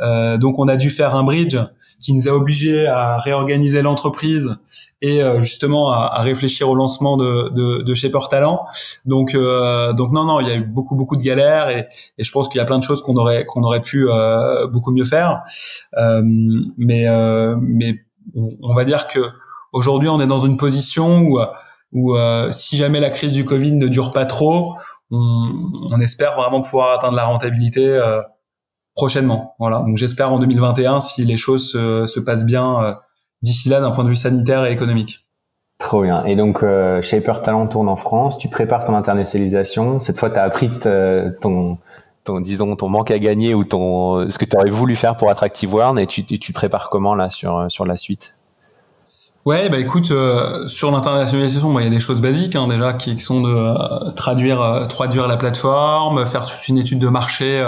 euh, 0.00 0.38
donc 0.38 0.58
on 0.58 0.68
a 0.68 0.76
dû 0.76 0.90
faire 0.90 1.14
un 1.14 1.22
bridge 1.22 1.56
qui 2.00 2.14
nous 2.14 2.28
a 2.28 2.32
obligés 2.32 2.86
à 2.88 3.18
réorganiser 3.18 3.80
l'entreprise 3.80 4.56
et 5.00 5.22
euh, 5.22 5.40
justement 5.40 5.92
à, 5.92 6.10
à, 6.12 6.22
réfléchir 6.22 6.68
au 6.68 6.74
lancement 6.74 7.16
de, 7.16 7.50
de, 7.50 7.82
de 7.82 7.94
Shaper 7.94 8.28
Talent. 8.28 8.66
Donc, 9.06 9.36
euh, 9.36 9.92
donc 9.92 10.10
non, 10.10 10.24
non, 10.24 10.40
il 10.40 10.48
y 10.48 10.50
a 10.50 10.56
eu 10.56 10.64
beaucoup, 10.64 10.96
beaucoup 10.96 11.16
de 11.16 11.22
galères 11.22 11.68
et, 11.68 11.86
et 12.18 12.24
je 12.24 12.32
pense 12.32 12.48
qu'il 12.48 12.58
y 12.58 12.60
a 12.60 12.64
plein 12.64 12.78
de 12.78 12.84
choses 12.84 13.02
qu'on 13.02 13.16
aurait, 13.16 13.44
qu'on 13.44 13.62
aurait 13.62 13.80
pu 13.80 14.08
euh, 14.08 14.66
beaucoup 14.66 14.90
mieux 14.90 15.04
faire. 15.04 15.42
mais, 15.96 17.06
mais 17.60 18.00
on 18.34 18.74
va 18.74 18.84
dire 18.84 19.08
que 19.08 19.20
aujourd'hui, 19.72 20.08
on 20.08 20.20
est 20.20 20.26
dans 20.26 20.40
une 20.40 20.56
position 20.56 21.20
où 21.20 21.38
où 21.92 22.16
euh, 22.16 22.50
si 22.52 22.76
jamais 22.76 23.00
la 23.00 23.10
crise 23.10 23.32
du 23.32 23.44
Covid 23.44 23.72
ne 23.72 23.86
dure 23.86 24.12
pas 24.12 24.24
trop, 24.24 24.74
on, 25.10 26.00
espère 26.00 26.36
vraiment 26.36 26.62
pouvoir 26.62 26.98
atteindre 26.98 27.16
la 27.16 27.24
rentabilité 27.24 27.86
euh, 27.86 28.22
prochainement. 28.94 29.54
Voilà. 29.58 29.80
Donc 29.80 29.98
j'espère 29.98 30.32
en 30.32 30.38
2021 30.38 31.00
si 31.00 31.24
les 31.24 31.36
choses 31.36 31.70
se, 31.72 32.20
passent 32.20 32.46
bien 32.46 32.82
euh, 32.82 32.94
d'ici 33.42 33.68
là 33.68 33.80
d'un 33.80 33.90
point 33.90 34.04
de 34.04 34.08
vue 34.08 34.16
sanitaire 34.16 34.64
et 34.64 34.72
économique. 34.72 35.28
Trop 35.78 36.02
bien. 36.02 36.24
Et 36.24 36.36
donc 36.36 36.60
Shaper 37.02 37.42
Talent 37.42 37.66
tourne 37.66 37.88
en 37.88 37.96
France. 37.96 38.38
Tu 38.38 38.48
prépares 38.48 38.84
ton 38.84 38.94
internationalisation. 38.94 39.98
Cette 39.98 40.16
fois, 40.16 40.30
tu 40.30 40.38
as 40.38 40.44
appris 40.44 40.70
ton 41.40 41.78
ton 42.24 42.40
disons 42.40 42.76
ton 42.76 42.88
manque 42.88 43.10
à 43.10 43.18
gagner 43.18 43.54
ou 43.54 43.64
ton 43.64 44.28
ce 44.30 44.38
que 44.38 44.44
tu 44.44 44.56
aurais 44.56 44.70
voulu 44.70 44.96
faire 44.96 45.16
pour 45.16 45.30
Attractive 45.30 45.72
World 45.72 45.98
et 45.98 46.06
tu, 46.06 46.24
tu 46.24 46.52
prépares 46.52 46.90
comment 46.90 47.14
là 47.14 47.30
sur 47.30 47.66
sur 47.70 47.84
la 47.84 47.96
suite? 47.96 48.36
Ouais, 49.44 49.68
bah 49.68 49.78
écoute, 49.78 50.12
euh, 50.12 50.68
sur 50.68 50.92
l'internationalisation, 50.92 51.76
il 51.80 51.82
y 51.82 51.86
a 51.88 51.90
des 51.90 51.98
choses 51.98 52.20
basiques 52.20 52.54
hein, 52.54 52.68
déjà 52.68 52.92
qui, 52.92 53.18
sont 53.18 53.40
de 53.40 53.52
euh, 53.52 54.12
traduire, 54.12 54.60
euh, 54.60 54.86
traduire 54.86 55.26
la 55.26 55.36
plateforme, 55.36 56.24
faire 56.26 56.46
toute 56.46 56.68
une 56.68 56.78
étude 56.78 57.00
de 57.00 57.08
marché 57.08 57.60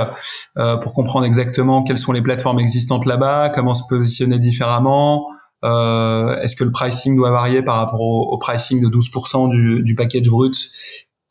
pour 0.82 0.94
comprendre 0.94 1.26
exactement 1.26 1.82
quelles 1.82 1.98
sont 1.98 2.12
les 2.12 2.22
plateformes 2.22 2.60
existantes 2.60 3.06
là-bas, 3.06 3.50
comment 3.52 3.74
se 3.74 3.82
positionner 3.88 4.38
différemment. 4.38 5.26
Est-ce 5.64 6.54
que 6.54 6.62
le 6.62 6.70
pricing 6.70 7.16
doit 7.16 7.32
varier 7.32 7.62
par 7.62 7.76
rapport 7.76 8.00
au, 8.00 8.38
pricing 8.38 8.80
de 8.80 8.88
12% 8.88 9.50
du, 9.50 9.82
du 9.82 9.96
package 9.96 10.28
brut 10.28 10.54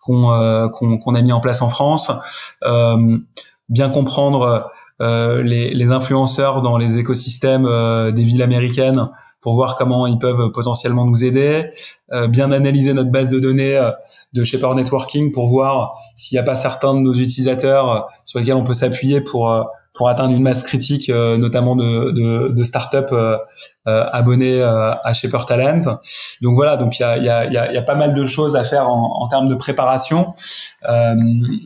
qu'on 0.03 0.69
qu'on 0.69 1.15
a 1.15 1.21
mis 1.21 1.31
en 1.31 1.39
place 1.39 1.61
en 1.61 1.69
France. 1.69 2.11
Bien 3.69 3.89
comprendre 3.89 4.71
les, 4.99 5.73
les 5.73 5.85
influenceurs 5.91 6.61
dans 6.61 6.77
les 6.77 6.97
écosystèmes 6.97 7.65
des 8.11 8.23
villes 8.23 8.43
américaines 8.43 9.09
pour 9.43 9.55
voir 9.55 9.75
comment 9.75 10.07
ils 10.07 10.17
peuvent 10.17 10.51
potentiellement 10.51 11.05
nous 11.05 11.23
aider, 11.23 11.69
euh, 12.13 12.27
bien 12.27 12.51
analyser 12.51 12.93
notre 12.93 13.11
base 13.11 13.29
de 13.29 13.39
données 13.39 13.75
euh, 13.75 13.91
de 14.31 14.43
Shaper 14.43 14.73
Networking 14.73 15.31
pour 15.31 15.47
voir 15.47 15.95
s'il 16.15 16.37
n'y 16.37 16.39
a 16.39 16.43
pas 16.43 16.55
certains 16.55 16.93
de 16.93 16.99
nos 16.99 17.13
utilisateurs 17.13 17.91
euh, 17.91 17.99
sur 18.25 18.39
lesquels 18.39 18.55
on 18.55 18.63
peut 18.63 18.73
s'appuyer 18.73 19.21
pour 19.21 19.69
pour 19.93 20.09
atteindre 20.09 20.33
une 20.33 20.41
masse 20.41 20.63
critique, 20.63 21.09
notamment 21.09 21.75
de, 21.75 22.11
de, 22.11 22.49
de 22.49 22.63
startups 22.63 23.15
abonnés 23.85 24.61
à 24.61 25.13
Shaper 25.13 25.45
Talent. 25.45 25.99
Donc 26.41 26.55
voilà, 26.55 26.77
donc 26.77 26.99
il 26.99 27.03
y 27.03 27.05
a, 27.05 27.17
y, 27.17 27.29
a, 27.29 27.71
y 27.71 27.77
a, 27.77 27.81
pas 27.81 27.95
mal 27.95 28.13
de 28.13 28.25
choses 28.25 28.55
à 28.55 28.63
faire 28.63 28.89
en, 28.89 29.21
en 29.21 29.27
termes 29.27 29.47
de 29.47 29.55
préparation, 29.55 30.33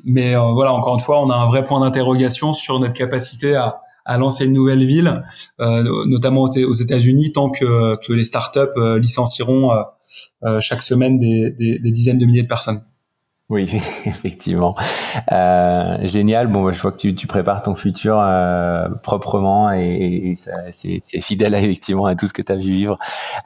mais 0.03 0.35
voilà, 0.35 0.73
encore 0.73 0.95
une 0.95 0.99
fois, 0.99 1.21
on 1.23 1.29
a 1.29 1.35
un 1.35 1.47
vrai 1.47 1.63
point 1.63 1.79
d'interrogation 1.79 2.53
sur 2.53 2.79
notre 2.79 2.93
capacité 2.93 3.55
à 3.55 3.81
à 4.07 4.17
lancer 4.17 4.45
une 4.45 4.53
nouvelle 4.53 4.85
ville, 4.85 5.21
euh, 5.59 5.83
notamment 6.07 6.43
aux 6.43 6.73
États-Unis, 6.73 7.33
tant 7.33 7.49
que, 7.49 7.97
que 7.97 8.13
les 8.13 8.23
startups 8.23 8.59
euh, 8.77 8.97
licencieront 8.97 9.71
euh, 10.43 10.59
chaque 10.61 10.81
semaine 10.81 11.19
des, 11.19 11.51
des, 11.51 11.77
des 11.77 11.91
dizaines 11.91 12.17
de 12.17 12.25
milliers 12.25 12.43
de 12.43 12.47
personnes. 12.47 12.81
Oui, 13.49 13.63
effectivement. 14.05 14.75
Euh, 15.31 15.99
génial. 16.01 16.47
Bon, 16.47 16.69
je 16.73 16.81
vois 16.81 16.91
que 16.91 16.97
tu, 16.97 17.15
tu 17.15 17.27
prépares 17.27 17.61
ton 17.61 17.75
futur 17.75 18.19
euh, 18.19 18.89
proprement 19.03 19.71
et, 19.71 20.33
et 20.33 20.33
c'est 20.35 21.21
fidèle 21.21 21.53
effectivement 21.55 22.07
à 22.07 22.15
tout 22.15 22.27
ce 22.27 22.33
que 22.33 22.41
tu 22.41 22.51
as 22.51 22.57
vu 22.57 22.73
vivre. 22.73 22.97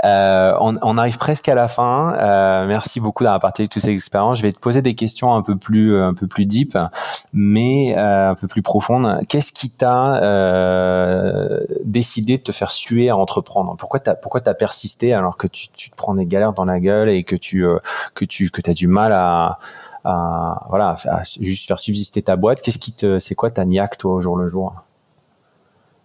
Euh, 0.03 0.53
on, 0.59 0.73
on, 0.81 0.97
arrive 0.97 1.17
presque 1.17 1.47
à 1.49 1.53
la 1.53 1.67
fin. 1.67 2.15
Euh, 2.15 2.65
merci 2.65 2.99
beaucoup 2.99 3.23
d'avoir 3.23 3.41
partagé 3.41 3.67
toutes 3.67 3.84
ces 3.84 3.91
expériences. 3.91 4.39
Je 4.39 4.43
vais 4.43 4.51
te 4.51 4.59
poser 4.59 4.81
des 4.81 4.95
questions 4.95 5.35
un 5.35 5.43
peu 5.43 5.55
plus 5.55 5.95
un 5.95 6.15
peu 6.15 6.25
plus 6.25 6.47
deep, 6.47 6.75
mais 7.31 7.93
euh, 7.95 8.31
un 8.31 8.35
peu 8.35 8.47
plus 8.47 8.63
profondes. 8.63 9.21
Qu'est-ce 9.30 9.51
qui 9.51 9.69
t'a 9.69 10.15
euh, 10.23 11.59
décidé 11.85 12.39
de 12.39 12.43
te 12.43 12.51
faire 12.51 12.71
suer 12.71 13.09
à 13.09 13.17
entreprendre? 13.17 13.75
Pourquoi 13.77 13.99
t'as 13.99 14.15
pourquoi 14.15 14.41
t'as 14.41 14.55
persisté 14.55 15.13
alors 15.13 15.38
que 15.38 15.45
tu, 15.45 15.67
tu 15.69 15.91
te 15.91 15.95
prends 15.95 16.15
des 16.15 16.25
galères 16.25 16.53
dans 16.53 16.65
la 16.65 16.80
gueule 16.80 17.09
et 17.09 17.23
que 17.23 17.35
tu 17.35 17.63
que 18.15 18.25
tu 18.25 18.49
que 18.49 18.61
t'as 18.61 18.73
du 18.73 18.88
mal 18.88 19.13
à 19.13 19.59
à 20.03 20.65
voilà, 20.69 20.95
à 21.05 21.21
juste 21.39 21.67
faire 21.67 21.79
subsister 21.79 22.21
ta 22.21 22.35
boîte. 22.35 22.61
Qu'est-ce 22.61 22.79
qui 22.79 22.93
te, 22.93 23.19
c'est 23.19 23.35
quoi 23.35 23.49
ta 23.49 23.65
niaque 23.65 23.97
toi 23.97 24.13
au 24.15 24.21
jour 24.21 24.37
le 24.37 24.47
jour? 24.47 24.73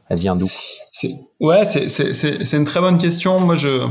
Elle 0.09 0.19
vient 0.19 0.37
d'où? 0.37 0.51
Ouais, 1.41 1.65
c'est 1.65 2.53
une 2.53 2.65
très 2.65 2.81
bonne 2.81 2.99
question. 2.99 3.41
Moi, 3.41 3.57
je 3.57 3.89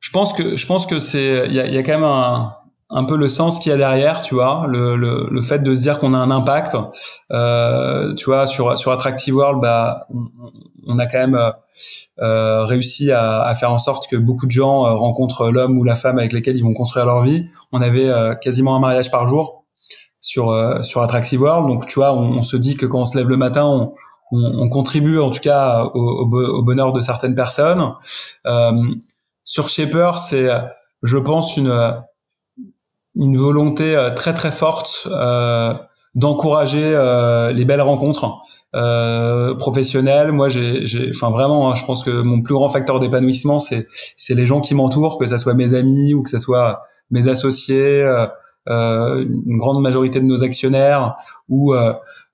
je 0.00 0.10
pense 0.10 0.32
que 0.32 0.56
je 0.56 0.66
pense 0.66 0.86
que 0.86 0.98
c'est 0.98 1.46
il 1.46 1.54
y 1.54 1.60
a, 1.60 1.82
quand 1.82 1.92
même 1.92 2.04
un 2.04 2.56
un 2.90 3.04
peu 3.04 3.16
le 3.16 3.28
sens 3.28 3.58
qu'il 3.58 3.70
y 3.70 3.74
a 3.74 3.78
derrière, 3.78 4.20
tu 4.20 4.34
vois, 4.34 4.66
le, 4.68 4.96
le, 4.96 5.28
le 5.30 5.42
fait 5.42 5.60
de 5.60 5.74
se 5.74 5.80
dire 5.80 5.98
qu'on 5.98 6.14
a 6.14 6.18
un 6.18 6.30
impact, 6.30 6.76
euh, 7.32 8.14
tu 8.14 8.26
vois, 8.26 8.46
sur 8.46 8.76
sur 8.78 8.92
Attractive 8.92 9.34
World, 9.34 9.60
bah, 9.60 10.06
on, 10.10 10.28
on 10.86 10.98
a 10.98 11.06
quand 11.06 11.18
même 11.18 11.52
euh, 12.20 12.64
réussi 12.64 13.10
à, 13.10 13.42
à, 13.42 13.54
faire 13.54 13.72
en 13.72 13.78
sorte 13.78 14.06
que 14.08 14.16
beaucoup 14.16 14.46
de 14.46 14.50
gens 14.50 14.86
euh, 14.86 14.92
rencontrent 14.92 15.50
l'homme 15.50 15.78
ou 15.78 15.84
la 15.84 15.96
femme 15.96 16.18
avec 16.18 16.32
lesquels 16.32 16.56
ils 16.56 16.62
vont 16.64 16.74
construire 16.74 17.06
leur 17.06 17.22
vie. 17.22 17.48
On 17.72 17.80
avait 17.80 18.08
euh, 18.08 18.34
quasiment 18.34 18.76
un 18.76 18.80
mariage 18.80 19.10
par 19.10 19.26
jour 19.26 19.64
sur 20.20 20.50
euh, 20.50 20.82
sur 20.82 21.02
Attractive 21.02 21.40
World, 21.40 21.66
donc 21.68 21.86
tu 21.86 21.96
vois, 21.96 22.12
on, 22.12 22.38
on, 22.38 22.42
se 22.42 22.56
dit 22.56 22.76
que 22.76 22.86
quand 22.86 23.02
on 23.02 23.06
se 23.06 23.16
lève 23.16 23.28
le 23.28 23.36
matin, 23.36 23.66
on, 23.66 23.94
on 24.30 24.68
contribue 24.68 25.18
en 25.18 25.30
tout 25.30 25.40
cas 25.40 25.84
au, 25.94 26.00
au, 26.00 26.62
bonheur 26.62 26.92
de 26.92 27.00
certaines 27.00 27.34
personnes. 27.34 27.94
sur 29.44 29.68
Shaper, 29.68 30.18
c'est, 30.18 30.48
je 31.02 31.18
pense, 31.18 31.56
une 31.56 31.70
une 33.16 33.36
volonté 33.36 33.96
euh, 33.96 34.10
très 34.10 34.34
très 34.34 34.50
forte 34.50 35.06
euh, 35.10 35.74
d'encourager 36.14 36.84
euh, 36.84 37.52
les 37.52 37.64
belles 37.64 37.80
rencontres 37.80 38.38
euh, 38.74 39.54
professionnelles. 39.54 40.32
Moi, 40.32 40.48
j'ai, 40.48 41.10
enfin 41.10 41.30
vraiment, 41.30 41.70
hein, 41.70 41.74
je 41.74 41.84
pense 41.84 42.02
que 42.02 42.22
mon 42.22 42.42
plus 42.42 42.54
grand 42.54 42.68
facteur 42.68 43.00
d'épanouissement, 43.00 43.60
c'est 43.60 43.88
c'est 44.16 44.34
les 44.34 44.46
gens 44.46 44.60
qui 44.60 44.74
m'entourent, 44.74 45.18
que 45.18 45.26
ça 45.26 45.38
soit 45.38 45.54
mes 45.54 45.74
amis 45.74 46.14
ou 46.14 46.22
que 46.22 46.30
ça 46.30 46.38
soit 46.38 46.82
mes 47.10 47.28
associés, 47.28 48.02
euh, 48.68 49.24
une 49.46 49.58
grande 49.58 49.82
majorité 49.82 50.20
de 50.20 50.24
nos 50.24 50.42
actionnaires 50.42 51.16
ou 51.48 51.74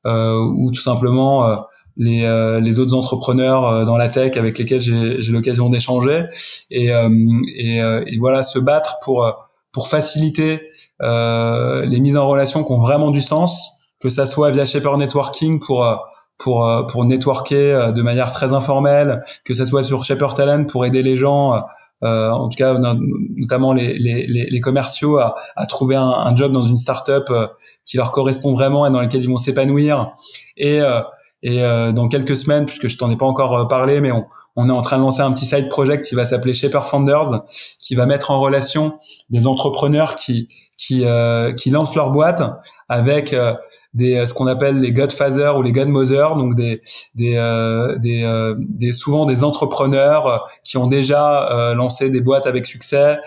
ou 0.05 0.71
tout 0.73 0.81
simplement 0.81 1.67
les, 1.97 2.61
les 2.63 2.79
autres 2.79 2.95
entrepreneurs 2.95 3.85
dans 3.85 3.97
la 3.97 4.09
tech 4.09 4.37
avec 4.37 4.59
lesquels 4.59 4.81
j'ai, 4.81 5.33
l'occasion 5.33 5.69
d'échanger 5.69 6.25
et, 6.71 6.89
et, 6.89 7.77
et, 7.77 8.19
voilà 8.19 8.43
se 8.43 8.59
battre 8.59 8.99
pour 9.03 9.27
pour 9.73 9.89
faciliter 9.89 10.55
euh, 10.55 10.70
les 11.01 12.01
mises 12.01 12.17
en 12.17 12.29
relation 12.29 12.65
qui 12.65 12.73
ont 12.73 12.81
vraiment 12.81 13.11
du 13.11 13.23
sens, 13.23 13.71
que 14.01 14.11
ça 14.11 14.27
soit 14.27 14.51
via 14.51 14.67
Shaper 14.67 14.97
Networking 14.97 15.61
pour 15.61 15.85
euh, 15.85 15.97
pour 16.39 16.67
euh, 16.67 16.83
pour 16.85 17.05
networker 17.05 17.93
de 17.93 18.03
manière 18.03 18.33
très 18.33 18.53
informelle, 18.53 19.25
que 19.45 19.55
ça 19.55 19.67
soit 19.67 19.83
sur 19.83 20.05
Shaper 20.05 20.35
Talent 20.35 20.65
pour 20.65 20.87
aider 20.87 21.03
les 21.03 21.17
gens 21.17 21.63
euh, 22.03 22.31
en 22.31 22.49
tout 22.49 22.57
cas 22.57 22.79
notamment 22.79 23.75
les, 23.75 23.99
les, 23.99 24.27
les 24.27 24.61
commerciaux 24.61 25.19
à, 25.19 25.37
à, 25.55 25.67
trouver 25.67 25.97
un, 25.97 26.09
un, 26.09 26.35
job 26.35 26.51
dans 26.51 26.67
une 26.67 26.79
startup 26.79 27.25
euh, 27.29 27.47
qui 27.85 27.99
leur 27.99 28.11
correspond 28.11 28.55
vraiment 28.55 28.87
et 28.87 28.91
dans 28.91 29.03
lequel 29.03 29.23
ils 29.23 29.29
vont 29.29 29.37
s'épanouir. 29.37 30.15
Et, 30.57 30.81
euh, 30.81 31.01
et 31.43 31.61
dans 31.61 32.09
quelques 32.09 32.37
semaines, 32.37 32.67
puisque 32.67 32.89
je 32.89 32.99
t'en 32.99 33.11
ai 33.11 33.17
pas 33.17 33.25
encore 33.25 33.67
parlé, 33.67 34.03
mais 34.03 34.13
on, 34.13 34.27
on 34.57 34.69
est 34.69 34.73
en 34.73 34.83
train 34.83 34.99
de 34.99 35.03
lancer 35.03 35.23
un 35.23 35.33
petit 35.33 35.47
side 35.47 35.71
project 35.71 36.05
qui 36.05 36.15
va 36.15 36.27
s'appeler 36.27 36.53
Shaper 36.53 36.85
Founders, 36.85 37.45
qui 37.79 37.95
va 37.95 38.05
mettre 38.05 38.31
en 38.31 38.41
relation 38.41 38.99
des 39.31 39.47
entrepreneurs 39.47 40.17
qui 40.17 40.49
qui, 40.81 41.05
euh, 41.05 41.53
qui 41.53 41.71
lancent 41.71 41.95
leur 41.95 42.11
boîte 42.11 42.43
avec 42.89 43.33
euh, 43.33 43.55
des 43.95 44.17
euh, 44.17 44.27
ce 44.27 44.35
qu'on 44.35 44.47
appelle 44.47 44.81
les 44.81 44.93
godfathers 44.93 45.57
ou 45.57 45.63
les 45.63 45.73
godmothers, 45.73 46.37
donc 46.37 46.55
des 46.55 46.83
des 47.15 47.37
euh, 47.37 47.97
des, 47.99 48.23
euh, 48.23 48.55
des, 48.59 48.93
souvent 48.93 49.27
des 49.27 49.43
entrepreneurs 49.45 50.49
qui 50.65 50.77
ont 50.77 50.87
déjà 50.87 51.73
lancé 51.75 52.11
des 52.11 52.21
boîtes 52.21 52.47
avec 52.47 52.67
succès, 52.67 53.19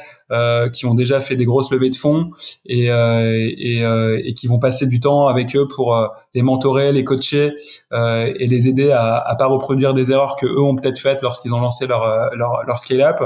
qui 0.74 0.86
ont 0.86 0.94
déjà 0.94 1.20
fait 1.20 1.36
des 1.36 1.46
grosses 1.46 1.72
levées 1.72 1.90
de 1.90 1.96
fonds 1.96 2.32
et 2.66 2.86
et, 2.86 3.84
et 3.84 4.34
qui 4.34 4.48
vont 4.48 4.60
passer 4.60 4.88
du 4.88 5.00
temps 5.00 5.28
avec 5.28 5.56
eux 5.56 5.68
pour 5.68 5.96
les 6.34 6.42
mentorer, 6.42 6.92
les 6.92 7.04
coacher 7.04 7.54
et 7.92 8.48
les 8.48 8.68
aider 8.68 8.92
à, 8.92 9.18
à 9.18 9.36
pas 9.36 9.48
reproduire 9.48 9.94
des 9.94 10.12
erreurs 10.12 10.36
que 10.36 10.46
eux 10.46 10.62
ont 10.62 10.76
peut-être 10.76 11.00
faites 11.00 11.22
lorsqu'ils 11.22 11.54
ont 11.54 11.62
lancé 11.62 11.88
leur 11.88 12.34
leur, 12.36 12.64
leur 12.66 12.80
scale-up. 12.80 13.20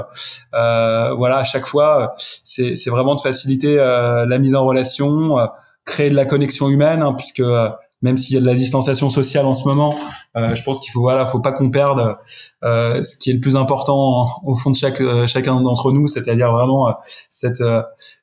voilà, 0.51 1.37
à 1.37 1.43
chaque 1.43 1.67
fois, 1.67 2.15
c'est 2.43 2.75
c'est 2.75 2.89
vraiment 2.89 3.15
de 3.15 3.21
faciliter 3.21 3.75
la 3.75 4.37
mise 4.39 4.55
en 4.55 4.65
relation 4.65 5.37
créer 5.87 6.11
de 6.11 6.15
la 6.15 6.25
connexion 6.25 6.69
humaine, 6.69 7.01
hein, 7.01 7.13
puisque 7.13 7.39
euh, 7.39 7.69
même 8.03 8.17
s'il 8.17 8.35
y 8.35 8.37
a 8.37 8.41
de 8.41 8.45
la 8.45 8.53
distanciation 8.53 9.09
sociale 9.09 9.45
en 9.47 9.55
ce 9.55 9.67
moment, 9.67 9.95
euh, 10.35 10.53
je 10.53 10.63
pense 10.63 10.79
qu'il 10.79 10.91
faut 10.91 11.01
voilà, 11.01 11.25
faut 11.25 11.39
pas 11.39 11.51
qu'on 11.51 11.71
perde 11.71 12.17
euh, 12.63 13.03
ce 13.03 13.15
qui 13.17 13.31
est 13.31 13.33
le 13.33 13.39
plus 13.39 13.55
important 13.55 14.27
au 14.43 14.53
fond 14.53 14.69
de 14.69 14.75
chaque 14.75 15.01
euh, 15.01 15.25
chacun 15.25 15.59
d'entre 15.61 15.91
nous, 15.91 16.07
c'est-à-dire 16.07 16.51
vraiment 16.51 16.93
cette 17.31 17.63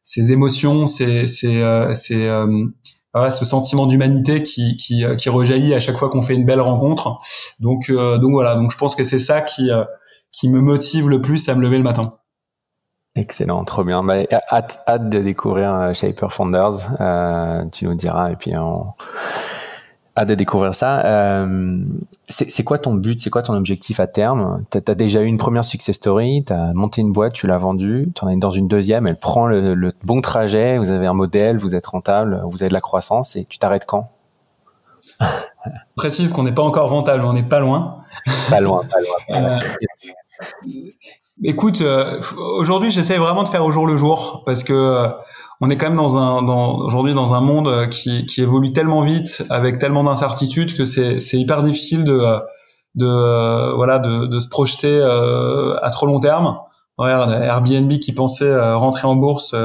ces 0.05 0.31
émotions, 0.31 0.86
ces 0.86 1.27
ces, 1.27 1.61
ces 1.95 2.45
voilà, 3.12 3.31
ce 3.31 3.45
sentiment 3.45 3.86
d'humanité 3.86 4.43
qui, 4.43 4.77
qui, 4.77 5.05
qui 5.19 5.28
rejaillit 5.28 5.73
à 5.74 5.81
chaque 5.81 5.97
fois 5.97 6.09
qu'on 6.09 6.23
fait 6.23 6.35
une 6.35 6.47
belle 6.47 6.61
rencontre. 6.61 7.19
Donc 7.59 7.91
donc 7.91 8.31
voilà, 8.31 8.55
donc 8.55 8.70
je 8.70 8.78
pense 8.78 8.95
que 8.95 9.03
c'est 9.03 9.19
ça 9.19 9.41
qui 9.41 9.70
qui 10.31 10.49
me 10.49 10.61
motive 10.61 11.09
le 11.09 11.20
plus 11.20 11.49
à 11.49 11.55
me 11.57 11.62
lever 11.62 11.78
le 11.78 11.85
matin. 11.85 12.15
Excellent, 13.16 13.65
trop 13.65 13.85
bien. 13.85 14.03
Bah, 14.03 14.16
hâte, 14.51 14.82
hâte 14.89 15.09
de 15.09 15.20
découvrir 15.20 15.73
euh, 15.73 15.95
Shaper 15.95 16.32
Founders. 16.32 16.91
Euh, 17.01 17.65
tu 17.70 17.86
nous 17.86 17.95
diras 17.95 18.32
et 18.32 18.36
puis 18.36 18.57
on 18.57 18.93
hâte 20.16 20.28
de 20.28 20.35
découvrir 20.35 20.74
ça. 20.74 21.05
Euh, 21.05 21.85
c'est 22.28 22.65
quoi 22.65 22.78
ton 22.78 22.95
but 22.95 23.20
C'est 23.20 23.31
quoi 23.31 23.43
ton 23.43 23.55
objectif 23.55 24.01
à 24.01 24.09
terme? 24.09 24.65
Tu 24.70 24.78
as, 24.78 24.95
déjà 24.97 25.23
eu 25.23 25.27
une 25.27 25.39
première 25.39 25.65
success 25.65 25.95
story, 25.95 26.43
tu 26.45 26.53
as 26.53 26.73
monté 26.73 27.03
une 27.03 27.12
boîte, 27.12 27.35
tu 27.35 27.47
l'as 27.47 27.59
vendue, 27.59 28.09
tu 28.16 28.24
en 28.24 28.28
es 28.28 28.36
dans 28.36 28.51
une 28.51 28.66
deuxième, 28.66 29.07
elle 29.07 29.19
prend 29.19 29.47
le, 29.47 29.74
le, 29.74 29.93
bon 30.05 30.20
trajet, 30.20 30.78
vous 30.78 30.91
avez 30.91 31.07
un 31.07 31.12
modèle, 31.12 31.59
vous 31.59 31.77
êtes 31.77 31.86
rentable, 31.86 32.43
vous 32.51 32.62
avez 32.62 32.69
de 32.69 32.74
la 32.74 32.81
croissance 32.81 33.36
et 33.36 33.45
tu 33.45 33.59
t'arrêtes 33.59 33.86
quand? 33.86 34.11
Précise 35.97 36.32
qu'on 36.32 36.43
n'est 36.43 36.53
pas 36.53 36.62
encore 36.62 36.91
rentable, 36.91 37.24
on 37.24 37.32
n'est 37.32 37.45
pas 37.45 37.61
loin. 37.61 38.03
Pas 38.51 38.61
loin, 38.61 38.82
pas 38.85 39.01
loin. 39.01 39.16
Pas 39.28 39.41
loin. 39.41 39.59
Écoute, 41.43 41.81
euh, 41.81 42.20
aujourd'hui, 42.59 42.93
j'essaie 42.93 43.19
vraiment 43.19 43.43
de 43.43 43.48
faire 43.48 43.65
au 43.65 43.73
jour 43.73 43.86
le 43.86 43.97
jour 43.97 44.44
parce 44.47 44.62
que 44.62 44.73
euh, 44.73 45.09
on 45.61 45.69
est 45.69 45.77
quand 45.77 45.86
même 45.86 45.97
dans 45.97 46.16
un, 46.16 46.43
dans, 46.43 46.78
aujourd'hui 46.78 47.12
dans 47.12 47.35
un 47.35 47.40
monde 47.40 47.66
euh, 47.66 47.86
qui, 47.86 48.24
qui 48.27 48.40
évolue 48.40 48.73
tellement 48.73 49.02
vite 49.02 49.43
avec 49.51 49.78
tellement 49.78 50.05
d'incertitudes 50.05 50.77
que 50.77 50.85
c'est, 50.85 51.19
hyper 51.32 51.65
difficile 51.65 52.05
de, 52.05 52.23
de 52.94 53.74
voilà, 53.74 53.98
de, 53.98 54.27
de 54.27 54.40
se 54.40 54.48
projeter 54.48 55.02
à 55.02 55.90
trop 55.90 56.06
long 56.06 56.20
terme. 56.20 56.59
Regarde, 56.97 57.32
Airbnb 57.32 57.93
qui 57.98 58.12
pensait 58.12 58.73
rentrer 58.74 59.09
en 59.09 59.16
bourse 59.16 59.56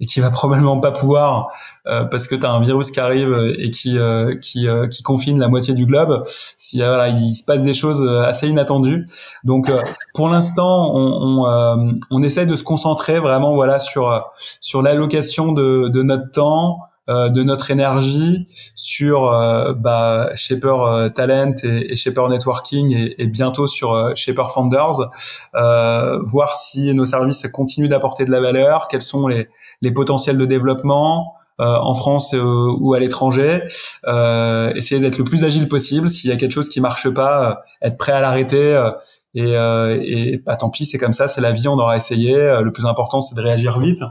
et 0.00 0.06
qui 0.06 0.20
va 0.20 0.30
probablement 0.30 0.80
pas 0.80 0.92
pouvoir 0.92 1.48
euh, 1.86 2.04
parce 2.04 2.26
que 2.26 2.34
tu 2.34 2.44
as 2.44 2.50
un 2.50 2.60
virus 2.60 2.90
qui 2.90 3.00
arrive 3.00 3.34
et 3.58 3.70
qui 3.70 3.98
euh, 3.98 4.36
qui, 4.36 4.66
euh, 4.66 4.88
qui 4.88 5.02
confine 5.02 5.38
la 5.38 5.48
moitié 5.48 5.74
du 5.74 5.86
globe. 5.86 6.24
Si 6.56 6.78
voilà, 6.78 7.08
il 7.08 7.34
se 7.34 7.44
passe 7.44 7.62
des 7.62 7.74
choses 7.74 8.02
assez 8.24 8.48
inattendues. 8.48 9.08
Donc 9.44 9.70
pour 10.14 10.28
l'instant, 10.28 10.92
on, 10.94 11.44
on, 11.44 11.98
on, 12.10 12.22
essaie 12.22 12.46
de 12.46 12.56
se 12.56 12.64
concentrer 12.64 13.18
vraiment 13.20 13.54
voilà 13.54 13.78
sur 13.78 14.32
sur 14.60 14.82
l'allocation 14.82 15.52
de, 15.52 15.88
de 15.88 16.02
notre 16.02 16.30
temps. 16.30 16.89
De 17.10 17.42
notre 17.42 17.70
énergie 17.70 18.46
sur 18.74 19.30
bah, 19.76 20.30
Shaper 20.34 21.10
Talent 21.14 21.54
et, 21.64 21.96
Shaper 21.96 22.28
Networking 22.28 23.14
et, 23.18 23.26
bientôt 23.26 23.66
sur 23.66 24.16
Shaper 24.16 24.50
Founders, 24.52 25.10
voir 25.52 26.54
si 26.54 26.94
nos 26.94 27.06
services 27.06 27.46
continuent 27.52 27.88
d'apporter 27.88 28.24
de 28.24 28.30
la 28.30 28.40
valeur, 28.40 28.88
quels 28.88 29.02
sont 29.02 29.26
les, 29.26 29.48
les 29.82 29.92
potentiels 29.92 30.38
de 30.38 30.44
développement 30.44 31.34
euh, 31.60 31.76
en 31.76 31.94
France 31.94 32.32
euh, 32.32 32.74
ou 32.78 32.94
à 32.94 33.00
l'étranger, 33.00 33.60
euh, 34.06 34.72
essayer 34.74 34.98
d'être 34.98 35.18
le 35.18 35.24
plus 35.24 35.44
agile 35.44 35.68
possible. 35.68 36.08
S'il 36.08 36.30
y 36.30 36.32
a 36.32 36.36
quelque 36.36 36.52
chose 36.52 36.70
qui 36.70 36.80
marche 36.80 37.10
pas, 37.10 37.64
être 37.82 37.98
prêt 37.98 38.12
à 38.12 38.20
l'arrêter. 38.20 38.90
Et, 39.34 39.52
et 39.52 40.38
bah, 40.38 40.56
tant 40.56 40.70
pis, 40.70 40.86
c'est 40.86 40.98
comme 40.98 41.12
ça, 41.12 41.28
c'est 41.28 41.40
la 41.40 41.52
vie, 41.52 41.68
on 41.68 41.78
aura 41.78 41.96
essayé. 41.96 42.34
le 42.34 42.70
plus 42.72 42.86
important, 42.86 43.20
c'est 43.20 43.34
de 43.34 43.40
réagir 43.40 43.78
vite. 43.78 44.02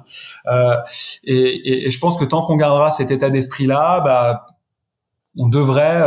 Et, 0.48 1.34
et, 1.34 1.88
et, 1.88 1.92
je 1.92 2.00
pense 2.00 2.18
que 2.18 2.26
tant 2.26 2.46
qu'on 2.46 2.56
gardera 2.56 2.92
cet 2.92 3.12
état 3.12 3.30
d'esprit-là, 3.30 4.02
bah, 4.02 4.46
on 5.38 5.48
devrait 5.48 6.02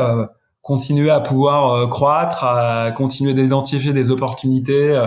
continuer 0.63 1.11
à 1.11 1.19
pouvoir 1.19 1.73
euh, 1.73 1.87
croître, 1.89 2.45
à 2.45 2.93
continuer 2.93 3.35
d'identifier 3.35 3.93
des 3.93 4.13
opportunités 4.13 4.91
euh, 4.91 5.07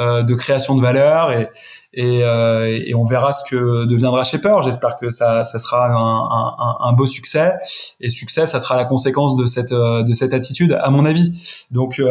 euh, 0.00 0.22
de 0.24 0.34
création 0.34 0.74
de 0.74 0.82
valeur 0.82 1.30
et, 1.30 1.48
et, 1.94 2.18
et, 2.18 2.94
on 2.94 3.04
verra 3.04 3.32
ce 3.32 3.42
que 3.48 3.86
deviendra 3.86 4.24
Shaper. 4.24 4.62
J'espère 4.62 4.98
que 4.98 5.08
ça, 5.08 5.44
ça 5.44 5.58
sera 5.58 5.86
un, 5.86 5.96
un, 5.96 6.88
un, 6.90 6.92
beau 6.92 7.06
succès 7.06 7.54
et 8.00 8.10
succès, 8.10 8.46
ça 8.46 8.60
sera 8.60 8.76
la 8.76 8.84
conséquence 8.84 9.34
de 9.36 9.46
cette 9.46 9.72
de 9.72 10.12
cette 10.12 10.34
attitude, 10.34 10.76
à 10.78 10.90
mon 10.90 11.06
avis. 11.06 11.66
Donc 11.70 12.02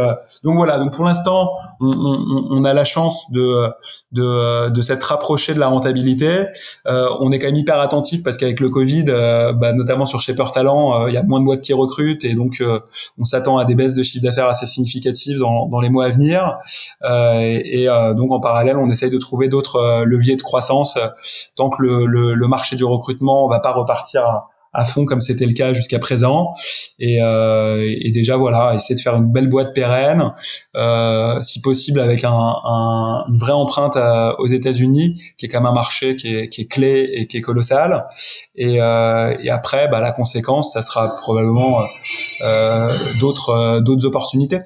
donc 0.44 0.56
voilà. 0.56 0.80
Donc 0.80 0.94
pour 0.94 1.06
l'instant, 1.06 1.52
on, 1.80 1.92
on, 1.92 2.48
on, 2.50 2.66
a 2.66 2.74
la 2.74 2.84
chance 2.84 3.30
de 3.32 3.70
de, 4.12 4.70
de 4.70 4.82
s'être 4.82 5.04
rapproché 5.04 5.54
de 5.54 5.60
la 5.60 5.68
rentabilité. 5.68 6.48
on 6.86 7.32
est 7.32 7.38
quand 7.38 7.48
même 7.48 7.56
hyper 7.56 7.80
attentif 7.80 8.24
parce 8.24 8.38
qu'avec 8.38 8.60
le 8.60 8.70
Covid, 8.70 9.04
bah, 9.04 9.74
notamment 9.74 10.08
sur 10.08 10.20
Shaper 10.20 10.52
Talent, 10.52 11.06
il 11.06 11.14
y 11.14 11.18
a 11.18 11.24
moins 11.24 11.42
de 11.42 11.46
boîtes 11.46 11.62
qui 11.62 11.74
recrutent 11.74 12.26
et 12.26 12.34
donc 12.34 12.60
on 13.18 13.26
s'attend 13.26 13.57
à 13.57 13.66
des 13.66 13.76
baisses 13.76 13.94
de 13.94 14.03
chiffre 14.03 14.24
d'affaires 14.24 14.48
assez 14.48 14.66
significatives 14.66 15.40
dans, 15.40 15.68
dans, 15.68 15.80
les 15.80 15.90
mois 15.90 16.06
à 16.06 16.10
venir. 16.10 16.57
Euh, 17.03 17.62
et, 17.64 17.88
euh, 17.88 18.14
donc 18.14 18.32
en 18.32 18.40
parallèle, 18.40 18.78
on 18.78 18.90
essaye 18.90 19.10
de 19.10 19.18
trouver 19.18 19.49
d'autres 19.49 19.78
euh, 19.78 20.06
leviers 20.06 20.36
de 20.36 20.41
croissance 20.41 20.98
tant 21.56 21.70
que 21.70 21.82
le, 21.82 22.48
marché 22.48 22.76
du 22.76 22.86
recrutement 22.86 23.48
va 23.48 23.60
pas 23.60 23.72
repartir 23.72 24.44
à 24.76 24.85
fond 24.85 25.06
comme 25.06 25.22
c'était 25.22 25.45
le 25.45 25.53
cas 25.53 25.73
jusqu'à 25.73 25.99
présent. 25.99 26.53
Et, 26.99 27.18
et, 27.18 28.11
déjà 28.11 28.38
voilà, 28.38 28.73
essayer 28.76 28.95
de 28.95 29.02
faire 29.02 29.15
une 29.15 29.31
belle 29.31 29.47
boîte 29.47 29.73
pérenne, 29.73 30.34
si 31.41 31.61
possible 31.61 31.99
avec 31.99 32.23
un, 32.23 32.31
un, 32.31 33.26
une 33.30 33.38
vraie 33.38 33.52
empreinte 33.52 33.97
aux 34.38 34.47
États-Unis, 34.47 35.22
qui 35.38 35.45
est 35.45 35.49
quand 35.49 35.60
même 35.60 35.72
un 35.72 35.73
marché 35.73 36.15
qui 36.15 36.35
est, 36.35 36.49
qui 36.49 36.61
est 36.61 36.68
clé 36.68 37.10
et 37.14 37.27
qui 37.27 37.38
est 37.38 37.41
colossal. 37.41 38.07
Et, 38.56 38.76
et 38.76 39.49
après, 39.49 39.88
bah, 39.88 40.02
la 40.02 40.11
conséquence, 40.11 40.73
ça 40.73 40.81
sera 40.81 41.15
probablement 41.22 41.81
d'autres 43.19 43.80
d'autres 43.80 44.06
opportunités. 44.06 44.60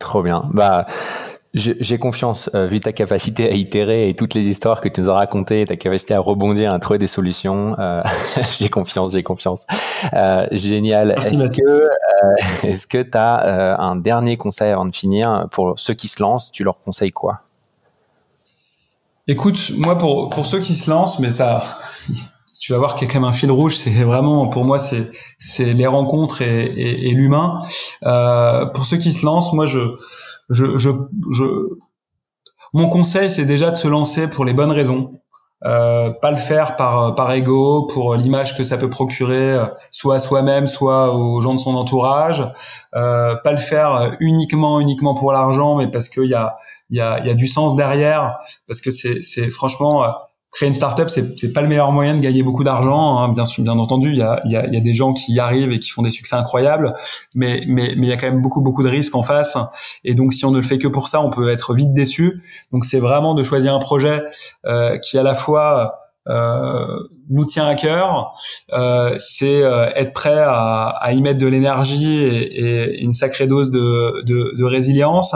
Trop 0.00 0.22
bien. 0.22 0.48
Bah, 0.52 0.86
j'ai 1.52 1.98
confiance, 1.98 2.48
euh, 2.54 2.68
vu 2.68 2.78
ta 2.78 2.92
capacité 2.92 3.50
à 3.50 3.54
itérer 3.54 4.08
et 4.08 4.14
toutes 4.14 4.34
les 4.34 4.46
histoires 4.46 4.80
que 4.80 4.88
tu 4.88 5.00
nous 5.00 5.10
as 5.10 5.14
racontées, 5.14 5.64
ta 5.64 5.74
capacité 5.74 6.14
à 6.14 6.20
rebondir, 6.20 6.72
à 6.72 6.78
trouver 6.78 7.00
des 7.00 7.08
solutions. 7.08 7.74
Euh, 7.80 8.02
j'ai 8.60 8.68
confiance, 8.68 9.12
j'ai 9.12 9.24
confiance. 9.24 9.66
Euh, 10.12 10.46
génial. 10.52 11.16
Est-ce 12.62 12.86
que 12.86 13.02
tu 13.02 13.18
as 13.18 13.80
un 13.80 13.96
dernier 13.96 14.36
conseil 14.36 14.70
avant 14.70 14.86
de 14.86 14.94
finir 14.94 15.48
pour 15.50 15.74
ceux 15.76 15.94
qui 15.94 16.06
se 16.06 16.22
lancent 16.22 16.52
Tu 16.52 16.62
leur 16.62 16.78
conseilles 16.78 17.10
quoi? 17.10 17.40
Écoute, 19.26 19.72
moi 19.76 19.98
pour, 19.98 20.30
pour 20.30 20.46
ceux 20.46 20.60
qui 20.60 20.76
se 20.76 20.88
lancent, 20.88 21.18
mais 21.18 21.32
ça, 21.32 21.62
tu 22.60 22.72
vas 22.72 22.78
voir 22.78 22.94
qu'il 22.94 23.08
y 23.08 23.10
a 23.10 23.12
quand 23.12 23.20
même 23.20 23.28
un 23.28 23.32
fil 23.32 23.50
rouge. 23.50 23.76
C'est 23.76 24.04
vraiment, 24.04 24.46
pour 24.46 24.64
moi, 24.64 24.78
c'est 24.78 25.10
c'est 25.40 25.72
les 25.72 25.86
rencontres 25.88 26.42
et, 26.42 26.64
et, 26.66 27.08
et 27.08 27.14
l'humain. 27.14 27.62
pour 28.02 28.86
ceux 28.86 28.98
qui 28.98 29.12
se 29.12 29.26
lancent, 29.26 29.52
moi 29.52 29.66
je 29.66 29.80
je, 30.50 30.78
je, 30.78 30.90
je, 31.32 31.44
mon 32.72 32.88
conseil, 32.88 33.30
c'est 33.30 33.46
déjà 33.46 33.70
de 33.70 33.76
se 33.76 33.88
lancer 33.88 34.28
pour 34.28 34.44
les 34.44 34.52
bonnes 34.52 34.72
raisons. 34.72 35.20
Euh, 35.66 36.10
pas 36.10 36.30
le 36.30 36.38
faire 36.38 36.74
par 36.76 37.14
par 37.14 37.30
ego 37.32 37.86
pour 37.92 38.14
l'image 38.14 38.56
que 38.56 38.64
ça 38.64 38.78
peut 38.78 38.88
procurer 38.88 39.52
euh, 39.52 39.66
soit 39.90 40.14
à 40.14 40.20
soi-même 40.20 40.66
soit 40.66 41.14
aux 41.14 41.42
gens 41.42 41.52
de 41.52 41.60
son 41.60 41.74
entourage 41.74 42.50
euh, 42.94 43.36
pas 43.36 43.52
le 43.52 43.58
faire 43.58 44.16
uniquement 44.20 44.80
uniquement 44.80 45.12
pour 45.12 45.32
l'argent 45.32 45.76
mais 45.76 45.86
parce 45.88 46.08
qu'il 46.08 46.30
y 46.30 46.34
a 46.34 46.56
il 46.88 46.96
y 46.96 47.02
a 47.02 47.22
y 47.26 47.28
a 47.28 47.34
du 47.34 47.46
sens 47.46 47.76
derrière 47.76 48.38
parce 48.66 48.80
que 48.80 48.90
c'est 48.90 49.20
c'est 49.20 49.50
franchement 49.50 50.02
créer 50.52 50.68
une 50.68 50.74
startup, 50.74 51.08
c'est 51.10 51.38
c'est 51.38 51.52
pas 51.52 51.62
le 51.62 51.68
meilleur 51.68 51.92
moyen 51.92 52.14
de 52.14 52.20
gagner 52.20 52.42
beaucoup 52.42 52.64
d'argent. 52.64 53.18
Hein. 53.18 53.32
Bien 53.32 53.44
sûr, 53.44 53.62
bien 53.62 53.78
entendu, 53.78 54.10
il 54.10 54.18
y 54.18 54.22
a, 54.22 54.40
y, 54.44 54.56
a, 54.56 54.66
y 54.66 54.76
a 54.76 54.80
des 54.80 54.94
gens 54.94 55.12
qui 55.12 55.32
y 55.32 55.40
arrivent 55.40 55.72
et 55.72 55.78
qui 55.78 55.90
font 55.90 56.02
des 56.02 56.10
succès 56.10 56.36
incroyables, 56.36 56.94
mais 57.34 57.64
mais 57.66 57.94
mais 57.96 58.06
il 58.06 58.10
y 58.10 58.12
a 58.12 58.16
quand 58.16 58.26
même 58.26 58.42
beaucoup 58.42 58.60
beaucoup 58.60 58.82
de 58.82 58.88
risques 58.88 59.14
en 59.14 59.22
face. 59.22 59.56
Et 60.04 60.14
donc, 60.14 60.32
si 60.32 60.44
on 60.44 60.50
ne 60.50 60.56
le 60.56 60.62
fait 60.62 60.78
que 60.78 60.88
pour 60.88 61.08
ça, 61.08 61.20
on 61.20 61.30
peut 61.30 61.50
être 61.50 61.74
vite 61.74 61.94
déçu. 61.94 62.42
Donc, 62.72 62.84
c'est 62.84 63.00
vraiment 63.00 63.34
de 63.34 63.44
choisir 63.44 63.74
un 63.74 63.78
projet 63.78 64.22
euh, 64.66 64.98
qui 64.98 65.18
à 65.18 65.22
la 65.22 65.34
fois 65.34 66.00
euh, 66.28 66.98
nous 67.30 67.44
tient 67.44 67.66
à 67.66 67.74
cœur, 67.74 68.34
euh, 68.72 69.14
c'est 69.18 69.62
euh, 69.62 69.88
être 69.94 70.12
prêt 70.12 70.38
à, 70.38 70.88
à, 70.88 71.12
y 71.12 71.22
mettre 71.22 71.38
de 71.38 71.46
l'énergie 71.46 72.12
et, 72.12 72.98
et, 72.98 73.02
une 73.02 73.14
sacrée 73.14 73.46
dose 73.46 73.70
de, 73.70 74.22
de, 74.24 74.56
de 74.56 74.64
résilience, 74.64 75.34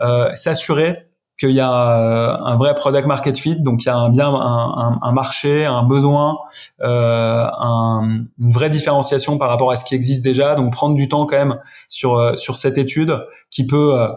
euh, 0.00 0.32
s'assurer 0.34 1.09
qu'il 1.40 1.52
y 1.52 1.60
a 1.60 1.72
euh, 1.72 2.36
un 2.44 2.56
vrai 2.56 2.74
product 2.74 3.06
market 3.06 3.38
fit, 3.38 3.60
donc 3.60 3.82
il 3.82 3.86
y 3.86 3.88
a 3.88 3.96
un 3.96 4.10
bien 4.10 4.28
un, 4.28 5.12
marché, 5.12 5.64
un 5.64 5.82
besoin, 5.82 6.38
euh, 6.82 7.46
un, 7.58 8.24
une 8.38 8.50
vraie 8.50 8.68
différenciation 8.68 9.38
par 9.38 9.48
rapport 9.48 9.72
à 9.72 9.76
ce 9.76 9.86
qui 9.86 9.94
existe 9.94 10.22
déjà. 10.22 10.54
Donc 10.54 10.72
prendre 10.72 10.94
du 10.94 11.08
temps 11.08 11.26
quand 11.26 11.38
même 11.38 11.58
sur 11.88 12.18
euh, 12.18 12.36
sur 12.36 12.58
cette 12.58 12.76
étude 12.76 13.26
qui 13.50 13.66
peut 13.66 14.08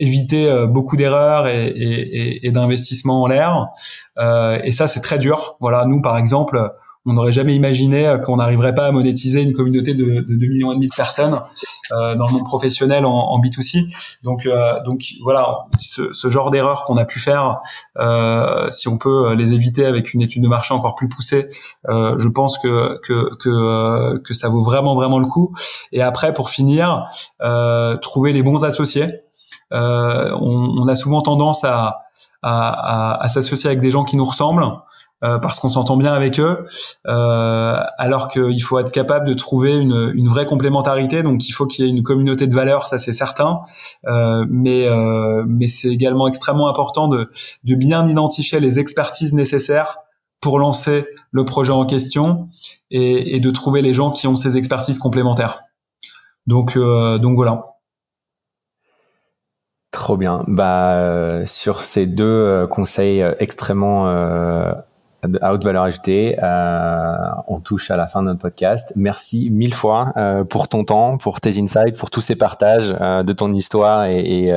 éviter 0.00 0.66
beaucoup 0.66 0.96
d'erreurs 0.96 1.46
et 1.46 2.50
d'investissements 2.52 3.22
en 3.22 3.28
l'air. 3.28 3.68
et 4.18 4.72
ça 4.72 4.88
c'est 4.88 5.00
très 5.00 5.18
dur. 5.18 5.56
Voilà, 5.60 5.84
nous 5.86 6.02
par 6.02 6.18
exemple 6.18 6.72
on 7.06 7.14
n'aurait 7.14 7.32
jamais 7.32 7.54
imaginé 7.54 8.06
euh, 8.06 8.18
qu'on 8.18 8.36
n'arriverait 8.36 8.74
pas 8.74 8.86
à 8.86 8.92
monétiser 8.92 9.42
une 9.42 9.52
communauté 9.52 9.94
de, 9.94 10.20
de 10.20 10.36
2 10.36 10.46
millions 10.46 10.72
et 10.72 10.74
demi 10.74 10.88
de 10.88 10.94
personnes 10.94 11.40
euh, 11.92 12.14
dans 12.14 12.26
le 12.26 12.32
monde 12.32 12.44
professionnel 12.44 13.06
en, 13.06 13.10
en 13.10 13.40
B2C. 13.40 13.94
Donc, 14.22 14.46
euh, 14.46 14.80
donc 14.84 15.02
voilà, 15.22 15.66
ce, 15.80 16.12
ce 16.12 16.28
genre 16.28 16.50
d'erreur 16.50 16.84
qu'on 16.84 16.96
a 16.96 17.04
pu 17.04 17.18
faire, 17.18 17.60
euh, 17.98 18.70
si 18.70 18.88
on 18.88 18.98
peut 18.98 19.34
les 19.34 19.54
éviter 19.54 19.86
avec 19.86 20.12
une 20.12 20.20
étude 20.20 20.42
de 20.42 20.48
marché 20.48 20.74
encore 20.74 20.94
plus 20.94 21.08
poussée, 21.08 21.48
euh, 21.88 22.16
je 22.18 22.28
pense 22.28 22.58
que 22.58 22.98
que 23.02 23.34
que, 23.36 23.48
euh, 23.48 24.18
que 24.22 24.34
ça 24.34 24.48
vaut 24.48 24.62
vraiment 24.62 24.94
vraiment 24.94 25.18
le 25.18 25.26
coup. 25.26 25.54
Et 25.92 26.02
après, 26.02 26.34
pour 26.34 26.50
finir, 26.50 27.06
trouver 28.02 28.32
les 28.32 28.42
bons 28.42 28.64
associés. 28.64 29.06
On, 29.72 30.74
on, 30.78 30.88
a 30.88 30.96
souvent 30.96 31.22
tendance 31.22 31.62
à, 31.64 32.02
à, 32.42 33.22
à 33.22 33.28
s'associer 33.28 33.68
avec 33.68 33.80
des 33.80 33.90
gens 33.90 34.04
qui 34.04 34.16
nous 34.16 34.24
ressemblent. 34.24 34.64
Euh, 35.22 35.38
parce 35.38 35.58
qu'on 35.60 35.68
s'entend 35.68 35.98
bien 35.98 36.14
avec 36.14 36.40
eux, 36.40 36.64
euh, 37.06 37.78
alors 37.98 38.30
qu'il 38.30 38.62
faut 38.62 38.78
être 38.78 38.90
capable 38.90 39.28
de 39.28 39.34
trouver 39.34 39.76
une, 39.76 40.10
une 40.14 40.28
vraie 40.28 40.46
complémentarité. 40.46 41.22
Donc 41.22 41.46
il 41.46 41.52
faut 41.52 41.66
qu'il 41.66 41.84
y 41.84 41.88
ait 41.88 41.90
une 41.90 42.02
communauté 42.02 42.46
de 42.46 42.54
valeurs, 42.54 42.86
ça 42.86 42.98
c'est 42.98 43.12
certain, 43.12 43.60
euh, 44.06 44.46
mais 44.48 44.88
euh, 44.88 45.44
mais 45.46 45.68
c'est 45.68 45.90
également 45.90 46.26
extrêmement 46.26 46.70
important 46.70 47.06
de, 47.06 47.30
de 47.64 47.74
bien 47.74 48.06
identifier 48.06 48.60
les 48.60 48.78
expertises 48.78 49.34
nécessaires 49.34 49.98
pour 50.40 50.58
lancer 50.58 51.06
le 51.32 51.44
projet 51.44 51.72
en 51.72 51.84
question 51.84 52.46
et, 52.90 53.36
et 53.36 53.40
de 53.40 53.50
trouver 53.50 53.82
les 53.82 53.92
gens 53.92 54.12
qui 54.12 54.26
ont 54.26 54.36
ces 54.36 54.56
expertises 54.56 54.98
complémentaires. 54.98 55.64
Donc 56.46 56.78
euh, 56.78 57.18
donc 57.18 57.34
voilà. 57.36 57.66
Trop 59.90 60.16
bien. 60.16 60.44
Bah, 60.46 61.44
sur 61.44 61.82
ces 61.82 62.06
deux 62.06 62.66
conseils 62.70 63.22
extrêmement 63.38 64.08
à 65.40 65.52
haute 65.52 65.64
valeur 65.64 65.84
ajoutée. 65.84 66.36
Euh, 66.42 67.16
on 67.46 67.60
touche 67.60 67.90
à 67.90 67.96
la 67.96 68.06
fin 68.06 68.22
de 68.22 68.28
notre 68.28 68.40
podcast. 68.40 68.92
Merci 68.96 69.50
mille 69.50 69.74
fois 69.74 70.12
euh, 70.16 70.44
pour 70.44 70.68
ton 70.68 70.84
temps, 70.84 71.18
pour 71.18 71.40
tes 71.40 71.60
insights, 71.60 71.96
pour 71.96 72.10
tous 72.10 72.20
ces 72.20 72.36
partages 72.36 72.94
euh, 73.00 73.22
de 73.22 73.32
ton 73.32 73.52
histoire 73.52 74.04
et, 74.04 74.20
et, 74.20 74.54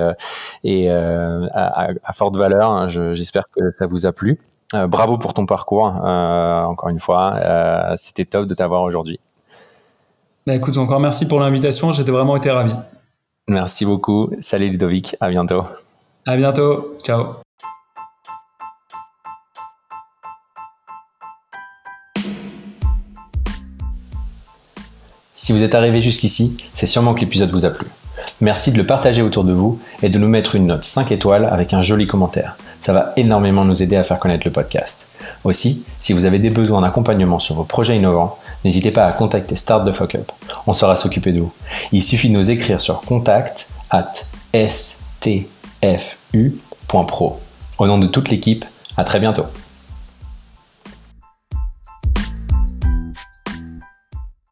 et 0.63 0.89
à, 0.89 1.89
à, 2.03 2.13
forte 2.13 2.35
valeur. 2.35 2.89
J'espère 2.89 3.43
que 3.55 3.71
ça 3.77 3.87
vous 3.87 4.05
a 4.05 4.11
plu. 4.11 4.37
Bravo 4.87 5.17
pour 5.17 5.33
ton 5.33 5.45
parcours, 5.45 5.85
encore 5.85 6.89
une 6.89 6.99
fois. 6.99 7.33
C'était 7.95 8.25
top 8.25 8.47
de 8.47 8.55
t'avoir 8.55 8.83
aujourd'hui. 8.83 9.19
Bah, 10.47 10.55
écoute, 10.55 10.77
encore 10.77 10.99
merci 10.99 11.27
pour 11.27 11.39
l'invitation. 11.39 11.91
J'étais 11.91 12.11
vraiment 12.11 12.35
été 12.35 12.51
ravi. 12.51 12.73
Merci 13.47 13.85
beaucoup. 13.85 14.29
Salut 14.39 14.69
Ludovic. 14.69 15.15
À 15.19 15.29
bientôt. 15.29 15.63
À 16.25 16.37
bientôt. 16.37 16.97
Ciao. 17.03 17.42
Si 25.43 25.51
vous 25.51 25.61
êtes 25.61 25.75
arrivé 25.75 25.99
jusqu'ici, 25.99 26.55
c'est 26.73 26.85
sûrement 26.85 27.13
que 27.13 27.19
l'épisode 27.19 27.51
vous 27.51 27.65
a 27.65 27.69
plu. 27.69 27.85
Merci 28.39 28.71
de 28.71 28.77
le 28.77 28.85
partager 28.85 29.21
autour 29.21 29.43
de 29.43 29.51
vous 29.51 29.77
et 30.01 30.07
de 30.07 30.17
nous 30.17 30.29
mettre 30.29 30.55
une 30.55 30.67
note 30.67 30.85
5 30.85 31.11
étoiles 31.11 31.43
avec 31.51 31.73
un 31.73 31.81
joli 31.81 32.07
commentaire. 32.07 32.55
Ça 32.79 32.93
va 32.93 33.11
énormément 33.17 33.65
nous 33.65 33.83
aider 33.83 33.97
à 33.97 34.05
faire 34.05 34.15
connaître 34.15 34.47
le 34.47 34.53
podcast. 34.53 35.05
Aussi, 35.43 35.83
si 35.99 36.13
vous 36.13 36.23
avez 36.23 36.39
des 36.39 36.49
besoins 36.49 36.79
d'accompagnement 36.79 37.39
sur 37.39 37.55
vos 37.55 37.65
projets 37.65 37.97
innovants, 37.97 38.39
n'hésitez 38.63 38.91
pas 38.91 39.03
à 39.03 39.11
contacter 39.11 39.57
Start 39.57 39.85
the 39.85 39.91
Fuck 39.91 40.15
Up. 40.15 40.31
On 40.65 40.71
saura 40.71 40.95
s'occuper 40.95 41.33
de 41.33 41.41
vous. 41.41 41.51
Il 41.91 42.01
suffit 42.01 42.29
de 42.29 42.35
nous 42.35 42.49
écrire 42.49 42.79
sur 42.79 43.01
contact 43.01 43.67
at 43.89 44.13
stfu.pro. 44.53 45.41
Au 47.79 47.87
nom 47.87 47.97
de 47.97 48.07
toute 48.07 48.29
l'équipe, 48.29 48.63
à 48.95 49.03
très 49.03 49.19
bientôt. 49.19 49.47